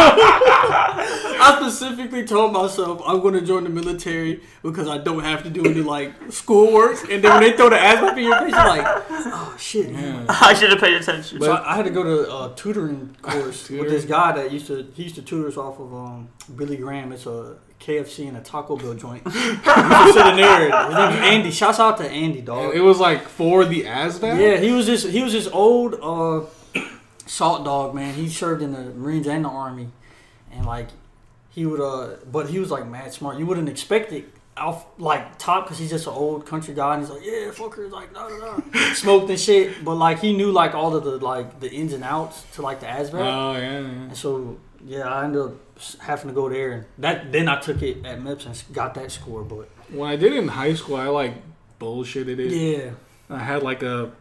I 1.39 1.59
specifically 1.61 2.25
told 2.25 2.53
myself 2.53 3.01
I'm 3.07 3.21
going 3.21 3.35
to 3.35 3.41
join 3.41 3.63
the 3.63 3.71
military 3.71 4.41
because 4.65 4.89
I 4.89 4.99
don't 4.99 5.23
have 5.23 5.45
to 5.45 5.51
do 5.51 5.65
any 5.65 5.81
like 5.81 6.13
schoolwork. 6.33 7.09
And 7.09 7.23
then 7.23 7.33
when 7.33 7.43
they 7.43 7.57
throw 7.57 7.69
the 7.69 7.77
ASVAB 7.77 8.19
in 8.19 8.25
your 8.25 8.41
face, 8.41 8.51
you're 8.51 8.67
like, 8.67 9.05
oh 9.09 9.57
shit. 9.57 9.93
man. 9.93 10.27
I 10.29 10.55
should 10.55 10.71
have 10.71 10.81
paid 10.81 10.95
attention. 10.95 11.41
So 11.41 11.53
I, 11.53 11.73
I 11.75 11.77
had 11.77 11.85
to 11.85 11.93
go 11.93 12.03
to 12.03 12.37
a 12.37 12.53
tutoring 12.57 13.17
course 13.23 13.71
with 13.71 13.89
this 13.89 14.05
guy 14.05 14.33
that 14.33 14.51
used 14.51 14.67
to 14.67 14.91
he 14.95 15.05
used 15.05 15.15
to 15.15 15.23
tutor 15.23 15.47
us 15.47 15.57
off 15.57 15.79
of 15.79 15.95
um, 15.95 16.29
Billy 16.57 16.79
Graham. 16.79 17.13
It's 17.13 17.27
a 17.27 17.59
KFC 17.81 18.27
and 18.29 18.37
a 18.37 18.41
Taco 18.41 18.77
Bell 18.77 18.95
joint. 18.95 19.25
we 19.25 19.33
used 19.33 19.65
to 19.65 20.13
sit 20.13 20.27
in 20.29 20.37
there. 20.37 20.87
His 20.87 20.95
name's 20.97 21.17
Andy. 21.27 21.51
Shouts 21.51 21.79
out 21.79 21.99
to 21.99 22.09
Andy, 22.09 22.41
dog. 22.41 22.75
It 22.75 22.81
was 22.81 22.99
like 22.99 23.29
for 23.29 23.65
the 23.65 23.83
ASVAB. 23.85 24.41
Yeah, 24.41 24.57
he 24.59 24.73
was 24.73 24.87
this 24.87 25.05
he 25.05 25.23
was 25.23 25.33
this 25.33 25.47
old 25.49 25.95
uh, 26.03 26.47
salt 27.27 27.65
dog 27.65 27.95
man. 27.95 28.15
He 28.15 28.29
served 28.29 28.63
in 28.63 28.73
the 28.73 28.81
Marines 28.95 29.27
and 29.27 29.45
the 29.45 29.49
Army, 29.49 29.89
and 30.53 30.65
like 30.67 30.89
he 31.51 31.67
would 31.67 31.81
uh, 31.81 32.17
but 32.31 32.49
he 32.51 32.59
was 32.59 32.71
like 32.71 32.87
mad 32.87 33.13
smart. 33.13 33.39
You 33.39 33.47
wouldn't 33.47 33.69
expect 33.69 34.13
it 34.13 34.25
off 34.57 34.87
like 34.99 35.37
top 35.39 35.65
because 35.65 35.79
he's 35.79 35.91
just 35.91 36.07
an 36.07 36.15
old 36.15 36.47
country 36.47 36.75
guy, 36.75 36.95
and 36.95 37.03
he's 37.03 37.11
like 37.11 37.25
yeah, 37.25 37.51
fuckers 37.51 37.91
like 37.91 38.13
da 38.15 38.29
da 38.29 38.57
da, 38.57 38.93
smoked 38.95 39.29
and 39.31 39.39
shit. 39.39 39.85
But 39.85 39.97
like 39.97 40.19
he 40.21 40.35
knew 40.35 40.51
like 40.51 40.75
all 40.75 40.97
of 40.97 41.05
the 41.05 41.19
like 41.19 41.61
the 41.61 41.71
ins 41.71 41.93
and 41.93 42.03
outs 42.03 42.45
to 42.55 42.63
like 42.63 42.81
the 42.81 42.87
ASVAB, 42.87 43.15
Oh 43.21 43.53
yeah, 43.53 43.61
yeah. 43.61 43.77
and 43.79 44.17
so 44.17 44.57
yeah, 44.85 45.09
I 45.09 45.25
ended 45.25 45.43
up 45.43 45.53
having 46.01 46.29
to 46.29 46.35
go 46.35 46.49
there, 46.49 46.73
and 46.73 46.85
that 46.99 47.33
then 47.33 47.49
I 47.49 47.61
took 47.61 47.83
it 47.83 48.05
at 48.05 48.21
MEPS 48.21 48.47
and 48.47 48.75
got 48.75 48.95
that 48.95 49.11
score. 49.13 49.43
But 49.43 49.69
When 49.91 50.09
I 50.11 50.17
did 50.17 50.33
it 50.33 50.39
in 50.39 50.49
high 50.49 50.75
school, 50.75 50.97
I 50.97 51.07
like 51.07 51.35
bullshitted 51.81 52.39
it. 52.39 52.53
yeah, 52.53 52.91
I 53.31 53.39
had 53.39 53.63
like 53.63 53.83
a 53.83 54.13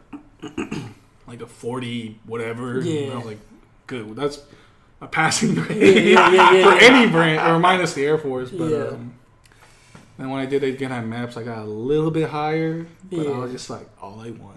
like 1.28 1.42
a 1.42 1.48
forty 1.48 2.20
whatever. 2.26 2.80
And 2.80 2.86
Yeah. 2.88 3.14
I 3.14 3.18
was 3.18 3.26
like, 3.26 3.40
good. 3.88 4.16
That's 4.16 4.40
a 5.02 5.08
passing 5.08 5.56
grade 5.56 6.08
Yeah, 6.14 6.32
yeah, 6.32 6.52
yeah, 6.54 6.70
for 6.72 6.78
any 6.84 7.10
brand, 7.12 7.40
or 7.52 7.60
minus 7.60 7.94
the 7.94 8.06
Air 8.06 8.18
Force. 8.18 8.52
But 8.52 8.66
Yeah. 8.70 8.88
um, 8.88 9.14
then 10.18 10.30
when 10.30 10.40
I 10.40 10.46
did 10.46 10.64
it 10.64 10.76
again 10.76 10.92
at 10.92 11.04
MEPS, 11.04 11.36
I 11.38 11.44
got 11.44 11.60
a 11.60 11.66
little 11.66 12.12
bit 12.12 12.30
higher. 12.30 12.86
But 13.12 13.28
I 13.28 13.38
was 13.38 13.52
just 13.52 13.70
like, 13.70 13.88
all 14.02 14.22
I 14.22 14.32
want 14.32 14.55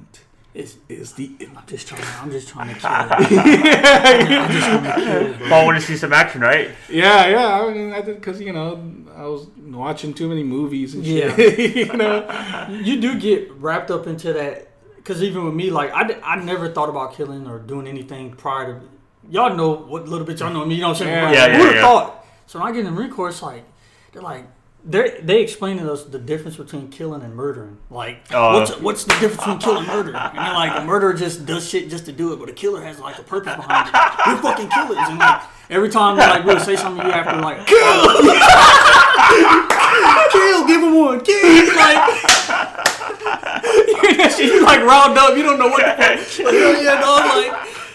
it's. 0.59 0.77
is 0.89 1.13
the. 1.13 1.31
I'm 1.41 1.67
just 1.67 1.89
trying. 1.89 2.05
I'm 2.21 2.31
just 2.31 2.49
trying 2.49 2.75
to 2.75 2.81
kill. 2.81 2.91
I'm 2.91 4.51
just 4.51 4.67
trying 4.67 4.85
to 4.85 5.05
kill, 5.05 5.39
bro. 5.39 5.49
Paul 5.49 5.67
want 5.67 5.81
to 5.81 5.87
see 5.87 5.97
some 5.97 6.13
action, 6.13 6.41
right? 6.41 6.71
Yeah, 6.91 7.29
yeah. 7.29 7.61
I 7.63 7.73
mean, 7.73 7.93
I 7.93 8.01
did 8.01 8.17
because 8.17 8.41
you 8.41 8.53
know 8.53 8.83
I 9.17 9.23
was 9.27 9.47
watching 9.59 10.15
too 10.15 10.29
many 10.29 10.43
movies 10.43 10.95
and 10.95 11.05
shit. 11.05 11.77
you 11.77 11.93
know. 11.95 12.27
you 12.71 13.01
do 13.01 13.19
get 13.19 13.51
wrapped 13.53 13.91
up 13.91 14.07
into 14.07 14.33
that 14.33 14.69
because 15.09 15.23
even 15.23 15.45
with 15.45 15.55
me 15.55 15.71
like 15.71 15.91
I, 15.93 16.21
I 16.23 16.37
never 16.37 16.71
thought 16.71 16.91
about 16.91 17.15
killing 17.15 17.47
or 17.47 17.59
doing 17.59 17.87
anything 17.87 18.33
prior 18.33 18.79
to 18.79 18.87
y'all 19.31 19.57
know 19.57 19.73
what 19.73 20.07
little 20.07 20.27
bit 20.27 20.39
y'all 20.41 20.53
know 20.53 20.67
me 20.67 20.75
you 20.75 20.83
know 20.83 20.89
what 20.89 21.01
i'm 21.01 21.07
saying 21.07 21.15
Yeah. 21.15 21.33
Yeah, 21.33 21.47
yeah, 21.47 21.53
who 21.53 21.59
would've 21.61 21.75
yeah. 21.77 21.81
thought 21.81 22.27
so 22.47 22.59
when 22.59 22.69
i 22.69 22.73
get 22.73 22.81
in 22.81 22.85
the 22.87 22.91
marine 22.91 23.11
corps 23.11 23.31
it's 23.31 23.43
like 23.43 23.65
they're 24.13 24.21
like 24.21 24.45
they 24.85 25.19
they 25.23 25.43
explained 25.43 25.81
to 25.81 25.93
us 25.93 26.05
the 26.05 26.19
difference 26.19 26.57
between 26.57 26.89
killing 26.89 27.23
and 27.23 27.35
murdering. 27.35 27.79
Like, 27.91 28.21
Uh. 28.33 28.53
what's 28.53 28.79
what's 28.81 29.05
the 29.05 29.13
difference 29.15 29.37
between 29.39 29.59
killing 29.59 29.79
and 29.79 29.87
murder? 29.89 30.15
And 30.17 30.39
they're 30.39 30.55
like, 30.55 30.79
a 30.81 30.85
murderer 30.85 31.15
just 31.15 31.45
does 31.47 31.69
shit 31.69 31.91
just 31.91 32.05
to 32.07 32.13
do 32.13 32.33
it, 32.33 32.39
but 32.39 32.49
a 32.49 32.53
killer 32.53 32.81
has 32.83 32.99
like 33.01 33.19
a 33.19 33.23
purpose 33.23 33.57
behind 33.57 33.89
it. 33.89 33.95
We're 34.27 34.37
fucking 34.43 34.69
killers, 34.69 34.99
and 35.09 35.19
like 35.19 35.43
every 35.71 35.89
time 35.91 36.17
like 36.17 36.45
we'll 36.45 36.61
say 36.61 36.77
something, 36.77 37.05
you 37.05 37.13
have 37.13 37.27
to 37.35 37.41
like 37.41 37.67
kill, 37.67 37.79
kill, 40.33 40.67
give 40.67 40.83
him 40.83 40.95
one, 40.95 41.21
kill, 41.21 41.77
like. 41.77 42.49
you 44.39 44.63
like 44.65 44.81
round 44.83 45.19
up, 45.19 45.37
you 45.37 45.43
don't 45.43 45.59
know 45.59 45.69
what 45.69 45.85
the 45.85 46.03
fuck. 46.03 46.19
Like, 46.47 46.55
oh, 46.55 46.81
yeah, 46.81 47.01
dog, 47.01 47.25
like, 47.37 47.53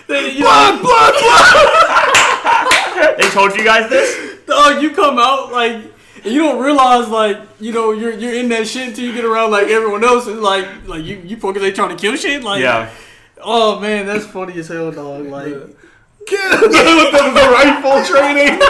they, 0.07 0.29
you 0.31 0.43
blood, 0.43 0.81
blood, 0.81 1.13
blood. 1.17 3.15
They 3.17 3.29
told 3.29 3.55
you 3.55 3.63
guys 3.63 3.89
this? 3.89 4.15
Dog, 4.45 4.81
you 4.83 4.91
come 4.91 5.17
out 5.17 5.51
like 5.51 5.92
you 6.25 6.41
don't 6.41 6.63
realize 6.63 7.07
like 7.09 7.37
you 7.59 7.71
know 7.71 7.91
you're 7.91 8.13
you're 8.13 8.33
in 8.33 8.49
that 8.49 8.67
shit 8.67 8.89
until 8.89 9.05
you 9.05 9.13
get 9.13 9.25
around 9.25 9.51
like 9.51 9.67
everyone 9.67 10.03
else 10.03 10.27
and 10.27 10.41
like 10.41 10.65
like 10.87 11.03
you 11.03 11.17
you 11.25 11.37
focus 11.37 11.61
they 11.61 11.71
trying 11.71 11.95
to 11.95 12.01
kill 12.01 12.15
shit 12.15 12.43
like 12.43 12.61
Yeah. 12.61 12.89
oh 13.41 13.79
man 13.79 14.05
that's 14.05 14.25
funny 14.25 14.57
as 14.59 14.67
hell 14.69 14.91
dog 14.91 15.25
like 15.27 15.47
with 15.47 15.77
the, 16.29 17.31
the 17.35 17.49
rifle 17.51 18.03
training. 18.05 18.57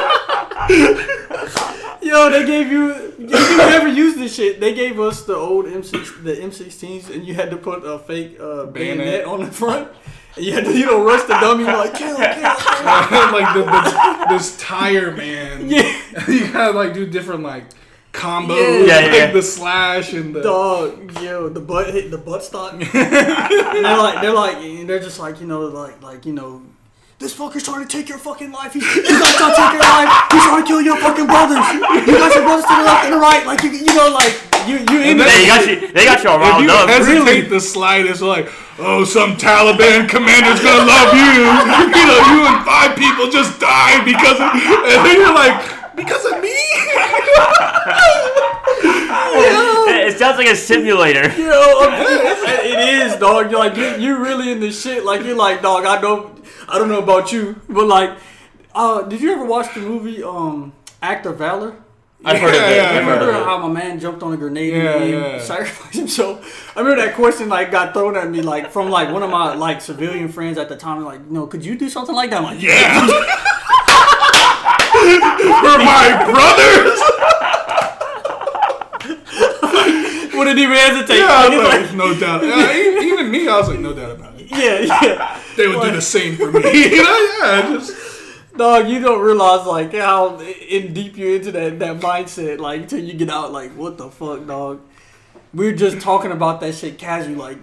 yo 2.02 2.30
they 2.30 2.46
gave 2.46 2.72
you 2.72 2.92
if 3.20 3.50
you 3.50 3.58
never 3.58 3.88
used 3.88 4.18
this 4.20 4.36
shit 4.36 4.60
they 4.60 4.74
gave 4.74 5.00
us 5.00 5.24
the 5.24 5.36
old 5.36 5.66
M6 5.66 6.24
the 6.24 6.36
M16s 6.36 7.10
and 7.14 7.26
you 7.26 7.34
had 7.34 7.50
to 7.52 7.58
put 7.58 7.84
a 7.86 8.00
fake 8.00 8.38
uh, 8.40 8.66
bayonet 8.66 9.24
Bayonet. 9.24 9.26
on 9.26 9.40
the 9.46 9.52
front 9.52 9.88
and 10.38 10.46
you 10.46 10.54
had 10.54 10.66
to 10.66 10.78
you 10.78 10.86
know 10.86 11.04
rush 11.04 11.24
the 11.24 11.34
dummy 11.40 11.64
like 11.64 11.94
kill 11.94 12.16
kill, 12.16 12.26
kill. 12.26 12.44
like 12.44 13.54
the, 13.54 13.64
the, 13.64 14.26
this 14.30 14.58
tire 14.58 15.12
man. 15.12 15.70
yeah 15.70 16.00
you 16.28 16.52
gotta 16.52 16.72
like 16.72 16.94
do 16.94 17.06
different 17.06 17.44
like 17.44 17.66
combos, 18.14 18.88
Yeah. 18.88 19.00
Yeah, 19.00 19.06
like 19.08 19.14
yeah. 19.14 19.32
the 19.32 19.42
slash 19.42 20.14
and 20.14 20.34
the. 20.34 20.42
Dog, 20.42 21.20
yo, 21.22 21.50
the 21.50 21.60
butt 21.60 21.94
hit 21.94 22.12
the 22.12 22.18
butt 22.18 22.44
stock. 22.44 22.80
they're 22.80 23.98
like, 23.98 24.22
they're 24.22 24.34
like, 24.34 24.88
they're 24.88 25.00
just 25.00 25.20
like, 25.20 25.42
you 25.42 25.48
know, 25.48 25.62
like, 25.62 26.02
like, 26.02 26.26
you 26.26 26.34
know, 26.34 26.62
this 27.20 27.36
fucker's 27.36 27.64
trying 27.64 27.86
to 27.86 27.90
take 27.90 28.08
your 28.08 28.18
fucking 28.18 28.52
life. 28.52 28.74
He's, 28.74 28.86
he's 28.94 29.10
not 29.10 29.36
trying 29.36 29.52
to 29.52 29.58
take 29.58 29.74
your 29.74 29.82
life. 29.82 30.10
He's 30.32 30.44
trying 30.44 30.62
to 30.62 30.68
kill 30.68 30.82
your 30.82 30.98
fucking 30.98 31.26
brothers. 31.26 31.66
You 31.74 32.14
got 32.14 32.36
your 32.36 32.44
brothers 32.44 32.66
to 32.66 32.76
the 32.76 32.84
left 32.84 33.06
and 33.06 33.14
the 33.14 33.18
right. 33.18 33.46
Like, 33.46 33.64
you, 33.64 33.72
you 33.72 33.94
know, 33.96 34.10
like, 34.10 34.53
you, 34.68 34.78
you 34.78 35.02
in 35.02 35.18
then- 35.18 35.28
They 35.28 35.46
got 35.48 35.68
you. 35.68 35.92
They 35.94 36.06
got 36.06 36.24
you 36.24 36.30
all 36.30 36.38
If 36.42 36.42
riled 36.42 36.70
up. 36.70 36.90
hesitate 36.90 37.50
the 37.50 37.60
slightest, 37.60 38.22
like, 38.22 38.50
oh, 38.80 39.04
some 39.04 39.36
Taliban 39.38 40.08
commander's 40.10 40.62
gonna 40.62 40.86
love 40.86 41.14
you. 41.14 41.44
You 41.94 42.06
know, 42.10 42.20
you 42.34 42.40
and 42.48 42.66
five 42.66 42.96
people 42.98 43.30
just 43.30 43.60
died 43.60 44.04
because 44.06 44.38
of, 44.40 44.50
and 44.54 45.06
then 45.06 45.20
you're 45.20 45.34
like, 45.34 45.96
because 45.96 46.26
of 46.26 46.42
me. 46.42 46.50
It, 48.86 50.14
it 50.14 50.18
sounds 50.18 50.38
like 50.38 50.48
a 50.48 50.56
simulator. 50.56 51.24
Yo, 51.38 51.78
it 51.82 53.04
is, 53.06 53.16
dog. 53.20 53.52
You're 53.52 53.60
like, 53.60 53.76
you, 53.78 53.96
you 53.98 54.18
really 54.18 54.52
in 54.52 54.60
this 54.60 54.82
shit. 54.82 55.04
Like, 55.06 55.24
you're 55.24 55.36
like, 55.36 55.62
dog. 55.62 55.86
I 55.86 56.00
don't, 56.02 56.44
I 56.68 56.78
don't 56.78 56.90
know 56.90 57.00
about 57.02 57.32
you, 57.32 57.60
but 57.70 57.88
like, 57.88 58.18
uh, 58.74 59.04
did 59.04 59.22
you 59.22 59.32
ever 59.34 59.46
watch 59.46 59.74
the 59.74 59.82
movie, 59.82 60.24
um, 60.24 60.74
Act 61.02 61.26
of 61.26 61.38
Valor? 61.38 61.76
I've 62.26 62.40
heard 62.40 62.56
of 62.56 62.62
it. 62.62 62.76
yeah, 62.78 62.90
I've 62.92 63.00
remember 63.06 63.30
it. 63.32 63.44
how 63.44 63.58
my 63.68 63.74
man 63.82 64.00
jumped 64.00 64.24
on 64.24 64.32
a 64.34 64.38
grenade 64.38 64.74
Yeah, 64.74 64.96
and 64.98 65.10
yeah. 65.12 65.40
sacrificed 65.40 65.94
himself. 65.96 66.72
I 66.76 66.80
remember 66.80 67.02
that 67.04 67.16
question 67.16 67.50
like 67.50 67.70
got 67.72 67.94
thrown 67.94 68.16
at 68.16 68.30
me 68.30 68.42
like 68.42 68.72
from 68.72 68.90
like 68.90 69.12
one 69.12 69.24
of 69.24 69.30
my 69.30 69.54
like 69.56 69.82
civilian 69.82 70.30
friends 70.30 70.58
at 70.58 70.70
the 70.70 70.78
time. 70.78 71.04
Like, 71.04 71.26
no, 71.28 71.48
could 71.48 71.66
you 71.66 71.76
do 71.78 71.90
something 71.90 72.16
like 72.16 72.30
that? 72.30 72.38
I'm 72.38 72.44
like, 72.46 72.62
Yeah. 72.62 73.08
For 74.94 75.78
my 75.80 76.24
brothers. 76.32 77.00
wouldn't 80.34 80.60
even 80.60 80.76
hesitate. 80.76 81.18
Yeah, 81.20 81.28
I 81.30 81.48
Like, 81.48 81.58
was 81.58 81.82
it's 81.84 81.94
like, 81.94 81.98
no 81.98 82.20
doubt. 82.20 82.44
Yeah, 82.44 82.74
e- 83.02 83.08
even 83.12 83.30
me, 83.32 83.48
I 83.48 83.58
was 83.60 83.70
like, 83.70 83.80
no 83.80 83.94
doubt 83.94 84.12
about 84.12 84.40
it. 84.40 84.48
yeah, 84.50 84.80
yeah. 85.04 85.42
They 85.58 85.68
would 85.68 85.82
do 85.82 85.92
the 85.92 86.02
same 86.02 86.36
for 86.38 86.52
me. 86.52 86.60
You 86.96 87.04
know, 87.04 87.38
yeah, 87.42 87.62
just. 87.78 87.92
Dog, 88.56 88.88
you 88.88 89.00
don't 89.00 89.22
realize 89.22 89.66
like 89.66 89.94
how 89.94 90.40
in 90.40 90.94
deep 90.94 91.18
you're 91.18 91.36
into 91.36 91.52
that 91.54 91.80
that 91.80 92.00
mindset. 92.00 92.60
Like 92.60 92.82
until 92.82 93.00
you 93.00 93.14
get 93.14 93.30
out, 93.30 93.52
like 93.52 93.72
what 93.72 93.98
the 93.98 94.10
fuck, 94.10 94.46
dog. 94.46 94.82
We 95.54 95.66
were 95.68 95.78
just 95.78 96.02
talking 96.02 96.32
about 96.32 96.62
that 96.62 96.76
shit 96.76 96.98
casually. 96.98 97.36
Like 97.36 97.58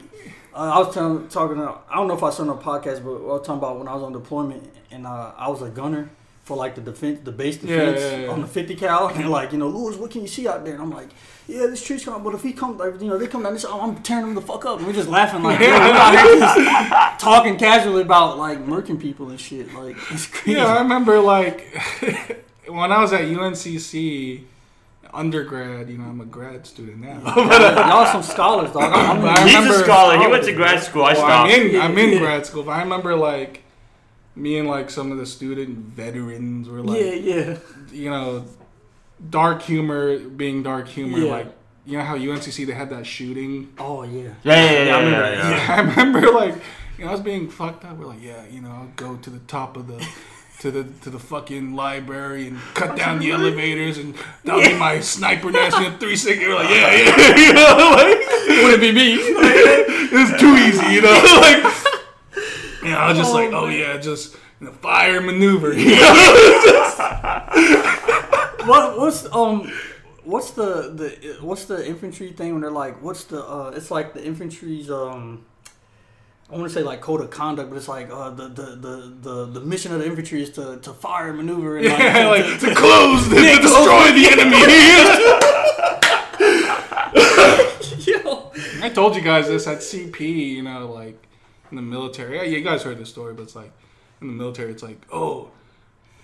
uh, 0.53 0.59
I 0.75 0.79
was 0.79 0.93
telling, 0.93 1.29
talking. 1.29 1.61
I 1.61 1.95
don't 1.95 2.09
know 2.09 2.15
if 2.15 2.23
I 2.23 2.31
saw 2.31 2.43
on 2.43 2.49
a 2.49 2.55
podcast, 2.55 3.05
but 3.05 3.15
I 3.15 3.19
was 3.39 3.47
talking 3.47 3.59
about 3.59 3.79
when 3.79 3.87
I 3.87 3.95
was 3.95 4.03
on 4.03 4.13
deployment 4.13 4.69
and 4.91 5.07
uh, 5.07 5.33
I 5.37 5.49
was 5.49 5.63
a 5.63 5.69
gunner 5.69 6.11
for 6.45 6.57
like 6.57 6.75
the 6.75 6.81
defense, 6.81 7.21
the 7.23 7.31
base 7.33 7.63
Yeah, 7.63 7.77
defense 7.77 8.01
yeah, 8.01 8.17
yeah. 8.23 8.29
on 8.31 8.41
the 8.41 8.49
50 8.49 8.75
cal. 8.75 9.09
And 9.15 9.31
like, 9.31 9.53
you 9.53 9.59
know, 9.59 9.69
Lewis, 9.69 9.97
what 9.97 10.11
can 10.11 10.23
you 10.23 10.27
see 10.29 10.49
out 10.49 10.65
there? 10.65 10.75
And 10.75 10.83
I'm 10.83 10.91
like, 10.91 11.11
yeah, 11.51 11.67
this 11.67 11.83
tree's 11.85 12.05
coming, 12.05 12.23
but 12.23 12.35
if 12.35 12.43
he 12.43 12.53
come, 12.53 12.79
like, 12.79 13.01
you 13.01 13.09
know, 13.09 13.19
they 13.19 13.27
come 13.27 13.43
down 13.43 13.53
this, 13.55 13.65
oh, 13.65 13.81
I'm 13.81 14.03
tearing 14.03 14.27
them 14.27 14.35
the 14.35 14.41
fuck 14.43 14.65
up. 14.65 14.79
And 14.79 14.87
we're 14.87 14.93
just 14.93 15.09
laughing 15.09 15.43
like, 15.43 15.59
yeah, 15.61 15.79
we're 15.79 15.95
out 15.95 16.15
here 16.15 16.39
just 16.39 17.21
talking 17.21 17.57
casually 17.59 18.03
about 18.03 18.39
like 18.39 18.59
murking 18.67 19.01
people 19.01 19.31
and 19.31 19.41
shit. 19.41 19.73
Like 19.75 19.97
it's 20.11 20.27
crazy. 20.27 20.59
Yeah, 20.59 20.67
I 20.67 20.81
remember 20.83 21.19
like 21.21 21.67
when 22.69 22.93
I 22.93 23.01
was 23.01 23.13
at 23.13 23.23
UNCC 23.23 24.45
undergrad. 25.13 25.89
You 25.91 25.99
know, 25.99 26.05
I'm 26.05 26.21
a 26.21 26.25
grad 26.25 26.67
student 26.67 26.99
now. 27.01 27.21
Uh, 27.27 27.87
Y'all 27.89 28.07
some 28.07 28.23
scholars, 28.23 28.71
dog. 28.73 28.93
I'm, 28.93 29.21
But 29.21 29.39
I 29.39 29.45
He's 29.45 29.55
remember- 29.57 29.81
a 29.81 29.85
scholar. 29.85 30.19
He 30.19 30.27
went 30.29 30.45
to 30.45 30.53
grad 30.53 30.83
school. 30.83 31.05
I 31.05 31.15
Well, 31.15 31.25
I'm 31.25 31.51
stopped. 31.51 31.65
in 31.75 31.81
I'm 31.81 31.99
in 31.99 32.11
Yeah. 32.13 32.19
grad 32.21 32.47
school, 32.47 32.63
but 32.63 32.73
I 32.73 32.83
remember 32.83 33.17
like 33.17 33.63
me 34.37 34.59
and 34.59 34.69
like 34.69 34.89
some 34.91 35.11
of 35.11 35.19
the 35.19 35.27
student 35.27 35.77
veterans 35.79 36.69
were 36.69 36.81
like, 36.81 37.01
yeah, 37.01 37.13
yeah. 37.15 37.57
you 37.91 38.09
know, 38.09 38.45
dark 39.29 39.63
humor 39.63 40.19
being 40.19 40.63
dark 40.63 40.89
humor. 40.89 41.19
Yeah. 41.19 41.31
Like 41.31 41.47
you 41.87 41.99
know 41.99 42.05
how 42.05 42.17
UNCC 42.17 42.67
they 42.67 42.73
had 42.73 42.91
that 42.91 43.07
shooting. 43.07 43.73
Oh 43.79 44.03
yeah. 44.03 44.35
Yeah, 44.45 44.55
yeah, 44.55 44.71
yeah, 44.71 44.85
yeah, 44.85 44.97
I 44.97 45.01
remember 45.01 45.11
yeah, 45.11 45.31
that. 45.31 45.69
yeah. 45.69 45.75
I 45.75 45.81
remember 45.81 46.21
like 46.33 46.55
you 46.99 47.05
know 47.05 47.11
I 47.11 47.13
was 47.13 47.21
being 47.21 47.49
fucked 47.51 47.85
up. 47.85 47.97
We're 47.97 48.07
like, 48.07 48.23
yeah, 48.23 48.47
you 48.47 48.61
know, 48.61 48.71
I'll 48.71 48.93
go 48.97 49.17
to 49.17 49.31
the 49.31 49.41
top 49.41 49.77
of 49.77 49.87
the. 49.87 50.07
To 50.61 50.71
the 50.71 50.85
to 51.01 51.09
the 51.09 51.19
fucking 51.19 51.75
library 51.75 52.47
and 52.47 52.59
cut 52.75 52.95
down 52.95 53.19
the 53.19 53.33
elevators 53.33 53.97
and 53.97 54.15
that'll 54.45 54.61
be 54.61 54.75
my 54.77 55.01
sniper 55.01 55.51
nest 55.51 55.79
in 55.81 55.97
three 55.97 56.17
seconds. 56.17 56.47
We're 56.47 56.55
like, 56.55 56.69
yeah, 56.69 56.97
yeah, 56.97 57.35
you 57.35 57.53
know, 57.55 57.93
like 57.97 58.19
Wouldn't 58.63 58.83
be 58.83 58.93
me. 58.93 59.15
it's 59.15 60.39
too 60.39 60.55
easy, 60.57 60.97
you 60.97 61.01
know. 61.01 61.13
Like, 61.41 61.65
you 62.83 62.91
know, 62.91 62.99
I 62.99 63.09
was 63.09 63.17
just 63.17 63.33
like, 63.33 63.53
oh, 63.53 63.65
oh 63.65 63.69
yeah, 63.69 63.97
just 63.97 64.37
you 64.61 64.67
know, 64.67 64.73
fire 64.75 65.23
maneuver. 65.23 65.73
You 65.73 65.97
know? 65.97 67.77
What 68.67 68.99
what's 68.99 69.27
um 69.33 69.71
what's 70.25 70.51
the 70.53 70.91
the 70.95 71.37
what's 71.41 71.65
the 71.67 71.87
infantry 71.87 72.33
thing 72.33 72.53
when 72.53 72.61
they're 72.63 72.71
like 72.71 73.01
what's 73.03 73.25
the 73.25 73.43
uh 73.43 73.73
it's 73.75 73.91
like 73.91 74.15
the 74.15 74.25
infantry's 74.25 74.91
um 74.91 75.45
I 76.53 76.57
want 76.57 76.67
to 76.67 76.71
say 76.75 76.83
like 76.83 77.01
code 77.01 77.21
of 77.21 77.31
conduct, 77.31 77.71
but 77.71 77.77
it's 77.77 77.87
like 77.87 78.11
uh, 78.11 78.31
the, 78.31 78.49
the, 78.49 78.63
the, 78.75 79.15
the, 79.23 79.47
the 79.47 79.61
mission 79.61 79.93
of 79.93 80.01
the 80.01 80.07
infantry 80.07 80.43
is 80.43 80.51
to, 80.51 80.79
to 80.83 80.93
fire 80.93 81.29
and 81.29 81.37
maneuver 81.37 81.77
and 81.79 81.87
like, 81.87 81.99
Yeah, 82.01 82.23
to- 82.25 82.29
like 82.29 82.45
to- 82.59 82.67
to 82.67 82.75
close, 82.75 83.23
to 83.29 83.37
destroy 83.37 84.11
the 84.11 84.27
enemy. 84.33 84.57
Yo. 88.11 88.51
I 88.85 88.89
told 88.93 89.15
you 89.15 89.23
guys 89.23 89.47
this 89.47 89.69
at 89.69 89.79
CP. 89.79 90.19
You 90.21 90.63
know, 90.63 90.91
like 90.93 91.23
in 91.71 91.77
the 91.77 91.83
military. 91.83 92.35
Yeah, 92.39 92.43
you 92.43 92.63
guys 92.63 92.83
heard 92.83 92.99
this 92.99 93.11
story, 93.11 93.33
but 93.35 93.43
it's 93.43 93.55
like 93.55 93.71
in 94.21 94.27
the 94.27 94.33
military, 94.33 94.73
it's 94.73 94.83
like, 94.83 95.01
oh, 95.13 95.53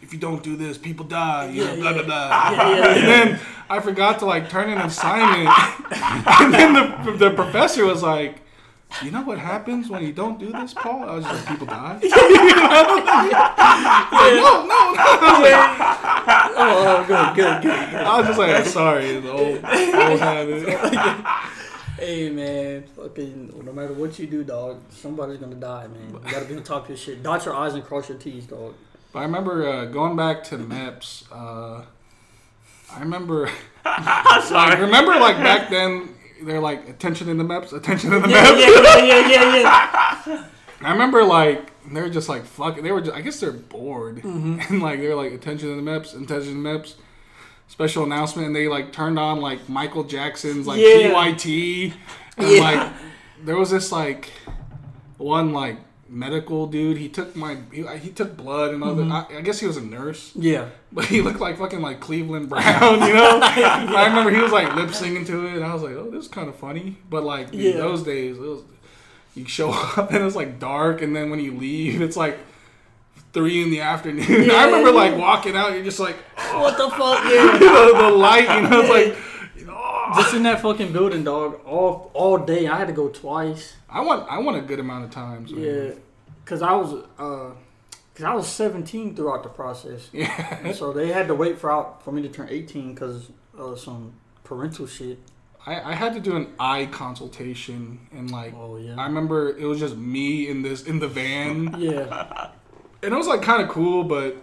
if 0.06 0.12
you 0.12 0.20
don't 0.20 0.40
do 0.42 0.54
this, 0.56 0.78
people 0.78 1.04
die. 1.04 1.50
You 1.50 1.64
know, 1.64 1.74
Yeah, 1.74 1.80
blah 1.80 1.90
yeah. 1.90 1.96
blah 1.96 2.04
blah. 2.04 2.28
Yeah, 2.52 2.76
yeah, 2.76 2.94
And 2.94 3.08
then 3.08 3.40
I 3.68 3.80
forgot 3.80 4.20
to 4.20 4.24
like 4.24 4.48
turn 4.48 4.70
in 4.70 4.78
an 4.78 4.86
assignment, 4.86 5.48
and 6.40 6.54
then 6.54 6.72
the 6.74 7.12
the 7.24 7.30
professor 7.34 7.84
was 7.84 8.02
like. 8.02 8.42
You 9.02 9.10
know 9.10 9.22
what 9.22 9.38
happens 9.38 9.90
when 9.90 10.04
you 10.06 10.12
don't 10.12 10.38
do 10.38 10.52
this, 10.52 10.72
Paul? 10.72 11.02
I 11.10 11.16
was 11.16 11.24
just 11.24 11.34
like, 11.34 11.48
people 11.48 11.66
die. 11.66 11.98
Like, 14.16 14.34
no, 14.34 14.64
no, 14.64 14.80
no. 14.94 15.02
Oh, 16.58 16.70
oh, 16.86 17.04
good, 17.06 17.34
good, 17.34 17.62
good, 17.62 17.90
good. 17.90 18.00
I 18.00 18.18
was 18.18 18.26
just 18.28 18.38
like, 18.38 18.54
I'm 18.54 18.64
sorry, 18.64 19.18
the 19.20 19.32
old, 19.32 19.56
old 19.56 20.20
habit. 20.20 20.62
Hey 21.98 22.30
man, 22.30 22.84
fucking 22.94 23.62
no 23.64 23.72
matter 23.72 23.92
what 23.94 24.18
you 24.18 24.26
do, 24.26 24.44
dog, 24.44 24.80
somebody's 24.90 25.38
gonna 25.38 25.56
die, 25.56 25.88
man. 25.88 26.20
You 26.24 26.30
gotta 26.30 26.44
be 26.44 26.54
on 26.56 26.62
top 26.62 26.84
of 26.84 26.88
your 26.90 26.98
shit. 26.98 27.22
Dot 27.22 27.44
your 27.44 27.54
I's 27.56 27.74
and 27.74 27.82
cross 27.84 28.08
your 28.08 28.18
T's, 28.18 28.46
dog. 28.46 28.74
But 29.12 29.20
I 29.20 29.22
remember 29.22 29.66
uh, 29.68 29.84
going 29.86 30.16
back 30.16 30.44
to 30.44 30.58
MEPS. 30.58 31.24
Uh, 31.32 31.84
I 32.92 33.00
remember, 33.00 33.48
I'm 33.84 34.04
like, 34.34 34.44
sorry. 34.44 34.80
remember, 34.80 35.12
like 35.18 35.36
back 35.36 35.70
then, 35.70 36.10
they're 36.42 36.60
like 36.60 36.88
attention 36.88 37.28
in 37.28 37.38
the 37.38 37.44
MEPS, 37.44 37.72
attention 37.72 38.12
in 38.12 38.22
the 38.22 38.28
Yeah, 38.28 38.44
MEPS. 38.44 38.58
yeah, 38.60 38.98
yeah, 38.98 39.28
yeah, 39.28 39.56
yeah, 39.56 40.22
yeah. 40.26 40.44
I 40.82 40.92
remember 40.92 41.24
like 41.24 41.70
they 41.90 42.02
were 42.02 42.10
just 42.10 42.28
like 42.28 42.44
fuck. 42.44 42.80
They 42.80 42.92
were, 42.92 43.00
just, 43.00 43.16
I 43.16 43.22
guess 43.22 43.40
they're 43.40 43.52
bored, 43.52 44.16
Mm-hmm. 44.16 44.60
and 44.74 44.82
like 44.82 45.00
they're 45.00 45.14
like 45.16 45.32
attention 45.32 45.70
in 45.70 45.82
the 45.82 45.90
MEPS, 45.90 46.12
attention 46.22 46.52
in 46.52 46.62
the 46.62 46.68
MEPS. 46.70 46.94
Special 47.68 48.04
announcement, 48.04 48.46
and 48.46 48.54
they 48.54 48.68
like 48.68 48.92
turned 48.92 49.18
on 49.18 49.40
like 49.40 49.68
Michael 49.68 50.04
Jackson's 50.04 50.66
like 50.68 50.78
Yeah. 50.80 51.10
PYT, 51.12 51.94
and 52.36 52.48
Yeah. 52.48 52.60
like 52.60 52.92
there 53.44 53.56
was 53.56 53.70
this 53.70 53.90
like 53.90 54.30
one 55.16 55.52
like 55.52 55.78
medical 56.08 56.66
dude. 56.66 56.98
He 56.98 57.08
took 57.08 57.34
my 57.36 57.56
he, 57.72 57.86
he 57.98 58.10
took 58.10 58.36
blood 58.36 58.72
and 58.74 58.82
other. 58.82 59.02
Mm-hmm. 59.02 59.34
I, 59.34 59.38
I 59.38 59.40
guess 59.40 59.58
he 59.60 59.66
was 59.66 59.76
a 59.76 59.82
nurse, 59.82 60.32
Yeah. 60.34 60.68
but 60.92 61.04
he 61.06 61.20
looked 61.22 61.40
like 61.40 61.58
fucking 61.58 61.80
like 61.80 62.00
Cleveland 62.00 62.48
Brown. 62.48 63.00
You 63.06 63.14
know, 63.14 63.40
I 63.42 64.06
remember 64.08 64.30
he 64.30 64.40
was 64.40 64.52
like 64.52 64.74
lip 64.76 64.92
singing 64.94 65.24
to 65.26 65.46
it, 65.46 65.54
and 65.56 65.64
I 65.64 65.72
was 65.74 65.82
like, 65.82 65.94
oh, 65.94 66.10
this 66.10 66.24
is 66.24 66.28
kind 66.30 66.48
of 66.48 66.56
funny. 66.56 66.96
But 67.10 67.24
like 67.24 67.52
in 67.52 67.60
Yeah. 67.60 67.72
those 67.78 68.02
days, 68.02 68.36
it 68.36 68.40
was, 68.40 68.62
you 69.34 69.46
show 69.46 69.70
up 69.96 70.12
and 70.12 70.24
it's 70.24 70.36
like 70.36 70.58
dark, 70.58 71.02
and 71.02 71.14
then 71.14 71.30
when 71.30 71.40
you 71.40 71.56
leave, 71.56 72.00
it's 72.02 72.16
like. 72.16 72.38
Three 73.32 73.62
in 73.62 73.70
the 73.70 73.82
afternoon. 73.82 74.50
I 74.50 74.64
remember 74.64 74.90
like 74.92 75.14
walking 75.18 75.56
out. 75.56 75.72
You're 75.74 75.84
just 75.84 76.00
like 76.00 76.16
What 76.54 76.78
the 76.78 76.88
fuck? 76.88 77.22
Yeah. 77.24 77.58
the, 77.58 77.92
the 77.98 78.10
light. 78.10 78.44
You 78.62 78.66
know, 78.66 78.80
it's 78.80 78.88
like 78.88 79.14
oh. 79.14 79.35
Just 80.14 80.34
in 80.34 80.42
that 80.44 80.60
fucking 80.60 80.92
building, 80.92 81.24
dog, 81.24 81.60
all 81.66 82.10
all 82.14 82.38
day. 82.38 82.66
I 82.68 82.76
had 82.78 82.86
to 82.86 82.92
go 82.92 83.08
twice. 83.08 83.74
I 83.88 84.00
want 84.02 84.30
I 84.30 84.38
want 84.38 84.56
a 84.56 84.60
good 84.60 84.78
amount 84.78 85.04
of 85.04 85.10
times. 85.10 85.52
man. 85.52 85.62
Yeah, 85.62 85.90
cause 86.44 86.62
I 86.62 86.72
was 86.72 86.92
uh, 87.18 87.50
cause 88.14 88.24
I 88.24 88.34
was 88.34 88.46
17 88.48 89.16
throughout 89.16 89.42
the 89.42 89.48
process. 89.48 90.08
Yeah. 90.12 90.72
So 90.72 90.92
they 90.92 91.08
had 91.12 91.26
to 91.28 91.34
wait 91.34 91.58
for 91.58 91.70
out 91.72 92.02
for 92.04 92.12
me 92.12 92.22
to 92.22 92.28
turn 92.28 92.48
18 92.50 92.94
because 92.94 93.30
of 93.56 93.80
some 93.80 94.12
parental 94.44 94.86
shit. 94.86 95.18
I, 95.66 95.90
I 95.90 95.94
had 95.94 96.14
to 96.14 96.20
do 96.20 96.36
an 96.36 96.52
eye 96.60 96.86
consultation 96.86 97.98
and 98.12 98.30
like 98.30 98.54
Oh 98.56 98.76
yeah. 98.76 98.94
I 98.96 99.06
remember 99.06 99.56
it 99.56 99.64
was 99.64 99.80
just 99.80 99.96
me 99.96 100.48
in 100.48 100.62
this 100.62 100.84
in 100.84 101.00
the 101.00 101.08
van 101.08 101.74
yeah. 101.80 102.50
and 103.02 103.12
it 103.12 103.16
was 103.16 103.26
like 103.26 103.42
kind 103.42 103.60
of 103.62 103.68
cool 103.68 104.04
but 104.04 104.36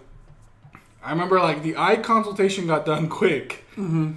I 1.02 1.12
remember 1.12 1.40
like 1.40 1.64
the 1.64 1.78
eye 1.78 1.96
consultation 1.98 2.68
got 2.68 2.86
done 2.86 3.08
quick 3.08 3.64
Mm-hmm. 3.78 4.12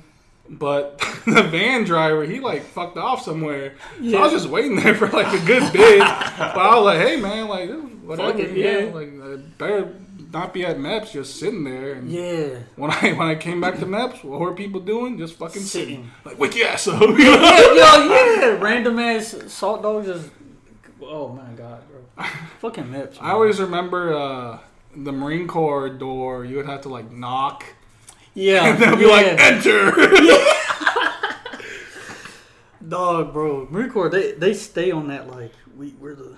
But 0.49 0.99
the 1.27 1.43
van 1.43 1.85
driver 1.85 2.25
he 2.25 2.41
like 2.41 2.63
fucked 2.63 2.97
off 2.97 3.23
somewhere 3.23 3.75
so 4.03 4.17
I 4.19 4.21
was 4.23 4.33
just 4.33 4.49
waiting 4.49 4.77
there 4.77 4.95
for 4.95 5.09
like 5.09 5.27
a 5.33 5.45
good 5.45 5.73
bit 5.73 5.99
but 5.99 6.59
I 6.59 6.77
was 6.77 6.85
like 6.85 7.01
hey 7.07 7.17
man 7.21 7.49
like 7.49 7.71
whatever 8.05 8.31
Fuck 8.33 8.41
it, 8.41 8.57
yeah 8.57 8.79
yeah. 8.79 8.95
like 8.95 9.09
I 9.21 9.37
better 9.59 9.95
not 10.33 10.53
be 10.55 10.65
at 10.65 10.77
MEPS 10.79 11.13
just 11.13 11.37
sitting 11.41 11.65
there 11.65 11.95
and 11.95 12.11
Yeah. 12.11 12.59
when 12.77 12.91
I 12.91 13.13
when 13.13 13.29
I 13.29 13.35
came 13.35 13.61
back 13.61 13.79
to 13.81 13.87
MEPS 13.87 14.23
what 14.25 14.39
were 14.41 14.55
people 14.55 14.81
doing 14.81 15.19
just 15.19 15.35
fucking 15.35 15.63
sitting, 15.63 15.89
Sitting. 15.97 16.11
like 16.25 16.39
wake 16.39 16.55
your 16.57 16.69
ass 16.69 16.87
up 16.89 17.01
you 17.01 17.09
know? 17.09 17.15
Yo, 17.15 18.15
yeah. 18.15 18.59
Random 18.61 18.99
ass 18.99 19.37
salt 19.49 19.83
dogs 19.83 20.07
just. 20.07 20.31
Oh 21.03 21.29
my 21.29 21.53
god, 21.57 21.83
bro. 21.89 22.25
Fucking 22.61 22.85
MEPS. 22.85 23.19
I 23.21 23.31
always 23.33 23.61
remember 23.61 24.13
uh, 24.15 24.59
the 24.97 25.13
Marine 25.13 25.47
Corps 25.47 25.89
door. 25.91 26.45
You 26.45 26.57
would 26.57 26.67
have 26.67 26.81
to 26.83 26.89
like 26.89 27.11
knock, 27.13 27.65
Yeah. 28.37 28.67
and 28.71 28.81
they'll 28.81 28.97
be 28.97 29.07
yeah. 29.07 29.11
like, 29.11 29.27
"Enter." 29.41 29.91
Dog, 32.89 33.33
bro. 33.33 33.67
Marine 33.71 33.91
Corps, 33.91 34.09
they 34.09 34.33
they 34.33 34.55
stay 34.55 34.93
on 34.93 35.09
that 35.09 35.29
like 35.29 35.53
we 35.77 35.95
we're 35.99 36.15
the 36.15 36.37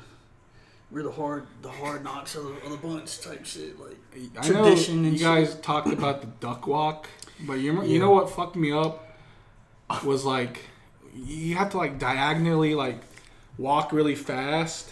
we're 0.91 1.03
the 1.03 1.11
hard 1.11 1.47
the 1.61 1.71
hard 1.71 2.03
knocks 2.03 2.35
of 2.37 2.45
the, 2.45 2.53
of 2.65 2.71
the 2.71 2.79
bunch 2.79 3.21
type 3.21 3.45
shit. 3.45 3.79
Like 3.79 3.99
I 4.39 4.49
know 4.49 4.65
Tradition 4.65 5.05
you 5.05 5.11
and 5.11 5.21
guys 5.21 5.57
talked 5.57 5.93
about 5.93 6.23
the 6.23 6.29
duck 6.29 6.67
walk, 6.67 7.07
but 7.41 7.55
you 7.55 7.73
rem- 7.73 7.89
you 7.89 7.99
know 7.99 8.11
what 8.11 8.31
fucked 8.31 8.57
me 8.57 8.73
up 8.73 9.05
was 10.05 10.25
like 10.25 10.61
you 11.15 11.57
have 11.57 11.71
to 11.71 11.77
like 11.77 11.99
diagonally 11.99 12.75
like 12.75 13.01
walk 13.59 13.93
really 13.93 14.15
fast. 14.15 14.91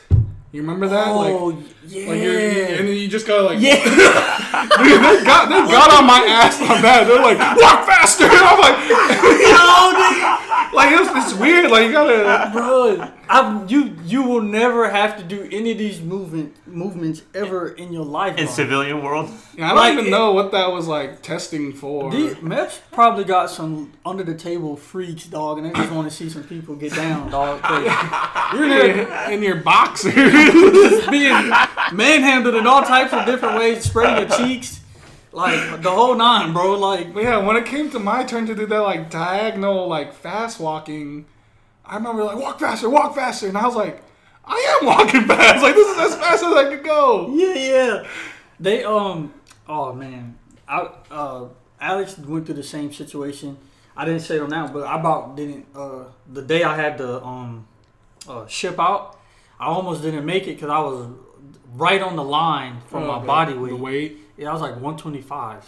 You 0.52 0.60
remember 0.62 0.88
that? 0.88 1.08
oh 1.08 1.18
like, 1.18 1.66
yeah, 1.88 2.08
like 2.08 2.18
and 2.78 2.88
then 2.88 2.96
you 2.96 3.08
just 3.08 3.26
gotta 3.26 3.42
like 3.42 3.60
yeah. 3.60 3.76
Dude, 3.82 5.02
they 5.02 5.24
got 5.24 5.48
they 5.48 5.60
got 5.70 5.92
on 5.92 6.06
my 6.06 6.24
ass 6.24 6.60
on 6.62 6.80
that. 6.82 7.04
They're 7.06 7.20
like, 7.20 7.38
walk 7.38 7.84
faster. 7.84 8.24
And 8.24 8.32
I'm 8.40 8.58
like, 8.60 8.78
like 10.72 10.90
it's, 10.92 11.32
it's 11.32 11.38
weird. 11.38 11.70
Like 11.70 11.86
you 11.86 11.92
gotta. 11.92 12.50
bro. 12.52 13.10
I'm, 13.28 13.68
you 13.68 13.96
you 14.04 14.22
will 14.22 14.42
never 14.42 14.88
have 14.90 15.16
to 15.18 15.24
do 15.24 15.48
any 15.50 15.72
of 15.72 15.78
these 15.78 16.00
movement 16.00 16.54
movements 16.66 17.22
ever 17.34 17.68
in 17.68 17.92
your 17.92 18.04
life. 18.04 18.36
In 18.38 18.46
civilian 18.48 19.02
world, 19.02 19.30
I 19.54 19.68
don't 19.68 19.76
Like, 19.76 19.92
even 19.94 20.06
it- 20.06 20.10
know 20.10 20.32
what 20.32 20.52
that 20.52 20.70
was 20.70 20.86
like 20.86 21.22
testing 21.22 21.72
for. 21.72 22.10
The, 22.10 22.36
Meps 22.36 22.78
probably 22.92 23.24
got 23.24 23.50
some 23.50 23.92
under 24.04 24.22
the 24.22 24.34
table 24.34 24.76
freaks, 24.76 25.24
dog, 25.26 25.58
and 25.58 25.66
they 25.66 25.72
just 25.72 25.92
want 25.92 26.08
to 26.08 26.14
see 26.14 26.28
some 26.30 26.44
people 26.44 26.74
get 26.76 26.94
down, 26.94 27.30
dog. 27.30 27.60
You're 28.54 28.68
there 28.68 29.30
in 29.32 29.42
your 29.42 29.56
boxers, 29.56 30.14
being 31.10 31.50
manhandled 31.92 32.54
in 32.54 32.66
all 32.66 32.82
types 32.82 33.12
of 33.12 33.26
different 33.26 33.58
ways, 33.58 33.84
spreading 33.84 34.28
your 34.28 34.38
cheeks, 34.38 34.80
like 35.32 35.82
the 35.82 35.90
whole 35.90 36.14
nine, 36.14 36.52
bro. 36.52 36.78
Like, 36.78 37.08
yeah, 37.16 37.38
when 37.38 37.56
it 37.56 37.66
came 37.66 37.90
to 37.90 37.98
my 37.98 38.22
turn 38.24 38.46
to 38.46 38.54
do 38.54 38.66
that 38.66 38.78
like 38.80 39.10
diagonal 39.10 39.88
like 39.88 40.14
fast 40.14 40.60
walking, 40.60 41.26
I 41.86 41.96
remember 41.96 42.24
like 42.24 42.36
walk 42.36 42.58
faster, 42.60 42.88
walk 42.90 43.14
faster, 43.14 43.48
and 43.48 43.56
I 43.56 43.64
was 43.66 43.76
like, 43.76 44.02
I 44.44 44.78
am 44.80 44.86
walking 44.86 45.22
fast. 45.26 45.62
Like 45.62 45.74
this 45.74 45.88
is 45.88 45.98
as 46.12 46.14
fast 46.18 46.42
as 46.44 46.52
I 46.52 46.64
could 46.74 46.84
go. 46.84 47.32
yeah, 47.34 47.54
yeah. 47.54 48.06
They 48.58 48.84
um, 48.84 49.32
oh 49.68 49.92
man, 49.92 50.36
I 50.68 50.88
uh, 51.10 51.48
Alex 51.80 52.18
went 52.18 52.46
through 52.46 52.54
the 52.56 52.62
same 52.62 52.92
situation. 52.92 53.56
I 53.96 54.04
didn't 54.04 54.20
say 54.20 54.36
it 54.36 54.42
on 54.42 54.50
that, 54.50 54.72
but 54.72 54.84
I 54.86 54.98
about 54.98 55.36
didn't. 55.36 55.66
Uh, 55.74 56.04
the 56.32 56.42
day 56.42 56.62
I 56.64 56.74
had 56.76 56.98
to 56.98 57.22
um, 57.24 57.66
uh, 58.28 58.46
ship 58.46 58.78
out, 58.80 59.18
I 59.60 59.66
almost 59.66 60.02
didn't 60.02 60.24
make 60.26 60.44
it 60.44 60.56
because 60.56 60.70
I 60.70 60.80
was 60.80 61.08
right 61.74 62.00
on 62.02 62.16
the 62.16 62.24
line 62.24 62.80
from 62.88 63.04
Oh, 63.04 63.06
my 63.06 63.20
the- 63.20 63.26
body 63.26 63.52
the 63.54 63.58
weight. 63.60 63.78
weight. 63.80 64.18
Yeah, 64.36 64.50
I 64.50 64.52
was 64.52 64.60
like 64.60 64.72
125. 64.74 65.64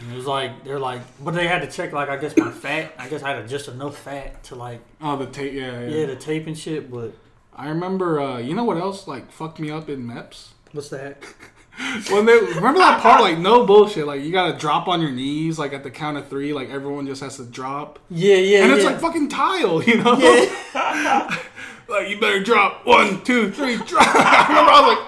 And 0.00 0.12
it 0.12 0.16
was 0.16 0.26
like 0.26 0.64
they're 0.64 0.78
like, 0.78 1.00
but 1.22 1.34
they 1.34 1.46
had 1.46 1.62
to 1.62 1.70
check 1.70 1.92
like 1.92 2.08
I 2.08 2.16
guess 2.16 2.36
my 2.36 2.50
fat. 2.50 2.92
I 2.98 3.08
guess 3.08 3.22
I 3.22 3.30
had 3.34 3.48
just 3.48 3.68
enough 3.68 3.96
fat 3.98 4.42
to 4.44 4.54
like 4.54 4.80
Oh, 5.00 5.16
the 5.16 5.26
tape. 5.26 5.52
Yeah, 5.52 5.80
yeah. 5.82 5.88
yeah 5.88 6.06
the 6.06 6.16
tape 6.16 6.46
and 6.46 6.58
shit. 6.58 6.90
But 6.90 7.12
I 7.54 7.68
remember. 7.68 8.20
Uh, 8.20 8.38
you 8.38 8.54
know 8.54 8.64
what 8.64 8.76
else 8.76 9.06
like 9.06 9.30
fucked 9.30 9.58
me 9.60 9.70
up 9.70 9.88
in 9.88 10.04
MEPS? 10.06 10.48
what's 10.72 10.88
that? 10.88 11.22
when 12.10 12.24
they 12.26 12.38
remember 12.38 12.78
that 12.80 13.00
part, 13.00 13.20
like 13.20 13.38
no 13.38 13.64
bullshit, 13.66 14.06
like 14.06 14.22
you 14.22 14.32
gotta 14.32 14.56
drop 14.58 14.88
on 14.88 15.00
your 15.00 15.10
knees, 15.12 15.58
like 15.58 15.72
at 15.72 15.82
the 15.84 15.90
count 15.90 16.16
of 16.16 16.28
three, 16.28 16.52
like 16.52 16.68
everyone 16.70 17.06
just 17.06 17.20
has 17.22 17.36
to 17.36 17.44
drop, 17.44 17.98
Yeah, 18.10 18.36
yeah, 18.36 18.64
and 18.64 18.72
it's 18.72 18.82
yeah. 18.84 18.90
like 18.90 19.00
fucking 19.00 19.28
tile, 19.28 19.82
you 19.82 20.02
know? 20.02 20.16
yeah. 20.18 21.36
like 21.88 22.08
you 22.08 22.18
better 22.20 22.42
drop 22.42 22.84
one, 22.86 23.22
two, 23.24 23.50
three, 23.52 23.76
drop. 23.86 24.06
I 24.06 24.46
remember 24.48 24.70
I 24.72 24.80
was 24.80 24.88
like, 24.96 25.04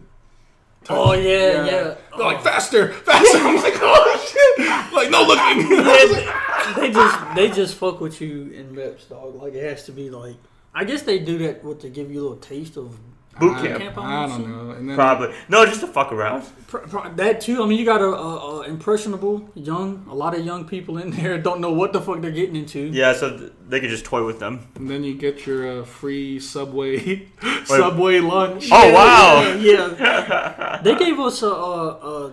touch- 0.84 0.96
Oh 0.98 1.12
yeah, 1.14 1.64
yeah. 1.64 1.94
They're 2.16 2.26
like 2.32 2.42
faster, 2.42 2.92
faster. 2.92 3.38
I'm 3.38 3.56
like, 3.56 3.74
oh 3.80 4.06
shit! 4.30 4.92
Like 4.92 5.10
no 5.10 5.22
looking. 5.22 5.66
Yeah, 6.66 6.72
they 6.80 6.90
just 6.90 7.34
they 7.36 7.48
just 7.50 7.74
fuck 7.76 8.00
with 8.00 8.20
you 8.20 8.50
in 8.50 8.74
MEPS, 8.74 9.08
dog. 9.08 9.36
Like 9.36 9.54
it 9.54 9.62
has 9.62 9.84
to 9.86 9.92
be 9.92 10.10
like. 10.10 10.36
I 10.74 10.84
guess 10.84 11.02
they 11.02 11.18
do 11.20 11.38
that 11.38 11.64
what 11.64 11.80
to 11.80 11.88
give 11.88 12.10
you 12.10 12.20
a 12.20 12.22
little 12.22 12.36
taste 12.38 12.76
of 12.76 12.98
boot 13.38 13.56
I, 13.56 13.66
camp, 13.66 13.82
camp 13.82 13.98
I 13.98 14.26
don't 14.26 14.50
know. 14.50 14.70
And 14.70 14.88
then 14.88 14.96
probably. 14.96 15.34
No, 15.48 15.64
just 15.66 15.80
to 15.80 15.86
fuck 15.86 16.12
around. 16.12 16.42
Pr- 16.66 16.78
pr- 16.78 17.08
That 17.16 17.40
too. 17.40 17.62
I 17.62 17.66
mean, 17.66 17.78
you 17.78 17.84
got 17.84 18.00
a, 18.00 18.06
a, 18.06 18.60
a 18.60 18.62
impressionable 18.62 19.48
young, 19.54 20.06
a 20.10 20.14
lot 20.14 20.34
of 20.36 20.44
young 20.44 20.66
people 20.66 20.98
in 20.98 21.10
there 21.16 21.38
don't 21.38 21.60
know 21.60 21.72
what 21.72 21.92
the 21.92 22.00
fuck 22.00 22.20
they're 22.20 22.30
getting 22.30 22.56
into. 22.56 22.80
Yeah, 22.80 23.12
so 23.14 23.36
th- 23.36 23.52
they 23.68 23.80
could 23.80 23.90
just 23.90 24.04
toy 24.04 24.24
with 24.24 24.38
them. 24.38 24.68
And 24.74 24.88
then 24.88 25.04
you 25.04 25.14
get 25.14 25.46
your 25.46 25.80
uh, 25.80 25.84
free 25.84 26.40
subway 26.40 27.28
subway 27.64 28.20
lunch. 28.20 28.68
Oh 28.72 28.92
wow! 28.92 29.42
Yeah, 29.58 29.94
yeah. 29.98 30.80
they 30.82 30.94
gave 30.96 31.18
us 31.18 31.42
a, 31.42 31.48
a, 31.48 31.88
a, 31.88 32.32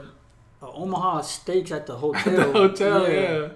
a 0.62 0.72
Omaha 0.72 1.22
steaks 1.22 1.72
at 1.72 1.86
the 1.88 1.96
hotel. 1.96 2.36
the 2.36 2.52
hotel, 2.52 3.10
yeah. 3.12 3.50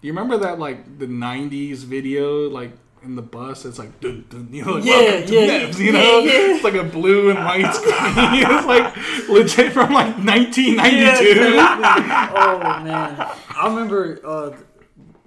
You 0.00 0.12
remember 0.12 0.36
that 0.38 0.58
like 0.58 0.98
the 0.98 1.06
'90s 1.06 1.78
video, 1.78 2.48
like 2.50 2.72
in 3.04 3.16
the 3.16 3.22
bus? 3.22 3.64
It's 3.64 3.78
like, 3.78 4.00
dun, 4.00 4.24
dun, 4.28 4.48
you 4.52 4.64
know, 4.64 4.72
like, 4.74 4.84
Yeah, 4.84 4.92
welcome 4.96 5.26
to 5.28 5.34
yeah, 5.34 5.60
MEPS, 5.66 5.78
you 5.78 5.84
yeah, 5.86 5.92
know, 5.92 6.18
yeah. 6.20 6.32
it's 6.54 6.64
like 6.64 6.74
a 6.74 6.84
blue 6.84 7.30
and 7.30 7.38
white 7.38 7.74
screen. 7.74 7.94
it's 7.96 8.66
like 8.66 9.28
legit 9.28 9.72
from 9.72 9.92
like 9.92 10.16
1992. 10.16 11.34
oh 11.58 12.80
man, 12.84 13.28
I 13.56 13.66
remember 13.68 14.20
uh, 14.24 14.56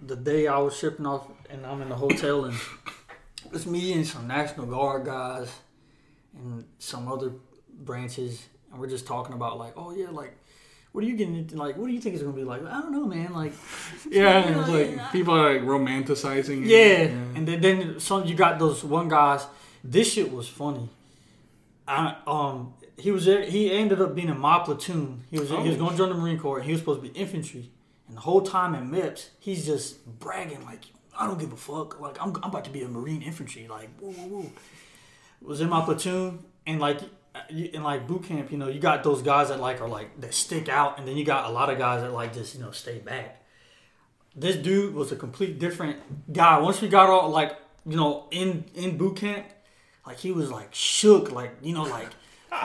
the 0.02 0.16
day 0.16 0.48
I 0.48 0.58
was 0.60 0.76
shipping 0.78 1.06
off, 1.06 1.28
and 1.49 1.66
I'm 1.66 1.82
in 1.82 1.90
the 1.90 1.95
hotel, 1.95 2.45
and 2.45 2.56
it's 3.54 3.66
me 3.66 3.94
and 3.94 4.06
some 4.06 4.28
National 4.28 4.66
Guard 4.66 5.06
guys, 5.06 5.52
and 6.36 6.66
some 6.80 7.08
other 7.08 7.32
branches, 7.80 8.45
and 8.72 8.80
we're 8.80 8.90
just 8.90 9.08
talking 9.08 9.34
about 9.34 9.58
like, 9.58 9.74
oh 9.76 9.91
yeah, 9.91 10.10
like. 10.10 10.38
What 10.98 11.03
are 11.03 11.10
you 11.10 11.15
getting 11.15 11.36
into? 11.36 11.57
Like, 11.57 11.78
what 11.78 11.86
do 11.86 11.94
you 11.94 12.02
think 12.02 12.15
it's 12.15 12.24
gonna 12.24 12.36
be 12.36 12.44
like? 12.44 12.65
I 12.65 12.82
don't 12.82 12.91
know, 12.91 13.06
man. 13.06 13.32
Like, 13.32 13.53
yeah, 14.10 14.40
and 14.40 14.60
it's 14.60 14.68
like 14.98 15.11
people 15.11 15.36
are 15.36 15.53
like 15.53 15.61
romanticizing. 15.61 16.64
it. 16.64 16.69
Yeah, 16.69 17.03
and 17.36 17.48
then, 17.48 17.61
then 17.61 17.99
some 17.99 18.26
you 18.26 18.34
got 18.34 18.57
those 18.57 18.84
one 18.84 19.07
guys. 19.07 19.45
This 19.84 20.11
shit 20.14 20.32
was 20.32 20.49
funny. 20.49 20.90
I 21.88 22.15
um 22.26 22.74
he 22.98 23.11
was 23.11 23.26
there. 23.26 23.44
He 23.44 23.72
ended 23.72 24.02
up 24.02 24.15
being 24.15 24.28
in 24.30 24.40
my 24.40 24.57
platoon. 24.57 25.22
He 25.30 25.38
was 25.38 25.49
he 25.49 25.56
was 25.56 25.76
Oh. 25.76 25.78
going 25.78 25.91
to 25.91 25.98
join 25.98 26.10
the 26.10 26.15
Marine 26.15 26.40
Corps. 26.40 26.61
He 26.61 26.72
was 26.72 26.82
supposed 26.82 27.03
to 27.03 27.07
be 27.07 27.15
infantry, 27.15 27.69
and 28.07 28.18
the 28.18 28.22
whole 28.22 28.41
time 28.41 28.74
in 28.74 28.90
MEPS, 28.90 29.30
he's 29.40 29.68
just 29.68 30.03
bragging 30.19 30.65
like, 30.65 30.86
"I 31.15 31.28
don't 31.28 31.38
give 31.40 31.53
a 31.53 31.57
fuck. 31.57 31.99
Like 31.99 32.19
I'm, 32.19 32.36
I'm 32.38 32.49
about 32.49 32.65
to 32.65 32.72
be 32.72 32.82
a 32.82 32.88
Marine 32.88 33.22
infantry. 33.22 33.68
Like 33.68 33.90
woo 34.02 34.15
woo 34.18 34.28
woo." 34.30 34.52
Was 35.44 35.61
in 35.61 35.69
my 35.69 35.82
platoon, 35.86 36.40
and 36.65 36.80
like 36.80 37.02
in 37.49 37.84
like 37.84 38.07
boot 38.07 38.23
camp, 38.23 38.51
you 38.51 38.57
know, 38.57 38.68
you 38.68 38.80
got 38.80 39.03
those 39.03 39.22
guys 39.22 39.49
that 39.49 39.59
like 39.59 39.81
are 39.81 39.88
like 39.88 40.19
that 40.22 40.34
stick 40.34 40.69
out, 40.69 40.99
and 40.99 41.07
then 41.07 41.18
you 41.18 41.26
got 41.26 41.49
a 41.49 41.53
lot 41.53 41.69
of 41.69 41.77
guys 41.77 42.01
that 42.01 42.14
like 42.14 42.34
just 42.34 42.55
you 42.55 42.61
know 42.61 42.72
stay 42.72 42.99
back 42.99 43.38
this 44.38 44.55
dude 44.55 44.93
was 44.93 45.11
a 45.11 45.15
complete 45.15 45.57
different 45.59 46.31
guy. 46.31 46.59
Once 46.59 46.80
we 46.80 46.88
got 46.88 47.09
all 47.09 47.30
like 47.30 47.57
you 47.85 47.97
know 47.97 48.27
in 48.31 48.65
in 48.76 48.97
boot 48.97 49.18
camp, 49.18 49.47
like 50.05 50.18
he 50.18 50.31
was 50.31 50.51
like 50.51 50.73
shook, 50.73 51.31
like 51.31 51.57
you 51.61 51.73
know 51.73 51.84
like. 51.84 52.09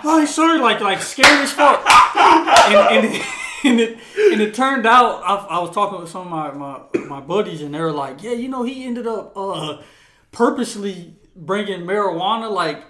Oh, 0.04 0.24
sorry, 0.24 0.60
like 0.60 0.80
like 0.80 1.02
scared 1.02 1.40
as 1.40 1.50
fuck, 1.50 1.84
and, 2.16 3.04
and, 3.04 3.24
and 3.64 3.80
it 3.80 3.98
and 4.16 4.40
it 4.40 4.54
turned 4.54 4.86
out 4.86 5.22
I, 5.24 5.56
I 5.56 5.58
was 5.58 5.74
talking 5.74 6.00
with 6.00 6.08
some 6.08 6.32
of 6.32 6.54
my, 6.56 6.86
my 6.96 7.00
my 7.08 7.20
buddies 7.20 7.62
and 7.62 7.74
they 7.74 7.80
were 7.80 7.90
like, 7.90 8.22
yeah, 8.22 8.30
you 8.30 8.48
know, 8.48 8.62
he 8.62 8.84
ended 8.84 9.08
up 9.08 9.32
uh, 9.36 9.82
purposely 10.30 11.16
bringing 11.34 11.80
marijuana 11.80 12.48
like 12.48 12.84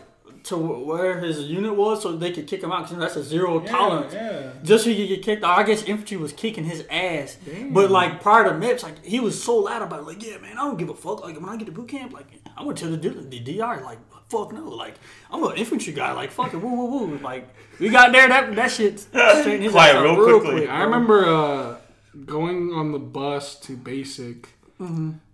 to 0.45 0.57
where 0.57 1.21
his 1.21 1.41
unit 1.41 1.75
was 1.77 2.03
so 2.03 2.17
they 2.17 2.33
could 2.33 2.47
kick 2.47 2.63
him 2.63 2.73
out 2.73 2.85
because 2.89 2.99
that's 2.99 3.17
a 3.17 3.23
zero 3.23 3.61
tolerance. 3.61 4.13
yeah. 4.13 4.51
Just 4.63 4.85
so 4.85 4.91
he 4.91 4.97
could 4.97 5.09
get 5.09 5.23
kicked 5.23 5.45
out. 5.45 5.59
I 5.59 5.63
guess 5.63 5.83
infantry 5.85 6.17
was 6.17 6.33
kicking 6.33 6.65
his 6.65 6.85
ass. 6.91 7.37
But 7.71 7.91
like 7.91 8.21
prior 8.21 8.45
to 8.45 8.51
MEPS, 8.51 8.83
like 8.83 9.05
he 9.05 9.21
was 9.21 9.43
so 9.43 9.57
loud 9.57 9.83
about 9.83 10.01
it, 10.01 10.07
like, 10.07 10.23
yeah, 10.25 10.39
man, 10.39 10.53
I 10.59 10.65
don't 10.65 10.77
give 10.79 10.89
a 10.89 10.95
fuck. 10.95 11.23
Like 11.23 11.41
when 11.41 11.49
I 11.49 11.57
get 11.57 11.67
to 11.67 11.73
boot 11.73 11.89
camp, 11.89 12.13
like 12.13 12.27
I'm 12.57 12.65
gonna 12.65 12.77
tell 12.77 12.91
the, 12.91 12.97
the 12.97 13.39
DR, 13.41 13.83
like, 13.85 13.99
fuck 14.29 14.53
no. 14.53 14.69
Like 14.69 14.95
I'm 15.31 15.43
an 15.45 15.57
infantry 15.57 15.93
guy, 15.93 16.13
like 16.13 16.31
fuck 16.31 16.53
it, 16.55 16.57
woo 16.57 16.75
woo 16.75 16.87
woo. 17.07 17.19
Like 17.19 17.49
we 17.79 17.89
got 17.89 18.13
there, 18.13 18.29
that 18.29 18.55
that 18.57 18.71
shit 18.71 18.99
straightened 19.01 19.63
his 19.63 19.73
Quiet 19.73 19.97
ass 19.97 20.03
out 20.05 20.19
real 20.19 20.41
quickly. 20.41 20.61
quick, 20.61 20.71
I 20.71 20.83
remember 20.83 21.25
uh, 21.27 21.77
going 22.25 22.73
on 22.73 22.93
the 22.93 22.99
bus 22.99 23.59
to 23.61 23.77
basic. 23.77 24.49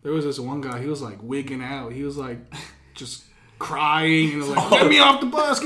There 0.03 0.13
was 0.13 0.27
this 0.27 0.39
one 0.39 0.61
guy. 0.61 0.81
He 0.83 0.87
was 0.89 1.01
like 1.01 1.23
wigging 1.23 1.63
out. 1.63 1.93
He 1.93 2.03
was 2.03 2.19
like 2.19 2.39
just 2.95 3.25
crying 3.59 4.33
and 4.35 4.49
like, 4.49 4.71
"Get 4.81 4.87
me 4.89 4.99
off 4.99 5.21
the 5.21 5.27
bus!" 5.27 5.63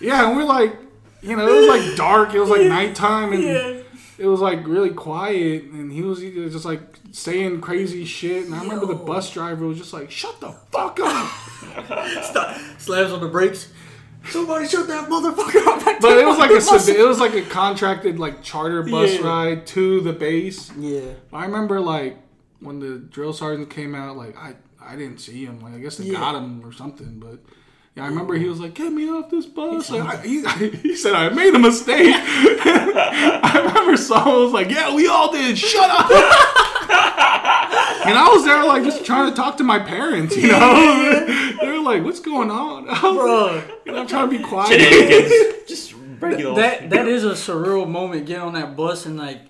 Yeah, 0.00 0.28
and 0.28 0.36
we're 0.36 0.44
like, 0.44 0.76
you 1.22 1.36
know, 1.36 1.46
it 1.48 1.60
was 1.60 1.68
like 1.68 1.96
dark. 1.96 2.34
It 2.34 2.40
was 2.40 2.50
like 2.50 2.62
nighttime, 2.62 3.32
and 3.32 3.42
Yeah. 3.42 3.80
it 4.18 4.26
was 4.26 4.40
like 4.40 4.66
really 4.66 4.90
quiet. 4.90 5.64
And 5.64 5.92
he 5.92 6.02
was 6.02 6.20
just 6.20 6.64
like 6.64 6.80
saying 7.12 7.60
crazy 7.60 8.04
shit. 8.04 8.46
And 8.46 8.54
I 8.54 8.62
remember 8.62 8.86
the 8.86 8.94
bus 8.94 9.30
driver 9.32 9.66
was 9.66 9.78
just 9.78 9.92
like, 9.92 10.10
"Shut 10.10 10.40
the 10.40 10.52
fuck 10.70 10.98
up!" 11.02 11.30
slams 12.78 13.12
on 13.12 13.20
the 13.20 13.28
brakes. 13.28 13.68
Somebody 14.30 14.66
shut 14.66 14.86
that 14.88 15.08
motherfucker 15.08 15.66
up. 15.66 15.80
But 16.00 16.18
it 16.18 16.26
was 16.26 16.38
like 16.38 16.50
a 16.50 17.00
it 17.00 17.06
was 17.06 17.20
like 17.20 17.34
a 17.34 17.42
contracted 17.42 18.18
like 18.18 18.42
charter 18.42 18.82
bus 18.82 19.14
Yeah. 19.14 19.26
ride 19.26 19.66
to 19.68 20.00
the 20.00 20.12
base. 20.12 20.70
Yeah. 20.78 21.00
I 21.32 21.44
remember 21.44 21.80
like 21.80 22.18
when 22.60 22.78
the 22.80 22.98
drill 22.98 23.32
sergeant 23.32 23.70
came 23.70 23.94
out, 23.94 24.16
like 24.16 24.36
I 24.36 24.54
I 24.86 24.96
didn't 24.96 25.18
see 25.18 25.44
him. 25.44 25.60
Like 25.60 25.74
I 25.74 25.78
guess 25.78 25.96
they 25.96 26.04
Yeah. 26.04 26.18
got 26.20 26.34
him 26.36 26.64
or 26.64 26.72
something. 26.72 27.18
But 27.18 27.38
yeah, 27.96 28.04
I 28.04 28.08
remember 28.08 28.34
he 28.34 28.48
was 28.48 28.60
like, 28.60 28.74
"Get 28.74 28.92
me 28.92 29.08
off 29.08 29.30
this 29.30 29.46
bus." 29.46 29.90
Like, 29.90 30.18
I, 30.18 30.26
he, 30.26 30.42
he 30.82 30.96
said, 30.96 31.12
"I 31.14 31.28
made 31.30 31.54
a 31.54 31.58
mistake." 31.58 32.14
I 32.16 33.62
remember 33.66 33.96
someone 33.96 34.42
was 34.44 34.52
like, 34.52 34.70
"Yeah, 34.70 34.94
we 34.94 35.06
all 35.06 35.32
did. 35.32 35.56
Shut 35.58 35.90
up." 35.90 36.10
and 38.06 38.18
I 38.18 38.28
was 38.32 38.44
there 38.44 38.64
like 38.64 38.82
just 38.84 39.04
trying 39.04 39.30
to 39.30 39.36
talk 39.36 39.56
to 39.58 39.64
my 39.64 39.78
parents. 39.78 40.36
You 40.36 40.48
know, 40.48 41.26
they 41.60 41.68
were 41.68 41.80
like, 41.80 42.02
"What's 42.04 42.20
going 42.20 42.50
on?" 42.50 42.88
I 42.88 42.92
was 42.92 43.02
like, 43.02 43.14
Bro, 43.14 43.62
you 43.86 43.92
know, 43.92 44.00
I'm 44.00 44.06
trying 44.06 44.30
to 44.30 44.38
be 44.38 44.42
quiet. 44.44 45.66
Just 45.66 45.94
regular. 46.20 46.56
that 46.60 46.90
that 46.90 47.08
is 47.08 47.24
a 47.24 47.32
surreal 47.32 47.88
moment. 47.88 48.26
Getting 48.26 48.42
on 48.42 48.52
that 48.54 48.76
bus 48.76 49.06
and 49.06 49.16
like 49.16 49.40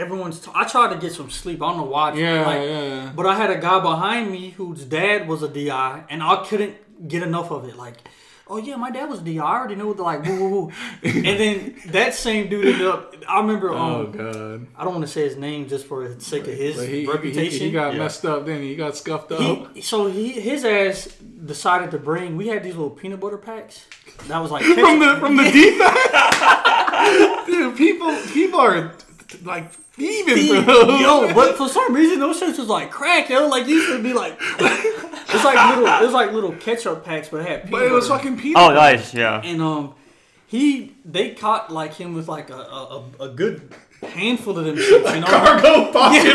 everyone's. 0.00 0.40
T- 0.40 0.50
I 0.54 0.64
tried 0.64 0.92
to 0.94 1.00
get 1.00 1.12
some 1.12 1.30
sleep. 1.30 1.62
I 1.62 1.68
don't 1.68 1.78
know 1.78 1.84
why. 1.84 2.12
Yeah, 2.14 2.46
like, 2.46 2.62
yeah. 2.68 3.12
But 3.14 3.26
I 3.26 3.34
had 3.36 3.50
a 3.50 3.58
guy 3.58 3.80
behind 3.80 4.30
me 4.30 4.50
whose 4.50 4.84
dad 4.84 5.28
was 5.28 5.42
a 5.42 5.48
DI, 5.48 6.04
and 6.10 6.22
I 6.22 6.44
couldn't 6.46 7.08
get 7.08 7.22
enough 7.22 7.50
of 7.50 7.66
it. 7.68 7.76
Like, 7.76 7.96
oh 8.48 8.56
yeah, 8.56 8.76
my 8.76 8.90
dad 8.90 9.08
was 9.08 9.20
a 9.20 9.24
DI. 9.24 9.38
I 9.38 9.58
already 9.58 9.74
knew 9.76 9.94
the 9.94 10.02
like 10.02 10.24
woo 10.24 10.38
woo 10.40 10.48
woo. 10.50 10.72
and 11.02 11.24
then 11.40 11.74
that 11.88 12.14
same 12.14 12.48
dude 12.48 12.66
ended 12.66 12.86
up. 12.86 13.14
I 13.28 13.40
remember. 13.40 13.70
Oh 13.72 13.76
Um, 14.06 14.12
god. 14.12 14.66
I 14.76 14.84
don't 14.84 14.94
want 14.94 15.06
to 15.06 15.12
say 15.12 15.22
his 15.22 15.36
name 15.36 15.68
just 15.68 15.86
for 15.86 16.08
the 16.08 16.20
sake 16.20 16.46
of 16.48 16.54
his 16.54 16.76
But 16.76 16.88
he, 16.88 17.00
he, 17.02 17.06
reputation. 17.06 17.60
he 17.66 17.70
got 17.70 17.92
Yeah. 17.92 17.98
messed 18.00 18.24
up. 18.24 18.46
Then 18.46 18.62
he 18.62 18.74
got 18.76 18.96
scuffed 18.96 19.30
up. 19.32 19.74
He- 19.74 19.82
so 19.82 20.06
he 20.08 20.32
his 20.32 20.64
ass 20.64 21.06
decided 21.44 21.90
to 21.92 21.98
bring. 21.98 22.36
We 22.36 22.48
had 22.48 22.62
these 22.64 22.74
little 22.74 22.90
peanut 22.90 23.20
butter 23.20 23.38
packs. 23.38 23.86
That 24.28 24.38
was 24.40 24.50
like 24.50 24.64
from 24.76 24.98
the 24.98 25.06
ketchup. 25.06 25.20
from 25.20 25.36
the 25.36 25.44
defense. 25.44 27.44
Dude, 27.46 27.76
people 27.76 28.16
people 28.34 28.60
are 28.60 28.92
like 29.44 29.70
thieving 30.00 30.64
for 30.64 30.72
those. 30.72 31.00
Yo, 31.00 31.34
but 31.34 31.56
for 31.56 31.68
some 31.68 31.92
reason 31.94 32.18
those 32.20 32.40
shits 32.40 32.58
was 32.58 32.68
like 32.68 32.90
crack. 32.90 33.28
Yo, 33.28 33.46
like 33.48 33.66
these 33.66 33.84
should 33.86 34.02
be 34.02 34.12
like 34.12 34.36
it's 34.40 35.44
like 35.44 35.76
little 35.76 35.86
it 35.86 36.02
was 36.04 36.12
like 36.12 36.32
little 36.32 36.52
ketchup 36.52 37.04
packs, 37.04 37.28
but 37.28 37.40
it 37.42 37.46
had 37.48 37.62
peanut 37.64 37.70
but 37.70 37.82
it 37.82 37.92
was 37.92 38.08
butter. 38.08 38.22
fucking 38.24 38.38
peanut. 38.40 38.62
oh, 38.62 38.72
nice. 38.74 39.12
Yeah. 39.14 39.40
and 39.44 39.60
um 39.62 39.94
he 40.46 40.92
they 41.04 41.30
caught 41.34 41.70
like 41.72 41.94
him 41.94 42.14
with 42.14 42.26
like 42.28 42.50
a 42.50 42.54
a, 42.54 43.04
a, 43.20 43.24
a 43.24 43.28
good 43.28 43.72
handful 44.02 44.58
of 44.58 44.64
them 44.64 44.76
shits, 44.76 45.14
you 45.14 45.20
know. 45.20 45.26
Cargo 45.26 45.92
pocket. 45.92 46.34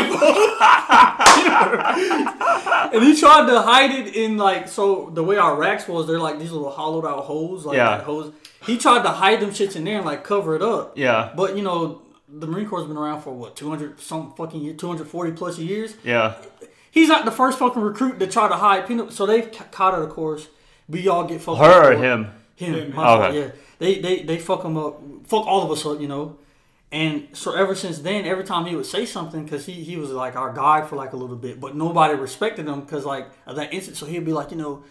and 2.92 3.02
he 3.02 3.18
tried 3.18 3.46
to 3.48 3.60
hide 3.60 3.90
it 3.90 4.14
in 4.14 4.36
like 4.36 4.68
so 4.68 5.10
the 5.12 5.22
way 5.22 5.36
our 5.36 5.56
racks 5.56 5.88
was 5.88 6.06
they're 6.06 6.18
like 6.20 6.38
these 6.38 6.52
little 6.52 6.70
hollowed 6.70 7.04
out 7.04 7.24
holes 7.24 7.64
like 7.66 7.76
Yeah. 7.76 7.96
that 7.98 8.04
hose. 8.04 8.32
He 8.64 8.78
tried 8.78 9.02
to 9.02 9.10
hide 9.10 9.40
them 9.40 9.50
shits 9.50 9.76
in 9.76 9.84
there 9.84 9.96
and 9.98 10.06
like 10.06 10.24
cover 10.24 10.56
it 10.56 10.62
up. 10.62 10.96
Yeah. 10.96 11.32
But 11.36 11.56
you 11.56 11.62
know 11.62 12.02
the 12.28 12.46
Marine 12.46 12.68
Corps 12.68 12.80
has 12.80 12.88
been 12.88 12.96
around 12.96 13.22
for 13.22 13.32
what 13.32 13.56
200 13.56 14.00
some 14.00 14.32
fucking 14.34 14.60
year, 14.60 14.74
240 14.74 15.32
plus 15.32 15.58
years. 15.58 15.94
Yeah. 16.04 16.34
He's 16.90 17.08
not 17.08 17.24
the 17.24 17.30
first 17.30 17.58
fucking 17.58 17.82
recruit 17.82 18.18
to 18.20 18.26
try 18.26 18.48
to 18.48 18.54
hide 18.54 18.86
peanut. 18.86 19.12
So 19.12 19.26
they've 19.26 19.50
ca- 19.52 19.66
caught 19.70 19.94
it, 19.94 20.02
of 20.02 20.10
course. 20.10 20.48
We 20.88 21.08
all 21.08 21.24
get 21.24 21.40
fucked. 21.40 21.58
Her 21.58 21.80
or 21.80 21.84
for 21.84 21.92
it. 21.92 21.98
him? 21.98 22.30
Him. 22.56 22.90
my 22.94 23.04
fault, 23.04 23.20
Okay. 23.22 23.38
Yeah. 23.40 23.50
They 23.78 23.98
they 24.00 24.22
they 24.22 24.38
fuck 24.38 24.64
him 24.64 24.76
up. 24.78 25.00
Fuck 25.26 25.46
all 25.46 25.62
of 25.62 25.70
us 25.70 25.84
up, 25.84 26.00
you 26.00 26.08
know. 26.08 26.38
And 26.92 27.28
so 27.32 27.52
ever 27.54 27.74
since 27.74 27.98
then, 27.98 28.24
every 28.24 28.44
time 28.44 28.64
he 28.64 28.74
would 28.76 28.86
say 28.86 29.04
something, 29.04 29.44
because 29.44 29.66
he, 29.66 29.72
he 29.72 29.96
was 29.96 30.10
like 30.10 30.36
our 30.36 30.52
guide 30.52 30.88
for 30.88 30.96
like 30.96 31.12
a 31.12 31.16
little 31.16 31.36
bit, 31.36 31.60
but 31.60 31.76
nobody 31.76 32.14
respected 32.14 32.66
him 32.66 32.80
because 32.80 33.04
like 33.04 33.26
of 33.44 33.56
that 33.56 33.74
instant. 33.74 33.96
So 33.96 34.06
he'd 34.06 34.24
be 34.24 34.32
like, 34.32 34.50
you 34.52 34.56
know, 34.56 34.82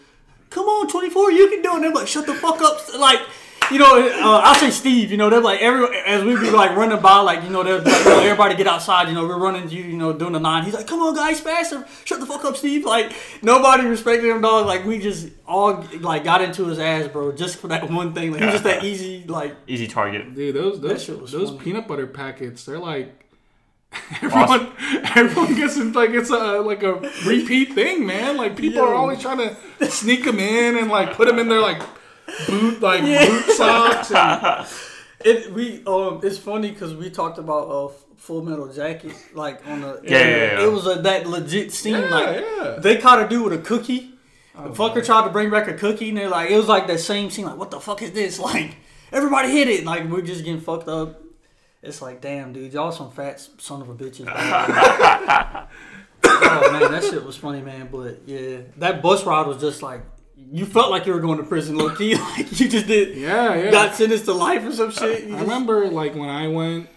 come 0.50 0.66
on, 0.66 0.88
24, 0.88 1.32
you 1.32 1.48
can 1.48 1.62
do 1.62 1.70
it. 1.70 1.74
And 1.76 1.84
they're 1.84 1.92
like, 1.92 2.06
shut 2.06 2.26
the 2.26 2.34
fuck 2.34 2.60
up. 2.60 2.78
Like, 2.98 3.20
you 3.70 3.78
know, 3.78 3.98
uh, 3.98 4.40
I'll 4.44 4.54
say 4.54 4.70
Steve, 4.70 5.10
you 5.10 5.16
know, 5.16 5.28
they're 5.28 5.40
like, 5.40 5.60
every 5.60 5.86
as 6.06 6.22
we 6.22 6.36
be 6.38 6.50
like 6.50 6.76
running 6.76 7.00
by, 7.00 7.18
like, 7.18 7.42
you 7.42 7.50
know, 7.50 7.62
they're 7.62 7.80
like, 7.80 7.98
you 7.98 8.04
know, 8.04 8.20
everybody 8.20 8.54
get 8.54 8.66
outside, 8.66 9.08
you 9.08 9.14
know, 9.14 9.26
we're 9.26 9.38
running, 9.38 9.68
you, 9.70 9.82
you 9.82 9.96
know, 9.96 10.12
doing 10.12 10.32
the 10.32 10.38
nine. 10.40 10.64
He's 10.64 10.74
like, 10.74 10.86
come 10.86 11.00
on, 11.00 11.14
guys, 11.14 11.40
faster. 11.40 11.84
Shut 12.04 12.20
the 12.20 12.26
fuck 12.26 12.44
up, 12.44 12.56
Steve. 12.56 12.84
Like, 12.84 13.12
nobody 13.42 13.84
respected 13.86 14.30
him, 14.30 14.40
dog. 14.40 14.66
Like, 14.66 14.84
we 14.84 14.98
just 14.98 15.28
all, 15.46 15.84
like, 16.00 16.22
got 16.22 16.42
into 16.42 16.66
his 16.66 16.78
ass, 16.78 17.08
bro, 17.08 17.32
just 17.32 17.58
for 17.58 17.68
that 17.68 17.90
one 17.90 18.14
thing. 18.14 18.30
Like, 18.30 18.40
he 18.40 18.46
was 18.46 18.54
just 18.54 18.64
that 18.64 18.84
easy, 18.84 19.24
like, 19.26 19.56
Easy 19.66 19.88
target. 19.88 20.34
Dude, 20.34 20.54
those 20.54 20.80
those, 20.80 21.02
shit 21.02 21.20
was 21.20 21.32
those 21.32 21.50
funny. 21.50 21.60
peanut 21.62 21.88
butter 21.88 22.06
packets, 22.06 22.64
they're 22.64 22.78
like 22.78 23.24
everyone 24.22 24.72
everyone 25.14 25.54
gets 25.54 25.76
in 25.76 25.92
like 25.92 26.10
it's 26.10 26.30
a 26.30 26.60
like 26.60 26.82
a 26.82 26.94
repeat 27.24 27.72
thing, 27.72 28.06
man. 28.06 28.36
Like 28.36 28.56
people 28.56 28.82
are 28.82 28.94
always 28.94 29.20
trying 29.20 29.38
to 29.38 29.90
sneak 29.90 30.24
them 30.24 30.38
in 30.38 30.76
and 30.76 30.88
like 30.88 31.14
put 31.14 31.28
them 31.28 31.38
in 31.38 31.48
their 31.48 31.60
like 31.60 31.82
boot 32.46 32.80
like 32.80 33.02
boot 33.02 33.44
socks 33.56 34.10
and 34.10 34.66
It 35.24 35.50
we 35.52 35.82
um 35.86 36.20
it's 36.22 36.36
funny 36.38 36.70
because 36.70 36.94
we 36.94 37.08
talked 37.10 37.38
about 37.38 37.68
uh 37.70 37.88
Full 38.18 38.42
Metal 38.42 38.70
Jacket 38.72 39.12
like 39.34 39.66
on 39.66 39.80
the 39.80 40.00
Yeah, 40.04 40.18
yeah, 40.18 40.26
yeah. 40.28 40.64
it 40.64 40.70
was 40.72 40.86
a 40.86 40.96
that 41.02 41.26
legit 41.26 41.72
scene 41.72 41.94
Yeah, 41.94 42.08
like 42.10 42.44
yeah. 42.44 42.76
they 42.78 42.98
caught 42.98 43.22
a 43.22 43.28
dude 43.28 43.44
with 43.44 43.52
a 43.54 43.62
cookie. 43.62 44.12
the 44.54 44.70
fucker 44.70 45.04
tried 45.04 45.24
to 45.24 45.30
bring 45.30 45.50
back 45.50 45.68
a 45.68 45.74
cookie 45.74 46.10
and 46.10 46.18
they're 46.18 46.28
like 46.28 46.50
it 46.50 46.56
was 46.56 46.68
like 46.68 46.86
that 46.88 47.00
same 47.00 47.30
scene 47.30 47.46
like 47.46 47.56
what 47.56 47.70
the 47.70 47.80
fuck 47.80 48.02
is 48.02 48.12
this 48.12 48.38
like 48.50 48.76
everybody 49.10 49.50
hit 49.50 49.68
it 49.68 49.84
like 49.84 50.04
we're 50.08 50.20
just 50.22 50.44
getting 50.44 50.60
fucked 50.60 50.88
up. 50.88 51.22
It's 51.82 52.02
like 52.02 52.20
damn 52.20 52.52
dude 52.52 52.72
y'all 52.74 52.92
some 52.92 53.10
fat 53.10 53.40
son 53.58 53.80
of 53.80 53.88
a 53.88 53.94
bitches. 53.94 54.26
oh 56.24 56.72
man 56.72 56.90
that 56.92 57.02
shit 57.04 57.24
was 57.24 57.36
funny 57.36 57.62
man 57.62 57.88
but 57.90 58.20
yeah 58.26 58.58
that 58.76 59.02
bus 59.02 59.24
ride 59.24 59.46
was 59.46 59.60
just 59.60 59.82
like. 59.82 60.02
You 60.36 60.66
felt 60.66 60.90
like 60.90 61.06
you 61.06 61.12
were 61.14 61.20
going 61.20 61.38
to 61.38 61.44
prison, 61.44 61.76
low 61.76 61.94
key. 61.94 62.14
Like 62.36 62.60
you 62.60 62.68
just 62.68 62.86
did. 62.86 63.16
yeah, 63.16 63.54
yeah. 63.54 63.70
Got 63.70 63.94
sentenced 63.94 64.26
to 64.26 64.32
life 64.34 64.64
or 64.64 64.72
some 64.72 64.90
shit. 64.90 65.24
You 65.24 65.28
I 65.34 65.38
just- 65.38 65.42
remember 65.42 65.88
like 65.88 66.14
when 66.14 66.28
I 66.28 66.48
went 66.48 66.88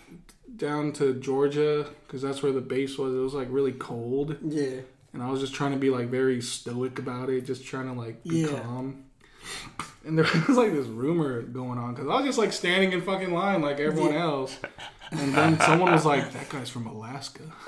down 0.56 0.92
to 0.94 1.14
Georgia 1.14 1.88
because 2.06 2.22
that's 2.22 2.44
where 2.44 2.52
the 2.52 2.62
base 2.62 2.98
was. 2.98 3.14
It 3.14 3.18
was 3.20 3.34
like 3.34 3.48
really 3.50 3.72
cold, 3.72 4.36
Yeah. 4.44 4.82
and 5.14 5.24
I 5.24 5.30
was 5.32 5.40
just 5.40 5.54
trying 5.54 5.72
to 5.72 5.78
be 5.78 5.90
like 5.90 6.10
very 6.10 6.42
stoic 6.42 7.00
about 7.00 7.30
it, 7.30 7.46
just 7.46 7.66
trying 7.66 7.88
to 7.88 7.94
like 7.94 8.24
be 8.24 8.42
Yeah. 8.42 8.60
calm. 8.60 9.06
And 10.06 10.18
there 10.18 10.26
was 10.48 10.58
like 10.58 10.74
this 10.74 10.88
rumor 10.88 11.42
going 11.42 11.80
on 11.80 11.94
because 11.96 12.10
I 12.10 12.16
was 12.18 12.26
just 12.26 12.38
like 12.38 12.52
standing 12.54 12.92
in 12.92 13.02
fucking 13.02 13.34
line 13.34 13.62
like 13.62 13.80
everyone 13.80 14.16
else. 14.16 14.58
And 15.12 15.34
then 15.34 15.60
someone 15.62 15.92
was 15.92 16.06
like, 16.06 16.32
"That 16.34 16.50
guy's 16.50 16.70
from 16.70 16.86
Alaska." 16.88 17.42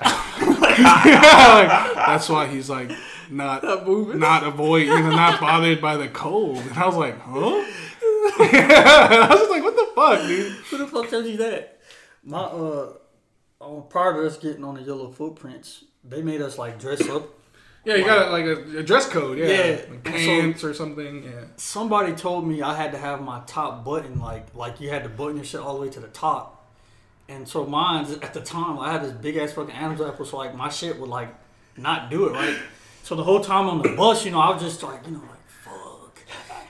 Like, 0.78 1.94
that's 1.94 2.28
why 2.28 2.46
he's 2.46 2.68
like 2.70 2.90
not 3.30 3.62
Not 3.62 3.86
moving. 3.86 4.18
not 4.18 4.44
avoid, 4.44 4.86
you 4.86 4.98
know, 4.98 5.10
not 5.10 5.40
bothered 5.40 5.80
by 5.80 5.96
the 5.96 6.08
cold. 6.08 6.58
And 6.58 6.72
I 6.78 6.86
was 6.86 6.96
like, 6.96 7.18
"Huh?" 7.20 7.64
I 8.38 9.26
was 9.30 9.38
just 9.40 9.50
like, 9.50 9.62
"What 9.62 9.76
the 9.76 9.88
fuck, 9.94 10.26
dude?" 10.26 10.52
Who 10.52 10.78
the 10.78 10.86
fuck 10.86 11.08
tells 11.08 11.26
you 11.26 11.36
that? 11.38 11.78
My 12.24 12.38
uh, 12.40 12.92
prior 13.88 14.14
to 14.14 14.26
us 14.26 14.36
getting 14.38 14.64
on 14.64 14.74
the 14.74 14.82
yellow 14.82 15.10
footprints, 15.10 15.84
they 16.04 16.22
made 16.22 16.40
us 16.40 16.58
like 16.58 16.78
dress 16.78 17.08
up. 17.08 17.28
Yeah, 17.84 17.96
you 17.96 18.04
got 18.04 18.30
like 18.30 18.44
a, 18.44 18.78
a 18.78 18.82
dress 18.84 19.08
code. 19.08 19.38
Yeah, 19.38 19.46
Yeah. 19.46 19.80
Like 19.90 20.04
pants 20.04 20.62
or 20.62 20.72
something. 20.72 21.24
Yeah. 21.24 21.44
Somebody 21.56 22.12
told 22.12 22.46
me 22.46 22.62
I 22.62 22.76
had 22.76 22.92
to 22.92 22.98
have 22.98 23.20
my 23.22 23.40
top 23.46 23.84
button 23.84 24.20
like 24.20 24.54
like 24.54 24.80
you 24.80 24.88
had 24.90 25.02
to 25.02 25.08
button 25.08 25.36
your 25.36 25.44
shit 25.44 25.60
all 25.60 25.74
the 25.74 25.80
way 25.82 25.88
to 25.90 26.00
the 26.00 26.06
top. 26.08 26.61
And 27.28 27.48
so 27.48 27.66
mine 27.66 28.06
at 28.22 28.34
the 28.34 28.40
time 28.40 28.78
I 28.78 28.92
had 28.92 29.02
this 29.02 29.12
big 29.12 29.36
ass 29.36 29.52
fucking 29.52 29.74
Adam's 29.74 30.00
apple, 30.00 30.24
so 30.24 30.36
like 30.36 30.54
my 30.54 30.68
shit 30.68 30.98
would 30.98 31.08
like 31.08 31.34
not 31.76 32.10
do 32.10 32.26
it 32.26 32.32
right. 32.32 32.56
So 33.02 33.16
the 33.16 33.24
whole 33.24 33.40
time 33.40 33.68
on 33.68 33.82
the 33.82 33.90
bus, 33.90 34.24
you 34.24 34.30
know, 34.30 34.40
I 34.40 34.50
was 34.50 34.62
just 34.62 34.82
like, 34.82 35.04
you 35.06 35.12
know, 35.12 35.20
like 35.20 35.48
fuck. 35.64 36.18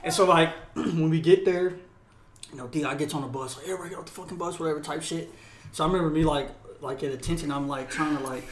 And 0.03 0.13
so 0.13 0.25
like 0.25 0.53
when 0.73 1.09
we 1.09 1.19
get 1.19 1.45
there, 1.45 1.73
you 2.51 2.57
know, 2.57 2.67
DI 2.67 2.95
gets 2.95 3.13
on 3.13 3.21
the 3.21 3.27
bus, 3.27 3.57
like 3.57 3.65
everybody 3.65 3.89
get 3.89 3.99
off 3.99 4.05
the 4.05 4.11
fucking 4.11 4.37
bus, 4.37 4.59
whatever 4.59 4.79
type 4.79 5.01
shit. 5.01 5.31
So 5.71 5.83
I 5.83 5.87
remember 5.87 6.09
me 6.09 6.23
like 6.23 6.49
like 6.83 7.01
at 7.01 7.11
attention, 7.13 7.49
I'm 7.49 7.67
like 7.67 7.89
trying 7.89 8.17
to 8.17 8.23
like 8.23 8.43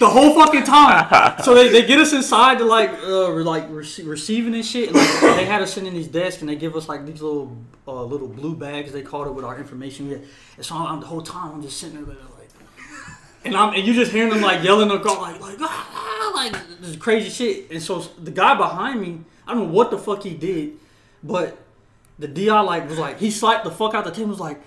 the 0.00 0.08
whole 0.08 0.34
fucking 0.34 0.64
time. 0.64 1.42
so 1.44 1.54
they, 1.54 1.68
they 1.68 1.86
get 1.86 2.00
us 2.00 2.14
inside 2.14 2.58
to 2.58 2.64
like 2.64 2.90
uh 2.90 3.28
like 3.28 3.68
rece- 3.70 4.08
receiving 4.08 4.54
and 4.54 4.64
shit. 4.64 4.88
And, 4.88 4.96
like, 4.96 5.36
they 5.36 5.44
had 5.44 5.60
us 5.60 5.74
sitting 5.74 5.88
in 5.88 5.94
these 5.94 6.08
desks 6.08 6.40
and 6.40 6.48
they 6.48 6.56
give 6.56 6.74
us 6.74 6.88
like 6.88 7.04
these 7.04 7.20
little 7.20 7.56
uh, 7.86 8.02
little 8.02 8.28
blue 8.28 8.56
bags 8.56 8.90
they 8.92 9.02
called 9.02 9.26
it 9.26 9.32
with 9.32 9.44
our 9.44 9.58
information. 9.58 10.10
And 10.56 10.64
so 10.64 10.74
I'm, 10.74 11.00
the 11.00 11.06
whole 11.06 11.20
time 11.20 11.52
I'm 11.52 11.62
just 11.62 11.76
sitting 11.78 12.02
there 12.04 12.14
like. 12.14 12.48
And 13.44 13.54
I'm 13.54 13.74
and 13.74 13.86
you 13.86 13.92
just 13.92 14.10
hearing 14.10 14.30
them 14.30 14.40
like 14.40 14.64
yelling 14.64 14.88
call 15.02 15.20
like 15.20 15.38
like 15.40 15.56
ah, 15.60 16.32
like 16.34 16.54
this 16.80 16.96
crazy 16.96 17.28
shit. 17.28 17.70
And 17.70 17.82
so 17.82 18.00
the 18.00 18.30
guy 18.30 18.54
behind 18.54 19.02
me, 19.02 19.20
I 19.46 19.52
don't 19.52 19.66
know 19.66 19.72
what 19.72 19.90
the 19.90 19.98
fuck 19.98 20.22
he 20.22 20.32
did, 20.32 20.72
but 21.22 21.58
the 22.18 22.28
DI 22.28 22.60
like 22.60 22.88
was 22.88 22.98
like 22.98 23.18
he 23.18 23.30
slapped 23.30 23.64
the 23.64 23.70
fuck 23.70 23.92
out 23.92 24.04
the 24.04 24.10
table. 24.10 24.30
Was 24.30 24.40
like, 24.40 24.62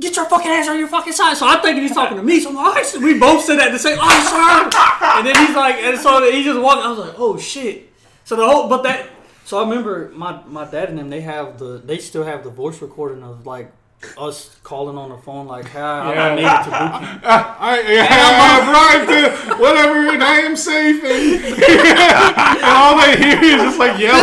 get 0.00 0.16
your 0.16 0.26
fucking 0.26 0.50
ass 0.50 0.68
on 0.68 0.78
your 0.78 0.88
fucking 0.88 1.12
side. 1.12 1.36
So 1.36 1.46
I'm 1.46 1.60
thinking 1.62 1.82
he's 1.82 1.94
talking 1.94 2.16
to 2.16 2.22
me. 2.22 2.40
So 2.40 2.50
I'm 2.50 2.54
like, 2.56 2.66
"All 2.66 2.72
right, 2.74 2.86
sir." 2.86 3.00
we 3.00 3.18
both 3.18 3.44
said 3.44 3.58
that 3.58 3.72
the 3.72 3.78
same. 3.78 3.98
Oh, 4.00 4.08
sir. 4.30 4.70
And 5.18 5.26
then 5.26 5.36
he's 5.46 5.56
like, 5.56 5.76
and 5.76 5.98
so 5.98 6.30
he 6.30 6.42
just 6.44 6.60
walked. 6.60 6.84
I 6.84 6.90
was 6.90 6.98
like, 6.98 7.14
oh 7.18 7.36
shit. 7.38 7.92
So 8.24 8.36
the 8.36 8.46
whole, 8.46 8.68
but 8.68 8.82
that. 8.82 9.08
So 9.44 9.58
I 9.58 9.68
remember 9.68 10.10
my 10.14 10.40
my 10.46 10.64
dad 10.68 10.88
and 10.90 10.98
them. 10.98 11.08
They 11.10 11.20
have 11.20 11.58
the. 11.58 11.78
They 11.84 11.98
still 11.98 12.24
have 12.24 12.42
the 12.44 12.50
voice 12.50 12.82
recording 12.82 13.22
of 13.22 13.46
like 13.46 13.72
us 14.18 14.54
calling 14.62 14.98
on 14.98 15.08
the 15.10 15.16
phone 15.18 15.46
like, 15.46 15.68
"Hi, 15.70 15.80
I- 15.80 16.10
I 16.10 16.14
Yeah. 16.14 16.34
made 16.34 16.44
it 16.44 16.64
to 16.64 16.70
Buki." 16.70 17.20
I, 17.24 17.80
yeah, 17.92 18.06
I 18.10 18.54
arrived 18.66 19.08
to 19.48 19.54
whatever, 19.62 20.08
and 20.12 20.22
I 20.22 20.36
am 20.40 20.56
safe. 20.56 21.02
And, 21.02 21.44
and 22.60 22.64
all 22.64 23.00
they 23.00 23.16
hear 23.16 23.38
is 23.56 23.62
just 23.62 23.78
like 23.78 23.98
yelling. 23.98 24.22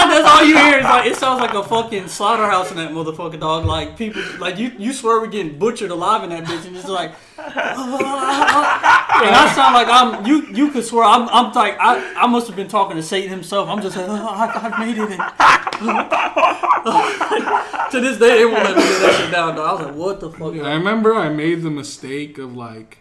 Like, 0.00 0.10
that's 0.22 0.28
all 0.28 0.44
you 0.44 0.56
hear 0.56 0.78
is 0.78 0.84
like 0.84 1.06
it 1.06 1.16
sounds 1.16 1.40
like 1.40 1.54
a 1.54 1.62
fucking 1.62 2.08
slaughterhouse 2.08 2.70
in 2.70 2.76
that 2.76 2.92
motherfucking 2.92 3.40
dog. 3.40 3.64
Like 3.64 3.96
people, 3.96 4.22
like 4.38 4.58
you, 4.58 4.72
you 4.78 4.92
swear 4.92 5.20
we're 5.20 5.28
getting 5.28 5.58
butchered 5.58 5.90
alive 5.90 6.22
in 6.24 6.30
that 6.30 6.44
bitch, 6.44 6.66
and 6.66 6.76
it's 6.76 6.88
like, 6.88 7.12
and 7.38 7.54
I 9.34 9.52
sound 9.54 9.74
like 9.74 9.88
I'm. 9.88 10.26
You, 10.26 10.46
you 10.52 10.70
could 10.70 10.84
swear 10.84 11.04
I'm. 11.04 11.28
I'm 11.28 11.52
like 11.52 11.76
I, 11.78 12.14
I 12.14 12.26
must 12.26 12.46
have 12.46 12.56
been 12.56 12.68
talking 12.68 12.96
to 12.96 13.02
Satan 13.02 13.30
himself. 13.30 13.68
I'm 13.68 13.82
just 13.82 13.96
like, 13.96 14.08
oh, 14.08 14.14
I, 14.14 14.50
I've 14.54 14.78
made 14.78 14.98
it. 14.98 15.10
And, 15.10 15.20
to 17.90 18.00
this 18.00 18.18
day, 18.18 18.38
they 18.38 18.44
won't 18.44 18.64
let 18.64 18.76
me 18.76 18.82
get 18.82 19.02
that 19.02 19.14
shit 19.18 19.30
down. 19.30 19.56
Dog. 19.56 19.68
I 19.68 19.72
was 19.72 19.82
like, 19.86 19.94
what 19.94 20.20
the 20.20 20.30
fuck? 20.30 20.54
I 20.54 20.74
remember 20.74 21.14
I 21.14 21.28
made 21.28 21.62
the 21.62 21.70
mistake 21.70 22.38
of 22.38 22.54
like, 22.54 22.98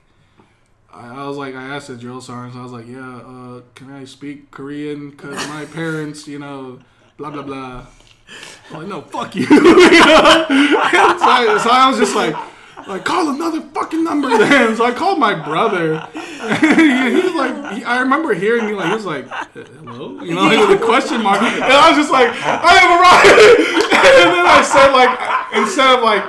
I, 0.93 1.23
I 1.23 1.27
was 1.27 1.37
like, 1.37 1.55
I 1.55 1.75
asked 1.75 1.87
the 1.87 1.95
drill 1.95 2.21
sergeant, 2.21 2.57
I 2.57 2.63
was 2.63 2.71
like, 2.71 2.87
yeah, 2.87 3.17
uh, 3.17 3.61
can 3.75 3.91
I 3.91 4.05
speak 4.05 4.51
Korean? 4.51 5.11
Because 5.11 5.47
my 5.47 5.65
parents, 5.73 6.27
you 6.27 6.39
know, 6.39 6.79
blah, 7.17 7.31
blah, 7.31 7.43
blah. 7.43 7.85
I'm 8.71 8.79
like, 8.79 8.87
no, 8.87 9.01
fuck 9.01 9.35
you. 9.35 9.45
so, 9.45 9.55
I, 9.57 11.59
so 11.63 11.69
I 11.69 11.89
was 11.89 11.97
just 11.97 12.15
like, 12.15 12.35
like, 12.87 13.03
call 13.05 13.29
another 13.29 13.61
fucking 13.61 14.03
number 14.03 14.29
then. 14.37 14.75
So 14.75 14.85
I 14.85 14.91
called 14.91 15.19
my 15.19 15.33
brother. 15.33 15.99
he, 16.13 16.19
he 16.19 17.21
was 17.21 17.35
like, 17.35 17.73
he, 17.73 17.83
I 17.83 17.99
remember 17.99 18.33
hearing 18.33 18.65
me 18.65 18.73
like, 18.73 18.87
he 18.87 18.93
was 18.95 19.05
like, 19.05 19.29
"Uh, 19.31 19.45
hello? 19.53 20.19
You 20.23 20.33
know, 20.33 20.67
with 20.67 20.81
a 20.81 20.83
question 20.83 21.21
mark. 21.21 21.39
And 21.41 21.63
I 21.63 21.89
was 21.89 21.97
just 21.97 22.11
like, 22.11 22.29
I 22.29 22.77
have 22.77 22.99
arrived. 22.99 23.89
and 23.93 24.33
then 24.33 24.45
I 24.45 24.61
said 24.63 24.91
like, 24.91 25.19
instead 25.61 25.97
of 25.97 26.03
like, 26.03 26.23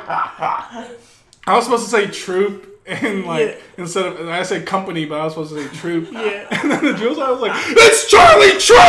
I 1.46 1.56
was 1.56 1.64
supposed 1.64 1.84
to 1.84 1.90
say 1.90 2.06
troop. 2.08 2.66
And 3.02 3.24
like 3.24 3.62
instead 3.78 4.04
of 4.06 4.20
and 4.20 4.28
I 4.28 4.42
said 4.42 4.66
company, 4.66 5.04
but 5.04 5.20
I 5.20 5.24
was 5.24 5.34
supposed 5.34 5.54
to 5.54 5.62
say 5.62 5.76
troop. 5.76 6.08
Yeah. 6.10 6.46
And 6.62 6.70
then 6.70 6.84
the 6.84 6.92
drill 6.92 7.14
sergeant 7.14 7.40
was 7.40 7.48
like, 7.48 7.56
"It's 7.68 8.10
Charlie 8.10 8.58
Troop." 8.58 8.78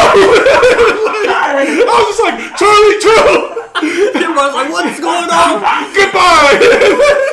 I 1.30 1.66
was 1.86 2.18
just 2.18 2.22
like, 2.22 2.58
"Charlie 2.58 3.00
Troop, 3.00 3.61
Everybody's 3.76 4.54
like, 4.56 4.72
what's 4.72 5.00
going 5.00 5.30
on? 5.30 5.62
goodbye." 5.94 6.58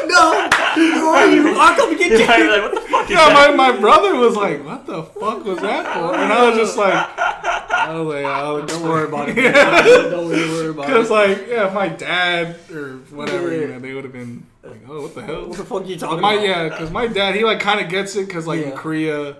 No, 0.09 0.48
who 0.74 1.06
are 1.09 1.27
you? 1.31 1.55
I'll 1.59 1.77
come 1.77 1.97
get 1.97 2.10
you. 2.12 2.19
Yeah, 2.19 2.27
like, 2.27 2.62
what 2.62 2.74
the 2.74 2.81
fuck 2.89 3.05
is 3.05 3.10
yeah, 3.10 3.28
that? 3.28 3.55
my, 3.56 3.70
my 3.73 3.78
brother 3.78 4.15
was 4.16 4.36
like, 4.36 4.65
"What 4.65 4.86
the 4.86 5.02
fuck 5.02 5.44
was 5.44 5.59
that 5.60 5.85
for?" 5.94 6.15
And 6.16 6.32
I 6.32 6.48
was 6.48 6.56
just 6.59 6.77
like, 6.78 6.94
I 6.94 7.98
was 8.01 8.15
like, 8.15 8.24
oh, 8.24 8.65
Don't 8.66 8.82
worry 8.82 9.05
about 9.09 9.28
it. 9.28 9.35
Don't 9.35 10.28
worry 10.28 10.69
about 10.70 10.85
it. 10.85 10.86
Because 10.86 11.10
it. 11.10 11.12
like, 11.12 11.47
yeah, 11.48 11.70
my 11.74 11.89
dad 11.89 12.56
or 12.73 12.98
whatever, 13.10 13.52
you 13.52 13.60
Yeah. 13.62 13.66
know, 13.74 13.78
they 13.81 13.93
would 13.94 14.05
have 14.05 14.12
been 14.12 14.47
like, 14.62 14.81
"Oh, 14.89 15.02
what 15.02 15.15
the 15.15 15.23
hell?" 15.23 15.47
What 15.48 15.56
the 15.59 15.65
fuck 15.65 15.82
are 15.82 15.85
you 15.86 15.97
talking 15.98 16.20
My 16.20 16.35
about? 16.35 16.47
yeah, 16.47 16.69
because 16.69 16.90
my 16.90 17.06
dad 17.06 17.35
he 17.35 17.44
like 17.44 17.60
kind 17.60 17.81
of 17.81 17.89
gets 17.90 18.16
it 18.16 18.27
because 18.27 18.47
like 18.47 18.65
in 18.65 18.73
Korea, 18.73 19.36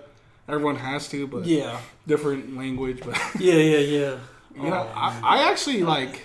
everyone 0.47 0.75
has 0.77 1.07
to, 1.09 1.25
but 1.27 1.45
Yeah. 1.45 1.79
different 2.07 2.55
language. 2.55 3.01
But 3.03 3.17
Yeah, 3.39 3.55
yeah, 3.55 3.77
yeah. 3.79 4.17
you 4.55 4.69
know, 4.69 4.87
Oh, 4.87 4.91
I, 4.95 5.19
I 5.23 5.51
actually 5.51 5.81
like. 5.83 6.21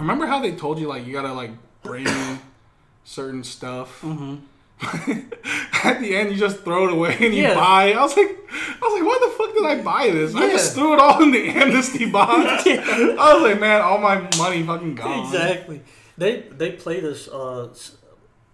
Remember 0.00 0.26
how 0.26 0.40
they 0.40 0.52
told 0.52 0.78
you 0.78 0.88
like 0.88 1.06
you 1.06 1.12
gotta 1.12 1.32
like 1.32 1.50
bring 1.82 2.06
certain 3.04 3.44
stuff. 3.44 4.00
Mm-hmm. 4.02 4.36
At 5.86 6.00
the 6.00 6.16
end, 6.16 6.30
you 6.32 6.36
just 6.38 6.60
throw 6.60 6.88
it 6.88 6.92
away 6.92 7.14
and 7.20 7.34
you 7.34 7.42
Yeah. 7.42 7.54
buy. 7.54 7.92
I 7.92 8.00
was 8.02 8.16
like, 8.16 8.28
I 8.28 8.78
was 8.82 8.94
like, 8.94 9.04
why 9.04 9.18
the 9.22 9.30
fuck 9.36 9.54
did 9.54 9.66
I 9.66 9.82
buy 9.82 10.10
this? 10.10 10.34
I 10.34 10.50
just 10.50 10.74
threw 10.74 10.94
it 10.94 11.00
all 11.00 11.22
in 11.22 11.30
the 11.30 11.48
amnesty 11.60 12.06
box. 12.10 12.64
Yeah. 12.66 12.80
I 13.18 13.34
was 13.34 13.42
like, 13.42 13.60
man, 13.60 13.80
all 13.82 13.98
my 13.98 14.20
money 14.38 14.62
fucking 14.62 14.94
gone. 14.94 15.26
Exactly. 15.26 15.82
They 16.18 16.42
they 16.50 16.72
played 16.72 17.04
us. 17.04 17.28
Uh, 17.28 17.68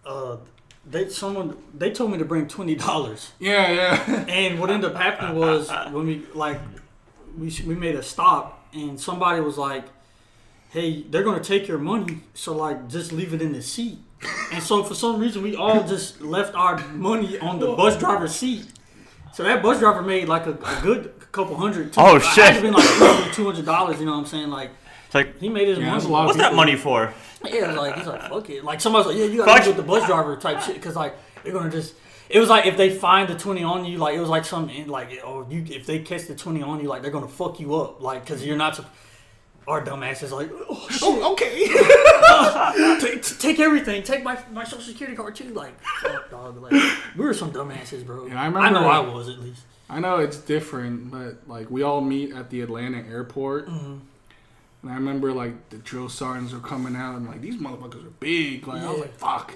uh, 0.04 0.36
they 0.88 1.08
someone 1.08 1.56
they 1.76 1.90
told 1.90 2.12
me 2.12 2.18
to 2.18 2.24
bring 2.24 2.46
twenty 2.46 2.76
dollars, 2.76 3.32
Yeah, 3.40 3.72
yeah. 3.72 4.24
and 4.28 4.60
what 4.60 4.70
ended 4.70 4.92
up 4.92 4.96
happening 4.96 5.34
was 5.36 5.68
when 5.90 6.06
we 6.06 6.24
like 6.32 6.60
we 7.36 7.52
we 7.66 7.74
made 7.74 7.96
a 7.96 8.02
stop, 8.04 8.68
and 8.72 8.98
somebody 9.00 9.40
was 9.40 9.58
like, 9.58 9.84
"Hey, 10.70 11.02
they're 11.10 11.22
gonna 11.24 11.42
take 11.42 11.68
your 11.68 11.78
money, 11.78 12.20
so 12.34 12.54
like 12.56 12.88
just 12.88 13.12
leave 13.12 13.32
it 13.34 13.42
in 13.42 13.52
the 13.52 13.62
seat." 13.62 13.98
And 14.52 14.62
so 14.62 14.82
for 14.82 14.94
some 14.94 15.20
reason, 15.20 15.42
we 15.42 15.56
all 15.56 15.82
just 15.86 16.20
left 16.20 16.54
our 16.54 16.78
money 16.88 17.38
on 17.38 17.58
the 17.58 17.66
bus 17.74 17.98
driver's 17.98 18.34
seat. 18.34 18.64
So 19.34 19.42
that 19.42 19.62
bus 19.62 19.78
driver 19.78 20.00
made 20.02 20.28
like 20.28 20.46
a, 20.46 20.52
a 20.52 20.78
good 20.82 21.12
couple 21.32 21.56
hundred. 21.56 21.92
Two, 21.92 22.00
Oh, 22.00 22.18
shit. 22.18 22.44
had 22.44 22.54
to 22.56 22.62
been 22.62 22.72
like 22.72 23.32
two 23.34 23.44
hundred 23.44 23.66
dollars. 23.66 24.00
You 24.00 24.06
know 24.06 24.12
what 24.12 24.18
I'm 24.20 24.26
saying? 24.26 24.48
Like 24.48 24.70
It's 25.06 25.14
like, 25.14 25.38
he 25.38 25.48
made 25.50 25.68
his 25.68 25.78
Yeah, 25.78 25.84
money. 25.86 25.96
that's 25.98 26.06
a 26.06 26.12
lot 26.12 26.20
of 26.22 26.26
what's 26.28 26.38
that 26.38 26.54
money 26.54 26.76
for? 26.76 27.12
Yeah, 27.44 27.72
like 27.72 27.96
he's 27.96 28.06
like 28.06 28.22
fuck 28.22 28.48
it. 28.50 28.64
Like 28.64 28.80
somebody's 28.80 29.06
like, 29.08 29.16
yeah, 29.18 29.24
you 29.26 29.38
Fuck. 29.38 29.46
gotta 29.46 29.58
leave 29.66 29.76
with 29.76 29.86
the 29.86 29.90
bus 29.92 30.06
driver 30.06 30.36
type 30.36 30.62
shit 30.62 30.76
because 30.76 30.96
like 30.96 31.14
they're 31.44 31.52
gonna 31.52 31.70
just. 31.70 31.94
It 32.30 32.40
was 32.40 32.48
like 32.48 32.64
if 32.66 32.76
they 32.78 32.90
find 32.90 33.28
the 33.28 33.36
twenty 33.36 33.62
on 33.62 33.84
you, 33.84 33.98
like 33.98 34.16
it 34.16 34.20
was 34.20 34.30
like 34.30 34.44
something 34.46 34.88
like 34.88 35.20
or 35.24 35.46
you 35.50 35.64
if 35.68 35.84
they 35.86 35.98
catch 36.00 36.26
the 36.26 36.34
twenty 36.34 36.62
on 36.62 36.80
you, 36.80 36.88
like 36.88 37.02
they're 37.02 37.10
gonna 37.12 37.28
fuck 37.28 37.60
you 37.60 37.74
up, 37.76 38.00
like 38.00 38.22
because 38.24 38.44
you're 38.44 38.56
not. 38.56 38.80
Sup- 39.66 39.68
Our 39.68 39.84
dumbass 39.84 40.22
is 40.22 40.32
like, 40.32 40.50
oh, 40.68 40.86
shit, 40.88 41.02
Oh, 41.02 41.32
okay. 41.32 43.00
take, 43.00 43.38
take 43.38 43.60
everything, 43.60 44.02
take 44.02 44.22
my 44.22 44.38
my 44.52 44.64
social 44.64 44.80
security 44.80 45.16
card 45.16 45.34
too. 45.34 45.52
Like, 45.52 45.78
fuck, 46.00 46.30
dog. 46.30 46.62
Like, 46.62 46.72
we 47.16 47.24
were 47.24 47.34
some 47.34 47.52
dumbasses, 47.52 48.04
bro. 48.06 48.26
Yeah, 48.26 48.40
I 48.40 48.46
I 48.46 48.70
know 48.70 48.88
I 48.88 49.00
was 49.00 49.28
at 49.28 49.38
least. 49.40 49.62
I 49.88 50.00
know 50.00 50.16
it's 50.18 50.36
different, 50.38 51.10
but 51.10 51.46
like 51.46 51.70
we 51.70 51.82
all 51.82 52.00
meet 52.00 52.32
at 52.34 52.50
the 52.50 52.60
Atlanta 52.62 52.98
airport. 52.98 53.68
Mm-hmm. 53.68 53.96
And 54.82 54.90
I 54.90 54.94
remember 54.94 55.32
like 55.32 55.70
the 55.70 55.78
drill 55.78 56.08
sergeants 56.08 56.52
were 56.52 56.60
coming 56.60 56.96
out 56.96 57.16
and 57.16 57.26
like 57.26 57.40
these 57.40 57.56
motherfuckers 57.56 58.04
are 58.06 58.10
big. 58.20 58.66
Like 58.66 58.82
I 58.82 58.90
was 58.90 59.00
like, 59.00 59.14
fuck. 59.18 59.54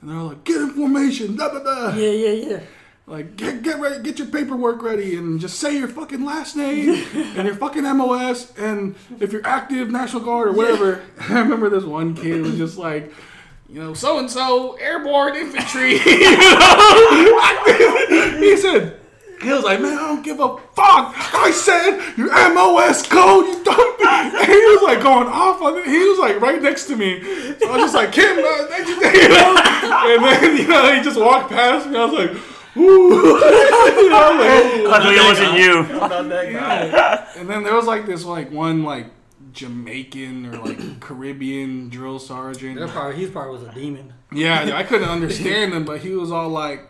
And 0.00 0.10
they're 0.10 0.16
like, 0.18 0.44
get 0.44 0.56
in 0.56 0.70
formation, 0.70 1.36
blah 1.36 1.50
blah 1.50 1.62
blah. 1.62 1.94
Yeah, 1.94 2.10
yeah, 2.10 2.48
yeah. 2.50 2.60
Like 3.06 3.36
get 3.36 3.62
get 3.64 3.80
ready, 3.80 4.00
get 4.00 4.18
your 4.18 4.28
paperwork 4.28 4.80
ready, 4.80 5.16
and 5.16 5.40
just 5.40 5.58
say 5.58 5.76
your 5.76 5.88
fucking 5.88 6.24
last 6.24 6.54
name 6.54 7.04
and 7.14 7.46
your 7.46 7.56
fucking 7.56 7.82
MOS, 7.82 8.56
and 8.56 8.94
if 9.18 9.32
you're 9.32 9.46
active 9.46 9.90
National 9.90 10.22
Guard 10.22 10.48
or 10.48 10.52
whatever. 10.52 11.02
I 11.20 11.40
remember 11.40 11.68
this 11.68 11.84
one 11.84 12.14
kid 12.14 12.42
was 12.42 12.56
just 12.56 12.78
like, 12.78 13.12
you 13.68 13.80
know, 13.80 13.92
so 13.92 14.20
and 14.20 14.30
so 14.30 14.74
airborne 14.74 15.34
infantry. 15.34 15.94
you 16.06 16.36
know? 16.36 17.38
he 18.38 18.56
said. 18.56 18.98
He 19.42 19.50
was 19.50 19.64
like, 19.64 19.80
man, 19.80 19.98
I 19.98 20.02
don't 20.02 20.22
give 20.22 20.38
a 20.38 20.56
fuck. 20.56 21.12
I 21.34 21.50
said 21.50 22.14
your 22.16 22.28
MOS 22.54 23.04
code, 23.08 23.46
you 23.46 23.64
dumb. 23.64 23.96
And 24.06 24.46
he 24.46 24.54
was 24.54 24.82
like 24.82 25.02
going 25.02 25.26
off 25.26 25.60
on 25.60 25.78
it. 25.78 25.86
He 25.86 25.98
was 25.98 26.20
like 26.20 26.40
right 26.40 26.62
next 26.62 26.84
to 26.86 26.96
me. 26.96 27.20
So 27.58 27.68
I 27.68 27.72
was 27.72 27.90
just 27.90 27.94
like, 27.96 28.12
Kim, 28.12 28.38
uh, 28.38 28.66
thank 28.68 28.86
you, 28.86 28.94
you. 28.94 29.02
And 29.02 30.24
then, 30.24 30.56
you 30.56 30.68
know, 30.68 30.94
he 30.94 31.02
just 31.02 31.18
walked 31.18 31.50
past 31.50 31.88
me. 31.88 31.98
I 31.98 32.04
was 32.04 32.14
like, 32.14 32.51
ooh. 32.76 32.80
You 32.82 34.08
know, 34.10 34.86
like, 34.88 35.02
I 35.02 35.14
it 35.14 35.28
wasn't 35.28 35.58
you. 35.58 35.78
I'm 36.00 36.10
not 36.10 36.28
that 36.28 36.52
guy. 36.52 37.26
and 37.40 37.48
then 37.48 37.62
there 37.62 37.74
was 37.74 37.86
like 37.86 38.06
this 38.06 38.24
like 38.24 38.50
one 38.50 38.82
like 38.82 39.06
Jamaican 39.52 40.46
or 40.46 40.58
like 40.58 41.00
Caribbean 41.00 41.88
drill 41.88 42.18
sergeant. 42.18 42.78
That 42.78 42.90
probably 42.90 43.16
he 43.16 43.26
probably 43.30 43.58
was 43.58 43.68
a 43.68 43.72
demon. 43.72 44.12
Yeah, 44.32 44.72
I 44.76 44.82
couldn't 44.88 45.08
understand 45.08 45.74
him, 45.74 45.84
but 45.84 46.00
he 46.00 46.10
was 46.10 46.30
all 46.32 46.48
like, 46.48 46.88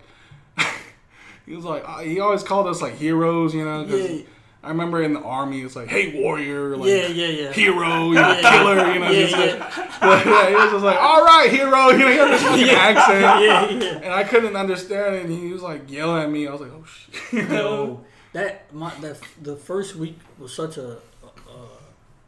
he 1.47 1.55
was 1.57 1.65
like, 1.65 1.85
he 2.07 2.21
always 2.21 2.43
called 2.43 2.67
us 2.69 2.81
like 2.83 2.95
heroes, 2.95 3.55
you 3.55 3.65
know. 3.65 3.85
'cause 3.85 4.11
Yeah. 4.11 4.23
I 4.65 4.69
remember 4.69 5.03
in 5.03 5.13
the 5.13 5.21
army, 5.21 5.61
it's 5.63 5.75
like, 5.75 5.89
"Hey, 5.89 6.13
warrior!" 6.21 6.77
Like, 6.77 6.89
Yeah, 6.89 7.09
yeah, 7.09 7.27
yeah. 7.27 7.53
Hero, 7.53 8.07
you 8.11 8.15
know, 8.15 8.31
Yeah. 8.33 8.41
killer, 8.41 8.93
you 8.93 9.01
know. 9.01 9.11
Yeah, 9.11 9.27
yeah. 9.27 9.89
Like, 10.03 10.25
yeah, 10.25 10.49
he 10.51 10.55
was 10.55 10.71
just 10.71 10.85
like, 10.85 10.99
"All 11.01 11.25
right, 11.25 11.49
hero," 11.51 11.89
you 11.91 11.99
know, 11.99 12.09
he 12.09 12.17
had 12.17 12.31
this 12.31 12.43
fucking 12.43 12.71
accent, 12.71 13.21
yeah, 13.43 13.69
yeah. 13.71 13.99
and 14.05 14.13
I 14.13 14.23
couldn't 14.25 14.55
understand 14.57 15.17
it. 15.17 15.25
And 15.27 15.33
he 15.33 15.53
was 15.53 15.63
like 15.63 15.91
yelling 15.91 16.23
at 16.23 16.31
me. 16.31 16.47
I 16.47 16.53
was 16.53 16.61
like, 16.61 16.71
"Oh 16.73 16.85
shit!" 16.85 17.51
Yo, 17.51 18.05
that 18.35 18.73
my 18.73 18.91
that 19.01 19.19
the 19.43 19.57
first 19.57 19.97
week 19.97 20.19
was 20.39 20.55
such 20.55 20.77
a 20.77 20.93
uh, 21.25 21.29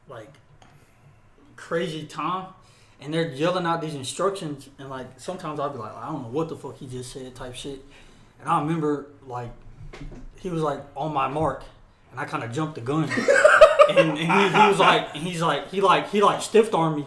like 0.08 0.32
crazy 1.56 2.04
time, 2.06 2.46
and 3.00 3.12
they're 3.14 3.28
yelling 3.28 3.66
out 3.66 3.80
these 3.80 3.94
instructions, 3.94 4.68
and 4.78 4.90
like 4.90 5.06
sometimes 5.20 5.60
I'd 5.60 5.72
be 5.72 5.78
like, 5.78 5.94
I 5.96 6.06
don't 6.06 6.22
know 6.22 6.28
what 6.28 6.48
the 6.48 6.56
fuck 6.56 6.76
he 6.78 6.86
just 6.86 7.12
said, 7.12 7.34
type 7.34 7.54
shit, 7.54 7.84
and 8.40 8.48
I 8.48 8.60
remember 8.60 9.06
like 9.26 9.50
he 10.40 10.50
was 10.50 10.62
like 10.62 10.80
on 10.96 11.12
my 11.14 11.28
mark, 11.28 11.64
and 12.14 12.20
I 12.20 12.24
kind 12.26 12.44
of 12.44 12.52
jumped 12.52 12.76
the 12.76 12.80
gun, 12.80 13.04
and, 13.90 14.10
and 14.10 14.18
he, 14.18 14.24
he 14.24 14.68
was 14.68 14.78
like, 14.78 15.14
and 15.14 15.22
he's 15.24 15.42
like, 15.42 15.68
he 15.70 15.80
like 15.80 16.10
he 16.10 16.22
like 16.22 16.40
stiffed 16.40 16.72
on 16.74 16.94
me, 16.94 17.04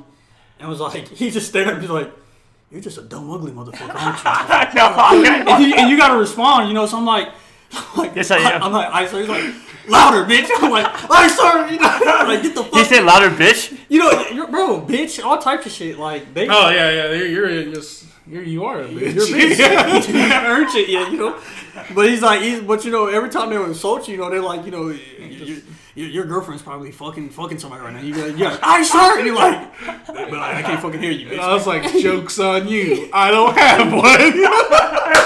and 0.60 0.68
was 0.68 0.82
like, 0.82 1.08
he 1.08 1.32
just 1.32 1.48
stared 1.48 1.68
at 1.68 1.82
me 1.82 1.88
like. 1.88 2.12
You're 2.70 2.82
just 2.82 2.98
a 2.98 3.02
dumb, 3.02 3.32
ugly 3.32 3.54
motherfucker, 3.54 3.96
aren't 3.96 4.76
you? 4.76 5.26
and, 5.50 5.64
he, 5.64 5.74
and 5.74 5.90
you 5.90 5.96
gotta 5.96 6.20
respond, 6.20 6.68
you 6.68 6.74
know. 6.74 6.86
So 6.86 6.98
I'm 6.98 7.06
like, 7.06 7.30
like 7.98 8.14
Yes, 8.14 8.30
I 8.30 8.40
am. 8.40 8.62
I'm 8.62 8.74
like, 8.74 8.90
I 8.92 9.08
sir. 9.08 9.22
He's 9.22 9.30
like, 9.30 9.54
louder, 9.88 10.26
bitch. 10.26 10.50
I'm 10.58 10.70
like, 10.70 10.86
I 11.10 11.28
sir. 11.30 11.70
You 11.72 11.80
know, 11.80 12.28
like 12.28 12.44
get 12.44 12.56
the 12.56 12.64
fuck. 12.64 12.74
He 12.74 12.80
fuck. 12.80 12.90
said 12.90 13.06
louder, 13.06 13.30
bitch. 13.30 13.80
You 13.88 14.00
know, 14.00 14.28
you're, 14.34 14.48
bro, 14.50 14.82
bitch, 14.82 15.24
all 15.24 15.38
types 15.38 15.66
of 15.66 15.72
shit. 15.72 15.98
Like 15.98 16.34
they, 16.34 16.50
Oh 16.50 16.70
yeah, 16.70 16.90
yeah. 16.90 17.14
You're, 17.14 17.50
you're 17.50 17.74
just 17.74 18.06
you're 18.28 18.44
you 18.44 18.66
are 18.66 18.82
a 18.82 18.88
bitch. 18.88 19.16
you're 19.16 19.24
a 19.24 19.28
bitch. 19.28 20.08
you 20.10 20.20
haven't 20.20 20.52
earned 20.52 20.70
shit 20.70 20.90
yet, 20.90 21.10
you 21.10 21.18
know. 21.18 21.40
But 21.94 22.10
he's 22.10 22.22
like, 22.22 22.42
he's, 22.42 22.62
but 22.62 22.86
you 22.86 22.92
know, 22.92 23.08
every 23.08 23.30
time 23.30 23.50
they 23.50 23.58
would 23.58 23.70
insult 23.70 24.08
you, 24.08 24.16
you 24.16 24.20
know, 24.20 24.30
they're 24.30 24.42
like, 24.42 24.66
you 24.66 24.72
know, 24.72 24.90
your, 24.90 25.58
your, 25.96 26.08
your 26.08 26.26
girlfriend's 26.26 26.64
probably 26.64 26.92
fucking 26.92 27.30
fucking 27.30 27.60
somebody 27.60 27.84
right 27.84 27.94
now. 27.94 28.02
You 28.02 28.14
like, 28.14 28.38
yeah, 28.38 28.58
I 28.64 28.84
sir. 28.84 29.18
And 29.18 29.28
you're 29.28 29.36
like, 29.36 29.72
but 30.08 30.32
like, 30.32 30.56
I 30.56 30.62
can't 30.64 30.82
fucking 30.82 31.02
hear 31.02 31.12
you, 31.12 31.28
bitch. 31.30 31.40
I 31.40 31.54
was 31.54 31.68
like, 31.68 31.84
"Jokes 32.02 32.40
on 32.40 32.68
you! 32.68 33.10
I 33.14 33.32
don't 33.32 33.58
have 33.58 33.94
one." 33.94 34.38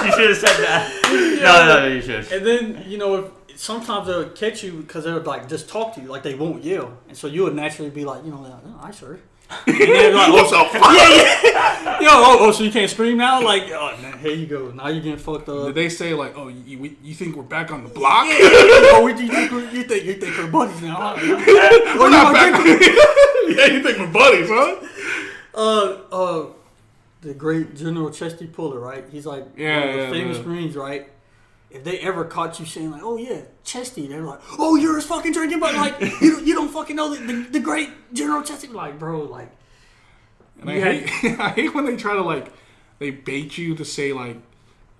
You 0.05 0.11
should 0.13 0.29
have 0.29 0.37
said 0.37 0.63
that. 0.63 0.99
No, 1.41 1.65
no, 1.65 1.87
no, 1.87 1.93
you 1.93 2.01
should. 2.01 2.31
And 2.31 2.45
then 2.45 2.83
you 2.87 2.97
know, 2.97 3.15
if 3.15 3.40
sometimes 3.61 4.07
they'll 4.07 4.29
catch 4.29 4.63
you 4.63 4.71
because 4.81 5.03
they'll 5.03 5.21
like 5.21 5.47
just 5.47 5.69
talk 5.69 5.93
to 5.95 6.01
you, 6.01 6.07
like 6.07 6.23
they 6.23 6.33
won't 6.35 6.63
yell, 6.63 6.97
and 7.07 7.15
so 7.15 7.27
you 7.27 7.43
would 7.43 7.55
naturally 7.55 7.91
be 7.91 8.03
like, 8.05 8.25
you 8.25 8.31
know, 8.31 8.41
like, 8.41 8.53
oh, 8.65 8.79
I 8.81 8.91
sir. 8.91 9.19
And 9.67 9.77
they're 9.77 10.13
like, 10.15 10.31
what 10.31 10.49
the 10.49 10.79
yeah, 10.79 11.41
yeah. 11.43 11.99
Yo, 12.05 12.07
oh, 12.09 12.37
oh, 12.39 12.51
so 12.53 12.63
you 12.63 12.71
can't 12.71 12.89
scream 12.89 13.17
now? 13.17 13.41
Like, 13.43 13.63
oh, 13.71 13.95
man, 14.01 14.17
here 14.19 14.31
you 14.31 14.45
go. 14.47 14.71
Now 14.71 14.87
you're 14.87 15.01
getting 15.03 15.17
fucked 15.19 15.49
up. 15.49 15.65
Did 15.67 15.75
they 15.75 15.89
say 15.89 16.13
like, 16.13 16.37
"Oh, 16.37 16.47
you, 16.47 16.79
we- 16.79 16.97
you 17.03 17.13
think 17.13 17.35
we're 17.35 17.43
back 17.43 17.69
on 17.71 17.83
the 17.83 17.89
block?" 17.89 18.27
oh, 18.29 18.99
what 19.03 19.19
you 19.19 19.27
think? 19.27 19.51
we're- 19.51 19.69
You 19.75 19.83
think 19.83 20.05
you 20.05 20.13
think 20.15 20.37
we're 20.37 20.47
buddies 20.49 20.81
now? 20.81 20.95
Huh? 20.95 21.15
We're 21.21 21.99
Well, 21.99 22.09
not 22.11 22.27
you 22.27 22.33
back. 22.33 23.57
yeah, 23.57 23.65
you 23.75 23.83
think 23.83 23.97
we're 23.99 24.07
buddies, 24.21 24.47
huh? 24.49 24.87
uh, 25.53 25.97
uh, 26.11 26.45
the 27.21 27.33
great 27.33 27.75
General 27.75 28.09
Chesty 28.09 28.47
Puller, 28.47 28.79
right? 28.79 29.03
He's 29.11 29.25
like 29.25 29.45
Yeah, 29.57 29.79
one 29.81 29.89
of 29.89 29.95
the 29.95 30.01
yeah, 30.03 30.11
famous 30.11 30.45
Marines, 30.45 30.75
right? 30.75 31.09
If 31.71 31.83
they 31.85 31.99
ever 31.99 32.25
caught 32.25 32.59
you 32.59 32.65
saying 32.65 32.91
like, 32.91 33.01
"Oh 33.03 33.15
yeah, 33.17 33.41
Chesty," 33.63 34.05
they're 34.07 34.21
like, 34.23 34.41
"Oh, 34.59 34.75
you're 34.75 34.99
fucking 35.01 35.31
drinking," 35.31 35.59
but 35.61 35.73
like, 35.73 35.99
you, 36.21 36.31
don't- 36.31 36.45
you 36.45 36.53
don't 36.53 36.69
fucking 36.69 36.95
know 36.95 37.15
the, 37.15 37.25
the, 37.25 37.33
the 37.51 37.59
great 37.59 37.89
General 38.13 38.41
Chesty. 38.43 38.67
Like, 38.67 38.99
bro, 38.99 39.21
like, 39.23 39.49
And 40.59 40.69
I 40.69 40.73
Yeah. 40.75 40.91
hate, 40.91 41.39
I 41.39 41.49
hate 41.51 41.73
when 41.73 41.85
they 41.85 41.95
try 41.95 42.13
to 42.13 42.21
like, 42.21 42.51
they 42.99 43.09
bait 43.11 43.57
you 43.57 43.73
to 43.75 43.85
say 43.85 44.11
like 44.13 44.37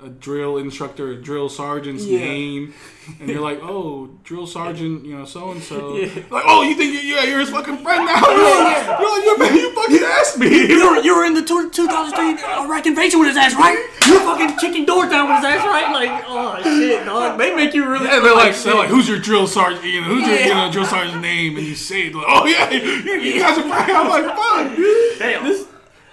a 0.03 0.09
drill 0.09 0.57
instructor, 0.57 1.11
a 1.11 1.15
drill 1.15 1.47
sergeant's 1.47 2.05
Yeah. 2.05 2.19
name, 2.19 2.73
and 3.19 3.29
you're 3.29 3.41
like, 3.41 3.59
oh, 3.61 4.09
drill 4.23 4.47
sergeant, 4.57 5.05
you 5.05 5.15
know, 5.15 5.25
so 5.25 5.51
and 5.51 5.61
so. 5.61 5.91
Like, 6.29 6.43
oh, 6.47 6.63
you 6.63 6.75
think 6.75 6.93
you, 6.93 6.99
yeah, 7.01 7.23
you're 7.23 7.39
his 7.39 7.49
fucking 7.51 7.77
friend 7.77 8.05
now? 8.05 8.19
You're 8.19 8.63
like, 8.63 8.99
you're 8.99 9.37
like, 9.37 9.39
man, 9.51 9.55
you 9.57 9.75
fucking 9.75 10.03
asked 10.03 10.37
me. 10.39 10.67
you 10.67 10.89
were, 10.89 11.01
you 11.01 11.15
were 11.15 11.25
in 11.25 11.33
the 11.35 11.43
two, 11.43 11.69
2003 11.69 12.43
Iraq 12.65 12.85
uh, 12.85 12.89
invasion 12.89 13.19
with 13.19 13.29
his 13.29 13.37
ass, 13.37 13.53
right? 13.55 13.77
You 14.07 14.13
were 14.15 14.19
fucking 14.21 14.57
kicking 14.57 14.85
doors 14.85 15.09
down 15.09 15.27
with 15.29 15.37
his 15.37 15.45
ass, 15.45 15.65
right? 15.65 15.91
Like, 15.91 16.23
oh 16.27 16.61
shit, 16.63 17.05
dog. 17.05 17.37
They 17.37 17.53
make 17.55 17.73
you 17.73 17.87
really. 17.87 18.05
Yeah, 18.05 18.19
they're 18.21 18.35
like, 18.35 18.53
shit. 18.53 18.63
they're 18.65 18.75
like, 18.75 18.89
who's 18.89 19.07
your 19.07 19.19
drill 19.19 19.45
sergeant? 19.47 19.85
You 19.85 20.01
know, 20.01 20.07
who's 20.07 20.27
your 20.27 20.37
you 20.39 20.53
know, 20.53 20.71
drill 20.71 20.85
sergeant's 20.85 21.21
name? 21.21 21.57
And 21.57 21.65
you 21.67 21.75
say, 21.75 22.09
like, 22.11 22.25
oh 22.27 22.45
yeah, 22.45 22.69
you, 22.71 22.81
you 23.21 23.39
guys 23.39 23.57
are 23.57 23.61
friends. 23.67 23.91
I'm 23.93 24.09
like, 24.09 24.25
fuck. 24.25 24.77
Hey, 25.19 25.67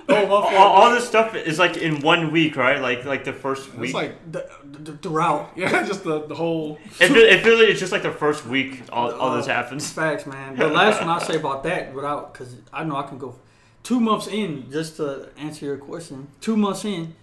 oh 0.09 0.27
all, 0.27 0.57
all 0.57 0.91
this 0.91 1.07
stuff 1.07 1.35
is 1.35 1.59
like 1.59 1.77
in 1.77 2.01
one 2.01 2.31
week, 2.33 2.57
right? 2.57 2.81
Like 2.81 3.05
like 3.05 3.25
the 3.25 3.33
first 3.33 3.75
week. 3.75 3.91
It's 3.91 3.95
like, 3.95 4.33
The, 4.33 4.49
the, 4.65 4.93
the 4.93 5.09
route. 5.11 5.51
yeah, 5.57 5.85
just 5.87 6.05
the, 6.05 6.27
the 6.27 6.35
whole. 6.35 6.79
it, 7.01 7.09
feel, 7.09 7.17
it 7.17 7.43
feels 7.43 7.61
like 7.61 7.69
it's 7.69 7.81
just 7.81 7.93
like 7.93 8.03
the 8.03 8.13
first 8.13 8.47
week 8.47 8.83
all, 8.91 9.13
all 9.13 9.37
this 9.37 9.47
Oh, 9.47 9.53
happens. 9.53 9.91
Facts, 9.93 10.27
man. 10.27 10.57
The 10.57 10.69
last 10.69 11.01
one 11.01 11.11
I 11.11 11.19
say 11.19 11.37
about 11.37 11.63
that, 11.65 11.95
without, 11.95 12.33
because 12.33 12.57
I 12.73 12.85
know 12.85 12.97
I 12.97 13.03
can 13.03 13.19
go 13.19 13.37
two 13.83 14.01
months 14.01 14.27
in, 14.27 14.71
just 14.71 14.97
to 14.97 15.29
answer 15.37 15.67
your 15.67 15.77
question. 15.79 16.29
Two 16.41 16.57
months 16.57 16.85
in, 16.85 17.15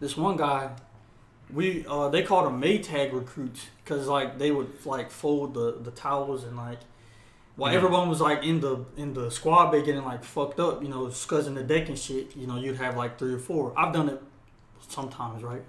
this 0.00 0.16
one 0.16 0.36
guy, 0.36 0.70
we 1.52 1.84
uh, 1.86 2.08
they 2.08 2.22
called 2.22 2.46
them 2.46 2.60
Maytag 2.60 3.12
recruits 3.12 3.66
because 3.84 4.06
like 4.06 4.38
they 4.38 4.50
would 4.50 4.70
like 4.86 5.10
fold 5.10 5.54
the, 5.54 5.78
the 5.80 5.90
towels 5.90 6.44
and 6.44 6.56
like 6.56 6.78
while 7.56 7.72
Mhm. 7.72 7.76
everyone 7.76 8.08
was 8.08 8.20
like 8.20 8.42
in 8.42 8.60
the 8.60 8.84
in 8.96 9.14
the 9.14 9.30
squad 9.30 9.70
bay 9.70 9.82
getting 9.82 10.04
like 10.04 10.24
fucked 10.24 10.58
up, 10.60 10.82
you 10.82 10.88
know, 10.88 11.06
scuzzing 11.06 11.54
the 11.54 11.62
deck 11.62 11.88
and 11.88 11.98
shit. 11.98 12.34
You 12.36 12.46
know, 12.46 12.56
you'd 12.56 12.76
have 12.76 12.96
like 12.96 13.18
three 13.18 13.32
or 13.34 13.38
four. 13.38 13.72
I've 13.76 13.92
done 13.92 14.08
it 14.08 14.22
sometimes, 14.88 15.42
right? 15.42 15.62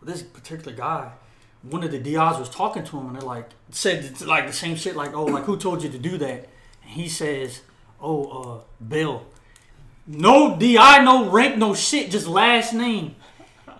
But 0.00 0.08
this 0.12 0.22
particular 0.22 0.76
guy, 0.76 1.12
one 1.62 1.82
of 1.84 1.90
the 1.90 1.98
DIs 1.98 2.38
was 2.38 2.48
talking 2.50 2.84
to 2.84 2.98
him, 2.98 3.06
and 3.08 3.16
they're 3.16 3.22
like 3.28 3.50
said 3.70 4.20
like 4.22 4.46
the 4.46 4.52
same 4.52 4.76
shit, 4.76 4.96
like, 4.96 5.14
"Oh, 5.14 5.24
like 5.24 5.44
who 5.44 5.56
told 5.56 5.82
you 5.82 5.88
to 5.90 5.98
do 5.98 6.18
that?" 6.18 6.48
And 6.82 6.90
he 6.92 7.08
says, 7.08 7.62
"Oh, 8.00 8.24
uh, 8.26 8.60
Bill." 8.86 9.24
No 10.08 10.56
DI, 10.56 11.02
no 11.02 11.28
rank, 11.30 11.56
no 11.56 11.74
shit, 11.74 12.10
just 12.12 12.28
last 12.28 12.72
name. 12.72 13.16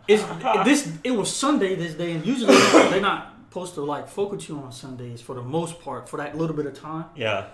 It's 0.08 0.24
this. 0.64 0.92
It 1.04 1.12
was 1.12 1.32
Sunday 1.34 1.74
this 1.76 1.94
day, 1.94 2.12
and 2.12 2.24
usually 2.26 2.54
they're 2.90 3.00
not 3.00 3.35
supposed 3.56 3.74
to 3.74 3.80
like 3.80 4.06
fuck 4.06 4.30
with 4.32 4.46
you 4.50 4.58
on 4.58 4.70
Sundays 4.70 5.22
for 5.22 5.34
the 5.34 5.40
most 5.42 5.80
part 5.80 6.06
for 6.06 6.18
that 6.18 6.36
little 6.36 6.54
bit 6.54 6.66
of 6.66 6.78
time 6.78 7.06
Yeah. 7.14 7.46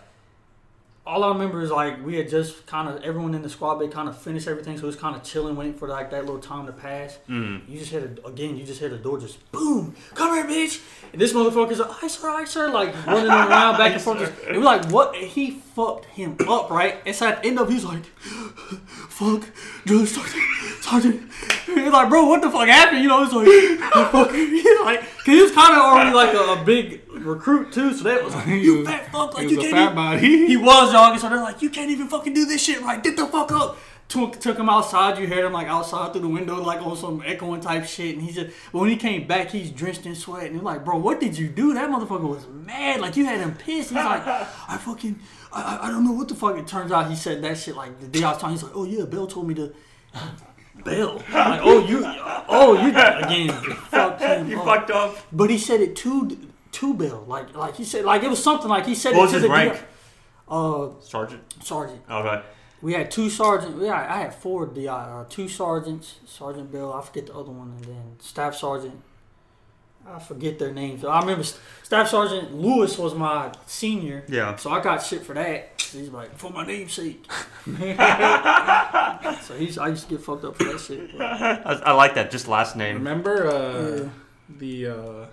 all 1.06 1.22
I 1.22 1.28
remember 1.28 1.62
is 1.62 1.70
like 1.70 2.04
we 2.04 2.16
had 2.16 2.28
just 2.28 2.66
kind 2.66 2.88
of 2.88 3.04
everyone 3.04 3.34
in 3.36 3.42
the 3.42 3.48
squad 3.48 3.76
bay 3.78 3.86
kind 3.86 4.08
of 4.08 4.16
finished 4.18 4.48
everything, 4.48 4.76
so 4.78 4.82
it 4.84 4.86
was 4.86 4.96
kind 4.96 5.14
of 5.16 5.22
chilling, 5.22 5.54
waiting 5.56 5.74
for 5.74 5.86
like 5.88 6.10
that 6.10 6.26
little 6.26 6.40
time 6.40 6.66
to 6.66 6.72
pass. 6.72 7.18
Mm. 7.28 7.68
You 7.68 7.78
just 7.78 7.90
hear 7.92 8.00
the, 8.00 8.24
again, 8.26 8.56
you 8.56 8.64
just 8.64 8.80
hear 8.80 8.88
the 8.88 8.98
door 8.98 9.18
just 9.20 9.36
boom, 9.52 9.94
come 10.14 10.34
here, 10.34 10.44
bitch, 10.44 10.80
and 11.12 11.20
this 11.20 11.32
motherfucker's 11.32 11.78
like, 11.78 12.02
I 12.02 12.08
sir, 12.08 12.28
I 12.30 12.44
sir, 12.44 12.68
like 12.70 12.90
running 13.06 13.30
around 13.30 13.78
back 13.78 13.92
and 13.92 14.02
forth. 14.02 14.20
And 14.48 14.56
we're 14.58 14.64
like, 14.64 14.84
what? 14.90 15.14
He 15.16 15.52
fucked 15.76 16.06
him 16.06 16.36
up, 16.48 16.68
right? 16.70 16.94
And 17.06 17.14
so 17.14 17.28
at 17.28 17.42
the 17.42 17.48
end 17.48 17.58
of, 17.60 17.68
he's 17.68 17.84
like, 17.84 18.04
fuck, 19.18 19.42
drill 19.84 20.06
sergeant, 20.06 20.42
sergeant. 20.82 21.20
He's 21.74 21.92
like, 21.92 22.08
bro, 22.08 22.26
what 22.26 22.42
the 22.42 22.50
fuck 22.50 22.68
happened? 22.68 23.02
You 23.02 23.08
know, 23.08 23.22
it's 23.22 23.32
like, 23.32 23.46
fuck. 24.12 24.30
He's 24.34 24.80
like, 24.80 25.00
cause 25.00 25.24
he 25.26 25.42
was 25.42 25.52
kind 25.52 25.74
of 25.74 25.82
already 25.82 26.12
like 26.14 26.34
a, 26.34 26.60
a 26.60 26.64
big 26.64 27.00
recruit 27.10 27.72
too, 27.72 27.94
so 27.94 28.04
that 28.04 28.22
was 28.24 28.34
like, 28.36 28.46
you 28.48 28.78
was- 28.78 28.88
fat 28.88 29.10
fuck, 29.12 29.34
like 29.34 29.44
He 29.44 29.50
you 29.52 29.56
was 29.58 29.66
can't 29.66 29.76
fat 29.76 29.82
even- 29.84 29.94
body. 29.94 30.46
he 30.46 30.56
was 30.56 30.92
jogging, 30.92 31.18
so 31.18 31.28
they're 31.28 31.38
like, 31.40 31.62
you 31.62 31.70
can't 31.70 31.90
even 31.90 32.08
fucking 32.08 32.34
do 32.34 32.44
this 32.46 32.62
shit 32.62 32.80
right. 32.82 33.02
Get 33.02 33.16
the 33.16 33.26
fuck 33.26 33.52
up. 33.52 33.78
Took, 34.08 34.38
took 34.40 34.58
him 34.58 34.68
outside. 34.68 35.18
You 35.18 35.26
heard 35.26 35.42
him 35.42 35.52
like 35.54 35.68
outside 35.68 36.12
through 36.12 36.20
the 36.22 36.28
window, 36.28 36.60
like 36.62 36.82
on 36.84 36.94
some 36.98 37.22
echoing 37.24 37.62
type 37.62 37.86
shit. 37.86 38.14
And 38.14 38.22
he 38.22 38.30
just, 38.30 38.54
but 38.70 38.80
when 38.80 38.90
he 38.90 38.96
came 38.96 39.26
back, 39.26 39.48
he's 39.48 39.70
drenched 39.70 40.04
in 40.04 40.14
sweat. 40.14 40.44
And 40.44 40.54
you're 40.56 40.62
like, 40.62 40.84
bro, 40.84 40.98
what 40.98 41.18
did 41.18 41.38
you 41.38 41.48
do? 41.48 41.72
That 41.72 41.88
motherfucker 41.88 42.28
was 42.28 42.46
mad. 42.48 43.00
Like 43.00 43.16
you 43.16 43.24
had 43.24 43.40
him 43.40 43.54
pissed. 43.54 43.88
He's 43.88 43.92
like, 43.92 44.26
I 44.26 44.76
fucking, 44.76 45.18
I, 45.50 45.62
I- 45.62 45.86
I 45.86 45.90
don't 45.90 46.04
know 46.04 46.12
what 46.12 46.28
the 46.28 46.34
fuck. 46.34 46.58
It 46.58 46.66
turns 46.66 46.92
out 46.92 47.08
he 47.08 47.16
said 47.16 47.40
that 47.42 47.56
shit 47.56 47.74
like 47.74 48.00
the 48.00 48.06
day 48.06 48.22
I 48.22 48.32
was 48.32 48.38
talking. 48.38 48.54
He's 48.56 48.62
like, 48.64 48.72
oh 48.76 48.84
yeah, 48.84 49.06
Bill 49.06 49.26
told 49.26 49.48
me 49.48 49.54
to. 49.54 49.72
Bill, 50.84 51.16
like, 51.32 51.60
oh 51.62 51.86
you, 51.86 52.02
oh 52.48 52.74
you 52.74 52.88
again, 52.90 53.46
you 53.64 53.74
fucked 53.74 54.20
You 54.48 54.58
up. 54.60 54.64
fucked 54.64 54.90
up. 54.90 55.16
But 55.32 55.50
he 55.50 55.58
said 55.58 55.80
it 55.80 55.96
to 55.96 56.36
to 56.72 56.94
Bill, 56.94 57.24
like 57.26 57.54
like 57.56 57.76
he 57.76 57.84
said, 57.84 58.04
like 58.04 58.22
it 58.22 58.30
was 58.30 58.42
something 58.42 58.68
like 58.68 58.86
he 58.86 58.94
said 58.94 59.10
What 59.14 59.18
it 59.18 59.22
was 59.22 59.30
to 59.32 59.36
his 59.38 59.42
the 59.44 59.50
rank? 59.50 59.82
Uh, 60.48 60.88
Sergeant. 61.00 61.42
sergeant. 61.62 62.02
Okay. 62.10 62.42
We 62.82 62.94
had 62.94 63.10
two 63.10 63.30
sergeants. 63.30 63.78
Yeah, 63.80 63.94
I 63.94 64.18
had 64.22 64.34
four 64.34 64.66
DI. 64.66 64.86
Uh, 64.88 65.24
two 65.28 65.48
sergeants, 65.48 66.18
Sergeant 66.26 66.70
Bill. 66.72 66.92
I 66.92 67.00
forget 67.00 67.26
the 67.26 67.34
other 67.34 67.52
one, 67.52 67.70
and 67.76 67.84
then 67.84 68.16
Staff 68.18 68.56
Sergeant. 68.56 69.00
I 70.06 70.18
forget 70.18 70.58
their 70.58 70.72
names. 70.72 71.04
I 71.04 71.20
remember 71.20 71.44
Staff 71.44 72.08
Sergeant 72.08 72.54
Lewis 72.54 72.98
was 72.98 73.14
my 73.14 73.52
senior, 73.66 74.24
Yeah. 74.28 74.56
so 74.56 74.70
I 74.70 74.80
got 74.82 75.02
shit 75.02 75.22
for 75.24 75.32
that. 75.34 75.70
He's 75.92 76.08
like 76.10 76.36
for 76.36 76.50
my 76.50 76.66
namesake. 76.66 77.24
Man. 77.66 77.96
So 79.42 79.54
he's 79.56 79.78
I 79.78 79.88
used 79.88 80.08
to 80.08 80.14
get 80.16 80.24
fucked 80.24 80.44
up 80.44 80.56
for 80.56 80.64
that 80.64 80.80
shit. 80.80 81.10
I, 81.20 81.80
I 81.86 81.92
like 81.92 82.14
that. 82.14 82.30
Just 82.30 82.48
last 82.48 82.76
name. 82.76 82.96
Remember 82.96 83.46
uh, 83.46 83.96
Yeah. 84.04 84.08
the 84.58 84.86
uh, 84.86 85.26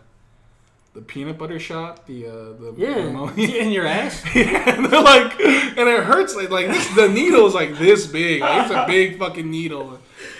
the 0.93 1.01
peanut 1.01 1.37
butter 1.37 1.59
shot, 1.59 2.05
the 2.07 2.25
uh, 2.27 2.31
the 2.59 2.73
Yeah, 2.77 2.95
pneumonia. 2.95 3.47
in 3.63 3.71
your 3.71 3.85
ass. 3.87 4.23
and 4.35 4.85
they're 4.85 5.01
like, 5.01 5.39
and 5.39 5.87
it 5.89 6.03
hurts. 6.03 6.35
Like, 6.35 6.49
like 6.49 6.67
this, 6.67 6.87
the 6.95 7.07
needle 7.09 7.45
is 7.47 7.53
like 7.53 7.77
this 7.77 8.07
big. 8.07 8.41
Like, 8.41 8.63
it's 8.65 8.71
a 8.73 8.85
big 8.87 9.17
fucking 9.19 9.49
needle, 9.49 9.99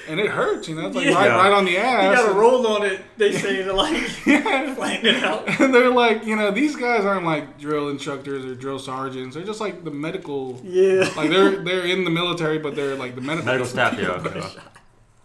and 0.10 0.20
it 0.20 0.28
hurts. 0.28 0.68
You 0.68 0.76
know, 0.76 0.88
it's 0.88 0.96
like 0.96 1.06
Yeah. 1.06 1.14
right, 1.14 1.30
right 1.30 1.52
on 1.54 1.66
the 1.66 1.78
ass. 1.78 2.04
You 2.20 2.26
got 2.26 2.34
to 2.34 2.38
roll 2.40 2.68
on 2.68 2.84
it. 2.86 3.02
They 3.18 3.32
say 3.32 3.64
to 3.64 3.72
like 3.74 3.94
Yeah. 4.26 4.74
flatten 4.76 5.06
it 5.06 5.24
out. 5.24 5.48
And 5.62 5.74
they're 5.74 5.90
like, 5.90 6.26
you 6.26 6.36
know, 6.36 6.52
these 6.52 6.76
guys 6.76 7.06
aren't 7.06 7.26
like 7.26 7.60
drill 7.60 7.90
instructors 7.90 8.44
or 8.46 8.56
drill 8.56 8.80
sergeants. 8.80 9.36
They're 9.36 9.46
just 9.46 9.62
like 9.62 9.84
the 9.84 9.92
medical. 9.92 10.60
Yeah. 10.64 11.10
Like 11.16 11.30
they're 11.30 11.64
they're 11.64 11.86
in 11.86 12.04
the 12.04 12.10
military, 12.12 12.58
but 12.60 12.76
they're 12.76 12.96
like 12.96 13.16
the 13.16 13.22
medical. 13.22 13.46
Medical 13.46 13.68
staff, 13.68 13.98
yeah. 14.00 14.50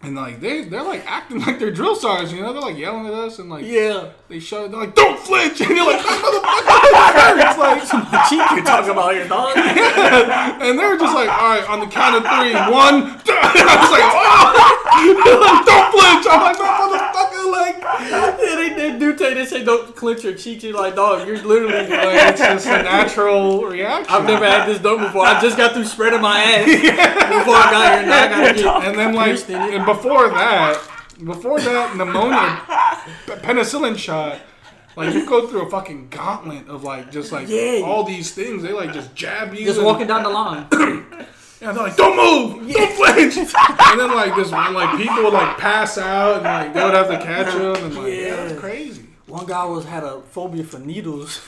And 0.04 0.16
like 0.16 0.40
they 0.40 0.64
they're 0.64 0.82
like 0.82 1.02
acting 1.10 1.40
like 1.46 1.58
they're 1.58 1.70
drill 1.70 1.96
sergeants. 1.96 2.32
You 2.32 2.42
know, 2.42 2.52
they're 2.52 2.62
like 2.62 2.76
yelling 2.76 3.06
at 3.06 3.14
us 3.14 3.38
and 3.38 3.48
like 3.50 3.64
Yeah. 3.64 4.10
they 4.28 4.38
show. 4.40 4.68
They're 4.68 4.80
like, 4.80 4.94
don't 4.94 5.18
flinch, 5.18 5.60
and 5.62 5.70
you're 5.70 5.86
like, 5.86 6.00
motherfucker, 6.00 7.40
it's 7.50 7.58
like. 7.58 7.80
The 8.14 8.20
cheek 8.28 8.42
you're 8.56 8.64
talking 8.64 8.90
about 8.90 9.14
here, 9.14 9.26
dog. 9.28 9.56
And 9.56 10.78
they're 10.78 10.96
just 10.98 11.14
like, 11.14 11.28
all 11.28 11.48
right, 11.56 11.68
on 11.68 11.80
the 11.80 11.86
count 11.86 12.16
of 12.16 12.22
three, 12.22 12.54
one. 12.72 13.18
two." 13.24 13.32
I 13.34 13.76
was 13.80 13.92
like, 13.92 14.04
oh, 14.04 14.84
They're 15.24 15.40
like, 15.40 15.66
don't 15.66 15.88
flinch. 15.92 16.26
I'm 16.30 16.42
like, 16.42 16.56
motherfucker, 16.58 17.52
like, 17.52 17.76
yeah, 18.10 18.36
they, 18.36 18.68
they 18.92 18.98
do 18.98 19.16
take 19.16 19.34
they 19.34 19.44
say 19.46 19.64
don't 19.64 19.94
clench 19.96 20.24
your 20.24 20.34
cheeks. 20.34 20.64
You're 20.64 20.74
like, 20.74 20.94
dog, 20.96 21.26
you're 21.26 21.38
literally 21.42 21.74
like 21.88 21.88
it's 21.90 22.40
just 22.40 22.66
a 22.66 22.82
natural 22.82 23.64
reaction. 23.64 24.12
I've 24.14 24.24
never 24.26 24.44
had 24.44 24.66
this 24.68 24.78
done 24.80 24.98
before. 25.00 25.26
I 25.26 25.40
just 25.40 25.56
got 25.56 25.72
through 25.74 25.84
spreading 25.84 26.20
my 26.20 26.38
ass 26.38 26.66
before 26.66 27.54
I 27.56 27.70
got 27.70 27.92
here. 27.92 28.02
and 28.02 28.12
I 28.12 28.28
gotta 28.28 28.54
get 28.54 28.84
And 28.88 28.98
then 28.98 29.14
like, 29.14 29.36
pierced 30.02 30.06
in 30.06 30.10
it. 30.10 30.14
and 30.14 30.26
before 30.26 30.28
that, 30.30 30.80
before 31.24 31.60
that 31.60 31.96
pneumonia 31.96 32.62
p- 33.26 33.32
penicillin 33.46 33.96
shot. 33.96 34.40
Like 34.96 35.12
you 35.12 35.26
go 35.26 35.48
through 35.48 35.66
a 35.66 35.70
fucking 35.70 36.08
gauntlet 36.10 36.68
of 36.68 36.84
like 36.84 37.10
just 37.10 37.32
like 37.32 37.48
Yeah. 37.48 37.80
all 37.84 38.04
these 38.04 38.32
things. 38.32 38.62
They 38.62 38.72
like 38.72 38.92
just 38.92 39.14
jab 39.14 39.52
you. 39.54 39.64
just 39.64 39.78
and- 39.78 39.86
walking 39.86 40.06
down 40.06 40.22
the 40.22 40.30
line. 40.30 40.66
And 41.60 41.74
they're 41.74 41.84
like, 41.84 41.96
"Don't 41.96 42.14
move, 42.16 42.70
don't 42.74 42.92
flinch." 42.92 43.38
and 43.38 43.98
then 44.00 44.14
like 44.14 44.36
this, 44.36 44.50
one, 44.52 44.74
like 44.74 44.98
people 44.98 45.22
would 45.22 45.32
like 45.32 45.56
pass 45.56 45.96
out, 45.96 46.34
and 46.38 46.44
like 46.44 46.74
they 46.74 46.84
would 46.84 46.92
have 46.92 47.08
to 47.08 47.16
catch 47.16 47.54
them, 47.54 47.74
and 47.76 47.94
like 47.96 48.06
yeah, 48.12 48.18
Yeah. 48.18 48.34
it's 48.42 48.60
crazy. 48.60 49.03
One 49.34 49.46
guy 49.46 49.64
was 49.64 49.84
had 49.84 50.04
a 50.04 50.20
phobia 50.20 50.62
for 50.62 50.78
needles, 50.78 51.32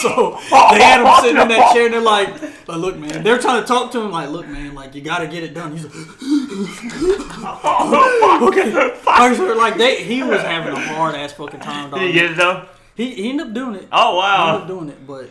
so 0.00 0.38
oh, 0.50 0.68
they 0.72 0.82
had 0.82 1.02
him 1.04 1.12
sitting 1.20 1.42
in 1.42 1.48
that 1.48 1.74
chair 1.74 1.84
and 1.84 1.92
they're 1.92 2.00
like, 2.00 2.40
like, 2.66 2.78
"Look, 2.78 2.96
man," 2.96 3.22
they're 3.22 3.36
trying 3.36 3.60
to 3.60 3.68
talk 3.68 3.92
to 3.92 4.00
him 4.00 4.10
like, 4.10 4.30
"Look, 4.30 4.48
man, 4.48 4.74
like 4.74 4.94
you 4.94 5.02
got 5.02 5.18
to 5.18 5.26
get 5.26 5.42
it 5.42 5.52
done." 5.52 5.72
He's 5.72 5.84
like, 5.84 5.92
"Okay." 8.48 8.72
I 9.06 9.28
was 9.28 9.38
like, 9.58 9.76
they 9.76 10.02
he 10.02 10.22
was 10.22 10.40
having 10.40 10.72
a 10.72 10.80
hard 10.80 11.14
ass 11.16 11.34
fucking 11.34 11.60
time. 11.60 11.90
Dog. 11.90 12.00
Did 12.00 12.06
you 12.06 12.12
get 12.14 12.30
it 12.30 12.36
though? 12.38 12.64
He 12.94 13.14
he 13.14 13.28
ended 13.28 13.48
up 13.48 13.52
doing 13.52 13.74
it. 13.74 13.88
Oh 13.92 14.16
wow, 14.16 14.44
He 14.44 14.48
ended 14.48 14.62
up 14.62 14.68
doing 14.68 14.88
it, 14.88 15.06
but 15.06 15.28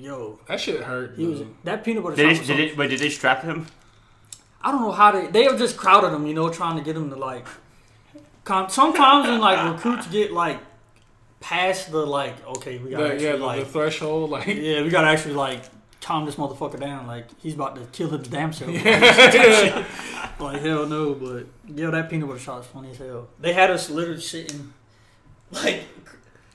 yo, 0.00 0.38
That 0.48 0.58
shit 0.58 0.82
hurt. 0.84 1.16
he 1.18 1.26
was 1.26 1.40
though. 1.40 1.48
that 1.64 1.84
peanut 1.84 2.02
butter. 2.02 2.16
Did 2.16 2.34
shot 2.38 2.46
they, 2.46 2.56
did 2.56 2.70
it, 2.70 2.78
wait, 2.78 2.88
did 2.88 3.00
they 3.00 3.10
strap 3.10 3.42
him? 3.42 3.66
I 4.62 4.72
don't 4.72 4.80
know 4.80 4.92
how 4.92 5.12
they 5.12 5.26
they 5.26 5.44
have 5.44 5.58
just 5.58 5.76
crowded 5.76 6.14
him, 6.14 6.26
you 6.26 6.32
know, 6.32 6.48
trying 6.48 6.78
to 6.78 6.82
get 6.82 6.96
him 6.96 7.10
to 7.10 7.16
like. 7.16 7.46
Com- 8.44 8.70
sometimes 8.70 9.28
when 9.28 9.38
like 9.38 9.74
recruits 9.74 10.06
get 10.06 10.32
like 10.32 10.60
past 11.46 11.92
the 11.92 12.04
like, 12.04 12.44
okay, 12.56 12.78
we 12.78 12.90
gotta 12.90 13.12
actually 13.12 13.24
yeah, 13.24 13.36
the, 13.36 13.44
like, 13.46 13.60
the 13.60 13.66
threshold, 13.66 14.30
like 14.30 14.46
yeah, 14.48 14.82
we 14.82 14.90
gotta 14.90 15.06
actually 15.06 15.34
like 15.34 15.62
calm 16.00 16.26
this 16.26 16.34
motherfucker 16.34 16.80
down. 16.80 17.06
Like 17.06 17.26
he's 17.40 17.54
about 17.54 17.76
to 17.76 17.82
kill 17.92 18.10
his 18.10 18.26
damn 18.26 18.52
self. 18.52 18.70
yeah. 18.72 19.84
Like 20.38 20.60
hell 20.60 20.84
no, 20.86 21.14
but 21.14 21.46
yo, 21.74 21.90
that 21.90 22.10
peanut 22.10 22.28
butter 22.28 22.38
shot 22.38 22.60
is 22.60 22.66
funny 22.66 22.90
as 22.90 22.98
hell. 22.98 23.28
They 23.40 23.54
had 23.54 23.70
us 23.70 23.88
literally 23.88 24.20
sitting 24.20 24.74
like 25.50 25.84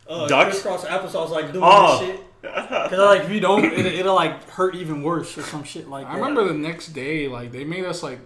uh, 0.07 0.27
Ducks? 0.27 0.61
crisscross 0.61 0.85
applesauce, 0.85 1.29
like 1.31 1.51
doing 1.51 1.63
Oh. 1.65 1.99
this 1.99 2.09
shit. 2.09 2.25
Cause 2.43 2.91
like 2.91 3.21
if 3.23 3.31
you 3.31 3.39
don't, 3.39 3.65
it, 3.65 3.85
it'll 3.85 4.13
like 4.13 4.49
hurt 4.49 4.75
even 4.75 5.01
worse 5.01 5.35
or 5.37 5.41
some 5.41 5.63
shit 5.63 5.87
like 5.89 6.05
that. 6.05 6.11
I 6.13 6.15
remember 6.17 6.43
the 6.47 6.53
next 6.53 6.89
day, 6.89 7.27
like 7.27 7.51
they 7.51 7.63
made 7.63 7.85
us 7.85 8.03
like 8.03 8.19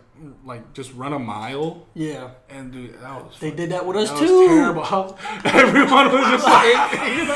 like 0.46 0.74
just 0.74 0.94
run 0.94 1.14
a 1.14 1.20
mile, 1.20 1.86
Yeah, 1.94 2.30
and 2.50 2.72
dude, 2.72 3.00
that 3.02 3.24
was 3.26 3.38
they 3.40 3.52
did 3.52 3.70
that 3.72 3.86
with 3.86 3.98
us 3.98 4.10
that 4.10 4.20
too. 4.20 4.40
was 4.40 4.48
terrible. 4.48 5.18
Everyone 5.46 6.12
was 6.12 6.26
just 6.32 6.46
like, 6.46 6.92
you 7.16 7.26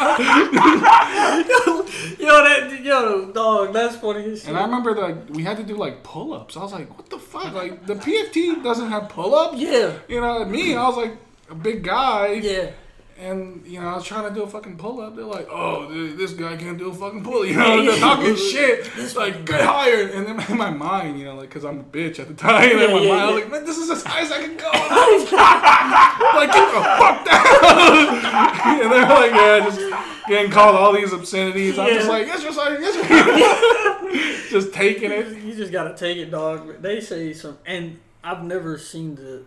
know. 0.63 1.85
yo, 2.19 2.43
that 2.43 2.79
yo, 2.83 3.31
dog, 3.31 3.73
that's 3.73 3.95
funny 3.97 4.25
as 4.31 4.39
shit. 4.41 4.49
And 4.49 4.57
I 4.57 4.63
remember 4.63 4.93
that 4.95 5.29
we 5.31 5.43
had 5.43 5.57
to 5.57 5.63
do 5.63 5.75
like 5.75 6.03
pull 6.03 6.33
ups. 6.33 6.55
I 6.57 6.61
was 6.61 6.73
like, 6.73 6.95
what 6.97 7.09
the 7.09 7.19
fuck? 7.19 7.53
Like 7.53 7.85
the 7.85 7.95
PFT 7.95 8.63
doesn't 8.63 8.89
have 8.89 9.09
pull 9.09 9.35
ups. 9.35 9.57
yeah, 9.57 9.93
You 10.07 10.21
know, 10.21 10.45
me, 10.45 10.75
I 10.75 10.87
was 10.87 10.97
like 10.97 11.13
a 11.49 11.55
big 11.55 11.83
guy. 11.83 12.33
yeah. 12.33 12.71
And 13.19 13.65
you 13.67 13.81
know, 13.81 13.87
I 13.87 13.95
was 13.95 14.05
trying 14.05 14.29
to 14.29 14.33
do 14.33 14.43
a 14.43 14.47
fucking 14.47 14.77
pull 14.77 15.01
up. 15.01 15.13
They're 15.13 15.25
like, 15.25 15.47
"Oh, 15.51 15.91
th- 15.91 16.15
this 16.15 16.31
guy 16.31 16.55
can't 16.55 16.77
do 16.77 16.89
a 16.89 16.93
fucking 16.93 17.21
pull." 17.21 17.45
You 17.49 17.57
know, 17.57 17.83
they're 17.83 17.99
talking 17.99 18.35
shit. 18.51 18.89
It's 18.95 19.15
like 19.15 19.45
get 19.45 19.59
higher. 19.59 20.07
And 20.07 20.25
then 20.25 20.39
in 20.49 20.57
my 20.57 20.69
mind, 20.69 21.19
you 21.19 21.25
know, 21.25 21.35
like 21.35 21.49
because 21.49 21.65
I'm 21.65 21.81
a 21.81 21.83
bitch 21.83 22.19
at 22.19 22.29
the 22.29 22.33
time, 22.33 22.69
in 22.69 22.77
my 22.77 22.83
yeah, 22.83 22.89
mind, 22.91 23.05
yeah. 23.05 23.25
like, 23.25 23.51
"Man, 23.51 23.65
this 23.65 23.77
is 23.77 23.89
as 23.89 24.03
high 24.03 24.21
as 24.21 24.31
I 24.31 24.41
can 24.41 24.55
go." 24.55 24.71
like 24.71 26.51
get 26.53 26.73
the 26.73 26.81
fuck 26.97 27.25
down. 27.25 28.83
and 28.83 28.91
they're 28.91 29.09
like, 29.09 29.31
"Yeah, 29.31 29.59
just 29.65 30.27
getting 30.29 30.51
called 30.51 30.75
all 30.77 30.93
these 30.93 31.11
obscenities." 31.11 31.77
I'm 31.77 31.93
just 31.93 32.07
like, 32.07 32.25
"Yes, 32.25 32.41
yes, 32.41 32.55
sir, 32.55 32.79
yes." 32.79 32.93
sir." 32.95 34.49
just 34.49 34.73
taking 34.73 35.11
it. 35.11 35.43
You 35.43 35.55
just 35.55 35.73
gotta 35.73 35.95
take 35.95 36.17
it, 36.17 36.31
dog. 36.31 36.81
They 36.81 37.01
say 37.01 37.33
some, 37.33 37.57
and 37.65 37.99
I've 38.23 38.43
never 38.43 38.77
seen 38.77 39.15
the 39.15 39.43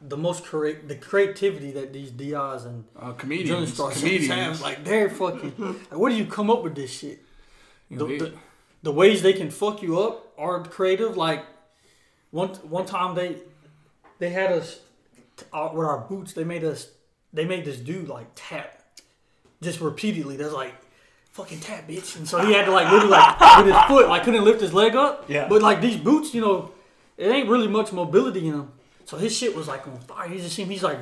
the 0.00 0.16
most 0.16 0.44
correct 0.44 0.88
the 0.88 0.94
creativity 0.94 1.70
that 1.72 1.92
these 1.92 2.10
DIs 2.10 2.64
and 2.64 2.84
Uh, 2.98 3.12
comedians, 3.12 3.76
comedians. 3.76 4.28
have. 4.28 4.60
Like 4.60 4.84
they're 4.84 5.10
fucking. 5.10 5.54
Like, 5.58 5.98
where 6.00 6.10
do 6.10 6.16
you 6.16 6.26
come 6.26 6.50
up 6.50 6.62
with 6.62 6.74
this 6.74 6.90
shit? 6.90 7.24
The, 7.90 8.04
the, 8.04 8.32
the 8.82 8.92
ways 8.92 9.22
they 9.22 9.32
can 9.32 9.50
fuck 9.50 9.82
you 9.82 9.98
up 10.00 10.32
are 10.38 10.62
creative. 10.62 11.16
Like 11.16 11.44
one 12.30 12.50
one 12.76 12.86
time 12.86 13.14
they 13.14 13.36
they 14.18 14.30
had 14.30 14.52
us 14.52 14.80
uh, 15.52 15.70
with 15.72 15.86
our 15.86 16.00
boots. 16.00 16.32
They 16.34 16.44
made 16.44 16.64
us 16.64 16.90
they 17.32 17.44
made 17.44 17.64
this 17.64 17.78
dude 17.78 18.08
like 18.08 18.26
tap 18.34 18.82
just 19.62 19.80
repeatedly. 19.80 20.36
That's 20.36 20.52
like 20.52 20.74
fucking 21.32 21.60
tap, 21.60 21.88
bitch. 21.88 22.16
And 22.16 22.28
so 22.28 22.44
he 22.44 22.52
had 22.52 22.66
to 22.66 22.70
like 22.72 22.90
literally 22.90 23.10
like 23.12 23.58
with 23.58 23.66
his 23.74 23.82
foot 23.84 24.08
like 24.08 24.24
couldn't 24.24 24.44
lift 24.44 24.60
his 24.60 24.74
leg 24.74 24.94
up. 24.96 25.28
Yeah. 25.28 25.48
But 25.48 25.62
like 25.62 25.80
these 25.80 25.96
boots, 25.96 26.34
you 26.34 26.40
know, 26.40 26.70
it 27.16 27.28
ain't 27.28 27.48
really 27.48 27.68
much 27.68 27.92
mobility 27.92 28.46
in 28.46 28.52
them. 28.52 28.72
So 29.08 29.16
his 29.16 29.34
shit 29.34 29.56
was 29.56 29.66
like 29.68 29.88
on 29.88 29.98
fire. 30.00 30.28
You 30.28 30.38
just 30.38 30.54
see 30.54 30.64
him. 30.64 30.68
He's 30.68 30.82
like 30.82 30.98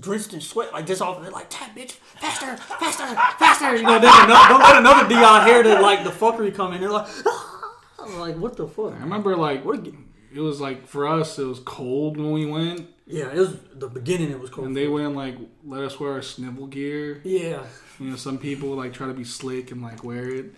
drenched 0.00 0.34
in 0.34 0.42
sweat, 0.42 0.70
like 0.74 0.86
just 0.86 1.00
off. 1.00 1.22
They're 1.22 1.30
like 1.30 1.46
tap, 1.48 1.74
bitch, 1.74 1.92
faster, 1.92 2.58
faster, 2.58 3.06
faster. 3.38 3.74
You 3.74 3.84
know, 3.84 3.98
then 3.98 4.12
another, 4.12 4.48
don't 4.50 4.60
let 4.60 4.76
another 4.76 5.08
DI 5.08 5.44
hear 5.46 5.62
the 5.62 5.80
like 5.80 6.04
the 6.04 6.10
fuckery 6.10 6.54
come 6.54 6.74
in. 6.74 6.82
They're 6.82 6.90
like, 6.90 7.08
ah. 7.26 7.72
I'm 8.00 8.18
like, 8.20 8.36
what 8.36 8.58
the 8.58 8.68
fuck? 8.68 8.92
I 8.92 8.98
remember 8.98 9.34
like 9.34 9.64
it 9.64 10.40
was 10.40 10.60
like 10.60 10.86
for 10.86 11.08
us, 11.08 11.38
it 11.38 11.44
was 11.46 11.60
cold 11.60 12.18
when 12.18 12.32
we 12.32 12.44
went, 12.44 12.86
Yeah, 13.06 13.32
it 13.32 13.38
was 13.38 13.56
the 13.74 13.88
beginning. 13.88 14.30
It 14.30 14.38
was 14.38 14.50
cold. 14.50 14.66
and 14.66 14.76
they 14.76 14.86
went 14.86 15.16
like 15.16 15.36
let 15.64 15.84
us 15.84 15.98
wear 15.98 16.12
our 16.12 16.22
snivel 16.22 16.66
gear. 16.66 17.22
yeah, 17.24 17.64
You 17.98 18.10
know, 18.10 18.16
some 18.16 18.36
people 18.36 18.68
like 18.76 18.92
try 18.92 19.06
to 19.06 19.14
be 19.14 19.24
slick 19.24 19.70
and 19.70 19.80
like 19.80 20.04
wear 20.04 20.28
it. 20.28 20.54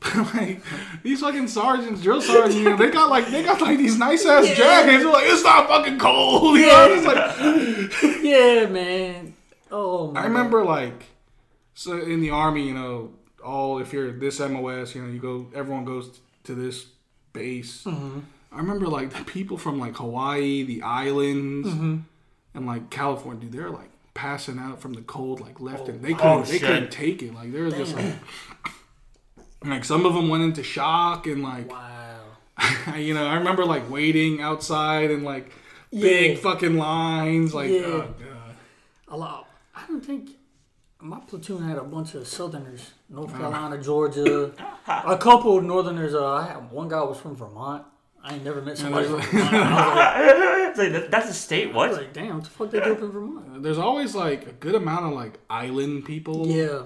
But 0.00 0.16
like 0.34 0.62
these 1.02 1.20
fucking 1.20 1.48
sergeants, 1.48 2.02
drill 2.02 2.22
sergeants, 2.22 2.56
you 2.56 2.64
know, 2.64 2.76
they 2.76 2.90
got 2.90 3.10
like 3.10 3.26
they 3.28 3.42
got 3.42 3.60
like 3.60 3.76
these 3.78 3.98
nice 3.98 4.24
ass 4.26 4.48
Yeah. 4.48 4.54
jackets. 4.54 5.02
They're 5.04 5.12
like, 5.12 5.24
it's 5.26 5.42
not 5.44 5.68
fucking 5.68 5.98
cold. 5.98 6.58
You 6.58 6.66
know, 6.66 6.88
it's 6.90 7.06
like 7.06 8.22
yeah, 8.22 8.66
man. 8.66 9.34
Oh, 9.70 10.10
my 10.12 10.20
I 10.20 10.24
remember 10.24 10.64
like 10.64 11.04
so 11.74 11.98
in 12.00 12.20
the 12.20 12.30
army, 12.30 12.66
you 12.66 12.74
know, 12.74 13.12
all 13.44 13.78
if 13.78 13.92
you're 13.92 14.10
this 14.12 14.40
MOS, 14.40 14.94
you 14.94 15.02
know, 15.02 15.08
you 15.12 15.18
go 15.20 15.46
everyone 15.54 15.84
goes 15.84 16.20
to 16.44 16.54
this 16.54 16.86
base. 17.32 17.84
Mm-hmm. 17.84 18.20
I 18.52 18.56
remember 18.56 18.86
like 18.88 19.10
the 19.10 19.22
people 19.24 19.56
from 19.58 19.78
like 19.78 19.96
Hawaii, 19.96 20.62
the 20.64 20.82
islands, 20.82 21.68
Mm-hmm. 21.68 21.96
and 22.54 22.66
like 22.66 22.90
California, 22.90 23.42
dude, 23.42 23.52
they're 23.52 23.70
like 23.70 23.90
passing 24.14 24.58
out 24.58 24.80
from 24.80 24.92
the 24.94 25.02
cold 25.02 25.40
like 25.40 25.60
left 25.60 25.88
and 25.88 26.02
they 26.02 26.12
Oh, 26.14 26.16
couldn't 26.16 26.46
they 26.46 26.58
shit. 26.58 26.62
couldn't 26.62 26.90
take 26.90 27.22
it. 27.22 27.32
Like 27.34 27.52
they 27.52 27.60
were 27.60 27.70
just 27.70 27.94
like 27.94 28.14
like 29.64 29.84
some 29.84 30.06
of 30.06 30.14
them 30.14 30.28
went 30.28 30.42
into 30.42 30.62
shock 30.62 31.26
and 31.26 31.42
like 31.42 31.70
Wow. 31.70 32.20
you 32.96 33.14
know, 33.14 33.26
I 33.26 33.34
remember 33.36 33.64
like 33.64 33.88
waiting 33.90 34.40
outside 34.40 35.10
and 35.10 35.22
like 35.24 35.52
big 35.90 36.36
Yeah. 36.36 36.42
fucking 36.42 36.76
lines 36.76 37.54
like 37.54 37.70
Yeah. 37.70 37.80
oh 37.86 38.00
god. 38.18 38.56
A 39.08 39.16
lot. 39.16 39.48
I 39.74 39.86
don't 39.88 40.04
think 40.04 40.30
my 41.00 41.18
platoon 41.20 41.62
had 41.66 41.78
a 41.78 41.82
bunch 41.84 42.14
of 42.14 42.28
Southerners, 42.28 42.90
North 43.08 43.32
Carolina, 43.36 43.80
Georgia, 43.82 44.52
a 44.86 45.16
couple 45.16 45.56
of 45.58 45.64
Northerners. 45.64 46.14
Uh, 46.14 46.34
I 46.34 46.46
had 46.48 46.70
one 46.70 46.88
guy 46.88 47.02
was 47.02 47.18
from 47.18 47.34
Vermont. 47.34 47.84
I 48.22 48.34
ain't 48.34 48.44
never 48.44 48.60
met 48.60 48.76
somebody 48.76 49.06
from 49.08 49.16
there's- 49.20 49.50
Vermont. 49.50 50.36
Like, 50.76 51.10
that's 51.10 51.28
a 51.28 51.34
state. 51.34 51.74
was 51.74 51.90
What? 51.90 51.92
like, 52.00 52.12
damn, 52.12 52.36
what 52.36 52.44
the 52.44 52.50
fuck 52.50 52.70
they 52.70 52.78
do 52.80 52.92
up 52.92 53.00
in 53.00 53.10
Vermont? 53.10 53.60
There's 53.62 53.76
always 53.78 54.14
like 54.14 54.46
a 54.46 54.52
good 54.52 54.76
amount 54.76 55.06
of 55.06 55.12
like 55.14 55.40
island 55.50 56.04
people. 56.04 56.46
Yeah, 56.46 56.82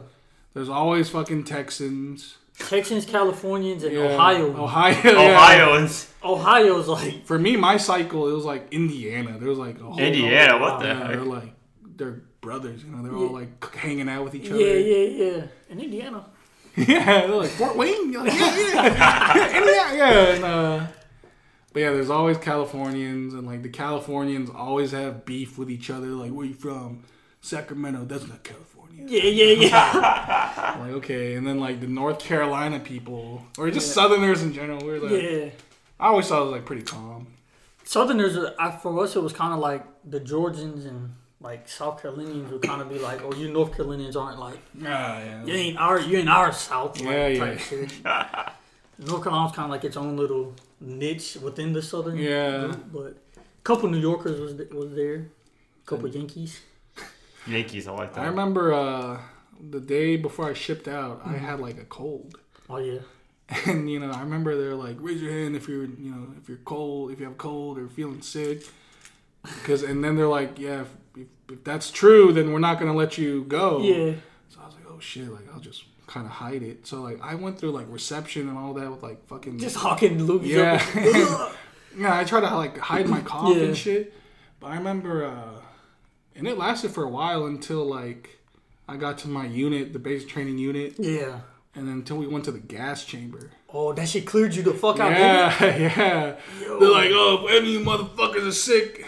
There's 0.55 0.71
always 0.71 1.11
fucking 1.11 1.45
Texans. 1.45 2.39
Texans, 2.59 3.05
Californians, 3.05 3.83
and 3.85 3.93
Yeah. 3.95 4.01
Ohio. 4.15 4.57
Ohio. 4.63 4.97
yeah. 5.05 5.33
Ohioans. 5.33 6.11
Ohio's 6.23 6.89
like, 6.89 7.27
For 7.27 7.39
me, 7.39 7.57
my 7.57 7.77
cycle 7.77 8.29
it 8.29 8.33
was 8.33 8.45
like 8.45 8.73
Indiana. 8.73 9.39
There 9.39 9.49
was 9.49 9.59
like 9.59 9.79
a 9.81 9.85
whole 9.85 9.99
Indiana. 9.99 10.59
What 10.59 10.81
the 10.81 10.87
Yeah, 10.87 10.95
heck? 10.99 11.09
they're 11.09 11.21
like 11.25 11.55
they're 11.97 12.23
brothers. 12.41 12.85
You 12.85 12.91
know, 12.93 13.03
they're 13.03 13.13
Yeah. 13.13 13.19
all 13.27 13.33
like 13.33 13.75
hanging 13.75 14.09
out 14.09 14.25
with 14.25 14.35
each 14.35 14.49
other. 14.51 14.61
yeah, 14.61 14.75
yeah. 14.75 15.25
Yeah, 15.37 15.47
in 15.71 15.81
Indiana. 15.81 16.25
Yeah, 16.77 17.05
they're 17.27 17.29
like 17.29 17.51
Fort 17.51 17.77
Wayne. 17.77 18.13
You're 18.13 18.25
like, 18.25 18.35
yeah, 18.35 18.57
yeah, 18.57 19.55
yeah, 19.55 19.93
yeah. 19.95 20.35
And, 20.35 20.45
uh, 20.45 20.87
but 21.73 21.81
yeah, 21.81 21.91
there's 21.93 22.11
always 22.11 22.37
Californians, 22.39 23.33
and 23.35 23.47
like 23.47 23.63
the 23.63 23.69
Californians 23.69 24.51
always 24.51 24.91
have 24.93 25.25
beef 25.25 25.57
with 25.57 25.71
each 25.71 25.89
other. 25.91 26.09
Like, 26.09 26.33
where 26.33 26.45
you 26.47 26.55
from? 26.55 27.05
Sacramento. 27.43 28.05
That's 28.07 28.27
not 28.27 28.43
California. 28.43 28.74
Yeah, 28.97 29.23
yeah, 29.23 29.67
yeah. 29.67 30.77
Like, 30.81 30.93
okay. 30.95 31.35
And 31.35 31.47
then 31.47 31.59
like 31.61 31.81
the 31.81 31.87
North 31.87 32.19
Carolina 32.19 32.81
people, 32.81 33.43
or 33.59 33.71
just 33.71 33.93
Southerners 33.93 34.43
in 34.43 34.53
general, 34.53 34.85
we're 34.85 34.99
like, 34.99 35.23
yeah. 35.23 35.51
I 36.01 36.09
always 36.09 36.27
thought 36.29 36.41
it 36.43 36.45
was 36.45 36.53
like 36.53 36.65
pretty 36.67 36.83
calm. 36.83 37.29
Southerners, 37.85 38.37
I, 38.59 38.71
for 38.73 39.03
us, 39.05 39.15
it 39.15 39.23
was 39.23 39.33
kind 39.33 39.53
of 39.53 39.61
like 39.61 39.85
the 40.05 40.21
Georgians 40.21 40.85
and 40.87 41.15
like 41.41 41.69
South 41.69 42.01
Carolinians 42.01 42.51
would 42.51 42.63
kind 42.63 42.81
of 42.81 42.89
be 42.89 42.99
like, 42.99 43.21
"Oh, 43.23 43.35
you 43.35 43.53
North 43.53 43.77
Carolinians 43.77 44.17
aren't 44.17 44.39
like 44.41 44.59
Ah, 44.85 45.19
yeah. 45.19 45.45
you 45.45 45.53
ain't 45.53 45.79
our 45.79 46.01
you 46.01 46.19
ain't 46.19 46.29
our 46.29 46.51
South." 46.53 46.99
Like, 47.01 47.09
Yeah, 47.15 47.27
yeah. 47.29 47.45
type 47.45 47.59
shit. 47.59 47.93
North 48.99 49.23
Carolina's 49.23 49.53
kind 49.55 49.67
of 49.67 49.71
like 49.71 49.85
its 49.85 49.97
own 49.97 50.17
little 50.17 50.55
niche 50.81 51.37
within 51.43 51.73
the 51.75 51.83
Southern 51.83 52.17
Yeah. 52.17 52.61
group, 52.61 52.85
but 52.93 53.17
a 53.37 53.63
couple 53.63 53.91
New 53.91 53.99
Yorkers 54.01 54.41
was 54.41 54.55
was 54.73 54.95
there, 54.95 55.17
a 55.85 55.87
couple 55.87 56.09
Yankees. 56.09 56.61
Yankees, 57.47 57.87
I 57.89 57.93
like 57.93 58.15
that. 58.15 58.21
I 58.23 58.27
remember 58.29 58.73
uh, 58.73 59.19
the 59.71 59.81
day 59.81 60.17
before 60.17 60.49
I 60.49 60.55
shipped 60.55 60.89
out, 60.89 61.21
I 61.25 61.33
had 61.33 61.61
like 61.61 61.79
a 61.79 61.85
cold. 61.85 62.39
Oh 62.71 62.79
yeah, 62.79 63.01
And 63.67 63.91
you 63.91 64.01
know, 64.01 64.11
I 64.11 64.21
remember 64.21 64.57
they're 64.61 64.75
like, 64.75 64.97
raise 65.01 65.21
your 65.21 65.33
hand 65.33 65.55
if 65.57 65.69
you're, 65.69 65.85
you 65.85 66.11
know, 66.11 66.29
if 66.41 66.49
you're 66.49 66.59
cold, 66.59 67.11
if 67.11 67.19
you 67.19 67.25
have 67.27 67.35
a 67.35 67.37
cold 67.37 67.79
or 67.79 67.89
feeling 67.89 68.23
sick. 68.23 68.63
Because 69.43 69.83
and 69.83 70.03
then 70.03 70.17
they're 70.17 70.27
like, 70.29 70.59
yeah, 70.59 70.81
if, 70.83 70.89
if, 71.17 71.27
if 71.51 71.65
that's 71.65 71.91
true, 71.91 72.33
then 72.33 72.53
we're 72.53 72.59
not 72.61 72.79
gonna 72.79 72.95
let 72.95 73.19
you 73.19 73.45
go. 73.45 73.81
yeah. 73.83 74.15
So 74.49 74.61
I 74.63 74.67
was 74.67 74.75
like, 74.75 74.85
oh 74.89 74.99
shit, 75.01 75.29
like 75.31 75.45
I'll 75.53 75.61
just 75.61 75.85
kind 76.07 76.25
of 76.27 76.33
hide 76.33 76.63
it. 76.63 76.87
So 76.87 77.03
like 77.03 77.21
I 77.23 77.35
went 77.35 77.59
through 77.59 77.73
like 77.73 77.87
reception 77.91 78.49
and 78.49 78.57
all 78.57 78.73
that 78.75 78.91
with 78.91 79.03
like 79.03 79.27
fucking 79.27 79.59
Just 79.59 79.77
hawking 79.77 80.19
loogies. 80.19 80.47
Yeah. 80.47 81.35
up. 81.35 81.55
yeah. 81.99 82.19
I 82.19 82.25
try 82.25 82.41
to 82.41 82.57
like 82.57 82.79
hide 82.79 83.07
my 83.09 83.21
cough 83.21 83.55
Yeah. 83.55 83.65
and 83.65 83.77
shit. 83.77 84.15
But 84.61 84.69
I 84.69 84.77
remember, 84.77 85.27
uh, 85.27 85.61
and 86.37 86.47
it 86.47 86.59
lasted 86.59 86.91
for 86.91 87.05
a 87.05 87.09
while 87.09 87.47
until 87.47 87.85
like 87.85 88.39
I 88.89 88.97
got 88.97 89.19
to 89.19 89.29
my 89.29 89.47
unit, 89.47 89.93
the 89.93 89.99
basic 89.99 90.29
training 90.29 90.59
unit, 90.59 90.95
yeah. 90.99 91.41
and 91.75 91.89
then 91.89 91.95
until 91.95 92.17
we 92.17 92.27
went 92.27 92.45
to 92.47 92.53
the 92.53 92.59
gas 92.59 93.05
chamber. 93.05 93.51
Oh, 93.73 93.93
that 93.93 94.09
shit 94.09 94.27
cleared 94.27 94.55
you 94.55 94.63
the 94.63 94.75
fuck 94.75 95.01
out. 95.01 95.09
didn't 95.09 95.21
Yeah, 95.21 95.77
yeah. 95.97 96.37
Yo. 96.63 96.79
They're 96.79 96.91
like, 96.91 97.11
oh, 97.13 97.47
if 97.47 97.51
any 97.51 97.77
of 97.77 97.81
you 97.81 97.81
motherfuckers 97.81 98.47
are 98.47 98.53
sick. 98.53 99.07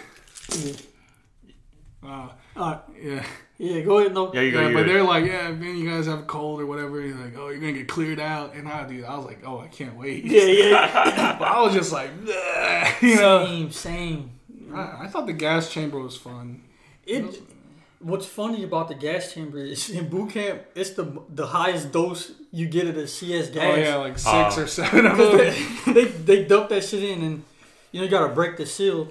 Uh, 2.05 2.29
Alright. 2.57 2.81
yeah. 3.01 3.25
Yeah, 3.59 3.81
go 3.81 3.99
ahead. 3.99 4.13
No. 4.13 4.33
yeah, 4.35 4.43
you 4.43 4.53
go. 4.53 4.61
Yeah, 4.61 4.69
you 4.69 4.75
but 4.75 4.83
go. 4.85 4.93
they're 4.93 5.03
like, 5.03 5.25
yeah, 5.25 5.49
if 5.49 5.61
any 5.61 5.81
you 5.81 5.89
guys 5.89 6.07
have 6.07 6.21
a 6.21 6.25
cold 6.25 6.61
or 6.61 6.67
whatever, 6.67 7.01
you're 7.01 7.17
like, 7.17 7.39
oh, 7.39 7.49
you're 7.49 7.59
gonna 7.59 7.73
get 7.73 7.89
cleared 7.89 8.21
out. 8.21 8.55
And 8.55 8.69
I, 8.69 8.87
dude, 8.87 9.05
I 9.05 9.17
was 9.17 9.25
like, 9.25 9.41
oh, 9.47 9.61
I 9.61 9.69
can't 9.69 9.97
wait. 9.97 10.25
Yeah, 10.25 10.43
yeah. 10.43 11.37
But 11.39 11.49
I 11.49 11.63
was 11.63 11.73
just 11.73 11.91
like, 11.91 12.11
"Nah," 12.23 12.89
you 13.01 13.17
know. 13.17 13.47
Same, 13.47 13.71
same. 13.71 14.31
I, 14.75 15.05
I 15.05 15.07
thought 15.07 15.27
the 15.27 15.33
gas 15.33 15.71
chamber 15.71 15.99
was 15.99 16.17
fun. 16.17 16.63
It. 17.07 17.43
What's 17.99 18.27
funny 18.27 18.63
about 18.63 18.89
the 18.89 18.95
gas 18.95 19.33
chamber 19.33 19.59
is 19.59 19.89
in 19.97 20.09
boot 20.09 20.31
camp, 20.31 20.63
it's 20.75 20.91
the 20.91 21.23
the 21.35 21.47
highest 21.47 21.93
dose 21.93 22.33
you 22.53 22.67
get 22.67 22.87
at 22.87 22.97
a 22.97 23.07
CS 23.09 23.49
gas. 23.51 23.65
Oh 23.65 23.81
yeah, 23.81 23.97
like 23.97 24.19
six 24.19 24.59
Uh, 24.59 24.61
or 24.63 24.67
seven 24.67 25.07
of 25.07 25.17
'Cause 25.17 25.31
them. 25.31 25.95
they, 25.95 26.05
they 26.05 26.05
they 26.05 26.45
dump 26.45 26.69
that 26.69 26.85
shit 26.85 27.03
in, 27.03 27.23
and 27.23 27.45
you 27.93 28.01
know 28.01 28.05
you 28.05 28.11
gotta 28.11 28.33
break 28.35 28.57
the 28.59 28.67
seal. 28.67 29.09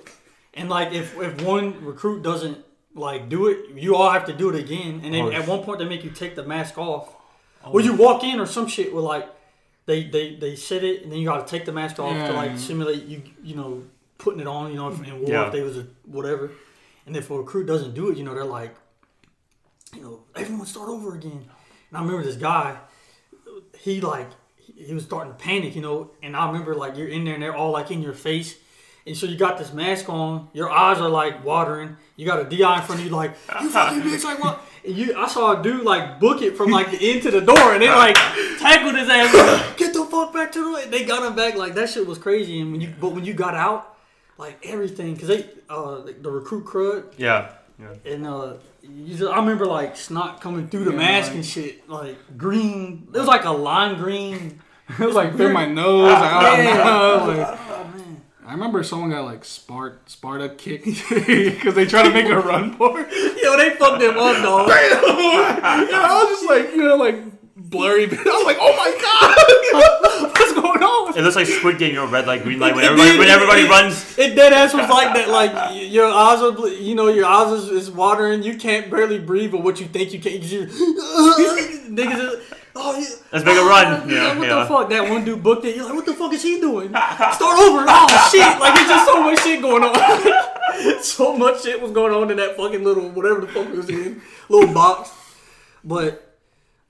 And 0.54 0.70
like 0.70 0.94
if 0.94 1.18
if 1.20 1.42
one 1.42 1.84
recruit 1.84 2.22
doesn't 2.24 2.60
like 2.94 3.28
do 3.28 3.48
it, 3.48 3.58
you 3.76 3.96
all 3.96 4.12
have 4.12 4.26
to 4.28 4.34
do 4.34 4.50
it 4.50 4.56
again. 4.56 5.02
And 5.04 5.14
then 5.14 5.26
Oh, 5.26 5.32
at 5.32 5.48
one 5.48 5.64
point 5.64 5.80
they 5.80 5.86
make 5.86 6.04
you 6.04 6.12
take 6.12 6.36
the 6.36 6.44
mask 6.44 6.78
off, 6.78 7.10
or 7.64 7.82
you 7.82 7.94
walk 7.96 8.24
in 8.24 8.40
or 8.40 8.46
some 8.46 8.68
shit 8.68 8.94
where 8.94 9.02
like 9.04 9.28
they 9.88 10.04
they 10.04 10.36
they 10.36 10.56
set 10.56 10.84
it, 10.84 11.02
and 11.04 11.12
then 11.12 11.20
you 11.20 11.26
gotta 11.28 11.46
take 11.46 11.66
the 11.66 11.72
mask 11.74 12.00
off 12.00 12.16
to 12.28 12.34
like 12.34 12.58
simulate 12.60 13.04
you 13.06 13.24
you 13.44 13.56
know 13.56 13.82
putting 14.20 14.40
it 14.40 14.48
on. 14.48 14.70
You 14.72 14.78
know, 14.78 14.90
if, 14.90 15.04
in 15.04 15.20
war 15.22 15.30
Yeah. 15.30 15.48
if 15.48 15.52
they 15.54 15.62
was 15.64 15.78
a 15.78 15.88
whatever. 16.06 16.52
And 17.06 17.16
if 17.16 17.30
a 17.30 17.38
recruit 17.38 17.66
doesn't 17.66 17.94
do 17.94 18.10
it, 18.10 18.18
you 18.18 18.24
know 18.24 18.34
they're 18.34 18.44
like, 18.44 18.76
you 19.94 20.02
know, 20.02 20.24
everyone 20.36 20.66
start 20.66 20.90
over 20.90 21.16
again. 21.16 21.46
And 21.90 21.98
I 21.98 22.02
remember 22.02 22.24
this 22.24 22.36
guy, 22.36 22.78
he 23.80 24.02
like 24.02 24.30
he 24.58 24.94
was 24.94 25.04
starting 25.04 25.32
to 25.34 25.38
panic, 25.38 25.76
you 25.76 25.82
know. 25.82 26.12
And 26.24 26.36
I 26.36 26.48
remember 26.48 26.76
like 26.76 26.98
you're 26.98 27.08
in 27.08 27.24
there 27.24 27.36
and 27.36 27.44
they're 27.44 27.56
all 27.56 27.72
like 27.72 27.92
in 27.92 28.02
your 28.02 28.14
face, 28.14 28.58
and 29.08 29.16
so 29.16 29.28
you 29.28 29.38
got 29.38 29.60
this 29.60 29.72
mask 29.72 30.10
on, 30.10 30.50
your 30.54 30.72
eyes 30.72 31.00
are 31.00 31.10
like 31.10 31.46
watering. 31.46 31.96
You 32.16 32.26
got 32.26 32.40
a 32.40 32.44
DI 32.44 32.78
in 32.78 32.82
front 32.82 33.02
of 33.02 33.06
you, 33.06 33.12
like 33.12 33.36
you 33.62 33.70
fucking 33.70 34.02
bitch, 34.02 34.24
like 34.24 34.44
what? 34.44 34.62
And 34.84 34.96
you, 34.96 35.16
I 35.16 35.28
saw 35.28 35.60
a 35.60 35.64
dude 35.64 35.84
like 35.84 36.20
book 36.20 36.42
it 36.42 36.58
from 36.58 36.72
like 36.72 36.90
the 36.90 37.12
end 37.12 37.22
to 37.24 37.32
the 37.32 37.42
door, 37.42 37.74
and 37.74 37.82
they 37.82 37.90
like 37.90 38.16
tackled 38.60 38.96
his 38.96 39.08
ass. 39.08 39.34
Like, 39.34 39.78
Get 39.78 39.94
the 39.94 40.06
fuck 40.06 40.34
back 40.34 40.52
to 40.54 40.64
the 40.64 40.72
way. 40.72 40.88
They 40.88 41.06
got 41.06 41.24
him 41.24 41.36
back. 41.36 41.56
Like 41.56 41.76
that 41.76 41.90
shit 41.90 42.08
was 42.08 42.18
crazy. 42.18 42.60
And 42.62 42.72
when 42.72 42.82
you, 42.82 42.94
but 43.00 43.10
when 43.10 43.26
you 43.26 43.34
got 43.36 43.54
out, 43.54 43.95
like 44.38 44.66
everything, 44.66 45.14
because 45.14 45.28
they 45.30 45.46
uh 45.70 46.02
the 46.22 46.30
recruit 46.32 46.66
crud 46.66 47.06
yeah, 47.18 47.52
yeah. 47.80 47.94
and 48.14 48.28
uh, 48.28 48.54
you 48.84 49.16
just, 49.16 49.24
I 49.32 49.38
remember 49.40 49.66
like 49.66 49.96
snot 49.98 50.42
coming 50.42 50.68
through 50.68 50.86
the 50.86 50.92
Yeah, 50.92 50.98
mask 50.98 51.28
like- 51.30 51.36
and 51.38 51.46
shit, 51.46 51.90
like 51.90 52.18
green. 52.38 53.08
It 53.14 53.18
was 53.18 53.28
like 53.28 53.46
a 53.46 53.52
lime 53.52 53.98
green. 53.98 54.60
It 55.00 55.00
was 55.00 55.16
like 55.16 55.36
through 55.36 55.52
my 55.52 55.66
nose, 55.66 56.12
out 56.12 56.44
my 56.44 56.58
Yeah. 56.64 56.84
mouth, 56.84 57.28
like- 57.38 57.60
Oh 57.72 57.92
man. 57.98 58.22
I 58.46 58.52
remember 58.52 58.84
someone 58.84 59.10
got 59.10 59.26
like 59.26 59.42
Spart 59.42 59.98
Sparta 60.06 60.50
kicked 60.50 60.86
because 61.10 61.74
they 61.74 61.86
tried 61.88 62.04
to 62.04 62.12
make 62.12 62.28
a 62.28 62.40
run 62.40 62.74
for 62.78 63.00
it. 63.00 63.08
Yo, 63.44 63.58
they 63.58 63.72
fucked 63.72 64.04
him 64.04 64.12
up, 64.20 64.36
dog. 64.44 64.68
yeah, 64.70 65.90
I 65.92 66.22
was 66.24 66.30
just 66.40 66.46
like, 66.48 66.76
you 66.76 66.84
know, 66.84 66.96
like 66.98 67.35
blurry. 67.70 68.04
I 68.06 68.08
was 68.10 68.46
like, 68.46 68.58
oh 68.60 68.76
my 68.76 68.92
god, 69.02 70.32
what's 70.38 70.54
going 70.54 70.84
on? 70.84 71.18
It 71.18 71.22
looks 71.22 71.36
like 71.36 71.48
Squid 71.48 71.78
Game, 71.78 71.90
you 71.92 71.96
know, 71.96 72.08
red 72.08 72.28
light, 72.28 72.44
green 72.44 72.60
light. 72.60 72.76
When 72.76 72.84
everybody, 72.84 73.18
when 73.18 73.28
everybody 73.30 73.64
runs, 73.68 74.18
It 74.18 74.36
dead 74.36 74.54
ass 74.54 74.74
was 74.74 74.90
like 74.90 75.14
that. 75.16 75.30
Like 75.30 75.52
your 75.92 76.08
eyes 76.08 76.42
are, 76.42 76.68
you 76.68 76.96
know, 76.96 77.08
your 77.08 77.26
eyes 77.26 77.52
is, 77.52 77.70
is 77.70 77.92
watering. 77.92 78.44
You 78.44 78.58
can't 78.58 78.90
barely 78.90 79.20
breathe, 79.20 79.52
but 79.52 79.64
what 79.64 79.80
you 79.80 79.88
think 79.88 80.14
you 80.14 80.20
can't, 80.20 80.42
you 80.42 80.66
niggas. 80.68 82.20
Is, 82.40 82.54
oh, 82.76 82.98
yeah. 83.00 83.08
Let's 83.32 83.46
make 83.46 83.58
a 83.58 83.64
run. 83.66 84.10
You're 84.10 84.18
Yeah, 84.20 84.38
what 84.38 84.48
yeah. 84.48 84.56
the 84.60 84.66
fuck? 84.66 84.90
That 84.90 85.10
one 85.10 85.24
dude 85.26 85.42
booked 85.44 85.66
it. 85.66 85.76
You're 85.76 85.86
like, 85.86 85.96
what 85.96 86.06
the 86.06 86.14
fuck 86.14 86.34
is 86.34 86.44
he 86.44 86.60
doing? 86.60 86.90
Start 86.90 87.60
over. 87.60 87.86
Oh 87.88 88.30
shit! 88.32 88.60
Like 88.60 88.74
it's 88.80 88.90
just 88.90 89.06
so 89.06 89.24
much 89.24 89.40
shit 89.44 89.62
going 89.62 89.84
on. 89.84 91.02
so 91.04 91.38
much 91.38 91.64
shit 91.64 91.82
was 91.82 91.92
going 91.92 92.14
on 92.14 92.30
in 92.32 92.38
that 92.38 92.58
fucking 92.58 92.84
little 92.84 93.10
whatever 93.10 93.42
the 93.42 93.48
fuck 93.48 93.68
it 93.68 93.76
was 93.76 93.90
in 93.90 94.22
little 94.50 94.74
box. 94.74 95.12
But 95.84 96.25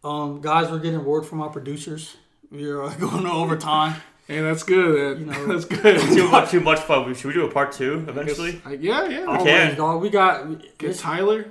um, 0.06 0.40
guys, 0.41 0.69
we're 0.72 0.80
getting 0.80 1.03
word 1.03 1.23
from 1.26 1.41
our 1.41 1.49
producers. 1.49 2.15
We're 2.52 2.82
uh, 2.84 2.94
going 2.99 3.23
to 3.23 3.32
overtime. 3.32 3.99
Hey, 4.27 4.41
that's 4.41 4.64
good. 4.64 5.19
You 5.19 5.26
know- 5.26 5.45
that's 5.53 5.65
good. 5.65 5.99
too 5.99 6.27
much, 6.30 6.49
too 6.52 6.60
much 6.61 6.80
fun. 6.80 7.14
Should 7.14 7.27
we 7.27 7.34
do 7.34 7.45
a 7.45 7.52
part 7.52 7.72
two 7.72 8.06
eventually? 8.07 8.61
I- 8.65 8.73
yeah, 8.73 9.07
yeah. 9.07 9.26
Always, 9.26 9.44
can. 9.44 9.76
dog. 9.76 10.02
We 10.02 10.10
got. 10.10 10.48
Get 10.77 10.80
this- 10.80 11.02
Tyler. 11.02 11.45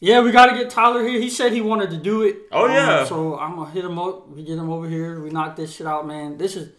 yeah, 0.00 0.20
we 0.22 0.30
got 0.32 0.46
to 0.46 0.56
get 0.56 0.70
Tyler 0.70 1.02
here. 1.06 1.20
He 1.20 1.30
said 1.30 1.52
he 1.52 1.60
wanted 1.60 1.90
to 1.90 1.96
do 1.98 2.22
it. 2.22 2.36
Oh, 2.52 2.64
Um, 2.66 2.70
yeah. 2.72 3.04
so 3.04 3.38
I'm 3.38 3.56
gonna 3.56 3.70
hit 3.70 3.84
him 3.84 3.98
up. 3.98 4.28
We 4.30 4.42
get 4.42 4.58
him 4.58 4.70
over 4.70 4.88
here. 4.88 5.20
We 5.22 5.30
knock 5.30 5.56
this 5.56 5.74
shit 5.74 5.86
out, 5.86 6.06
man. 6.06 6.36
This 6.38 6.56
is 6.56 6.72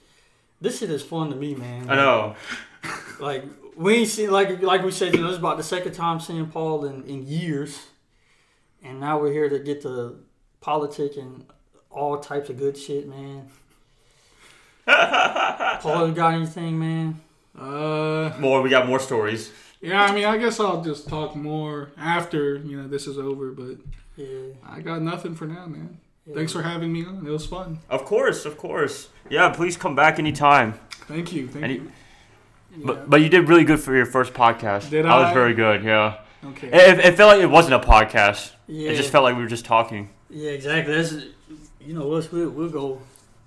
this 0.61 0.79
shit 0.79 0.89
is 0.89 1.03
fun 1.03 1.29
to 1.29 1.35
me, 1.35 1.55
man. 1.55 1.89
I 1.89 1.95
know. 1.95 2.35
Like 3.19 3.43
we 3.75 3.95
ain't 3.95 4.09
seen 4.09 4.29
like 4.31 4.61
like 4.61 4.83
we 4.83 4.91
said, 4.91 5.13
you 5.15 5.21
know, 5.21 5.27
this 5.27 5.33
is 5.33 5.39
about 5.39 5.57
the 5.57 5.63
second 5.63 5.93
time 5.93 6.19
seeing 6.19 6.47
Paul 6.47 6.85
in, 6.85 7.03
in 7.05 7.25
years, 7.27 7.87
and 8.83 8.99
now 8.99 9.19
we're 9.19 9.31
here 9.33 9.49
to 9.49 9.59
get 9.59 9.81
to 9.81 10.15
politic 10.61 11.17
and 11.17 11.45
all 11.91 12.17
types 12.19 12.49
of 12.49 12.57
good 12.57 12.77
shit, 12.77 13.07
man. 13.07 13.47
Paul, 14.85 16.07
you 16.07 16.13
got 16.13 16.33
anything, 16.33 16.79
man? 16.79 17.21
Uh, 17.57 18.31
More. 18.39 18.61
We 18.61 18.69
got 18.69 18.87
more 18.87 18.99
stories. 18.99 19.51
yeah. 19.81 20.03
I 20.03 20.13
mean, 20.13 20.25
I 20.25 20.37
guess 20.37 20.59
I'll 20.59 20.81
just 20.83 21.07
talk 21.07 21.35
more 21.35 21.91
after 21.97 22.55
you 22.57 22.81
know 22.81 22.87
this 22.87 23.07
is 23.07 23.17
over. 23.17 23.51
But 23.51 23.77
Yeah. 24.15 24.53
I 24.67 24.79
got 24.81 25.01
nothing 25.01 25.35
for 25.35 25.45
now, 25.45 25.65
man. 25.65 25.97
Thanks 26.33 26.53
for 26.53 26.61
having 26.61 26.93
me 26.93 27.05
on. 27.05 27.25
It 27.25 27.29
was 27.31 27.45
fun. 27.47 27.79
Of 27.89 28.05
course, 28.05 28.45
of 28.45 28.55
course. 28.57 29.09
Yeah, 29.31 29.49
please 29.49 29.77
come 29.77 29.95
back 29.95 30.19
anytime. 30.19 30.73
Thank 31.07 31.33
you. 31.33 31.47
Thank 31.47 31.63
Any- 31.65 31.73
you. 31.75 31.91
But 32.85 33.09
but 33.09 33.21
you 33.21 33.29
did 33.29 33.49
really 33.49 33.63
good 33.63 33.79
for 33.79 33.95
your 33.95 34.05
first 34.05 34.33
podcast. 34.33 34.91
Did 34.91 35.05
That 35.05 35.15
was 35.17 35.33
very 35.33 35.55
good. 35.55 35.83
Yeah. 35.83 36.19
Okay. 36.45 36.67
It, 36.67 36.99
it 36.99 37.15
felt 37.17 37.33
like 37.33 37.41
it 37.41 37.47
wasn't 37.49 37.73
a 37.83 37.85
podcast. 37.85 38.51
Yeah. 38.67 38.91
It 38.91 38.95
just 38.95 39.09
felt 39.11 39.23
like 39.23 39.35
we 39.35 39.41
were 39.41 39.49
just 39.49 39.65
talking. 39.65 40.09
Yeah, 40.29 40.51
exactly. 40.51 40.93
That's 40.93 41.13
you 41.81 41.93
know 41.93 42.11
us. 42.13 42.31
We'll, 42.31 42.49
we'll 42.49 42.69
go 42.69 43.01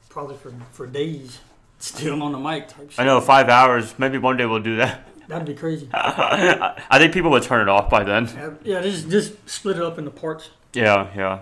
probably 0.08 0.36
for 0.36 0.52
for 0.72 0.86
days 0.86 1.40
still 1.78 2.22
on 2.22 2.32
the 2.32 2.38
mic 2.38 2.68
type 2.68 2.90
shit. 2.90 3.00
I 3.00 3.04
know 3.04 3.20
five 3.20 3.48
hours. 3.48 3.94
Maybe 3.98 4.18
one 4.18 4.36
day 4.36 4.46
we'll 4.46 4.60
do 4.62 4.76
that. 4.76 5.08
That'd 5.28 5.46
be 5.46 5.54
crazy. 5.54 5.88
I 5.92 6.98
think 6.98 7.14
people 7.14 7.30
would 7.30 7.42
turn 7.42 7.62
it 7.62 7.68
off 7.68 7.88
by 7.88 8.04
then. 8.04 8.58
Yeah, 8.64 8.82
just 8.82 9.08
just 9.08 9.48
split 9.48 9.76
it 9.76 9.82
up 9.82 9.98
into 9.98 10.10
parts. 10.10 10.50
Yeah, 10.74 11.08
yeah, 11.16 11.40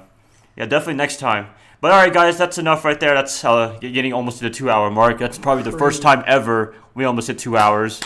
yeah. 0.56 0.66
Definitely 0.66 0.94
next 0.94 1.18
time. 1.18 1.48
But 1.80 1.92
all 1.92 1.98
right, 1.98 2.12
guys, 2.12 2.36
that's 2.36 2.58
enough 2.58 2.84
right 2.84 3.00
there. 3.00 3.14
That's 3.14 3.42
uh, 3.42 3.78
getting 3.80 4.12
almost 4.12 4.38
to 4.38 4.44
the 4.44 4.50
two-hour 4.50 4.90
mark. 4.90 5.18
That's 5.18 5.38
probably 5.38 5.62
the 5.62 5.72
first 5.72 6.02
time 6.02 6.22
ever 6.26 6.74
we 6.94 7.04
almost 7.04 7.28
hit 7.28 7.38
two 7.38 7.56
hours. 7.56 8.00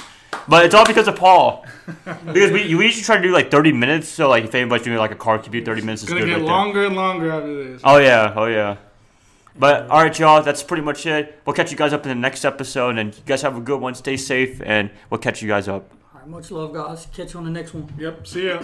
But 0.49 0.67
it's 0.67 0.75
all 0.75 0.87
because 0.87 1.09
of 1.09 1.17
Paul. 1.17 1.65
because 2.05 2.51
we, 2.51 2.75
we 2.75 2.85
usually 2.87 3.03
try 3.03 3.17
to 3.17 3.23
do 3.23 3.33
like 3.33 3.51
30 3.51 3.73
minutes. 3.73 4.09
So 4.09 4.29
like 4.29 4.45
if 4.45 4.55
anybody's 4.55 4.85
doing 4.85 4.99
like 4.99 5.11
a 5.11 5.17
car 5.17 5.39
commute, 5.39 5.65
30 5.65 5.83
minutes 5.83 6.03
is 6.03 6.09
gonna 6.09 6.21
good 6.21 6.27
get 6.27 6.33
right 6.35 6.39
there. 6.41 6.49
longer 6.49 6.87
and 6.87 6.97
longer 6.97 7.31
after 7.33 7.65
this. 7.65 7.81
Oh 7.85 7.99
yeah, 7.99 8.33
oh 8.37 8.47
yeah. 8.47 8.77
But 9.57 9.89
all 9.89 10.03
right, 10.03 10.19
y'all. 10.19 10.43
That's 10.43 10.63
pretty 10.63 10.83
much 10.83 11.07
it. 11.07 11.41
We'll 11.47 11.55
catch 11.55 11.71
you 11.71 11.77
guys 11.77 11.93
up 11.93 12.03
in 12.05 12.09
the 12.09 12.15
next 12.17 12.45
episode, 12.45 12.99
and 12.99 13.15
you 13.15 13.23
guys 13.25 13.43
have 13.43 13.57
a 13.57 13.61
good 13.61 13.81
one. 13.81 13.95
Stay 13.95 14.17
safe, 14.17 14.61
and 14.65 14.91
we'll 15.11 15.21
catch 15.21 15.43
you 15.43 15.49
guys 15.49 15.69
up. 15.69 15.89
All 16.13 16.21
right, 16.21 16.29
much 16.29 16.51
love, 16.51 16.73
guys. 16.75 17.07
Catch 17.15 17.35
you 17.35 17.39
on 17.39 17.45
the 17.45 17.53
next 17.53 17.73
one. 17.73 17.93
Yep. 17.97 18.27
See 18.27 18.49
ya. 18.49 18.61